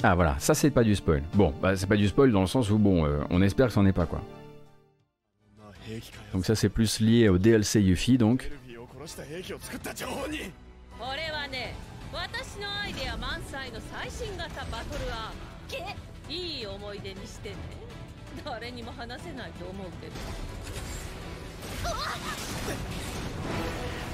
Ah 0.02 0.14
voilà, 0.16 0.36
ça 0.38 0.54
c'est 0.54 0.70
pas 0.70 0.82
du 0.82 0.96
spoil. 0.96 1.22
Bon, 1.34 1.54
bah 1.62 1.76
c'est 1.76 1.86
pas 1.86 1.96
du 1.96 2.08
spoil 2.08 2.32
dans 2.32 2.40
le 2.40 2.46
sens 2.46 2.70
où 2.70 2.78
bon, 2.78 3.06
euh, 3.06 3.20
on 3.30 3.40
espère 3.40 3.68
que 3.68 3.72
c'en 3.72 3.86
est 3.86 3.92
pas 3.92 4.06
quoi. 4.06 4.20
Donc 6.32 6.44
ça 6.44 6.54
c'est 6.54 6.68
plus 6.68 7.00
lié 7.00 7.28
au 7.28 7.38
DLC 7.38 7.80
Yuffie 7.80 8.18
donc. 8.18 8.50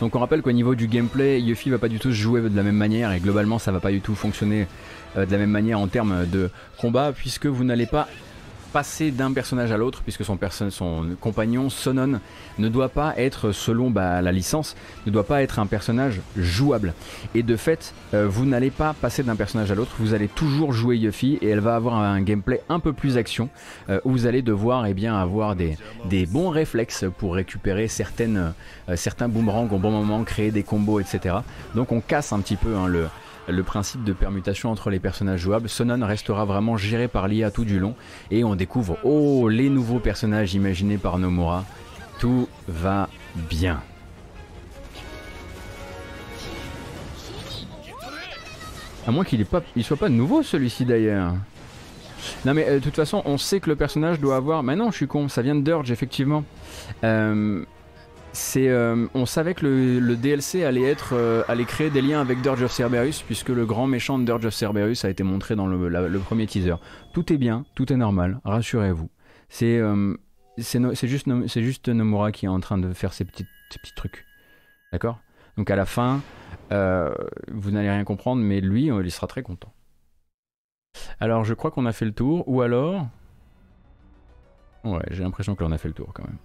Donc 0.01 0.15
on 0.15 0.21
rappelle 0.21 0.43
qu'au 0.43 0.53
niveau 0.53 0.75
du 0.75 0.87
gameplay, 0.87 1.41
Yuffie 1.41 1.71
va 1.71 1.79
pas 1.79 1.89
du 1.89 1.99
tout 1.99 2.11
se 2.11 2.17
jouer 2.17 2.41
de 2.41 2.57
la 2.57 2.63
même 2.63 2.77
manière 2.77 3.13
et 3.13 3.19
globalement 3.19 3.59
ça 3.59 3.73
va 3.73 3.81
pas 3.81 3.91
du 3.91 4.01
tout 4.01 4.15
fonctionner 4.15 4.67
euh, 5.17 5.27
de 5.27 5.33
la 5.33 5.39
même 5.39 5.51
manière 5.51 5.81
en 5.81 5.89
termes 5.89 6.25
de 6.27 6.51
combat, 6.79 7.13
puisque 7.13 7.47
vous 7.47 7.65
n'allez 7.65 7.87
pas 7.87 8.07
passer 8.73 9.11
d'un 9.11 9.33
personnage 9.33 9.73
à 9.73 9.77
l'autre, 9.77 10.03
puisque 10.03 10.25
son, 10.25 10.39
son 10.71 11.07
compagnon 11.21 11.71
Sonon 11.71 12.21
ne 12.59 12.69
doit 12.69 12.89
pas 12.89 13.15
être, 13.17 13.53
selon 13.53 13.91
bah, 13.91 14.23
la 14.23 14.33
licence, 14.33 14.77
ne 15.07 15.11
doit 15.11 15.27
pas 15.27 15.43
être 15.43 15.59
un 15.59 15.67
personnage 15.67 16.21
jouable. 16.37 16.95
Et 17.35 17.43
de 17.43 17.57
fait, 17.57 17.95
euh, 18.15 18.27
vous 18.29 18.47
n'allez 18.47 18.71
pas 18.71 18.95
passer 18.95 19.23
d'un 19.23 19.37
personnage 19.37 19.71
à 19.71 19.75
l'autre, 19.75 19.93
vous 19.99 20.15
allez 20.15 20.29
toujours 20.29 20.73
jouer 20.73 20.97
Yuffie 20.97 21.39
et 21.41 21.49
elle 21.49 21.61
va 21.61 21.77
avoir 21.77 21.97
un 21.97 22.21
gameplay 22.21 22.63
un 22.69 22.81
peu 22.81 22.93
plus 22.93 23.17
action, 23.17 23.49
euh, 23.89 24.01
où 24.05 24.13
vous 24.13 24.27
allez 24.27 24.43
devoir 24.43 24.87
eh 24.87 24.95
bien, 24.95 25.17
avoir 25.17 25.57
des, 25.57 25.77
des 26.07 26.27
bons 26.27 26.51
réflexes 26.51 27.05
pour 27.19 27.35
récupérer 27.35 27.89
certaines, 27.89 28.53
certains 28.97 29.29
boomerangs 29.29 29.69
au 29.71 29.79
bon 29.79 29.91
moment, 29.91 30.25
créer 30.25 30.51
des 30.51 30.63
combos, 30.63 31.01
etc. 31.01 31.37
Donc 31.75 31.93
on 31.93 32.01
casse 32.01 32.33
un 32.33 32.41
petit 32.41 32.57
peu 32.57 32.75
hein, 32.77 32.87
le, 32.87 33.09
le 33.49 33.63
principe 33.63 34.05
de 34.05 34.13
permutation 34.13 34.71
entre 34.71 34.91
les 34.91 34.99
personnages 34.99 35.41
jouables. 35.41 35.69
Sonon 35.69 36.05
restera 36.07 36.45
vraiment 36.45 36.77
géré 36.77 37.09
par 37.09 37.29
l'IA 37.29 37.51
tout 37.51 37.65
du 37.65 37.79
long 37.79 37.95
et 38.31 38.45
on 38.45 38.55
découvre, 38.55 38.99
oh, 39.05 39.49
les 39.49 39.71
nouveaux 39.71 39.99
personnages 39.99 40.55
imaginés 40.55 40.99
par 40.99 41.19
Nomura. 41.19 41.65
Tout 42.19 42.49
va 42.67 43.09
bien. 43.35 43.81
À 49.07 49.11
moins 49.11 49.25
qu'il 49.25 49.45
il 49.75 49.85
soit 49.85 49.97
pas 49.97 50.11
nouveau 50.11 50.43
celui-ci 50.43 50.85
d'ailleurs. 50.85 51.33
Non 52.45 52.53
mais 52.53 52.69
euh, 52.69 52.75
de 52.75 52.85
toute 52.85 52.95
façon, 52.95 53.23
on 53.25 53.39
sait 53.39 53.61
que 53.61 53.71
le 53.71 53.77
personnage 53.77 54.21
doit 54.21 54.37
avoir. 54.37 54.63
Mais 54.63 54.77
non, 54.77 54.91
je 54.91 54.97
suis 54.97 55.07
con. 55.07 55.29
Ça 55.29 55.41
vient 55.41 55.55
de 55.55 55.63
Dirge 55.63 55.91
effectivement. 55.91 56.45
Euh, 57.05 57.65
euh, 58.57 59.07
on 59.15 59.27
savait 59.27 59.55
que 59.55 59.67
le, 59.67 60.17
DLC 60.17 60.65
allait 60.65 60.83
être, 60.83 61.45
allait 61.49 61.65
créer 61.65 61.91
des 61.91 62.03
liens 62.03 62.21
avec 62.21 62.41
Dirge 62.41 62.63
of 62.63 62.73
Cerberus 62.73 63.23
puisque 63.27 63.49
le 63.49 63.67
grand 63.67 63.87
méchant 63.87 64.19
de 64.19 64.25
Dirge 64.25 64.47
of 64.47 64.55
Cerberus 64.55 65.05
a 65.05 65.11
été 65.11 65.23
montré 65.23 65.57
dans 65.57 65.67
le, 65.67 66.19
premier 66.19 66.47
teaser. 66.47 66.77
Tout 67.13 67.33
est 67.33 67.39
bien, 67.39 67.65
tout 67.75 67.93
est 67.93 67.97
normal. 67.97 68.41
Rassurez-vous. 68.45 69.11
C'est, 69.49 69.81
c'est, 70.59 71.09
juste, 71.09 71.89
Nomura 71.89 72.33
qui 72.33 72.47
est 72.47 72.49
en 72.49 72.61
train 72.61 72.79
de 72.79 72.93
faire 72.93 73.13
ces 73.13 73.25
petits, 73.25 73.47
trucs. 73.97 74.25
D'accord? 74.93 75.19
Donc 75.57 75.71
à 75.71 75.77
la 75.77 75.87
fin, 75.87 76.21
euh, 76.73 77.13
vous 77.49 77.71
n'allez 77.71 77.91
rien 77.91 78.05
comprendre, 78.05 78.43
mais 78.43 78.61
lui, 78.61 78.87
il 78.87 79.11
sera 79.11 79.27
très 79.27 79.43
content. 79.43 79.73
Alors, 81.21 81.45
je 81.45 81.55
crois 81.55 81.71
qu'on 81.71 81.87
a 81.87 81.93
fait 81.93 82.05
le 82.05 82.13
tour, 82.13 82.45
ou 82.49 82.63
alors... 82.63 83.07
Ouais, 84.85 85.03
j'ai 85.11 85.23
l'impression 85.23 85.55
que 85.55 85.65
l'on 85.65 85.73
a 85.73 85.79
fait 85.79 85.89
le 85.89 85.95
tour 85.95 86.13
quand 86.15 86.25
même. 86.25 86.39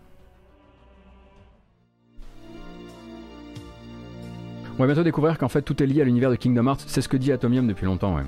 On 4.75 4.81
va 4.81 4.87
bientôt 4.87 5.03
découvrir 5.03 5.37
qu'en 5.37 5.49
fait 5.49 5.61
tout 5.61 5.81
est 5.83 5.85
lié 5.85 6.01
à 6.01 6.03
l'univers 6.03 6.31
de 6.31 6.35
Kingdom 6.35 6.65
Hearts, 6.65 6.83
c'est 6.87 7.01
ce 7.01 7.07
que 7.07 7.17
dit 7.17 7.31
Atomium 7.31 7.67
depuis 7.67 7.85
longtemps, 7.85 8.15
ouais. 8.15 8.23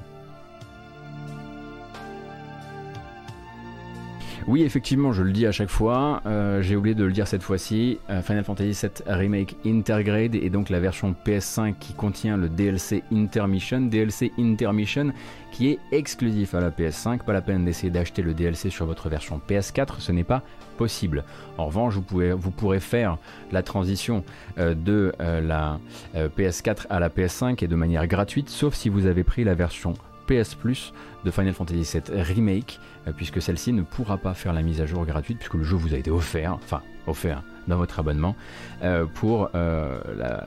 Oui, 4.47 4.61
effectivement, 4.61 5.11
je 5.11 5.23
le 5.23 5.31
dis 5.31 5.47
à 5.47 5.51
chaque 5.51 5.71
fois. 5.71 6.21
Euh, 6.27 6.61
j'ai 6.61 6.75
oublié 6.75 6.93
de 6.93 7.03
le 7.03 7.11
dire 7.11 7.27
cette 7.27 7.41
fois-ci. 7.41 7.97
Euh, 8.11 8.21
Final 8.21 8.43
Fantasy 8.43 8.79
VII 8.79 8.91
Remake 9.07 9.55
Intergrade 9.65 10.35
et 10.35 10.51
donc 10.51 10.69
la 10.69 10.79
version 10.79 11.15
PS5 11.25 11.73
qui 11.79 11.93
contient 11.93 12.37
le 12.37 12.47
DLC 12.47 13.01
Intermission. 13.11 13.81
DLC 13.81 14.31
Intermission 14.37 15.11
qui 15.51 15.69
est 15.69 15.79
exclusif 15.91 16.53
à 16.53 16.59
la 16.61 16.69
PS5. 16.69 17.23
Pas 17.23 17.33
la 17.33 17.41
peine 17.41 17.65
d'essayer 17.65 17.89
d'acheter 17.89 18.21
le 18.21 18.35
DLC 18.35 18.69
sur 18.69 18.85
votre 18.85 19.09
version 19.09 19.41
PS4, 19.49 19.95
ce 19.97 20.11
n'est 20.11 20.23
pas 20.23 20.43
possible. 20.77 21.23
En 21.57 21.65
revanche, 21.67 21.95
vous, 21.95 22.01
pouvez, 22.01 22.31
vous 22.33 22.51
pourrez 22.51 22.79
faire 22.79 23.17
la 23.51 23.63
transition 23.63 24.23
euh, 24.57 24.73
de 24.75 25.13
la 25.19 25.79
PS4 26.15 26.87
à 26.89 26.99
la 26.99 27.09
PS5 27.09 27.63
et 27.63 27.67
de 27.67 27.75
manière 27.75 28.07
gratuite, 28.07 28.49
sauf 28.49 28.73
si 28.73 28.89
vous 28.89 29.05
avez 29.05 29.23
pris 29.23 29.43
la 29.43 29.53
version 29.53 29.93
PS 30.25 30.55
Plus 30.55 30.93
de 31.23 31.31
Final 31.31 31.53
Fantasy 31.53 31.99
VII 31.99 32.21
Remake, 32.21 32.79
euh, 33.07 33.11
puisque 33.15 33.41
celle-ci 33.41 33.73
ne 33.73 33.81
pourra 33.81 34.17
pas 34.17 34.33
faire 34.33 34.53
la 34.53 34.61
mise 34.61 34.81
à 34.81 34.85
jour 34.85 35.05
gratuite, 35.05 35.37
puisque 35.37 35.55
le 35.55 35.63
jeu 35.63 35.75
vous 35.75 35.93
a 35.93 35.97
été 35.97 36.11
offert, 36.11 36.53
enfin 36.53 36.81
offert 37.07 37.43
dans 37.67 37.77
votre 37.77 37.99
abonnement, 37.99 38.35
euh, 38.83 39.05
pour 39.05 39.49
euh, 39.55 39.99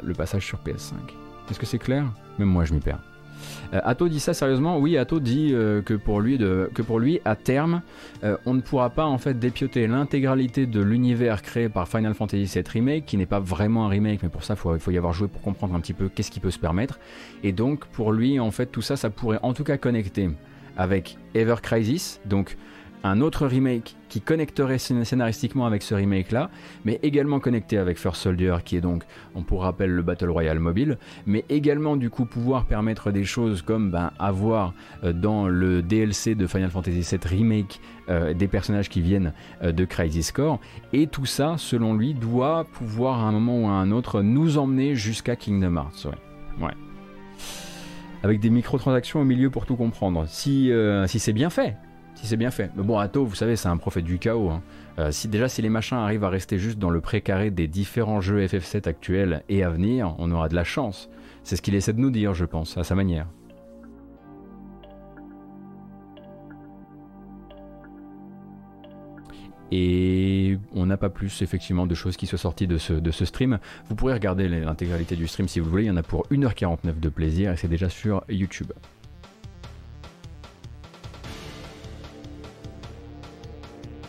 le 0.02 0.14
passage 0.14 0.46
sur 0.46 0.58
PS5. 0.58 0.94
Est-ce 1.50 1.58
que 1.58 1.66
c'est 1.66 1.78
clair? 1.78 2.04
Même 2.38 2.48
moi 2.48 2.64
je 2.64 2.74
m'y 2.74 2.80
perds. 2.80 3.00
Euh, 3.74 3.80
Atto 3.84 4.08
dit 4.08 4.20
ça 4.20 4.34
sérieusement 4.34 4.78
Oui, 4.78 4.96
Atto 4.96 5.20
dit 5.20 5.50
euh, 5.52 5.82
que, 5.82 5.94
pour 5.94 6.20
lui 6.20 7.20
à 7.24 7.36
terme, 7.36 7.82
euh, 8.24 8.36
on 8.46 8.54
ne 8.54 8.60
pourra 8.60 8.90
pas 8.90 9.06
en 9.06 9.18
fait 9.18 9.38
dépioter 9.38 9.86
l'intégralité 9.86 10.66
de 10.66 10.80
l'univers 10.80 11.42
créé 11.42 11.68
par 11.68 11.88
Final 11.88 12.14
Fantasy 12.14 12.44
VII 12.44 12.64
Remake, 12.72 13.06
qui 13.06 13.16
n'est 13.16 13.26
pas 13.26 13.40
vraiment 13.40 13.86
un 13.86 13.88
remake, 13.88 14.22
mais 14.22 14.28
pour 14.28 14.44
ça, 14.44 14.54
il 14.54 14.80
faut, 14.80 14.90
y 14.90 14.98
avoir 14.98 15.12
joué 15.12 15.28
pour 15.28 15.42
comprendre 15.42 15.74
un 15.74 15.80
petit 15.80 15.92
peu 15.92 16.08
qu'est-ce 16.08 16.30
qui 16.30 16.40
peut 16.40 16.50
se 16.50 16.58
permettre. 16.58 16.98
Et 17.42 17.52
donc, 17.52 17.84
pour 17.86 18.12
lui, 18.12 18.40
en 18.40 18.50
fait, 18.50 18.66
tout 18.66 18.82
ça, 18.82 18.96
ça 18.96 19.10
pourrait 19.10 19.38
en 19.42 19.52
tout 19.52 19.64
cas 19.64 19.76
connecter 19.76 20.30
avec 20.76 21.18
Ever 21.34 21.56
Crisis, 21.60 22.20
donc 22.24 22.56
un 23.04 23.20
autre 23.20 23.46
remake 23.46 23.96
qui 24.08 24.20
connecterait 24.20 24.78
scénaristiquement 24.78 25.66
avec 25.66 25.82
ce 25.82 25.94
remake 25.94 26.32
là, 26.32 26.50
mais 26.84 26.98
également 27.02 27.40
connecté 27.40 27.78
avec 27.78 27.98
First 27.98 28.22
Soldier 28.22 28.56
qui 28.64 28.76
est 28.76 28.80
donc, 28.80 29.04
on 29.34 29.42
pourrait 29.42 29.66
rappeler 29.66 29.88
le 29.88 30.02
Battle 30.02 30.30
Royale 30.30 30.58
mobile, 30.58 30.98
mais 31.26 31.44
également 31.48 31.96
du 31.96 32.10
coup 32.10 32.24
pouvoir 32.24 32.64
permettre 32.64 33.10
des 33.10 33.24
choses 33.24 33.62
comme 33.62 33.90
ben, 33.90 34.10
avoir 34.18 34.72
euh, 35.04 35.12
dans 35.12 35.48
le 35.48 35.82
DLC 35.82 36.34
de 36.34 36.46
Final 36.46 36.70
Fantasy 36.70 37.00
VII 37.00 37.20
Remake 37.24 37.80
euh, 38.08 38.34
des 38.34 38.48
personnages 38.48 38.88
qui 38.88 39.00
viennent 39.00 39.32
euh, 39.62 39.72
de 39.72 39.84
Crisis 39.84 40.32
Core, 40.32 40.58
et 40.92 41.06
tout 41.06 41.26
ça 41.26 41.56
selon 41.58 41.94
lui 41.94 42.14
doit 42.14 42.64
pouvoir 42.64 43.20
à 43.20 43.28
un 43.28 43.32
moment 43.32 43.60
ou 43.60 43.66
à 43.68 43.72
un 43.72 43.90
autre 43.90 44.22
nous 44.22 44.58
emmener 44.58 44.94
jusqu'à 44.94 45.36
Kingdom 45.36 45.76
Hearts. 45.76 46.06
Ouais. 46.06 46.66
ouais. 46.66 46.74
Avec 48.22 48.40
des 48.40 48.50
microtransactions 48.50 49.20
au 49.20 49.24
milieu 49.24 49.50
pour 49.50 49.66
tout 49.66 49.76
comprendre. 49.76 50.24
Si, 50.26 50.72
si 51.06 51.18
c'est 51.20 51.32
bien 51.32 51.50
fait, 51.50 51.76
si 52.18 52.26
c'est 52.26 52.36
bien 52.36 52.50
fait. 52.50 52.70
Mais 52.74 52.82
bon, 52.82 52.98
Atto, 52.98 53.24
vous 53.24 53.36
savez, 53.36 53.54
c'est 53.54 53.68
un 53.68 53.76
prophète 53.76 54.04
du 54.04 54.18
chaos. 54.18 54.50
Hein. 54.50 54.62
Euh, 54.98 55.12
si 55.12 55.28
déjà 55.28 55.48
si 55.48 55.62
les 55.62 55.68
machins 55.68 55.98
arrivent 55.98 56.24
à 56.24 56.28
rester 56.28 56.58
juste 56.58 56.78
dans 56.78 56.90
le 56.90 57.00
précaré 57.00 57.52
des 57.52 57.68
différents 57.68 58.20
jeux 58.20 58.44
FF7 58.44 58.88
actuels 58.88 59.44
et 59.48 59.62
à 59.62 59.70
venir, 59.70 60.16
on 60.18 60.32
aura 60.32 60.48
de 60.48 60.56
la 60.56 60.64
chance. 60.64 61.08
C'est 61.44 61.54
ce 61.54 61.62
qu'il 61.62 61.76
essaie 61.76 61.92
de 61.92 62.00
nous 62.00 62.10
dire, 62.10 62.34
je 62.34 62.44
pense, 62.44 62.76
à 62.76 62.82
sa 62.82 62.96
manière. 62.96 63.28
Et 69.70 70.58
on 70.72 70.86
n'a 70.86 70.96
pas 70.96 71.10
plus 71.10 71.42
effectivement 71.42 71.86
de 71.86 71.94
choses 71.94 72.16
qui 72.16 72.26
soient 72.26 72.38
sorties 72.38 72.66
de 72.66 72.78
ce, 72.78 72.94
de 72.94 73.10
ce 73.12 73.24
stream. 73.24 73.60
Vous 73.88 73.94
pourrez 73.94 74.14
regarder 74.14 74.48
l'intégralité 74.48 75.14
du 75.14 75.28
stream 75.28 75.46
si 75.46 75.60
vous 75.60 75.70
voulez, 75.70 75.84
il 75.84 75.88
y 75.88 75.90
en 75.90 75.96
a 75.96 76.02
pour 76.02 76.26
1h49 76.32 76.98
de 76.98 77.08
plaisir 77.10 77.52
et 77.52 77.56
c'est 77.56 77.68
déjà 77.68 77.88
sur 77.88 78.24
YouTube. 78.28 78.72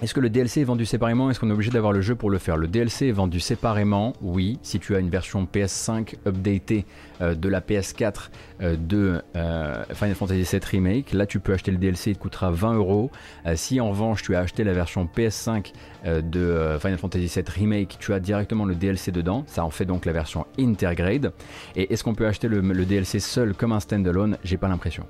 Est-ce 0.01 0.13
que 0.13 0.21
le 0.21 0.29
DLC 0.29 0.61
est 0.61 0.63
vendu 0.63 0.85
séparément? 0.85 1.29
Est-ce 1.29 1.41
qu'on 1.41 1.49
est 1.49 1.53
obligé 1.53 1.71
d'avoir 1.71 1.91
le 1.91 1.99
jeu 1.99 2.15
pour 2.15 2.29
le 2.29 2.37
faire? 2.37 2.55
Le 2.55 2.69
DLC 2.69 3.07
est 3.07 3.11
vendu 3.11 3.41
séparément, 3.41 4.13
oui. 4.21 4.57
Si 4.63 4.79
tu 4.79 4.95
as 4.95 4.99
une 4.99 5.09
version 5.09 5.45
PS5 5.45 6.15
updatée 6.25 6.85
euh, 7.19 7.35
de 7.35 7.49
la 7.49 7.59
PS4 7.59 8.29
euh, 8.61 8.77
de 8.77 9.21
euh, 9.35 9.83
Final 9.93 10.15
Fantasy 10.15 10.43
VII 10.43 10.61
Remake, 10.63 11.11
là 11.11 11.25
tu 11.25 11.41
peux 11.41 11.51
acheter 11.51 11.71
le 11.71 11.77
DLC, 11.77 12.11
il 12.11 12.15
te 12.15 12.21
coûtera 12.21 12.49
20 12.49 12.75
euros. 12.75 13.11
Si 13.55 13.81
en 13.81 13.89
revanche 13.89 14.23
tu 14.23 14.37
as 14.37 14.39
acheté 14.39 14.63
la 14.63 14.71
version 14.71 15.05
PS5 15.05 15.73
de 16.05 16.77
Final 16.79 16.97
Fantasy 16.97 17.25
VII 17.25 17.43
Remake, 17.53 17.97
tu 17.99 18.13
as 18.13 18.21
directement 18.21 18.63
le 18.63 18.75
DLC 18.75 19.11
dedans. 19.11 19.43
Ça 19.47 19.65
en 19.65 19.69
fait 19.69 19.85
donc 19.85 20.05
la 20.05 20.13
version 20.13 20.45
Intergrade. 20.57 21.33
Et 21.75 21.91
est-ce 21.91 22.05
qu'on 22.05 22.15
peut 22.15 22.25
acheter 22.25 22.47
le, 22.47 22.61
le 22.61 22.85
DLC 22.85 23.19
seul 23.19 23.53
comme 23.53 23.73
un 23.73 23.81
standalone? 23.81 24.37
J'ai 24.45 24.57
pas 24.57 24.69
l'impression. 24.69 25.05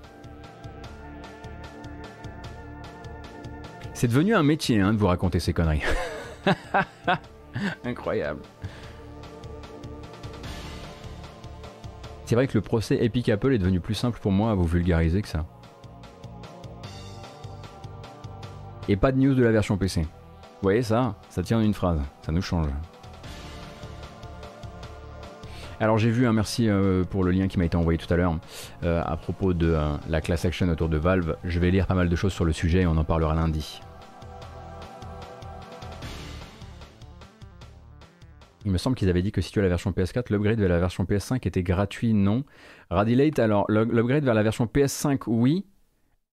C'est 3.99 4.07
devenu 4.07 4.33
un 4.33 4.43
métier 4.43 4.79
hein, 4.79 4.93
de 4.93 4.97
vous 4.97 5.07
raconter 5.07 5.41
ces 5.41 5.51
conneries. 5.51 5.81
Incroyable. 7.83 8.39
C'est 12.23 12.35
vrai 12.35 12.47
que 12.47 12.57
le 12.57 12.61
procès 12.61 13.03
Epic 13.03 13.27
Apple 13.27 13.51
est 13.51 13.57
devenu 13.57 13.81
plus 13.81 13.95
simple 13.95 14.17
pour 14.21 14.31
moi 14.31 14.51
à 14.51 14.53
vous 14.53 14.63
vulgariser 14.63 15.21
que 15.21 15.27
ça. 15.27 15.45
Et 18.87 18.95
pas 18.95 19.11
de 19.11 19.17
news 19.17 19.35
de 19.35 19.43
la 19.43 19.51
version 19.51 19.75
PC. 19.75 20.03
Vous 20.03 20.07
voyez 20.61 20.81
ça 20.81 21.15
Ça 21.29 21.43
tient 21.43 21.57
en 21.57 21.61
une 21.61 21.73
phrase. 21.73 21.99
Ça 22.21 22.31
nous 22.31 22.41
change. 22.41 22.67
Alors 25.81 25.97
j'ai 25.97 26.09
vu 26.09 26.25
un 26.25 26.31
merci 26.31 26.69
euh, 26.69 27.03
pour 27.03 27.25
le 27.25 27.31
lien 27.31 27.49
qui 27.49 27.59
m'a 27.59 27.65
été 27.65 27.75
envoyé 27.75 27.97
tout 27.97 28.13
à 28.13 28.15
l'heure 28.15 28.37
euh, 28.83 29.01
à 29.05 29.17
propos 29.17 29.53
de 29.53 29.73
euh, 29.73 29.97
la 30.07 30.21
class 30.21 30.45
action 30.45 30.69
autour 30.69 30.87
de 30.87 30.95
Valve. 30.95 31.35
Je 31.43 31.59
vais 31.59 31.69
lire 31.69 31.85
pas 31.85 31.95
mal 31.95 32.07
de 32.07 32.15
choses 32.15 32.31
sur 32.31 32.45
le 32.45 32.53
sujet 32.53 32.83
et 32.83 32.87
on 32.87 32.95
en 32.95 33.03
parlera 33.03 33.35
lundi. 33.35 33.81
Il 38.65 38.71
me 38.71 38.77
semble 38.77 38.95
qu'ils 38.95 39.09
avaient 39.09 39.21
dit 39.21 39.31
que 39.31 39.41
si 39.41 39.51
tu 39.51 39.59
as 39.59 39.61
la 39.61 39.69
version 39.69 39.91
PS4, 39.91 40.31
l'upgrade 40.31 40.59
vers 40.59 40.69
la 40.69 40.79
version 40.79 41.05
PS5 41.05 41.47
était 41.47 41.63
gratuit, 41.63 42.13
non. 42.13 42.43
Radilate, 42.89 43.39
alors 43.39 43.65
l'upgrade 43.69 44.23
vers 44.23 44.33
la 44.33 44.43
version 44.43 44.65
PS5, 44.65 45.23
oui, 45.27 45.65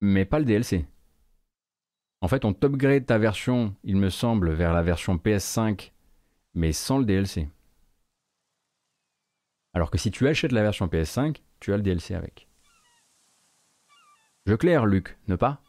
mais 0.01 0.25
pas 0.25 0.39
le 0.41 0.45
DLC. 0.45 0.87
En 2.21 2.29
fait, 2.29 2.45
on 2.45 2.53
t'upgrade 2.53 3.07
ta 3.07 3.19
version, 3.19 3.77
il 3.85 3.97
me 3.97 4.11
semble, 4.11 4.53
vers 4.53 4.73
la 4.73 4.83
version 4.83 5.17
PS5, 5.17 5.93
mais 6.55 6.73
sans 6.73 6.99
le 6.99 7.05
DLC. 7.05 7.49
Alors 9.73 9.91
que 9.91 9.99
si 9.99 10.11
tu 10.11 10.27
achètes 10.27 10.53
la 10.53 10.63
version 10.63 10.87
PS5, 10.87 11.37
tu 11.61 11.73
as 11.73 11.77
le 11.77 11.83
DLC 11.83 12.15
avec. 12.15 12.49
Je 14.47 14.55
claire, 14.55 14.87
Luc, 14.87 15.17
ne 15.29 15.37
pas? 15.37 15.61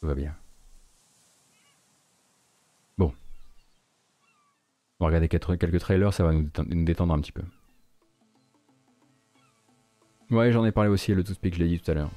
Tout 0.00 0.06
va 0.06 0.14
bien. 0.14 0.36
On 4.98 5.04
va 5.04 5.08
regarder 5.08 5.28
quelques 5.28 5.78
trailers, 5.80 6.14
ça 6.14 6.24
va 6.24 6.32
nous 6.32 6.84
détendre 6.84 7.12
un 7.12 7.20
petit 7.20 7.32
peu. 7.32 7.42
Ouais, 10.30 10.50
j'en 10.50 10.64
ai 10.64 10.72
parlé 10.72 10.90
aussi, 10.90 11.14
le 11.14 11.22
Toothpick, 11.22 11.54
je 11.54 11.60
l'ai 11.60 11.68
dit 11.68 11.78
tout 11.78 11.90
à 11.90 11.94
l'heure. 11.94 12.10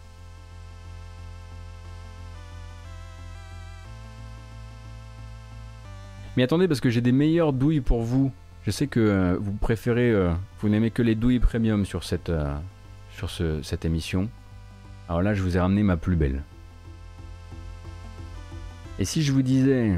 Mais 6.38 6.44
attendez, 6.44 6.70
parce 6.70 6.80
que 6.80 6.90
j'ai 6.90 7.02
des 7.02 7.12
meilleures 7.12 7.52
douilles 7.52 7.82
pour 7.82 8.02
vous. 8.02 8.32
Je 8.64 8.72
sais 8.72 8.88
que 8.88 9.00
euh, 9.00 9.38
vous 9.38 9.52
préférez, 9.52 10.12
euh, 10.12 10.32
vous 10.62 10.70
n'aimez 10.70 10.90
que 10.90 11.02
les 11.02 11.16
douilles 11.16 11.40
premium 11.40 11.86
sur 11.86 12.04
cette, 12.06 12.30
euh, 12.30 12.56
sur 13.12 13.30
cette 13.30 13.84
émission. 13.84 14.30
Alors 15.10 15.22
là, 15.22 15.34
je 15.34 15.44
vous 15.44 15.58
ai 15.58 15.60
ramené 15.60 15.84
ma 15.84 15.98
plus 15.98 16.16
belle. 16.16 16.44
Et 19.00 19.06
si 19.06 19.22
je 19.22 19.34
vous 19.34 19.42
disais 19.42 19.96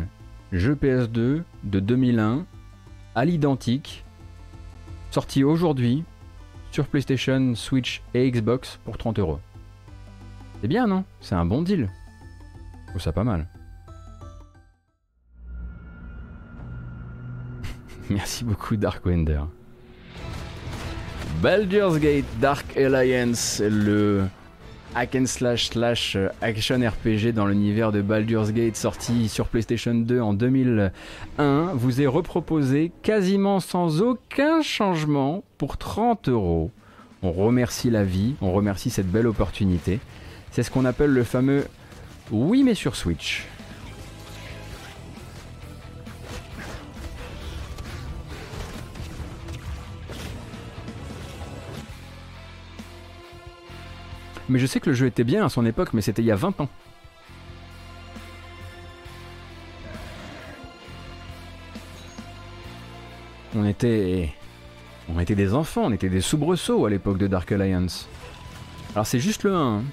jeu 0.51 0.73
PS2 0.73 1.43
de 1.63 1.79
2001, 1.79 2.45
à 3.15 3.25
l'identique, 3.25 4.05
sorti 5.11 5.43
aujourd'hui 5.43 6.03
sur 6.71 6.87
PlayStation, 6.87 7.53
Switch 7.55 8.01
et 8.13 8.29
Xbox 8.31 8.79
pour 8.85 8.97
30 8.97 9.19
euros. 9.19 9.39
C'est 10.61 10.67
bien, 10.67 10.87
non? 10.87 11.03
C'est 11.19 11.35
un 11.35 11.45
bon 11.45 11.61
deal. 11.61 11.89
Je 12.85 12.89
trouve 12.89 13.01
ça 13.01 13.11
pas 13.11 13.23
mal. 13.23 13.47
Merci 18.09 18.43
beaucoup 18.43 18.75
Dark 18.75 19.05
Wender. 19.05 19.41
Gate 21.41 22.25
Dark 22.39 22.77
Alliance, 22.77 23.61
le 23.65 24.27
hack 24.95 25.17
slash 25.25 25.69
slash 25.69 26.17
action 26.41 26.79
RPG 26.79 27.33
dans 27.33 27.45
l'univers 27.45 27.91
de 27.91 28.01
Baldur's 28.01 28.51
Gate 28.51 28.75
sorti 28.75 29.29
sur 29.29 29.47
PlayStation 29.47 29.93
2 29.93 30.19
en 30.19 30.33
2001 30.33 31.73
vous 31.73 32.01
est 32.01 32.07
reproposé 32.07 32.91
quasiment 33.01 33.59
sans 33.59 34.01
aucun 34.01 34.61
changement 34.61 35.43
pour 35.57 35.77
30 35.77 36.29
euros. 36.29 36.71
On 37.23 37.31
remercie 37.31 37.89
la 37.89 38.03
vie, 38.03 38.35
on 38.41 38.51
remercie 38.51 38.89
cette 38.89 39.11
belle 39.11 39.27
opportunité. 39.27 39.99
C'est 40.51 40.63
ce 40.63 40.71
qu'on 40.71 40.85
appelle 40.85 41.11
le 41.11 41.23
fameux 41.23 41.65
oui 42.31 42.63
mais 42.63 42.75
sur 42.75 42.95
Switch. 42.95 43.45
Mais 54.51 54.59
je 54.59 54.65
sais 54.65 54.81
que 54.81 54.89
le 54.89 54.95
jeu 54.95 55.05
était 55.05 55.23
bien 55.23 55.45
à 55.45 55.49
son 55.49 55.65
époque, 55.65 55.93
mais 55.93 56.01
c'était 56.01 56.21
il 56.21 56.25
y 56.25 56.31
a 56.31 56.35
20 56.35 56.59
ans. 56.59 56.67
On 63.55 63.65
était. 63.65 64.33
On 65.07 65.21
était 65.21 65.35
des 65.35 65.53
enfants, 65.53 65.83
on 65.85 65.93
était 65.93 66.09
des 66.09 66.19
soubresauts 66.19 66.85
à 66.85 66.89
l'époque 66.89 67.17
de 67.17 67.27
Dark 67.27 67.49
Alliance. 67.53 68.09
Alors 68.93 69.07
c'est 69.07 69.21
juste 69.21 69.43
le 69.43 69.55
1. 69.55 69.77
Hein. 69.77 69.83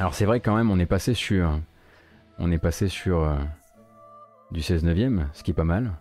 Alors 0.00 0.14
c'est 0.14 0.24
vrai 0.24 0.40
quand 0.40 0.56
même, 0.56 0.72
on 0.72 0.80
est 0.80 0.86
passé 0.86 1.14
sur. 1.14 1.60
On 2.40 2.50
est 2.50 2.58
passé 2.58 2.88
sur. 2.88 3.32
Du 4.52 4.62
16 4.62 4.82
neuvième, 4.84 5.28
ce 5.32 5.44
qui 5.44 5.52
est 5.52 5.54
pas 5.54 5.64
mal. 5.64 5.92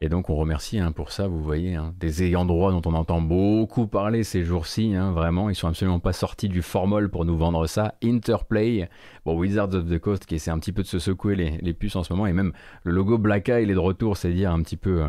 Et 0.00 0.08
donc 0.08 0.30
on 0.30 0.36
remercie 0.36 0.78
hein, 0.78 0.92
pour 0.92 1.10
ça, 1.10 1.26
vous 1.26 1.42
voyez, 1.42 1.74
hein, 1.74 1.92
des 1.98 2.22
ayants 2.22 2.44
droit 2.44 2.70
dont 2.70 2.82
on 2.84 2.94
entend 2.94 3.20
beaucoup 3.20 3.86
parler 3.86 4.22
ces 4.22 4.44
jours-ci, 4.44 4.94
hein, 4.94 5.10
vraiment, 5.10 5.48
ils 5.48 5.56
sont 5.56 5.68
absolument 5.68 5.98
pas 5.98 6.12
sortis 6.12 6.48
du 6.48 6.62
formol 6.62 7.10
pour 7.10 7.24
nous 7.24 7.36
vendre 7.36 7.66
ça. 7.66 7.94
Interplay, 8.04 8.88
bon 9.24 9.36
Wizards 9.36 9.74
of 9.74 9.88
the 9.88 9.98
Coast 9.98 10.26
qui 10.26 10.36
essaie 10.36 10.50
un 10.50 10.58
petit 10.58 10.72
peu 10.72 10.82
de 10.82 10.86
se 10.86 10.98
secouer 10.98 11.34
les, 11.34 11.58
les 11.62 11.72
puces 11.72 11.96
en 11.96 12.04
ce 12.04 12.12
moment, 12.12 12.26
et 12.26 12.32
même 12.32 12.52
le 12.84 12.92
logo 12.92 13.18
Black 13.18 13.48
Eye 13.48 13.64
il 13.64 13.70
est 13.70 13.74
de 13.74 13.78
retour, 13.78 14.16
c'est 14.16 14.32
dire 14.32 14.52
un 14.52 14.62
petit 14.62 14.76
peu, 14.76 15.04
euh, 15.04 15.08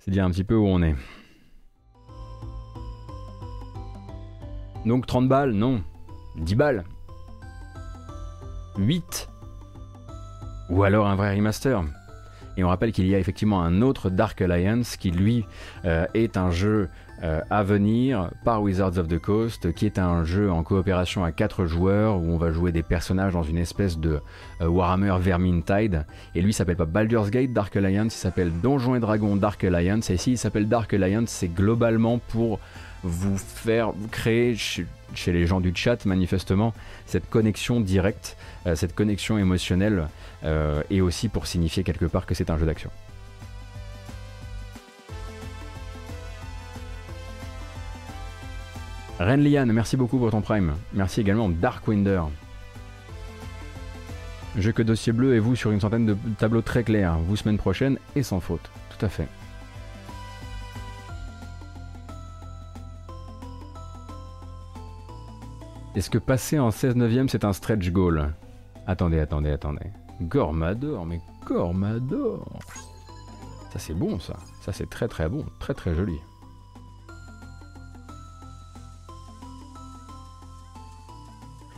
c'est 0.00 0.10
dire 0.10 0.24
un 0.24 0.30
petit 0.30 0.44
peu 0.44 0.56
où 0.56 0.66
on 0.66 0.82
est. 0.82 0.96
Donc 4.84 5.06
30 5.06 5.28
balles, 5.28 5.52
non, 5.52 5.80
10 6.36 6.56
balles, 6.56 6.84
8 8.78 9.30
ou 10.70 10.82
alors 10.82 11.06
un 11.06 11.16
vrai 11.16 11.34
remaster. 11.34 11.82
Et 12.56 12.64
on 12.64 12.68
rappelle 12.68 12.92
qu'il 12.92 13.06
y 13.06 13.14
a 13.14 13.18
effectivement 13.18 13.62
un 13.62 13.82
autre 13.82 14.10
Dark 14.10 14.40
Alliance 14.40 14.96
qui 14.96 15.10
lui 15.10 15.44
euh, 15.84 16.06
est 16.14 16.36
un 16.36 16.50
jeu 16.50 16.88
euh, 17.22 17.40
à 17.50 17.62
venir 17.62 18.30
par 18.44 18.62
Wizards 18.62 18.98
of 18.98 19.08
the 19.08 19.18
Coast, 19.18 19.72
qui 19.72 19.86
est 19.86 19.98
un 19.98 20.24
jeu 20.24 20.50
en 20.50 20.62
coopération 20.62 21.24
à 21.24 21.32
4 21.32 21.64
joueurs 21.66 22.16
où 22.16 22.32
on 22.32 22.36
va 22.36 22.52
jouer 22.52 22.70
des 22.70 22.82
personnages 22.82 23.32
dans 23.32 23.42
une 23.42 23.58
espèce 23.58 23.98
de 23.98 24.20
euh, 24.60 24.66
Warhammer 24.68 25.16
Vermintide. 25.18 26.06
Et 26.34 26.42
lui 26.42 26.52
s'appelle 26.52 26.76
pas 26.76 26.84
Baldur's 26.84 27.30
Gate 27.30 27.52
Dark 27.52 27.74
Alliance, 27.76 28.14
il 28.14 28.18
s'appelle 28.18 28.52
Donjons 28.62 28.94
et 28.94 29.00
Dragons 29.00 29.36
Dark 29.36 29.64
Alliance. 29.64 30.10
Et 30.10 30.16
s'il 30.16 30.38
s'appelle 30.38 30.68
Dark 30.68 30.92
Alliance, 30.94 31.30
c'est 31.30 31.48
globalement 31.48 32.18
pour 32.18 32.60
vous 33.02 33.36
faire 33.36 33.92
créer 34.10 34.54
chez, 34.54 34.86
les 35.26 35.46
gens 35.46 35.60
du 35.60 35.72
chat 35.74 36.06
manifestement 36.06 36.72
cette 37.04 37.28
connexion 37.28 37.80
directe, 37.80 38.36
cette 38.74 38.94
connexion 38.94 39.36
émotionnelle 39.36 40.08
euh, 40.33 40.33
et 40.90 41.00
aussi 41.00 41.28
pour 41.28 41.46
signifier 41.46 41.84
quelque 41.84 42.06
part 42.06 42.26
que 42.26 42.34
c'est 42.34 42.50
un 42.50 42.58
jeu 42.58 42.66
d'action. 42.66 42.90
Renlian, 49.20 49.66
merci 49.66 49.96
beaucoup 49.96 50.18
pour 50.18 50.30
ton 50.30 50.40
prime. 50.40 50.74
Merci 50.92 51.20
également 51.20 51.48
Darkwinder. 51.48 52.22
Jeu 54.56 54.72
que 54.72 54.82
dossier 54.82 55.12
bleu 55.12 55.34
et 55.34 55.38
vous 55.38 55.56
sur 55.56 55.70
une 55.70 55.80
centaine 55.80 56.06
de 56.06 56.16
tableaux 56.38 56.62
très 56.62 56.84
clairs. 56.84 57.18
Vous 57.18 57.36
semaine 57.36 57.58
prochaine 57.58 57.98
et 58.16 58.22
sans 58.22 58.40
faute. 58.40 58.70
Tout 58.96 59.06
à 59.06 59.08
fait. 59.08 59.28
Est-ce 65.94 66.10
que 66.10 66.18
passer 66.18 66.58
en 66.58 66.72
16 66.72 66.96
neuvième 66.96 67.28
c'est 67.28 67.44
un 67.44 67.52
stretch 67.52 67.90
goal? 67.90 68.32
Attendez, 68.86 69.20
attendez, 69.20 69.50
attendez. 69.50 69.86
Gormador, 70.22 71.06
mais 71.06 71.20
Gormador 71.46 72.46
Ça 73.72 73.78
c'est 73.78 73.94
bon 73.94 74.18
ça, 74.20 74.36
ça 74.60 74.72
c'est 74.72 74.88
très 74.88 75.08
très 75.08 75.28
bon, 75.28 75.44
très 75.58 75.74
très 75.74 75.94
joli. 75.94 76.18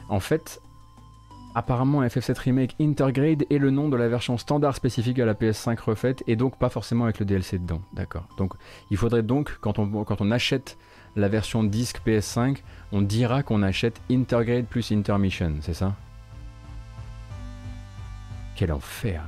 En 0.08 0.20
fait, 0.20 0.60
apparemment 1.54 2.02
FF7 2.02 2.38
Remake 2.38 2.76
Intergrade 2.80 3.44
est 3.50 3.58
le 3.58 3.70
nom 3.70 3.88
de 3.88 3.96
la 3.96 4.08
version 4.08 4.38
standard 4.38 4.76
spécifique 4.76 5.18
à 5.18 5.24
la 5.24 5.34
PS5 5.34 5.80
refaite 5.80 6.22
et 6.26 6.36
donc 6.36 6.58
pas 6.58 6.68
forcément 6.68 7.04
avec 7.04 7.18
le 7.18 7.26
DLC 7.26 7.58
dedans. 7.58 7.80
D'accord. 7.92 8.28
Donc 8.36 8.52
il 8.90 8.96
faudrait 8.96 9.22
donc, 9.22 9.58
quand 9.60 9.78
on, 9.78 10.04
quand 10.04 10.20
on 10.20 10.30
achète 10.30 10.78
la 11.16 11.28
version 11.28 11.64
disque 11.64 12.00
PS5, 12.06 12.58
on 12.92 13.02
dira 13.02 13.42
qu'on 13.42 13.62
achète 13.62 14.00
Intergrade 14.10 14.66
plus 14.66 14.92
Intermission, 14.92 15.54
c'est 15.60 15.74
ça? 15.74 15.94
Quel 18.56 18.72
enfer 18.72 19.22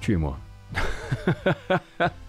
Tuez-moi. 0.00 0.38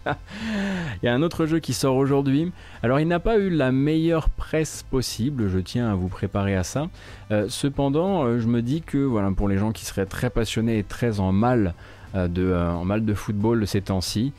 il 0.06 1.04
y 1.04 1.08
a 1.08 1.14
un 1.14 1.22
autre 1.22 1.46
jeu 1.46 1.60
qui 1.60 1.74
sort 1.74 1.96
aujourd'hui. 1.96 2.52
Alors 2.84 3.00
il 3.00 3.08
n'a 3.08 3.20
pas 3.20 3.38
eu 3.38 3.50
la 3.50 3.72
meilleure 3.72 4.30
presse 4.30 4.84
possible, 4.84 5.50
je 5.50 5.60
tiens 5.60 5.90
à 5.92 5.96
vous 5.96 6.08
préparer 6.10 6.56
à 6.56 6.64
ça. 6.64 6.90
Euh, 7.32 7.46
cependant, 7.50 8.26
euh, 8.26 8.40
je 8.40 8.48
me 8.48 8.62
dis 8.62 8.82
que 8.82 8.98
voilà, 8.98 9.32
pour 9.32 9.48
les 9.48 9.58
gens 9.58 9.72
qui 9.72 9.86
seraient 9.86 10.06
très 10.06 10.30
passionnés 10.30 10.80
et 10.80 10.84
très 10.84 11.20
en 11.20 11.32
mal 11.32 11.74
de, 12.14 12.54
en 12.54 12.86
mal 12.86 13.06
de 13.06 13.14
football 13.14 13.68
ces 13.68 13.82
temps-ci, 13.82 14.34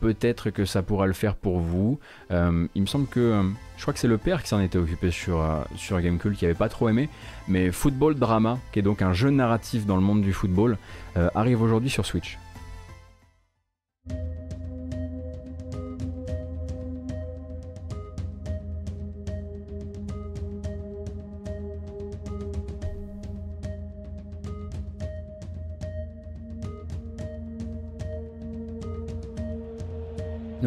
peut-être 0.00 0.50
que 0.50 0.64
ça 0.64 0.82
pourra 0.82 1.06
le 1.06 1.12
faire 1.12 1.34
pour 1.34 1.58
vous. 1.58 1.98
il 2.30 2.82
me 2.82 2.86
semble 2.86 3.06
que 3.06 3.42
je 3.76 3.82
crois 3.82 3.92
que 3.92 3.98
c'est 3.98 4.08
le 4.08 4.18
père 4.18 4.42
qui 4.42 4.48
s'en 4.48 4.60
était 4.60 4.78
occupé 4.78 5.10
sur, 5.10 5.40
euh, 5.40 5.62
sur 5.76 6.00
Gamecult, 6.00 6.36
qui 6.36 6.44
avait 6.44 6.54
pas 6.54 6.68
trop 6.68 6.88
aimé. 6.88 7.08
Mais 7.48 7.70
Football 7.70 8.14
Drama, 8.14 8.58
qui 8.72 8.78
est 8.78 8.82
donc 8.82 9.02
un 9.02 9.12
jeu 9.12 9.30
narratif 9.30 9.84
dans 9.86 9.96
le 9.96 10.02
monde 10.02 10.22
du 10.22 10.32
football, 10.32 10.78
euh, 11.16 11.28
arrive 11.34 11.60
aujourd'hui 11.60 11.90
sur 11.90 12.06
Switch. 12.06 12.38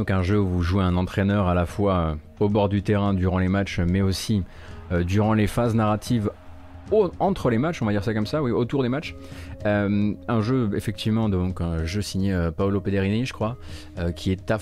Donc 0.07 0.19
un 0.19 0.23
jeu 0.23 0.39
où 0.39 0.47
vous 0.47 0.63
jouez 0.63 0.83
un 0.83 0.95
entraîneur 0.95 1.47
à 1.47 1.53
la 1.53 1.65
fois 1.65 1.95
euh, 1.95 2.15
au 2.39 2.47
bord 2.47 2.69
du 2.69 2.81
terrain 2.81 3.13
durant 3.13 3.39
les 3.39 3.49
matchs, 3.49 3.81
mais 3.81 3.99
aussi 3.99 4.41
euh, 4.93 5.03
durant 5.03 5.33
les 5.33 5.47
phases 5.47 5.75
narratives 5.75 6.31
entre 7.19 7.49
les 7.49 7.57
matchs, 7.57 7.81
on 7.81 7.85
va 7.85 7.91
dire 7.91 8.05
ça 8.05 8.13
comme 8.13 8.25
ça, 8.25 8.41
autour 8.41 8.83
des 8.83 8.87
matchs. 8.87 9.15
Euh, 9.65 10.13
un 10.29 10.41
jeu, 10.41 10.69
effectivement, 10.77 11.27
donc 11.27 11.59
un 11.59 11.83
jeu 11.83 12.01
signé 12.01 12.33
Paolo 12.55 12.79
Pederini, 12.79 13.25
je 13.25 13.33
crois, 13.33 13.57
qui 14.15 14.31
est 14.31 14.53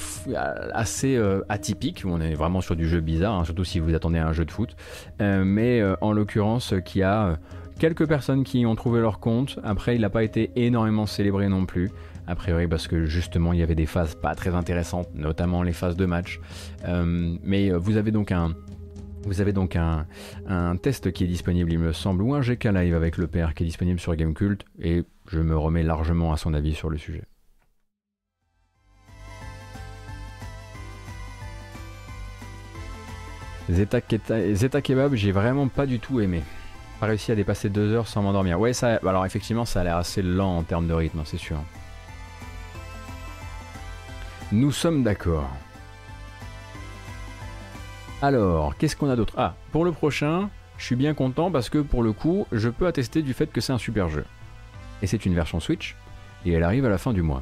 assez 0.73 1.21
atypique. 1.47 2.01
On 2.07 2.19
est 2.19 2.33
vraiment 2.33 2.61
sur 2.61 2.75
du 2.75 2.87
jeu 2.87 2.99
bizarre, 2.99 3.35
hein, 3.35 3.45
surtout 3.45 3.65
si 3.65 3.77
vous 3.77 3.93
attendez 3.93 4.17
un 4.17 4.33
jeu 4.33 4.45
de 4.45 4.51
foot. 4.51 4.75
mais 5.19 5.83
en 6.01 6.13
l'occurrence, 6.13 6.73
qui 6.83 7.03
a 7.03 7.37
quelques 7.77 8.07
personnes 8.07 8.43
qui 8.43 8.65
ont 8.65 8.73
trouvé 8.73 9.01
leur 9.01 9.19
compte. 9.19 9.59
Après, 9.63 9.93
il 9.93 10.01
n'a 10.01 10.09
pas 10.09 10.23
été 10.23 10.49
énormément 10.55 11.05
célébré 11.05 11.47
non 11.47 11.67
plus 11.67 11.91
a 12.27 12.35
priori 12.35 12.67
parce 12.67 12.87
que 12.87 13.05
justement 13.05 13.53
il 13.53 13.59
y 13.59 13.63
avait 13.63 13.75
des 13.75 13.85
phases 13.85 14.15
pas 14.15 14.35
très 14.35 14.55
intéressantes, 14.55 15.09
notamment 15.13 15.63
les 15.63 15.73
phases 15.73 15.95
de 15.95 16.05
match. 16.05 16.39
Euh, 16.87 17.37
mais 17.43 17.71
euh, 17.71 17.77
vous 17.77 17.97
avez 17.97 18.11
donc 18.11 18.31
un, 18.31 18.55
test 20.81 21.11
qui 21.11 21.23
est 21.23 21.27
disponible, 21.27 21.71
il 21.71 21.79
me 21.79 21.93
semble, 21.93 22.21
ou 22.21 22.33
un 22.35 22.41
GK 22.41 22.65
Live 22.65 22.95
avec 22.95 23.17
le 23.17 23.27
père 23.27 23.53
qui 23.53 23.63
est 23.63 23.65
disponible 23.65 23.99
sur 23.99 24.15
Gamecult, 24.15 24.63
et 24.79 25.03
je 25.27 25.39
me 25.39 25.57
remets 25.57 25.83
largement 25.83 26.31
à 26.31 26.37
son 26.37 26.53
avis 26.53 26.73
sur 26.73 26.89
le 26.89 26.97
sujet. 26.97 27.23
Zeta, 33.67 33.99
Kebab, 33.99 35.15
j'ai 35.15 35.31
vraiment 35.31 35.67
pas 35.67 35.87
du 35.87 35.99
tout 35.99 36.19
aimé. 36.19 36.43
Pas 36.99 37.07
réussi 37.07 37.31
à 37.31 37.35
dépasser 37.35 37.69
deux 37.69 37.93
heures 37.93 38.07
sans 38.07 38.21
m'endormir. 38.21 38.59
Ouais, 38.59 38.73
ça, 38.73 38.99
alors 39.05 39.25
effectivement, 39.25 39.65
ça 39.65 39.81
a 39.81 39.83
l'air 39.83 39.97
assez 39.97 40.21
lent 40.21 40.57
en 40.57 40.63
termes 40.63 40.87
de 40.87 40.93
rythme, 40.93 41.19
hein, 41.19 41.23
c'est 41.25 41.37
sûr. 41.37 41.57
Nous 44.51 44.71
sommes 44.71 45.03
d'accord. 45.03 45.49
Alors, 48.21 48.77
qu'est-ce 48.77 48.95
qu'on 48.95 49.09
a 49.09 49.15
d'autre? 49.15 49.33
Ah, 49.37 49.55
pour 49.71 49.85
le 49.85 49.91
prochain, 49.91 50.49
je 50.77 50.85
suis 50.85 50.95
bien 50.95 51.15
content 51.15 51.49
parce 51.49 51.69
que 51.69 51.79
pour 51.79 52.03
le 52.03 52.13
coup, 52.13 52.45
je 52.51 52.69
peux 52.69 52.85
attester 52.85 53.23
du 53.23 53.33
fait 53.33 53.51
que 53.51 53.59
c'est 53.59 53.73
un 53.73 53.79
super 53.79 54.07
jeu. 54.07 54.23
Et 55.01 55.07
c'est 55.07 55.25
une 55.25 55.33
version 55.33 55.59
Switch, 55.59 55.95
et 56.45 56.51
elle 56.51 56.63
arrive 56.63 56.85
à 56.85 56.89
la 56.89 56.99
fin 56.99 57.11
du 57.11 57.23
mois. 57.23 57.41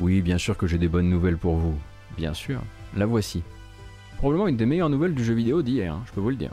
Oui, 0.00 0.22
bien 0.22 0.38
sûr 0.38 0.56
que 0.56 0.66
j'ai 0.66 0.78
des 0.78 0.88
bonnes 0.88 1.10
nouvelles 1.10 1.38
pour 1.38 1.56
vous. 1.56 1.78
Bien 2.16 2.32
sûr, 2.32 2.60
la 2.96 3.06
voici. 3.06 3.42
Probablement 4.16 4.48
une 4.48 4.56
des 4.56 4.66
meilleures 4.66 4.90
nouvelles 4.90 5.14
du 5.14 5.24
jeu 5.24 5.34
vidéo 5.34 5.60
d'hier, 5.60 5.92
hein, 5.92 6.02
je 6.06 6.12
peux 6.12 6.20
vous 6.20 6.30
le 6.30 6.36
dire. 6.36 6.52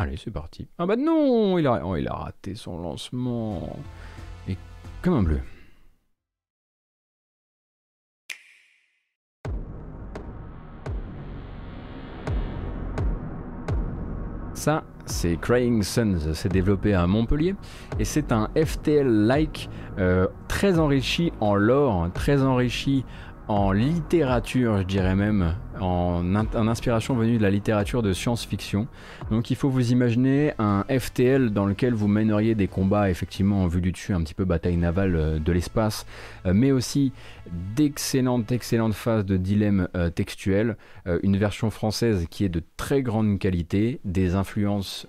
Allez, 0.00 0.16
c'est 0.16 0.30
parti. 0.30 0.68
Ah 0.78 0.86
bah 0.86 0.94
non, 0.94 1.58
il 1.58 1.66
a, 1.66 1.84
oh, 1.84 1.96
il 1.96 2.06
a 2.06 2.14
raté 2.14 2.54
son 2.54 2.78
lancement. 2.80 3.76
Et 4.48 4.56
comme 5.02 5.14
un 5.14 5.22
bleu. 5.24 5.40
Ça, 14.54 14.84
c'est 15.06 15.36
Crying 15.36 15.82
Suns, 15.82 16.34
c'est 16.34 16.48
développé 16.48 16.94
à 16.94 17.06
Montpellier 17.06 17.54
et 17.98 18.04
c'est 18.04 18.32
un 18.32 18.48
FTL-like 18.56 19.70
euh, 19.98 20.26
très 20.48 20.78
enrichi 20.78 21.32
en 21.40 21.54
lore, 21.54 22.08
très 22.12 22.42
enrichi 22.42 23.04
en 23.48 23.72
littérature, 23.72 24.78
je 24.78 24.82
dirais 24.82 25.16
même, 25.16 25.54
en, 25.80 26.34
inspiration 26.34 27.14
venue 27.14 27.38
de 27.38 27.42
la 27.42 27.50
littérature 27.50 28.02
de 28.02 28.12
science-fiction. 28.12 28.86
Donc 29.30 29.50
il 29.50 29.56
faut 29.56 29.70
vous 29.70 29.90
imaginer 29.90 30.52
un 30.58 30.84
FTL 30.88 31.50
dans 31.50 31.64
lequel 31.64 31.94
vous 31.94 32.08
mèneriez 32.08 32.54
des 32.54 32.68
combats 32.68 33.08
effectivement 33.08 33.62
en 33.62 33.66
vue 33.66 33.80
du 33.80 33.92
dessus, 33.92 34.12
un 34.12 34.22
petit 34.22 34.34
peu 34.34 34.44
bataille 34.44 34.76
navale 34.76 35.16
euh, 35.16 35.38
de 35.38 35.52
l'espace, 35.52 36.04
euh, 36.44 36.52
mais 36.54 36.72
aussi 36.72 37.12
d'excellentes, 37.74 38.52
excellentes 38.52 38.94
phases 38.94 39.24
de 39.24 39.38
dilemme 39.38 39.88
euh, 39.96 40.10
textuel, 40.10 40.76
une 41.22 41.38
version 41.38 41.70
française 41.70 42.26
qui 42.28 42.44
est 42.44 42.50
de 42.50 42.62
très 42.76 43.00
grande 43.00 43.38
qualité, 43.38 44.00
des 44.04 44.34
influences 44.34 45.06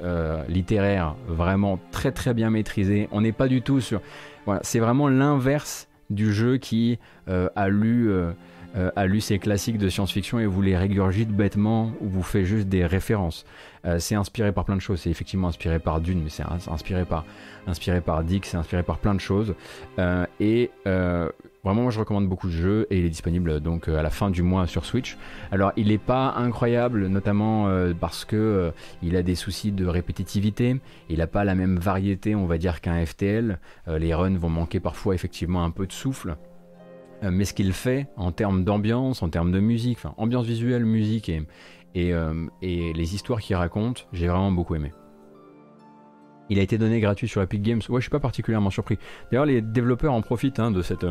littéraires 0.47 1.15
vraiment 1.27 1.77
très 1.91 2.13
très 2.13 2.33
bien 2.33 2.49
maîtrisées. 2.49 3.09
On 3.11 3.19
n'est 3.19 3.33
pas 3.33 3.49
du 3.49 3.61
tout 3.61 3.81
sur... 3.81 4.01
Voilà, 4.45 4.61
c'est 4.63 4.79
vraiment 4.79 5.09
l'inverse 5.09 5.88
du 6.09 6.33
jeu 6.33 6.57
qui 6.57 6.99
euh, 7.27 7.49
a 7.55 7.69
lu 7.69 8.09
euh, 8.09 8.31
euh, 8.75 8.91
a 8.95 9.07
lu 9.07 9.19
ces 9.19 9.39
classiques 9.39 9.79
de 9.79 9.89
science-fiction 9.89 10.39
et 10.39 10.45
vous 10.45 10.61
les 10.61 10.77
régurgite 10.77 11.29
bêtement 11.29 11.91
ou 12.01 12.07
vous 12.07 12.21
fait 12.21 12.45
juste 12.45 12.67
des 12.67 12.85
références. 12.85 13.45
c'est 13.97 14.13
inspiré 14.13 14.51
par 14.51 14.65
plein 14.65 14.75
de 14.75 14.81
choses. 14.81 15.01
C'est 15.01 15.09
effectivement 15.09 15.47
inspiré 15.47 15.79
par 15.79 16.01
Dune, 16.01 16.21
mais 16.23 16.29
c'est 16.29 16.43
inspiré 16.69 17.03
par, 17.03 17.25
inspiré 17.65 17.99
par 17.99 18.23
Dick, 18.23 18.45
c'est 18.45 18.57
inspiré 18.57 18.83
par 18.83 18.99
plein 18.99 19.15
de 19.15 19.19
choses. 19.19 19.55
et 20.39 20.69
Vraiment, 21.63 21.81
moi 21.81 21.91
je 21.91 21.99
recommande 21.99 22.27
beaucoup 22.29 22.47
de 22.47 22.53
jeux 22.53 22.87
et 22.89 22.99
il 22.99 23.05
est 23.05 23.09
disponible 23.09 23.59
donc 23.59 23.89
à 23.89 24.01
la 24.01 24.09
fin 24.09 24.29
du 24.29 24.43
mois 24.43 24.65
sur 24.65 24.85
Switch. 24.85 25.17
Alors, 25.51 25.73
il 25.75 25.89
n'est 25.89 25.97
pas 25.97 26.33
incroyable, 26.37 27.07
notamment 27.07 27.67
parce 27.99 28.23
que 28.23 28.71
il 29.03 29.17
a 29.17 29.23
des 29.23 29.35
soucis 29.35 29.73
de 29.73 29.85
répétitivité. 29.85 30.79
Il 31.09 31.17
n'a 31.17 31.27
pas 31.27 31.43
la 31.43 31.55
même 31.55 31.77
variété, 31.77 32.33
on 32.33 32.45
va 32.45 32.57
dire, 32.57 32.79
qu'un 32.79 33.05
FTL. 33.05 33.59
les 33.87 34.13
runs 34.13 34.37
vont 34.37 34.49
manquer 34.49 34.79
parfois 34.79 35.15
effectivement 35.15 35.65
un 35.65 35.71
peu 35.71 35.85
de 35.85 35.91
souffle. 35.91 36.37
mais 37.21 37.43
ce 37.43 37.53
qu'il 37.53 37.73
fait 37.73 38.07
en 38.15 38.31
termes 38.31 38.63
d'ambiance, 38.63 39.21
en 39.21 39.27
termes 39.29 39.51
de 39.51 39.59
musique, 39.59 39.97
enfin 39.97 40.13
ambiance 40.15 40.45
visuelle, 40.45 40.85
musique 40.85 41.29
et 41.93 42.13
les 42.63 43.15
histoires 43.15 43.41
qu'il 43.41 43.57
raconte, 43.57 44.07
j'ai 44.13 44.27
vraiment 44.27 44.53
beaucoup 44.53 44.75
aimé. 44.75 44.93
Il 46.49 46.57
a 46.57 46.63
été 46.63 46.77
donné 46.77 46.99
gratuit 46.99 47.27
sur 47.27 47.41
Epic 47.41 47.61
Games. 47.61 47.81
Ouais, 47.89 47.99
je 47.99 48.05
suis 48.05 48.09
pas 48.09 48.19
particulièrement 48.19 48.71
surpris. 48.71 48.97
D'ailleurs, 49.29 49.45
les 49.45 49.61
développeurs 49.61 50.13
en 50.13 50.21
profitent 50.21 50.59
hein, 50.59 50.71
de 50.71 50.81
cette 50.81 51.05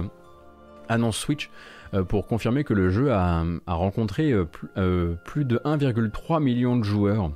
annonce 0.88 1.16
Switch 1.16 1.50
euh, 1.94 2.04
pour 2.04 2.26
confirmer 2.26 2.64
que 2.64 2.74
le 2.74 2.90
jeu 2.90 3.12
a, 3.12 3.44
rencontré 3.66 4.32
euh, 4.32 4.46
euh, 4.76 5.14
plus 5.24 5.44
de 5.44 5.58
1,3 5.64 6.42
million 6.42 6.76
de 6.76 6.84
joueurs. 6.84 7.30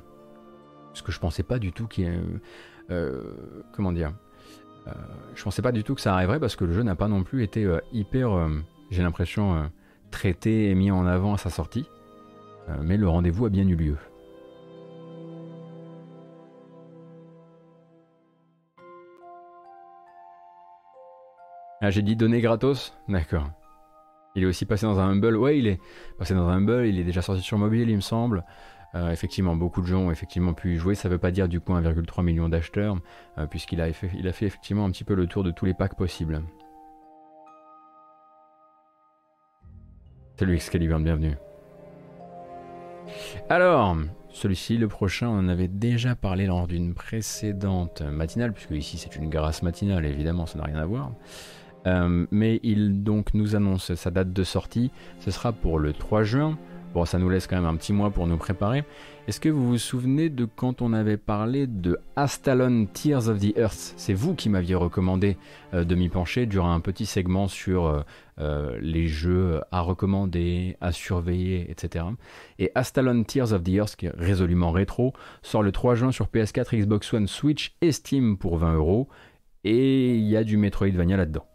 Ce 0.93 1.01
que 1.01 1.11
je 1.11 1.19
pensais 1.19 1.43
pas 1.43 1.59
du 1.59 1.71
tout 1.71 1.87
qu'il 1.87 2.21
comment 3.71 3.91
dire 3.91 4.13
Je 5.33 5.43
pensais 5.43 5.63
pas 5.63 5.71
du 5.71 5.83
tout 5.83 5.95
que 5.95 6.01
ça 6.01 6.13
arriverait 6.13 6.39
parce 6.39 6.55
que 6.55 6.65
le 6.65 6.73
jeu 6.73 6.83
n'a 6.83 6.95
pas 6.95 7.07
non 7.07 7.23
plus 7.23 7.41
été 7.41 7.67
hyper, 7.91 8.47
j'ai 8.91 9.01
l'impression, 9.01 9.71
traité 10.11 10.69
et 10.69 10.75
mis 10.75 10.91
en 10.91 11.07
avant 11.07 11.33
à 11.33 11.37
sa 11.37 11.49
sortie. 11.49 11.89
mais 12.83 12.97
le 12.97 13.09
rendez-vous 13.09 13.47
a 13.47 13.49
bien 13.49 13.67
eu 13.67 13.75
lieu. 13.75 13.97
Ah, 21.85 21.91
j'ai 21.91 22.01
dit 22.01 22.15
donner 22.15 22.39
gratos 22.39 22.97
D'accord. 23.09 23.49
Il 24.35 24.43
est 24.43 24.45
aussi 24.45 24.63
passé 24.63 24.85
dans 24.85 25.01
un 25.01 25.09
Humble. 25.09 25.35
Ouais, 25.35 25.59
il 25.59 25.67
est 25.67 25.81
passé 26.17 26.33
dans 26.33 26.47
un 26.47 26.55
Humble, 26.55 26.85
il 26.87 26.97
est 26.97 27.03
déjà 27.03 27.21
sorti 27.21 27.41
sur 27.41 27.57
mobile, 27.57 27.89
il 27.89 27.97
me 27.97 28.01
semble. 28.01 28.45
Euh, 28.95 29.11
effectivement, 29.11 29.57
beaucoup 29.57 29.81
de 29.81 29.87
gens 29.87 30.03
ont 30.03 30.11
effectivement 30.11 30.53
pu 30.53 30.75
y 30.75 30.77
jouer. 30.77 30.95
Ça 30.95 31.09
ne 31.09 31.13
veut 31.13 31.19
pas 31.19 31.31
dire 31.31 31.49
du 31.49 31.59
coup 31.59 31.73
1,3 31.73 32.23
million 32.23 32.47
d'acheteurs, 32.47 32.95
euh, 33.37 33.47
puisqu'il 33.47 33.81
a, 33.81 33.91
fait, 33.91 34.07
effectivement 34.15 34.85
un 34.85 34.91
petit 34.91 35.03
peu 35.03 35.13
le 35.13 35.27
tour 35.27 35.43
de 35.43 35.51
tous 35.51 35.65
les 35.65 35.73
packs 35.73 35.97
possibles. 35.97 36.41
Salut 40.39 40.55
Excalibur, 40.55 41.01
bienvenue. 41.01 41.35
Alors, 43.49 43.97
celui-ci, 44.29 44.77
le 44.77 44.87
prochain, 44.87 45.27
on 45.27 45.39
en 45.39 45.49
avait 45.49 45.67
déjà 45.67 46.15
parlé 46.15 46.45
lors 46.45 46.65
d'une 46.65 46.93
précédente 46.93 48.01
matinale, 48.03 48.53
puisque 48.53 48.71
ici 48.71 48.97
c'est 48.97 49.17
une 49.17 49.29
grâce 49.29 49.63
matinale, 49.63 50.05
évidemment, 50.05 50.45
ça 50.45 50.57
n'a 50.57 50.63
rien 50.63 50.77
à 50.77 50.85
voir. 50.85 51.11
Euh, 51.85 52.25
mais 52.31 52.59
il 52.63 53.03
donc 53.03 53.33
nous 53.33 53.55
annonce 53.55 53.93
sa 53.95 54.11
date 54.11 54.31
de 54.33 54.43
sortie, 54.43 54.91
ce 55.19 55.31
sera 55.31 55.51
pour 55.51 55.79
le 55.79 55.93
3 55.93 56.23
juin. 56.23 56.57
Bon, 56.93 57.05
ça 57.05 57.17
nous 57.17 57.27
laisse 57.27 57.47
quand 57.47 57.55
même 57.55 57.65
un 57.65 57.75
petit 57.75 57.91
mois 57.91 58.11
pour 58.11 58.27
nous 58.27 58.37
préparer. 58.37 58.83
Est-ce 59.27 59.39
que 59.39 59.49
vous 59.49 59.67
vous 59.67 59.77
souvenez 59.79 60.29
de 60.29 60.45
quand 60.45 60.83
on 60.83 60.93
avait 60.93 61.17
parlé 61.17 61.65
de 61.65 61.97
Astalon 62.15 62.85
Tears 62.85 63.29
of 63.29 63.39
the 63.39 63.57
Earth? 63.57 63.95
C'est 63.97 64.13
vous 64.13 64.35
qui 64.35 64.47
m'aviez 64.47 64.75
recommandé 64.75 65.37
euh, 65.73 65.85
de 65.85 65.95
m'y 65.95 66.09
pencher 66.09 66.45
durant 66.45 66.71
un 66.71 66.81
petit 66.81 67.07
segment 67.07 67.47
sur 67.47 68.03
euh, 68.39 68.77
les 68.79 69.07
jeux 69.07 69.61
à 69.71 69.81
recommander, 69.81 70.77
à 70.81 70.91
surveiller, 70.91 71.65
etc. 71.71 72.05
Et 72.59 72.71
Astalon 72.75 73.23
Tears 73.23 73.53
of 73.53 73.63
the 73.63 73.69
Earth, 73.69 73.95
qui 73.95 74.05
est 74.05 74.13
résolument 74.15 74.69
rétro, 74.69 75.13
sort 75.41 75.63
le 75.63 75.71
3 75.71 75.95
juin 75.95 76.11
sur 76.11 76.27
PS4, 76.27 76.77
Xbox 76.77 77.11
One, 77.11 77.27
Switch 77.27 77.75
et 77.81 77.91
Steam 77.91 78.37
pour 78.37 78.57
20 78.57 78.75
euros. 78.75 79.07
Et 79.63 80.15
il 80.15 80.25
y 80.25 80.37
a 80.37 80.43
du 80.43 80.57
Metroidvania 80.57 81.17
là-dedans. 81.17 81.47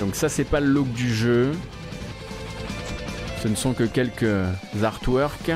Donc 0.00 0.14
ça 0.14 0.28
c'est 0.28 0.44
pas 0.44 0.60
le 0.60 0.66
look 0.66 0.92
du 0.92 1.14
jeu. 1.14 1.52
Ce 3.42 3.48
ne 3.48 3.54
sont 3.54 3.72
que 3.72 3.84
quelques 3.84 4.24
artworks. 4.82 5.52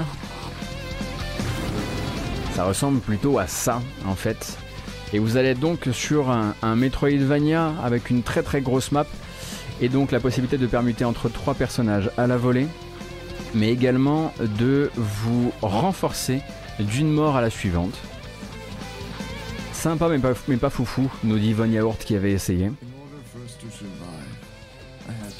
Ça 2.54 2.64
ressemble 2.64 3.00
plutôt 3.00 3.38
à 3.38 3.46
ça 3.46 3.82
en 4.06 4.14
fait. 4.14 4.58
Et 5.12 5.18
vous 5.18 5.36
allez 5.36 5.54
donc 5.54 5.88
sur 5.92 6.30
un, 6.30 6.54
un 6.62 6.76
Metroidvania 6.76 7.74
avec 7.82 8.10
une 8.10 8.22
très 8.22 8.42
très 8.42 8.60
grosse 8.60 8.92
map 8.92 9.06
et 9.80 9.88
donc 9.88 10.12
la 10.12 10.20
possibilité 10.20 10.58
de 10.58 10.66
permuter 10.66 11.04
entre 11.04 11.28
trois 11.28 11.54
personnages 11.54 12.10
à 12.16 12.26
la 12.26 12.36
volée, 12.36 12.66
mais 13.54 13.70
également 13.70 14.32
de 14.58 14.90
vous 14.96 15.52
renforcer 15.62 16.40
d'une 16.78 17.10
mort 17.10 17.36
à 17.36 17.40
la 17.40 17.50
suivante. 17.50 17.94
Sympa 19.72 20.08
mais 20.08 20.18
pas, 20.18 20.34
mais 20.48 20.58
foufou, 20.70 21.10
nous 21.24 21.38
dit 21.38 21.52
Von 21.52 21.64
Yaourt 21.64 21.98
qui 21.98 22.14
avait 22.14 22.32
essayé. 22.32 22.70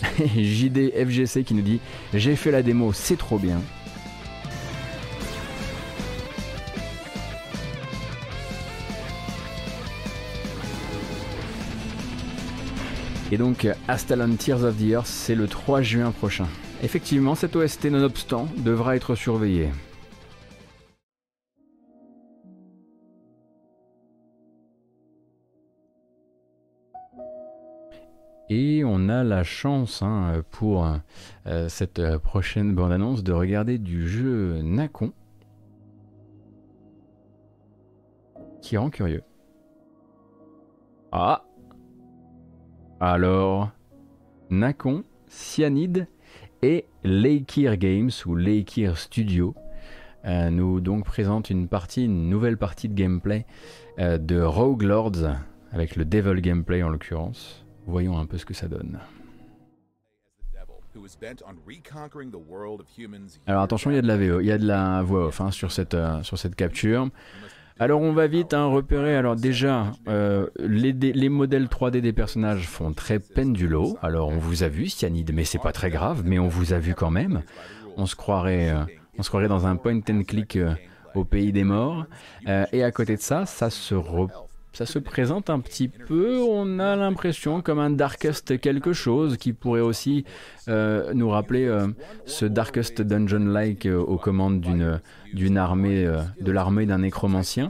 JD 0.36 0.92
FGC 0.94 1.44
qui 1.44 1.54
nous 1.54 1.62
dit 1.62 1.80
J'ai 2.14 2.36
fait 2.36 2.50
la 2.50 2.62
démo, 2.62 2.92
c'est 2.92 3.18
trop 3.18 3.38
bien. 3.38 3.60
Et 13.32 13.36
donc 13.36 13.68
Astalon 13.86 14.34
Tears 14.34 14.64
of 14.64 14.76
the 14.76 14.90
Earth, 14.90 15.06
c'est 15.06 15.36
le 15.36 15.46
3 15.46 15.82
juin 15.82 16.10
prochain. 16.10 16.46
Effectivement, 16.82 17.36
cette 17.36 17.54
OST 17.54 17.84
nonobstant 17.84 18.48
devra 18.56 18.96
être 18.96 19.14
surveillée. 19.14 19.70
Et 28.48 28.82
on 28.84 29.08
a 29.08 29.22
la 29.22 29.44
chance 29.44 30.02
hein, 30.02 30.42
pour 30.50 30.84
euh, 31.46 31.68
cette 31.68 32.16
prochaine 32.18 32.74
bande-annonce 32.74 33.22
de 33.22 33.32
regarder 33.32 33.78
du 33.78 34.08
jeu 34.08 34.60
Nacon. 34.60 35.12
Qui 38.60 38.76
rend 38.76 38.90
curieux. 38.90 39.22
Ah 41.12 41.44
Alors, 43.02 43.70
Nacon, 44.50 45.04
Cyanide 45.26 46.06
et 46.60 46.84
Lakir 47.02 47.78
Games 47.78 48.10
ou 48.26 48.36
Lakir 48.36 48.98
Studio 48.98 49.54
euh, 50.26 50.50
nous 50.50 50.80
donc 50.80 51.06
une 51.48 51.66
partie, 51.66 52.04
une 52.04 52.28
nouvelle 52.28 52.58
partie 52.58 52.90
de 52.90 52.94
gameplay 52.94 53.46
euh, 53.98 54.18
de 54.18 54.38
Rogue 54.38 54.82
Lords 54.82 55.34
avec 55.72 55.96
le 55.96 56.04
Devil 56.04 56.42
gameplay 56.42 56.82
en 56.82 56.90
l'occurrence. 56.90 57.64
Voyons 57.86 58.18
un 58.18 58.26
peu 58.26 58.36
ce 58.36 58.44
que 58.44 58.52
ça 58.52 58.68
donne. 58.68 59.00
Alors 63.46 63.62
attention, 63.62 63.90
il 63.90 63.94
y 63.94 63.98
a 63.98 64.02
de 64.02 64.06
la 64.06 64.18
VO, 64.18 64.40
il 64.40 64.46
y 64.46 64.52
a 64.52 64.58
de 64.58 64.66
la 64.66 65.02
voix 65.02 65.28
off 65.28 65.40
hein, 65.40 65.50
sur, 65.50 65.72
cette, 65.72 65.94
euh, 65.94 66.22
sur 66.22 66.36
cette 66.36 66.54
capture. 66.54 67.08
Alors 67.78 68.02
on 68.02 68.12
va 68.12 68.26
vite 68.26 68.52
hein, 68.52 68.66
repérer. 68.66 69.16
Alors 69.16 69.36
déjà, 69.36 69.92
les, 70.58 70.92
les, 70.92 71.28
modèles 71.28 71.66
3D 71.66 72.00
des 72.00 72.12
personnages 72.12 72.66
font 72.66 72.92
très 72.92 73.18
pendulo. 73.18 73.96
Alors 74.02 74.28
on 74.28 74.38
vous 74.38 74.62
a 74.62 74.68
vu, 74.68 74.88
Cyanide, 74.88 75.32
mais 75.32 75.44
c'est 75.44 75.58
pas 75.58 75.72
très 75.72 75.90
grave, 75.90 76.22
mais 76.24 76.38
on 76.38 76.48
vous 76.48 76.72
a 76.72 76.78
vu 76.78 76.94
quand 76.94 77.10
même. 77.10 77.42
On 77.96 78.06
se 78.06 78.16
croirait 78.16 78.74
croirait 79.28 79.48
dans 79.48 79.66
un 79.66 79.76
point 79.76 80.00
and 80.10 80.22
click 80.26 80.56
euh, 80.56 80.74
au 81.14 81.24
pays 81.24 81.52
des 81.52 81.64
morts. 81.64 82.06
Euh, 82.48 82.64
et 82.72 82.82
à 82.82 82.90
côté 82.90 83.16
de 83.16 83.20
ça, 83.20 83.46
ça 83.46 83.70
se, 83.70 83.94
ça 84.72 84.86
se 84.86 84.98
présente 84.98 85.50
un 85.50 85.60
petit 85.60 85.88
peu, 85.88 86.38
on 86.38 86.78
a 86.78 86.96
l'impression 86.96 87.60
comme 87.60 87.78
un 87.78 87.90
Darkest 87.90 88.58
quelque 88.60 88.92
chose 88.92 89.36
qui 89.36 89.52
pourrait 89.52 89.80
aussi 89.80 90.24
euh, 90.68 91.12
nous 91.14 91.28
rappeler 91.28 91.68
ce 92.24 92.46
Darkest 92.46 93.02
Dungeon-like 93.02 93.86
aux 93.86 94.16
commandes 94.16 94.60
d'une 95.32 95.58
armée, 95.58 96.08
de 96.40 96.52
l'armée 96.52 96.86
d'un 96.86 96.98
nécromancien. 96.98 97.68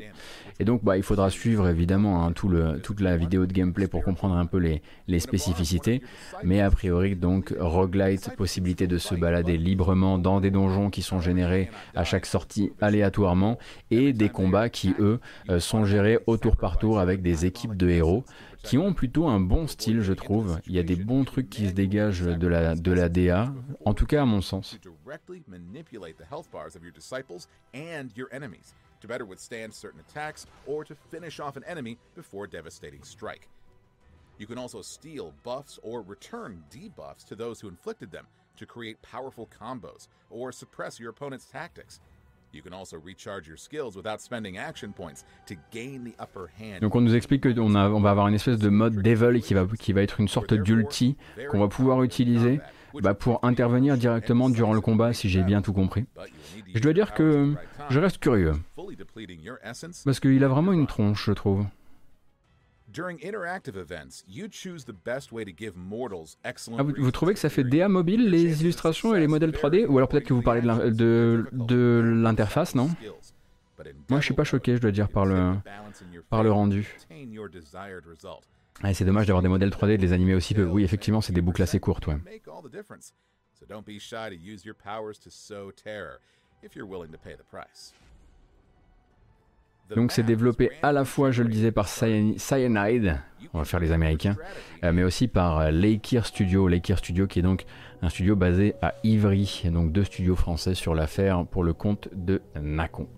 Et 0.61 0.65
donc, 0.65 0.85
bah, 0.85 0.99
il 0.99 1.03
faudra 1.03 1.31
suivre 1.31 1.69
évidemment 1.69 2.23
hein, 2.23 2.33
toute 2.33 3.01
la 3.01 3.17
vidéo 3.17 3.47
de 3.47 3.53
gameplay 3.53 3.89
pour 3.89 4.03
comprendre 4.03 4.37
un 4.37 4.45
peu 4.45 4.59
les, 4.59 4.83
les 5.09 5.19
spécificités. 5.19 6.03
Mais 6.45 6.61
a 6.61 6.71
priori, 6.71 7.17
donc, 7.17 7.55
roguelite, 7.59 8.37
possibilité 8.37 8.87
de 8.87 8.99
se 8.99 9.15
balader 9.15 9.57
librement 9.57 10.19
dans 10.19 10.39
des 10.39 10.51
donjons 10.51 10.91
qui 10.91 11.01
sont 11.01 11.19
générés 11.19 11.71
à 11.95 12.05
chaque 12.05 12.27
sortie 12.27 12.73
aléatoirement 12.83 13.59
et 13.91 14.13
des 14.13 14.29
combats 14.29 14.69
qui, 14.69 14.95
eux, 14.99 15.19
euh, 15.49 15.61
sont 15.61 15.87
gérés 15.87 16.19
au 16.27 16.37
tour 16.37 16.59
par 16.59 16.77
tour 16.77 17.01
avec 17.01 17.23
des 17.23 17.47
équipes 17.47 17.75
de 17.75 17.89
héros 17.89 18.25
qui 18.63 18.77
ont 18.77 18.93
plutôt 18.93 19.29
un 19.29 19.41
bon 19.41 19.67
style, 19.67 20.03
je 20.03 20.13
trouve. 20.13 20.61
Il 20.67 20.75
y 20.75 20.79
a 20.79 20.83
des 20.83 20.97
bons 20.97 21.25
trucs 21.25 21.49
qui 21.49 21.69
se 21.69 21.73
dégagent 21.73 22.27
de 22.27 22.47
la, 22.47 22.75
de 22.75 22.93
la 22.93 23.09
DA, 23.09 23.51
en 23.87 23.95
tout 23.95 24.05
cas 24.05 24.21
à 24.21 24.27
mon 24.27 24.43
sens. 24.43 24.79
To 29.01 29.09
better 29.09 29.25
withstand 29.25 29.73
certain 29.75 30.01
attacks 30.01 30.47
or 30.67 30.85
to 30.85 30.95
finish 30.95 31.41
off 31.41 31.57
an 31.57 31.65
enemy 31.65 31.99
before 32.15 32.45
a 32.45 32.49
devastating 32.49 33.03
strike. 33.03 33.49
You 34.39 34.47
can 34.47 34.59
also 34.59 34.83
steal 34.83 35.35
buffs 35.43 35.79
or 35.83 36.03
return 36.03 36.65
debuffs 36.71 37.25
to 37.27 37.37
those 37.37 37.61
who 37.61 37.69
inflicted 37.69 38.11
them 38.11 38.27
to 38.57 38.67
create 38.67 39.01
powerful 39.03 39.49
combos 39.61 40.09
or 40.31 40.53
suppress 40.53 40.99
your 40.99 41.11
opponent's 41.11 41.47
tactics. 41.47 42.01
You 42.53 42.63
can 42.63 42.73
also 42.73 42.97
recharge 42.99 43.47
your 43.47 43.57
skills 43.57 43.97
without 43.97 44.21
spending 44.21 44.59
action 44.59 44.93
points 44.93 45.25
to 45.47 45.55
gain 45.71 46.05
the 46.05 46.15
upper 46.19 46.51
hand. 46.59 46.81
Donc 46.81 46.97
on 46.97 47.01
nous 47.01 47.15
explique 47.15 47.43
qu'on 47.43 47.75
on 47.77 48.01
va 48.01 48.11
avoir 48.11 48.27
une 48.27 48.35
espèce 48.35 48.59
de 48.59 48.71
mode 48.71 49.03
devil 49.03 49.41
qui 49.41 49.55
va, 49.55 49.67
qui 49.79 49.93
va 49.93 50.03
être 50.03 50.21
une 50.21 50.29
sorte 50.29 50.55
d'ulti 50.55 51.17
qu'on 51.51 51.61
va 51.61 51.69
pouvoir 51.69 52.03
utiliser 52.03 52.61
bah, 53.03 53.15
pour 53.15 53.45
intervenir 53.45 53.97
directement 53.97 54.51
durant 54.51 54.73
le 54.73 54.81
combat 54.81 55.13
si 55.13 55.29
j'ai 55.29 55.43
bien 55.43 55.63
tout 55.63 55.73
compris. 55.73 56.07
Je 56.75 56.81
dois 56.81 56.93
dire 56.93 57.15
que 57.15 57.55
je 57.89 58.01
reste 58.01 58.19
curieux. 58.19 58.55
Parce 60.05 60.21
qu'il 60.21 60.45
a 60.45 60.49
vraiment 60.49 60.73
une 60.73 60.87
tronche, 60.87 61.27
je 61.27 61.33
trouve. 61.33 61.67
Ah, 66.79 66.83
vous, 66.83 67.11
trouvez 67.13 67.35
que 67.35 67.39
ça 67.39 67.49
fait 67.49 67.63
DA 67.63 67.89
mobile 67.89 68.29
les 68.29 68.63
illustrations 68.63 69.15
et 69.15 69.21
les 69.21 69.29
modèles 69.29 69.53
3D 69.53 69.87
Ou 69.87 69.97
alors 69.99 70.09
peut-être 70.09 70.27
que 70.27 70.35
vous 70.35 70.43
parlez 70.43 70.63
de 70.63 72.03
l'interface, 72.05 72.75
non? 72.75 72.91
Moi 74.09 74.21
je 74.21 74.25
suis 74.25 74.35
pas 74.35 74.45
choqué, 74.45 74.77
je 74.77 74.83
dois 74.83 74.91
dire, 74.91 75.09
par 75.09 75.25
le, 75.25 75.55
par 76.29 76.43
le 76.43 76.53
rendu. 76.53 76.97
Ah, 78.83 78.95
c'est 78.95 79.05
dommage 79.05 79.27
d'avoir 79.27 79.43
des 79.43 79.49
modèles 79.49 79.71
3D 79.71 79.91
et 79.91 79.97
de 79.99 80.03
les 80.03 80.13
animer 80.13 80.35
aussi 80.35 80.55
peu. 80.55 80.65
Oui, 80.65 80.85
effectivement, 80.85 81.21
c'est 81.21 81.33
des 81.33 81.43
boucles 81.43 81.63
assez 81.63 81.81
courtes. 81.81 82.07
Ouais. 82.07 82.17
Donc 89.95 90.13
c'est 90.13 90.23
développé 90.23 90.71
à 90.83 90.93
la 90.93 91.05
fois, 91.05 91.33
je 91.33 91.43
le 91.43 91.49
disais, 91.49 91.73
par 91.73 91.89
Cyanide, 91.89 93.21
on 93.53 93.59
va 93.59 93.65
faire 93.65 93.81
les 93.81 93.91
Américains, 93.91 94.37
euh, 94.85 94.93
mais 94.93 95.03
aussi 95.03 95.27
par 95.27 95.59
euh, 95.59 95.71
Lakir 95.73 96.27
Studio, 96.27 96.69
Lakir 96.69 96.99
Studio 96.99 97.27
qui 97.27 97.41
est 97.41 97.43
donc 97.43 97.65
un 98.01 98.09
studio 98.09 98.37
basé 98.37 98.75
à 98.83 98.95
Ivry, 99.03 99.63
donc 99.65 99.93
deux 99.93 100.05
studios 100.05 100.37
français 100.37 100.75
sur 100.75 100.95
l'affaire 100.95 101.45
pour 101.45 101.65
le 101.65 101.73
compte 101.73 102.09
de 102.13 102.41
Nacon. 102.61 103.09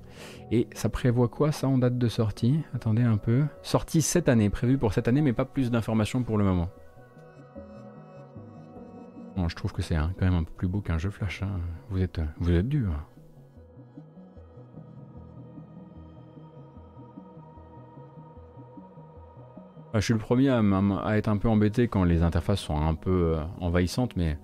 Et 0.50 0.68
ça 0.74 0.88
prévoit 0.88 1.28
quoi 1.28 1.52
ça 1.52 1.68
en 1.68 1.78
date 1.78 1.98
de 1.98 2.08
sortie? 2.08 2.60
Attendez 2.74 3.02
un 3.02 3.16
peu. 3.16 3.44
Sortie 3.62 4.02
cette 4.02 4.28
année, 4.28 4.50
prévu 4.50 4.78
pour 4.78 4.92
cette 4.92 5.08
année, 5.08 5.22
mais 5.22 5.32
pas 5.32 5.44
plus 5.44 5.70
d'informations 5.70 6.22
pour 6.22 6.38
le 6.38 6.44
moment. 6.44 6.68
Je 9.48 9.56
trouve 9.56 9.72
que 9.72 9.82
c'est 9.82 9.96
quand 9.96 10.22
même 10.22 10.34
un 10.34 10.44
peu 10.44 10.52
plus 10.52 10.68
beau 10.68 10.80
qu'un 10.80 10.98
jeu 10.98 11.10
flash. 11.10 11.42
Hein. 11.42 11.60
Vous 11.90 12.00
êtes, 12.02 12.20
vous 12.38 12.52
êtes 12.52 12.68
dur. 12.68 12.92
Ah, 19.94 20.00
je 20.00 20.04
suis 20.04 20.14
le 20.14 20.20
premier 20.20 20.48
à, 20.48 20.62
être 21.18 21.28
un 21.28 21.36
peu 21.36 21.48
embêté 21.48 21.86
quand 21.86 22.04
les 22.04 22.22
interfaces 22.22 22.60
sont 22.60 22.76
un 22.76 22.94
peu 22.94 23.36
euh, 23.36 23.42
envahissantes, 23.60 24.16
mais 24.16 24.38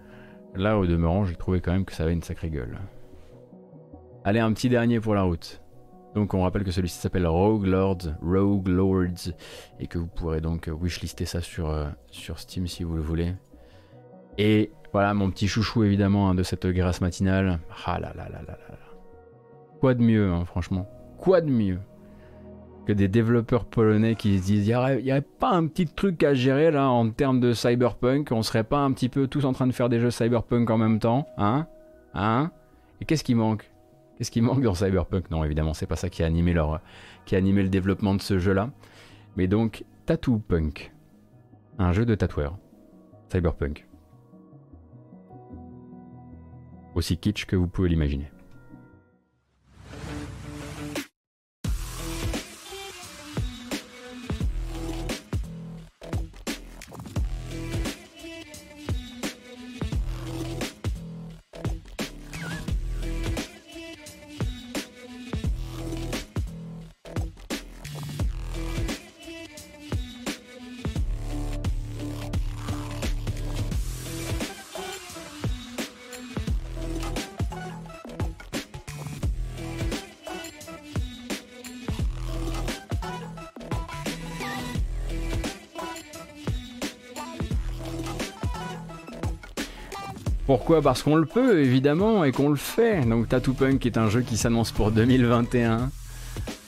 là, 0.55 0.79
au 0.79 0.87
demeurant, 0.87 1.25
j'ai 1.25 1.37
trouvé 1.37 1.61
quand 1.63 1.73
même 1.73 1.87
que 1.87 1.95
ça 1.95 2.03
avait 2.03 2.13
une 2.13 2.23
sacrée 2.23 2.51
gueule. 2.51 2.79
Allez, 4.25 4.41
un 4.41 4.53
petit 4.53 4.69
dernier 4.69 5.01
pour 5.01 5.15
la 5.15 5.23
route. 5.23 5.63
Donc 6.19 6.35
on 6.35 6.43
rappelle 6.43 6.65
que 6.65 6.73
celui-ci 6.73 6.99
s'appelle 6.99 7.29
Rogue 7.29 7.67
Lords, 7.67 8.09
Rogue 8.21 8.67
Lords, 8.67 9.33
et 9.79 9.87
que 9.87 9.99
vous 9.99 10.09
pourrez 10.09 10.41
donc 10.41 10.69
wishlister 10.69 11.27
ça 11.27 11.41
sur, 11.41 11.71
euh, 11.71 11.87
Steam 12.11 12.67
si 12.67 12.83
vous 12.83 12.97
le 12.97 13.03
voulez. 13.03 13.35
Et 14.37 14.73
voilà 14.93 15.15
mon 15.15 15.31
petit 15.31 15.47
chouchou 15.47 15.85
évidemment 15.85 16.29
hein, 16.29 16.35
de 16.35 16.43
cette 16.43 16.67
grâce 16.67 17.01
matinale. 17.01 17.61
Ah 17.87 18.01
là 18.01 18.13
là 18.17 18.29
là 18.29 18.41
là 18.45 18.59
là. 18.69 18.77
Quoi 19.79 19.95
de 19.95 20.03
mieux, 20.03 20.29
hein, 20.29 20.45
franchement? 20.45 20.89
Quoi 21.19 21.41
de 21.41 21.51
mieux 21.51 21.79
que 22.85 22.93
des 22.93 23.07
développeurs 23.07 23.65
polonais 23.65 24.17
qui 24.17 24.41
se 24.41 24.45
disent 24.45 24.67
il 24.67 25.05
n'y 25.05 25.13
a 25.13 25.23
pas 25.23 25.51
un 25.51 25.69
petit 25.69 25.87
truc 25.87 26.25
à 26.25 26.35
gérer 26.35 26.73
là 26.73 26.89
en 26.89 27.11
termes 27.11 27.39
de 27.39 27.53
cyberpunk? 27.53 28.33
On 28.33 28.43
serait 28.43 28.65
pas 28.65 28.81
un 28.81 28.91
petit 28.91 29.09
peu 29.09 29.29
tous 29.29 29.45
en 29.45 29.53
train 29.53 29.69
de 29.69 29.73
faire 29.73 29.89
des 29.89 30.01
jeux 30.01 30.11
cyberpunk 30.11 30.69
en 30.69 30.79
même 30.79 30.99
temps 30.99 31.29
Hein? 31.37 31.69
Hein? 32.13 32.51
Et 33.01 33.05
qu'est-ce 33.05 33.23
qui 33.23 33.37
manque? 33.37 33.71
Qu'est-ce 34.19 34.33
qui 34.33 34.41
manque 34.41 34.63
dans 34.63 34.75
Cyberpunk? 34.75 35.31
Non, 35.31 35.45
évidemment, 35.45 35.75
c'est 35.75 35.87
pas 35.87 35.95
ça 35.95 36.11
qui 36.11 36.25
a 36.25 36.27
animé 36.27 36.53
le 36.53 37.69
développement 37.69 38.17
de 38.17 38.21
ce 38.21 38.41
jeu-là. 38.41 38.71
Mais 39.37 39.47
donc, 39.47 39.85
Tattoo 40.07 40.39
Punk, 40.39 40.93
un 41.79 41.93
jeu 41.93 42.05
de 42.05 42.17
tatoueur, 42.17 42.59
Cyberpunk, 43.31 43.87
aussi 46.97 47.17
kitsch 47.17 47.45
que 47.45 47.55
vous 47.55 47.69
pouvez 47.69 47.89
l'imaginer. 47.89 48.29
Parce 90.69 91.03
qu'on 91.03 91.17
le 91.17 91.25
peut, 91.25 91.61
évidemment, 91.61 92.25
et 92.25 92.33
qu'on 92.33 92.51
le 92.51 92.57
fait. 92.57 93.01
Donc 93.01 93.29
Tattoo 93.29 93.55
Punk 93.55 93.87
est 93.87 93.97
un 93.97 94.11
jeu 94.11 94.21
qui 94.21 94.37
s'annonce 94.37 94.71
pour 94.71 94.91
2021. 94.91 95.91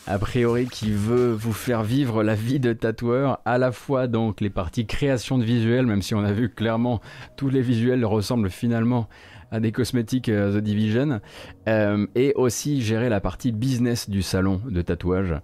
a 0.07 0.19
priori 0.19 0.67
qui 0.67 0.91
veut 0.91 1.33
vous 1.33 1.53
faire 1.53 1.83
vivre 1.83 2.23
la 2.23 2.35
vie 2.35 2.59
de 2.59 2.73
tatoueur, 2.73 3.41
à 3.45 3.59
la 3.59 3.73
fois 3.73 4.07
donc 4.07 4.41
les 4.41 4.49
parties 4.49 4.87
création 4.87 5.37
de 5.37 5.45
visuels, 5.45 5.85
même 5.85 6.01
si 6.01 6.15
on 6.15 6.25
a 6.25 6.33
vu 6.33 6.49
clairement 6.49 7.03
tous 7.37 7.51
les 7.51 7.61
visuels 7.61 8.05
ressemblent 8.07 8.51
finalement 8.51 9.07
à 9.51 9.61
des 9.61 9.73
cosmétiques 9.73 10.29
euh, 10.29 10.59
The 10.59 10.63
Division, 10.63 11.21
euh, 11.69 12.07
et 12.15 12.33
aussi 12.37 12.83
gérer 12.83 13.09
la 13.09 13.21
partie 13.21 13.53
business 13.53 14.09
du 14.09 14.23
salon 14.23 14.61
de 14.69 14.83
tatouage. 14.83 15.35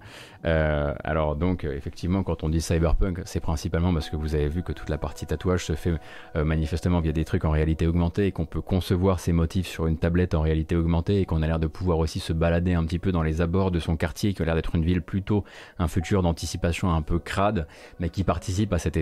Euh, 0.44 0.94
alors 1.02 1.34
donc 1.34 1.64
effectivement 1.64 2.22
quand 2.22 2.44
on 2.44 2.48
dit 2.48 2.60
cyberpunk 2.60 3.22
c'est 3.24 3.40
principalement 3.40 3.92
parce 3.92 4.10
que 4.10 4.14
vous 4.14 4.36
avez 4.36 4.48
vu 4.48 4.62
que 4.62 4.70
toute 4.70 4.90
la 4.90 4.98
partie 4.98 5.26
tatouage 5.26 5.64
se 5.64 5.72
fait 5.72 5.94
manifestement 6.36 7.00
via 7.00 7.10
des 7.10 7.24
trucs 7.24 7.44
en 7.44 7.50
réalité 7.50 7.86
augmentée 7.86 8.26
et 8.26 8.32
qu'on 8.32 8.46
peut 8.46 8.60
concevoir 8.60 9.18
ces 9.18 9.32
motifs 9.32 9.66
sur 9.66 9.88
une 9.88 9.96
tablette 9.96 10.34
en 10.34 10.42
réalité 10.42 10.76
augmentée 10.76 11.20
et 11.20 11.24
qu'on 11.24 11.42
a 11.42 11.48
l'air 11.48 11.58
de 11.58 11.66
pouvoir 11.66 11.98
aussi 11.98 12.20
se 12.20 12.32
balader 12.32 12.74
un 12.74 12.84
petit 12.84 13.00
peu 13.00 13.10
dans 13.10 13.22
les 13.22 13.40
abords 13.40 13.72
de 13.72 13.80
son 13.80 13.96
quartier 13.96 14.34
qui 14.34 14.42
a 14.42 14.44
l'air 14.44 14.54
d'être 14.54 14.76
une 14.76 14.84
ville 14.84 15.02
plutôt 15.02 15.42
un 15.80 15.88
futur 15.88 16.22
d'anticipation 16.22 16.92
un 16.92 17.02
peu 17.02 17.18
crade 17.18 17.66
mais 17.98 18.08
qui 18.08 18.22
participe 18.22 18.72
à 18.72 18.78
cette 18.78 18.96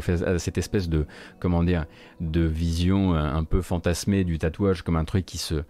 espèce 0.59 0.89
de 0.89 1.05
comment 1.41 1.63
dire 1.63 1.85
de 2.21 2.43
vision 2.43 3.15
un 3.15 3.45
peu 3.45 3.61
fantasmée 3.61 4.25
du 4.25 4.39
tatouage 4.39 4.81
comme 4.81 4.94
un 4.97 5.05
truc 5.05 5.27
qui 5.27 5.39
se, 5.39 5.65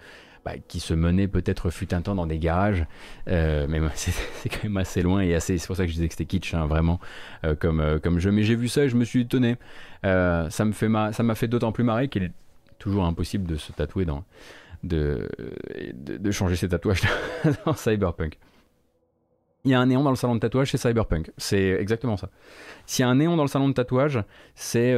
bah, 0.45 0.53
qui 0.69 0.79
se 0.79 0.93
menait 0.93 1.27
peut-être 1.27 1.71
fut 1.71 1.95
un 1.95 2.03
temps 2.03 2.15
dans 2.15 2.27
des 2.27 2.39
garages, 2.39 2.85
euh, 3.29 3.67
mais 3.67 3.81
c'est 3.95 4.49
quand 4.51 4.65
même 4.65 4.77
assez 4.77 5.01
loin 5.01 5.23
et. 5.23 5.41
C'est 5.41 5.67
pour 5.67 5.77
ça 5.77 5.85
que 5.85 5.89
je 5.89 5.95
disais 5.95 6.09
que 6.09 6.13
c'était 6.13 6.27
kitsch, 6.27 6.53
hein, 6.53 6.67
vraiment, 6.67 7.01
euh, 7.45 7.55
comme, 7.55 7.81
euh, 7.81 7.99
comme 7.99 8.19
jeu. 8.19 8.31
Mais 8.31 8.43
j'ai 8.43 8.55
vu 8.55 8.69
ça 8.69 8.85
et 8.85 8.89
je 8.91 8.97
me 8.97 9.05
suis 9.05 9.23
étonné. 9.23 9.57
ça 10.03 10.49
fait 10.73 10.89
ça 11.13 11.23
m'a 11.23 11.35
fait 11.35 11.49
d'autant 11.49 11.73
plus 11.73 11.85
marrer 11.85 12.09
qu'il 12.09 12.25
est 12.25 12.33
toujours 12.79 13.07
impossible 13.07 13.47
de 13.47 13.57
se 13.57 13.73
tatouer 13.73 14.05
dans, 14.05 14.25
de, 14.83 15.31
de, 15.95 16.31
changer 16.31 16.57
ses 16.57 16.69
tatouages 16.69 17.03
dans 17.65 17.73
Cyberpunk. 17.73 18.39
Il 19.65 19.71
y 19.71 19.75
a 19.75 19.81
un 19.81 19.87
néon 19.87 20.03
dans 20.03 20.11
le 20.11 20.17
salon 20.17 20.35
de 20.35 20.41
tatouage, 20.41 20.71
c'est 20.71 20.77
Cyberpunk. 20.77 21.31
C'est 21.39 21.71
exactement 21.71 22.19
ça. 22.19 22.29
S'il 22.85 23.03
y 23.03 23.07
a 23.07 23.09
un 23.09 23.15
néon 23.15 23.37
dans 23.37 23.45
le 23.45 23.49
salon 23.49 23.69
de 23.69 23.73
tatouage, 23.73 24.23
c'est 24.55 24.95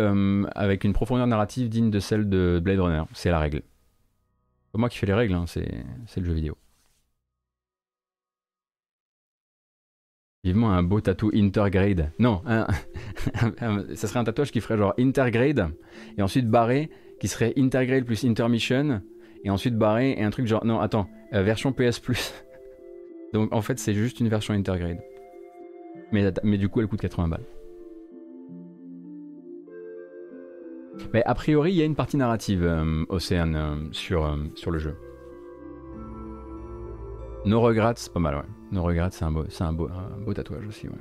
avec 0.56 0.82
une 0.82 0.92
profondeur 0.92 1.28
narrative 1.28 1.68
digne 1.68 1.90
de 1.90 2.00
celle 2.00 2.28
de 2.28 2.60
Blade 2.60 2.80
Runner. 2.80 3.04
C'est 3.12 3.30
la 3.30 3.38
règle 3.38 3.62
moi 4.78 4.88
qui 4.88 4.98
fais 4.98 5.06
les 5.06 5.14
règles, 5.14 5.34
hein, 5.34 5.44
c'est 5.46 6.20
le 6.20 6.24
jeu 6.24 6.32
vidéo. 6.32 6.56
Vivement 10.44 10.70
un 10.70 10.84
beau 10.84 11.00
tatou 11.00 11.32
intergrade. 11.34 12.12
Non, 12.20 12.40
ça 13.94 14.06
serait 14.06 14.20
un 14.20 14.24
tatouage 14.24 14.52
qui 14.52 14.60
ferait 14.60 14.78
genre 14.78 14.94
intergrade 14.96 15.70
et 16.16 16.22
ensuite 16.22 16.48
barré 16.48 16.88
qui 17.18 17.26
serait 17.26 17.52
intergrade 17.56 18.04
plus 18.04 18.24
intermission 18.24 19.02
et 19.42 19.50
ensuite 19.50 19.76
barré 19.76 20.12
et 20.12 20.22
un 20.22 20.30
truc 20.30 20.46
genre 20.46 20.64
non 20.64 20.78
attends 20.78 21.08
euh, 21.32 21.42
version 21.42 21.72
PS 21.72 21.98
Plus. 21.98 22.32
Donc 23.32 23.52
en 23.52 23.60
fait 23.60 23.80
c'est 23.80 23.94
juste 23.94 24.20
une 24.20 24.28
version 24.28 24.54
intergrade. 24.54 25.00
Mais 26.12 26.58
du 26.58 26.68
coup 26.68 26.80
elle 26.80 26.86
coûte 26.86 27.00
80 27.00 27.26
balles. 27.26 27.55
Mais 31.12 31.22
a 31.24 31.34
priori, 31.34 31.72
il 31.72 31.76
y 31.76 31.82
a 31.82 31.84
une 31.84 31.94
partie 31.94 32.16
narrative, 32.16 32.62
euh, 32.62 33.04
Océane, 33.08 33.56
euh, 33.56 33.76
sur, 33.92 34.24
euh, 34.24 34.36
sur 34.54 34.70
le 34.70 34.78
jeu. 34.78 34.96
No 37.44 37.60
Regrets, 37.60 37.94
c'est 37.96 38.12
pas 38.12 38.20
mal, 38.20 38.36
ouais. 38.36 38.42
No 38.72 38.82
Regrets, 38.82 39.10
c'est 39.12 39.24
un, 39.24 39.30
beau, 39.30 39.44
un, 39.60 39.72
beau, 39.72 39.88
un 39.88 40.20
beau 40.24 40.34
tatouage 40.34 40.66
aussi, 40.66 40.88
ouais. 40.88 40.94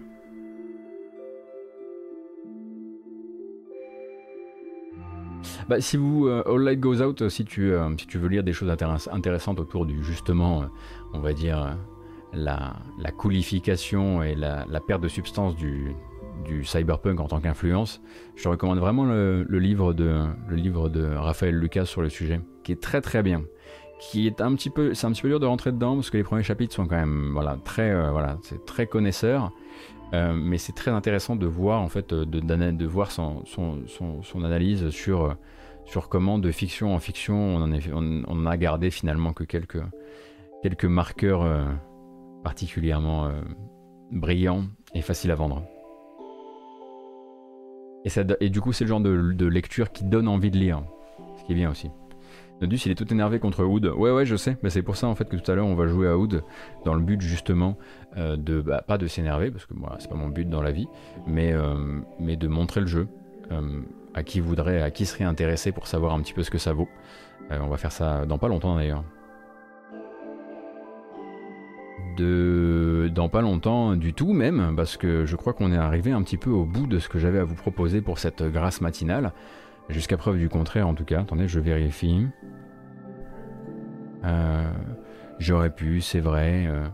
Bah, 5.68 5.82
si 5.82 5.98
vous, 5.98 6.28
All 6.28 6.62
Light 6.62 6.80
Goes 6.80 7.02
Out, 7.02 7.28
si 7.30 7.44
tu, 7.44 7.74
si 7.98 8.08
tu 8.08 8.18
veux 8.20 8.28
lire 8.28 8.44
des 8.44 8.54
choses 8.54 8.70
intéressantes 8.70 9.60
autour 9.60 9.86
du, 9.88 10.04
justement, 10.04 10.66
on 11.14 11.20
va 11.20 11.34
dire, 11.34 11.76
la, 12.34 12.76
la 13.00 13.12
coolification 13.12 14.22
et 14.22 14.36
la, 14.36 14.66
la, 14.70 14.80
perte 14.80 15.02
de 15.02 15.08
substance 15.08 15.56
du, 15.56 15.96
du 16.44 16.64
cyberpunk 16.64 17.20
en 17.20 17.28
tant 17.28 17.40
qu'influence, 17.40 18.02
je 18.36 18.48
recommande 18.50 18.80
vraiment 18.80 19.06
le, 19.06 19.44
livre 19.50 19.94
de, 19.94 20.26
le 20.48 20.56
livre 20.56 20.90
de 20.90 21.06
Raphaël 21.06 21.56
Lucas 21.56 21.86
sur 21.86 22.02
le 22.02 22.10
sujet, 22.10 22.42
qui 22.64 22.72
est 22.72 22.82
très 22.82 23.02
très 23.02 23.24
bien. 23.24 23.44
Qui 24.00 24.28
est 24.28 24.42
un 24.42 24.54
petit 24.56 24.70
peu, 24.70 24.94
c'est 24.94 25.08
un 25.08 25.12
petit 25.12 25.22
peu 25.22 25.30
dur 25.30 25.40
de 25.40 25.46
rentrer 25.46 25.72
dedans 25.72 25.96
parce 25.96 26.10
que 26.10 26.18
les 26.18 26.24
premiers 26.24 26.44
chapitres 26.44 26.76
sont 26.76 26.86
quand 26.86 26.98
même, 26.98 27.32
voilà, 27.32 27.58
très, 27.64 27.92
euh, 27.92 28.12
voilà, 28.12 28.38
c'est 28.44 28.66
très 28.66 28.88
connaisseur, 28.88 29.52
euh, 30.14 30.34
mais 30.34 30.58
c'est 30.58 30.74
très 30.74 30.92
intéressant 30.92 31.38
de 31.38 31.46
voir 31.46 31.82
en 31.82 31.88
fait, 31.88 32.14
de, 32.14 32.26
de, 32.26 32.86
voir 32.86 33.12
son, 33.12 33.44
son, 33.46 34.44
analyse 34.44 34.90
sur, 34.90 35.38
sur 35.86 36.10
comment 36.10 36.38
de 36.40 36.52
fiction 36.52 36.94
en 36.94 37.00
fiction 37.00 37.56
on 37.56 38.24
en, 38.28 38.46
a 38.46 38.58
gardé 38.58 38.92
finalement 38.92 39.32
que 39.32 39.46
quelques, 39.46 39.82
quelques 40.62 40.86
marqueurs 40.86 41.44
euh, 41.44 41.64
particulièrement 42.44 43.32
brillants 44.12 44.66
et 44.94 45.02
faciles 45.02 45.32
à 45.32 45.36
vendre. 45.36 45.64
Et, 48.40 48.50
du 48.50 48.62
coup, 48.62 48.72
c'est 48.72 48.84
le 48.84 48.90
genre 48.90 49.02
de, 49.02 49.46
lecture 49.46 49.92
qui 49.92 50.04
donne 50.04 50.28
envie 50.28 50.52
de 50.52 50.58
lire. 50.58 50.84
Ce 51.38 51.44
qui 51.44 51.54
est 51.54 51.56
bien 51.56 51.72
aussi. 51.72 51.90
Nodus, 52.62 52.78
il 52.86 52.92
est 52.92 52.96
tout 52.96 53.12
énervé 53.12 53.40
contre 53.40 53.64
Hood. 53.64 53.86
Ouais, 53.98 54.12
ouais, 54.12 54.26
je 54.26 54.36
sais. 54.36 54.58
Mais 54.64 54.70
c'est 54.70 54.82
pour 54.82 54.96
ça 54.96 55.08
en 55.08 55.16
fait 55.16 55.28
que 55.28 55.36
tout 55.36 55.52
à 55.52 55.56
l'heure 55.56 55.66
on 55.66 55.76
va 55.76 55.88
jouer 55.88 56.08
à 56.08 56.18
Hood 56.18 56.42
dans 56.86 56.94
le 56.94 57.02
but 57.02 57.20
justement 57.20 57.78
euh, 58.16 58.38
de 58.38 58.62
bah, 58.62 58.82
pas 58.88 58.98
de 58.98 59.08
s'énerver 59.08 59.52
parce 59.52 59.66
que 59.66 59.74
moi 59.74 59.98
c'est 60.00 60.10
pas 60.10 60.16
mon 60.16 60.30
but 60.30 60.50
dans 60.50 60.62
la 60.62 60.72
vie, 60.72 60.88
mais 61.28 61.52
euh, 61.52 61.76
de 62.22 62.48
montrer 62.48 62.80
le 62.80 62.88
jeu 62.88 63.10
euh, 63.52 63.82
à 64.14 64.24
qui 64.24 64.40
voudrait, 64.40 64.82
à 64.82 64.90
qui 64.90 65.06
serait 65.06 65.26
intéressé 65.26 65.74
pour 65.74 65.88
savoir 65.88 66.14
un 66.14 66.22
petit 66.22 66.34
peu 66.34 66.44
ce 66.44 66.52
que 66.52 66.58
ça 66.58 66.72
vaut. 66.72 66.88
on 67.52 67.68
va 67.68 67.76
faire 67.76 67.92
ça 67.92 68.26
dans 68.26 68.38
pas 68.38 68.48
longtemps 68.48 68.78
d'ailleurs. 68.78 69.04
De 72.16 73.10
dans 73.14 73.30
pas 73.30 73.42
longtemps 73.42 73.96
du 73.96 74.14
tout 74.14 74.34
même, 74.34 74.74
parce 74.76 74.98
que 74.98 75.26
je 75.26 75.36
crois 75.36 75.54
qu'on 75.54 75.72
est 75.72 75.78
arrivé 75.78 76.12
un 76.12 76.22
petit 76.24 76.38
peu 76.38 76.50
au 76.50 76.66
bout 76.66 76.88
de 76.88 77.00
ce 77.00 77.10
que 77.10 77.20
j'avais 77.20 77.40
à 77.40 77.44
vous 77.44 77.56
proposer 77.56 78.02
pour 78.02 78.20
cette 78.20 78.44
grâce 78.44 78.82
matinale. 78.82 79.32
Jusqu'à 79.90 80.18
preuve 80.18 80.40
du 80.40 80.50
contraire 80.50 80.88
en 80.88 80.96
tout 80.96 81.06
cas. 81.06 81.22
Attendez, 81.22 81.48
je 81.48 81.60
vérifie. 81.60 82.26
Euh, 84.24 84.72
j'aurais 85.38 85.70
pu, 85.70 86.02
c'est 86.02 86.20
vrai. 86.20 86.66
Euh, 86.68 86.88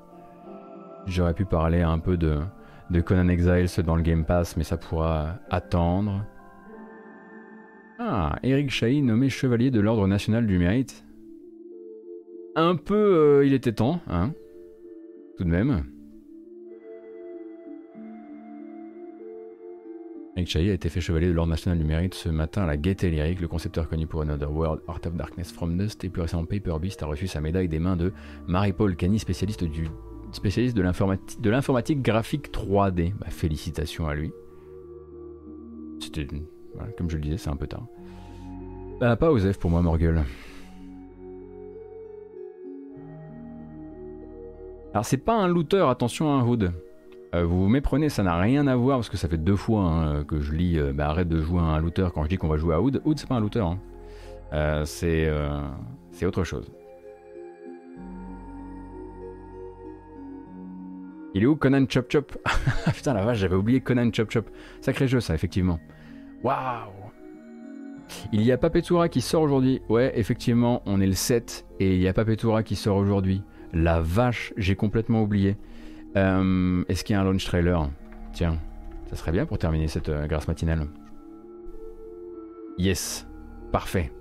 j'aurais 1.05 1.33
pu 1.33 1.45
parler 1.45 1.81
un 1.81 1.99
peu 1.99 2.17
de, 2.17 2.39
de 2.89 3.01
Conan 3.01 3.29
Exiles 3.29 3.83
dans 3.85 3.95
le 3.95 4.01
Game 4.01 4.25
Pass, 4.25 4.57
mais 4.57 4.63
ça 4.63 4.77
pourra 4.77 5.39
attendre. 5.49 6.25
Ah, 7.99 8.35
Eric 8.43 8.71
Chahi 8.71 9.01
nommé 9.01 9.29
chevalier 9.29 9.71
de 9.71 9.79
l'Ordre 9.79 10.07
national 10.07 10.47
du 10.47 10.57
mérite. 10.57 11.05
Un 12.55 12.75
peu, 12.75 12.95
euh, 12.95 13.45
il 13.45 13.53
était 13.53 13.71
temps, 13.71 14.01
hein 14.09 14.31
tout 15.41 15.45
de 15.45 15.49
même. 15.49 15.85
Eric 20.37 20.47
Chahi 20.47 20.69
a 20.69 20.73
été 20.73 20.87
fait 20.87 21.01
chevalier 21.01 21.25
de 21.25 21.31
l'Ordre 21.31 21.49
national 21.49 21.79
du 21.79 21.83
mérite 21.83 22.13
ce 22.13 22.29
matin 22.29 22.61
à 22.61 22.67
la 22.67 22.77
Gaieté 22.77 23.09
Lyrique. 23.09 23.41
Le 23.41 23.47
concepteur 23.47 23.89
connu 23.89 24.05
pour 24.05 24.21
Another 24.21 24.51
World, 24.51 24.81
Art 24.87 25.01
of 25.03 25.15
Darkness 25.15 25.51
from 25.51 25.77
Dust 25.79 26.03
et 26.03 26.09
plus 26.09 26.21
récemment 26.21 26.45
Paper 26.45 26.77
Beast 26.79 27.01
a 27.01 27.07
reçu 27.07 27.27
sa 27.27 27.41
médaille 27.41 27.67
des 27.67 27.79
mains 27.79 27.95
de 27.95 28.13
Marie-Paul 28.47 28.95
Cani, 28.95 29.17
spécialiste, 29.17 29.63
du, 29.63 29.87
spécialiste 30.31 30.77
de 30.77 31.49
l'informatique 31.49 32.03
graphique 32.03 32.51
3D. 32.51 33.15
Bah, 33.15 33.27
félicitations 33.29 34.07
à 34.07 34.13
lui. 34.13 34.31
C'était, 36.01 36.27
comme 36.99 37.09
je 37.09 37.15
le 37.15 37.23
disais, 37.23 37.37
c'est 37.37 37.49
un 37.49 37.55
peu 37.55 37.67
tard. 37.67 37.87
Bah, 38.99 39.15
pas 39.15 39.31
Osef 39.31 39.57
pour 39.57 39.71
moi, 39.71 39.81
Morgueul. 39.81 40.21
Alors 44.93 45.05
c'est 45.05 45.17
pas 45.17 45.35
un 45.35 45.47
looter, 45.47 45.85
attention 45.89 46.31
à 46.31 46.35
un 46.35 46.45
hood. 46.45 46.73
Euh, 47.33 47.45
vous 47.45 47.63
vous 47.63 47.69
méprenez, 47.69 48.09
ça 48.09 48.23
n'a 48.23 48.37
rien 48.37 48.67
à 48.67 48.75
voir 48.75 48.97
parce 48.97 49.09
que 49.09 49.15
ça 49.15 49.29
fait 49.29 49.37
deux 49.37 49.55
fois 49.55 49.83
hein, 49.83 50.23
que 50.25 50.41
je 50.41 50.51
lis 50.51 50.77
euh, 50.77 50.91
bah, 50.91 51.07
arrête 51.07 51.29
de 51.29 51.41
jouer 51.41 51.59
à 51.61 51.63
un 51.63 51.79
looter 51.79 52.07
quand 52.13 52.23
je 52.23 52.29
dis 52.29 52.37
qu'on 52.37 52.49
va 52.49 52.57
jouer 52.57 52.75
à 52.75 52.81
Hood. 52.81 53.01
Hood 53.05 53.17
c'est 53.17 53.29
pas 53.29 53.35
un 53.35 53.39
looter, 53.39 53.61
hein. 53.61 53.79
euh, 54.51 54.83
c'est 54.83 55.31
c'est 56.11 56.25
autre 56.25 56.43
chose. 56.43 56.69
Il 61.33 61.43
est 61.43 61.45
où 61.45 61.55
Conan 61.55 61.85
Chop 61.87 62.11
Chop? 62.11 62.37
Putain 62.93 63.13
la 63.13 63.23
vache, 63.23 63.37
j'avais 63.37 63.55
oublié 63.55 63.79
Conan 63.79 64.09
Chop 64.11 64.29
Chop. 64.29 64.49
Sacré 64.81 65.07
jeu 65.07 65.21
ça, 65.21 65.33
effectivement. 65.33 65.79
Waouh 66.43 66.91
Il 68.33 68.41
y 68.41 68.51
a 68.51 68.57
Papetura 68.57 69.07
qui 69.07 69.21
sort 69.21 69.43
aujourd'hui. 69.43 69.81
Ouais, 69.87 70.11
effectivement, 70.19 70.81
on 70.85 70.99
est 70.99 71.07
le 71.07 71.13
7 71.13 71.65
et 71.79 71.95
il 71.95 72.01
y 72.01 72.09
a 72.09 72.13
Papetura 72.13 72.63
qui 72.63 72.75
sort 72.75 72.97
aujourd'hui. 72.97 73.41
La 73.73 74.01
vache, 74.01 74.53
j'ai 74.57 74.75
complètement 74.75 75.21
oublié. 75.23 75.55
Euh, 76.17 76.83
est-ce 76.89 77.03
qu'il 77.03 77.13
y 77.13 77.17
a 77.17 77.21
un 77.21 77.23
launch 77.23 77.45
trailer? 77.45 77.89
Tiens, 78.33 78.57
ça 79.09 79.15
serait 79.15 79.31
bien 79.31 79.45
pour 79.45 79.57
terminer 79.57 79.87
cette 79.87 80.09
euh, 80.09 80.27
grâce 80.27 80.47
matinale. 80.47 80.87
Yes, 82.77 83.27
parfait. 83.71 84.11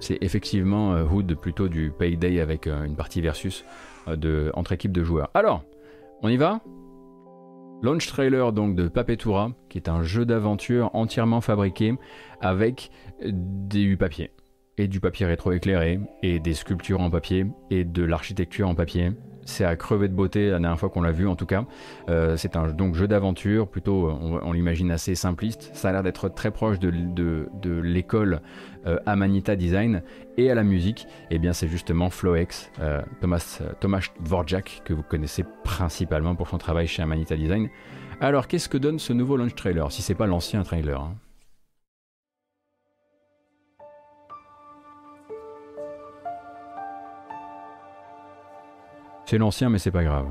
C'est 0.00 0.18
effectivement 0.20 0.94
euh, 0.94 1.04
Hood 1.04 1.34
plutôt 1.36 1.68
du 1.68 1.92
Payday 1.96 2.40
avec 2.40 2.66
une 2.66 2.96
partie 2.96 3.20
versus 3.20 3.64
de, 4.08 4.50
entre 4.54 4.72
équipes 4.72 4.92
de 4.92 5.04
joueurs. 5.04 5.30
Alors, 5.32 5.64
on 6.22 6.28
y 6.28 6.36
va? 6.36 6.60
Launch 7.84 8.06
trailer 8.06 8.54
donc 8.54 8.76
de 8.76 8.88
Papetura, 8.88 9.52
qui 9.68 9.76
est 9.76 9.90
un 9.90 10.02
jeu 10.02 10.24
d'aventure 10.24 10.88
entièrement 10.94 11.42
fabriqué 11.42 11.92
avec 12.40 12.90
du 13.22 13.98
papier. 13.98 14.30
Et 14.78 14.88
du 14.88 15.00
papier 15.00 15.26
rétroéclairé 15.26 16.00
et 16.22 16.40
des 16.40 16.54
sculptures 16.54 17.02
en 17.02 17.10
papier 17.10 17.44
et 17.68 17.84
de 17.84 18.02
l'architecture 18.02 18.70
en 18.70 18.74
papier 18.74 19.12
c'est 19.44 19.64
à 19.64 19.76
crever 19.76 20.08
de 20.08 20.14
beauté 20.14 20.50
la 20.50 20.58
dernière 20.58 20.78
fois 20.78 20.88
qu'on 20.88 21.02
l'a 21.02 21.12
vu 21.12 21.26
en 21.26 21.36
tout 21.36 21.46
cas. 21.46 21.64
Euh, 22.08 22.36
c'est 22.36 22.56
un 22.56 22.68
donc, 22.68 22.94
jeu 22.94 23.08
d'aventure, 23.08 23.68
plutôt 23.68 24.10
on, 24.10 24.52
l'imagine 24.52 24.90
assez 24.90 25.14
simpliste. 25.14 25.70
Ça 25.74 25.88
a 25.88 25.92
l'air 25.92 26.02
d'être 26.02 26.28
très 26.28 26.50
proche 26.50 26.78
de, 26.78 26.90
de, 26.90 27.80
l'école 27.80 28.40
euh, 28.86 28.98
Amanita 29.06 29.56
Design 29.56 30.02
et 30.36 30.50
à 30.50 30.54
la 30.54 30.62
musique. 30.62 31.06
Eh 31.30 31.38
bien 31.38 31.52
c'est 31.52 31.68
justement 31.68 32.10
Floex, 32.10 32.70
euh, 32.80 33.02
Thomas, 33.20 33.60
Thomas 33.80 34.08
Dvorak 34.20 34.82
que 34.84 34.92
vous 34.92 35.02
connaissez 35.02 35.44
principalement 35.64 36.34
pour 36.34 36.48
son 36.48 36.58
travail 36.58 36.86
chez 36.86 37.02
Amanita 37.02 37.36
Design. 37.36 37.68
Alors 38.20 38.46
qu'est-ce 38.46 38.68
que 38.68 38.78
donne 38.78 38.98
ce 38.98 39.12
nouveau 39.12 39.36
launch 39.36 39.54
trailer 39.54 39.90
si 39.90 40.02
c'est 40.02 40.14
pas 40.14 40.26
l'ancien 40.26 40.62
trailer 40.62 41.00
hein? 41.00 41.14
C'est 49.26 49.38
l'ancien, 49.38 49.70
mais 49.70 49.78
c'est 49.78 49.90
pas 49.90 50.04
grave. 50.04 50.26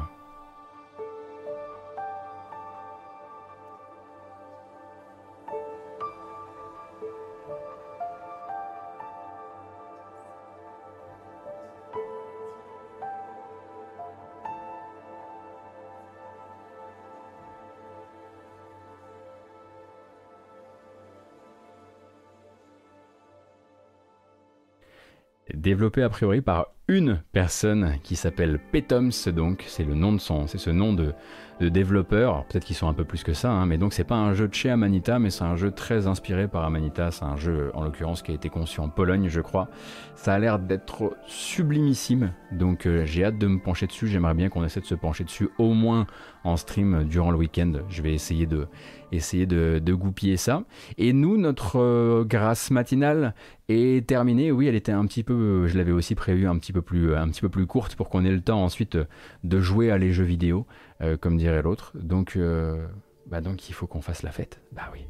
Développé 25.64 26.03
a 26.03 26.10
priori 26.10 26.41
par 26.41 26.68
une 26.90 27.22
personne 27.31 27.95
qui 28.03 28.18
s'appelle 28.18 28.60
Petoms, 28.72 29.11
donc 29.34 29.64
c'est 29.68 29.85
le 29.85 29.95
nom 29.95 30.11
de 30.11 30.19
son, 30.19 30.45
c'est 30.48 30.57
ce 30.57 30.69
nom 30.69 30.91
de, 30.91 31.14
de 31.61 31.69
développeur. 31.69 32.45
Peut-être 32.45 32.65
qu'ils 32.65 32.76
sont 32.76 32.90
un 32.90 32.94
peu 32.94 33.06
plus 33.06 33.23
que 33.23 33.31
ça, 33.34 33.49
hein, 33.49 33.65
mais 33.65 33.77
donc 33.77 33.94
c'est 33.94 34.03
pas 34.03 34.18
un 34.18 34.34
jeu 34.34 34.49
de 34.49 34.53
chez 34.53 34.69
Amanita, 34.69 35.19
mais 35.19 35.30
c'est 35.30 35.45
un 35.45 35.56
jeu 35.56 35.72
très 35.72 36.07
inspiré 36.07 36.49
par 36.49 36.65
Amanita. 36.65 37.11
C'est 37.11 37.23
un 37.23 37.38
jeu 37.38 37.72
en 37.73 37.85
l'occurrence 37.85 38.22
qui 38.22 38.31
a 38.31 38.34
été 38.34 38.49
conçu 38.49 38.81
en 38.81 38.90
Pologne, 38.90 39.30
je 39.30 39.40
crois. 39.40 39.69
Ça 40.15 40.34
a 40.34 40.40
l'air 40.40 40.60
d'être 40.60 41.15
sublimissime, 41.26 42.34
donc 42.52 42.85
euh, 42.85 43.06
j'ai 43.06 43.23
hâte 43.23 43.38
de 43.38 43.48
me 43.48 43.60
pencher 43.60 43.88
dessus. 43.88 44.10
J'aimerais 44.10 44.34
bien 44.34 44.49
qu'on 44.49 44.65
essaie 44.65 44.81
de 44.81 44.85
se 44.85 44.95
pencher 44.95 45.23
dessus 45.23 45.49
au 45.57 45.73
moins 45.73 46.06
en 46.44 46.57
stream 46.57 47.06
durant 47.06 47.31
le 47.31 47.38
week-end. 47.38 47.72
Je 47.88 48.02
vais 48.02 48.14
essayer 48.14 48.45
de 48.45 48.68
essayer 49.15 49.45
de, 49.45 49.94
goupiller 49.94 50.38
ça. 50.38 50.64
Et 50.98 51.14
nous, 51.14 51.38
notre 51.38 51.80
euh, 51.80 52.23
grâce 52.23 52.72
matinale 52.72 53.35
est 53.69 54.07
terminée. 54.07 54.52
Oui, 54.52 54.68
elle 54.68 54.76
était 54.76 54.91
un 54.91 55.06
petit 55.06 55.23
peu, 55.23 55.68
je 55.68 55.77
l'avais 55.77 55.91
aussi 55.91 56.15
prévu 56.15 56.48
un 56.48 56.57
petit 56.57 56.73
peu 56.73 56.81
plus, 56.81 57.15
un 57.15 57.27
petit 57.30 57.41
peu 57.41 57.49
plus 57.49 57.68
courte 57.68 57.95
pour 57.95 58.10
qu'on 58.10 58.26
ait 58.26 58.31
le 58.31 58.41
temps 58.41 58.64
ensuite 58.64 58.98
de 59.44 59.60
jouer 59.60 59.91
à 59.91 59.98
les 59.98 60.11
jeux 60.11 60.23
vidéo, 60.23 60.65
euh, 61.02 61.18
comme 61.18 61.38
dirait 61.38 61.61
l'autre. 61.61 61.94
Donc, 61.95 62.35
euh, 62.35 62.85
bah 63.27 63.41
donc 63.41 63.69
il 63.69 63.73
faut 63.73 63.88
qu'on 63.88 64.02
fasse 64.02 64.23
la 64.23 64.31
fête. 64.31 64.60
Bah 64.72 64.91
oui. 64.94 65.06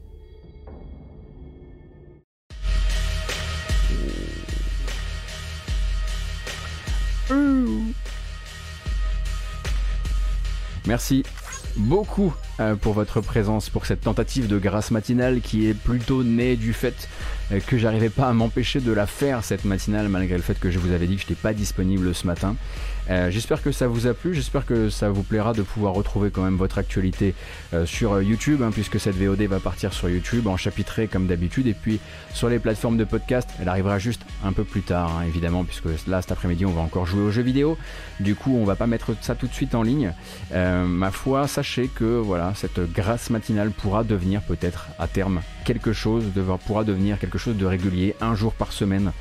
Merci 10.86 11.24
beaucoup 11.76 12.34
euh, 12.60 12.76
pour 12.76 12.94
votre 12.94 13.22
présence, 13.22 13.70
pour 13.70 13.86
cette 13.86 14.02
tentative 14.02 14.48
de 14.48 14.58
grâce 14.58 14.92
matinale 14.92 15.42
qui 15.42 15.68
est 15.68 15.74
plutôt 15.74 16.24
née 16.24 16.56
du 16.56 16.74
fait 16.74 17.08
euh, 17.52 17.60
que 17.60 17.78
j'arrivais 17.78 18.10
pas 18.10 18.28
à 18.28 18.34
m'empêcher 18.34 18.80
de 18.80 18.92
la 18.92 19.08
faire 19.08 19.44
cette 19.44 19.66
matinale 19.66 20.08
malgré 20.08 20.36
le 20.36 20.44
fait 20.44 20.60
que 20.60 20.72
je 20.72 20.80
vous 20.80 20.92
avais 20.92 21.08
dit 21.08 21.16
que 21.16 21.22
je 21.22 21.28
n'étais 21.28 21.42
pas 21.42 21.54
disponible 21.54 22.14
ce 22.14 22.28
matin. 22.28 22.56
Euh, 23.10 23.30
j'espère 23.30 23.62
que 23.62 23.72
ça 23.72 23.88
vous 23.88 24.08
a 24.08 24.14
plu, 24.14 24.34
j'espère 24.34 24.66
que 24.66 24.90
ça 24.90 25.10
vous 25.10 25.24
plaira 25.24 25.54
de 25.54 25.62
pouvoir 25.62 25.94
retrouver 25.94 26.32
quand 26.32 26.44
même 26.44 26.56
votre 26.56 26.78
actualité 26.78 27.36
euh, 27.74 27.86
sur 27.86 28.22
YouTube, 28.22 28.62
hein, 28.62 28.72
puisque 28.72 29.00
cette 29.00 29.16
VOD 29.16 29.42
va 29.44 29.60
partir 29.60 29.94
sur 29.94 30.10
YouTube 30.10 30.48
en 30.48 30.58
chapitré 30.58 31.08
comme 31.08 31.28
d'habitude, 31.28 31.68
et 31.68 31.74
puis 31.74 32.00
sur 32.34 32.50
les 32.50 32.60
plateformes 32.60 32.98
de 32.98 33.04
podcast, 33.04 33.50
elle 33.62 33.68
arrivera 33.68 34.00
juste 34.00 34.22
un 34.44 34.54
peu 34.54 34.64
plus 34.64 34.82
tard, 34.82 35.18
hein, 35.18 35.26
évidemment, 35.28 35.64
puisque 35.64 36.08
là 36.08 36.22
cet 36.22 36.32
après-midi 36.32 36.66
on 36.66 36.72
va 36.72 36.82
encore 36.82 37.06
jouer 37.06 37.24
aux 37.24 37.32
jeux 37.32 37.42
vidéo, 37.42 37.78
du 38.20 38.36
coup 38.36 38.56
on 38.56 38.64
va 38.64 38.76
pas 38.76 38.88
mettre 38.88 39.16
ça 39.22 39.36
tout 39.36 39.48
de 39.48 39.54
suite 39.54 39.76
en 39.76 39.84
ligne. 39.84 40.14
Euh, 40.54 40.86
ma 40.86 41.12
foi, 41.12 41.48
sachez 41.48 41.90
que 41.94 42.20
voilà, 42.20 42.54
cette 42.56 42.80
grâce 42.94 43.30
matinale 43.30 43.72
pourra 43.72 44.04
devenir 44.04 44.42
peut-être 44.42 44.88
à 44.98 45.08
terme 45.08 45.42
quelque 45.66 45.94
chose, 45.94 46.24
pourra 46.66 46.84
devenir 46.84 47.20
quelque 47.20 47.38
chose 47.38 47.58
de 47.58 47.66
régulier, 47.66 48.16
un 48.22 48.36
jour 48.36 48.54
par 48.54 48.72
semaine. 48.72 49.12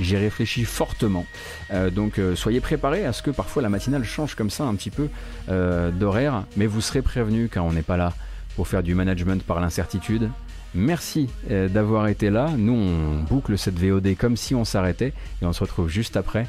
J'y 0.00 0.16
réfléchis 0.16 0.64
fortement. 0.64 1.26
Euh, 1.72 1.90
donc 1.90 2.18
euh, 2.18 2.34
soyez 2.34 2.60
préparés 2.60 3.04
à 3.04 3.12
ce 3.12 3.22
que 3.22 3.30
parfois 3.30 3.62
la 3.62 3.68
matinale 3.68 4.04
change 4.04 4.34
comme 4.34 4.50
ça 4.50 4.64
un 4.64 4.74
petit 4.74 4.90
peu 4.90 5.08
euh, 5.48 5.90
d'horaire, 5.90 6.44
mais 6.56 6.66
vous 6.66 6.80
serez 6.80 7.02
prévenus 7.02 7.50
car 7.52 7.64
on 7.64 7.72
n'est 7.72 7.82
pas 7.82 7.96
là 7.96 8.14
pour 8.56 8.66
faire 8.66 8.82
du 8.82 8.94
management 8.94 9.42
par 9.42 9.60
l'incertitude. 9.60 10.30
Merci 10.72 11.28
d'avoir 11.48 12.06
été 12.06 12.30
là. 12.30 12.48
Nous, 12.56 12.74
on 12.74 13.24
boucle 13.24 13.58
cette 13.58 13.76
VOD 13.76 14.16
comme 14.16 14.36
si 14.36 14.54
on 14.54 14.64
s'arrêtait 14.64 15.12
et 15.42 15.44
on 15.44 15.52
se 15.52 15.60
retrouve 15.60 15.88
juste 15.88 16.16
après 16.16 16.46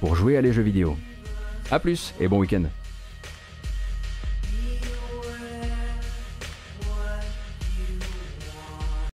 pour 0.00 0.16
jouer 0.16 0.38
à 0.38 0.40
les 0.40 0.54
jeux 0.54 0.62
vidéo. 0.62 0.96
A 1.70 1.78
plus 1.78 2.14
et 2.18 2.28
bon 2.28 2.38
week-end 2.38 2.62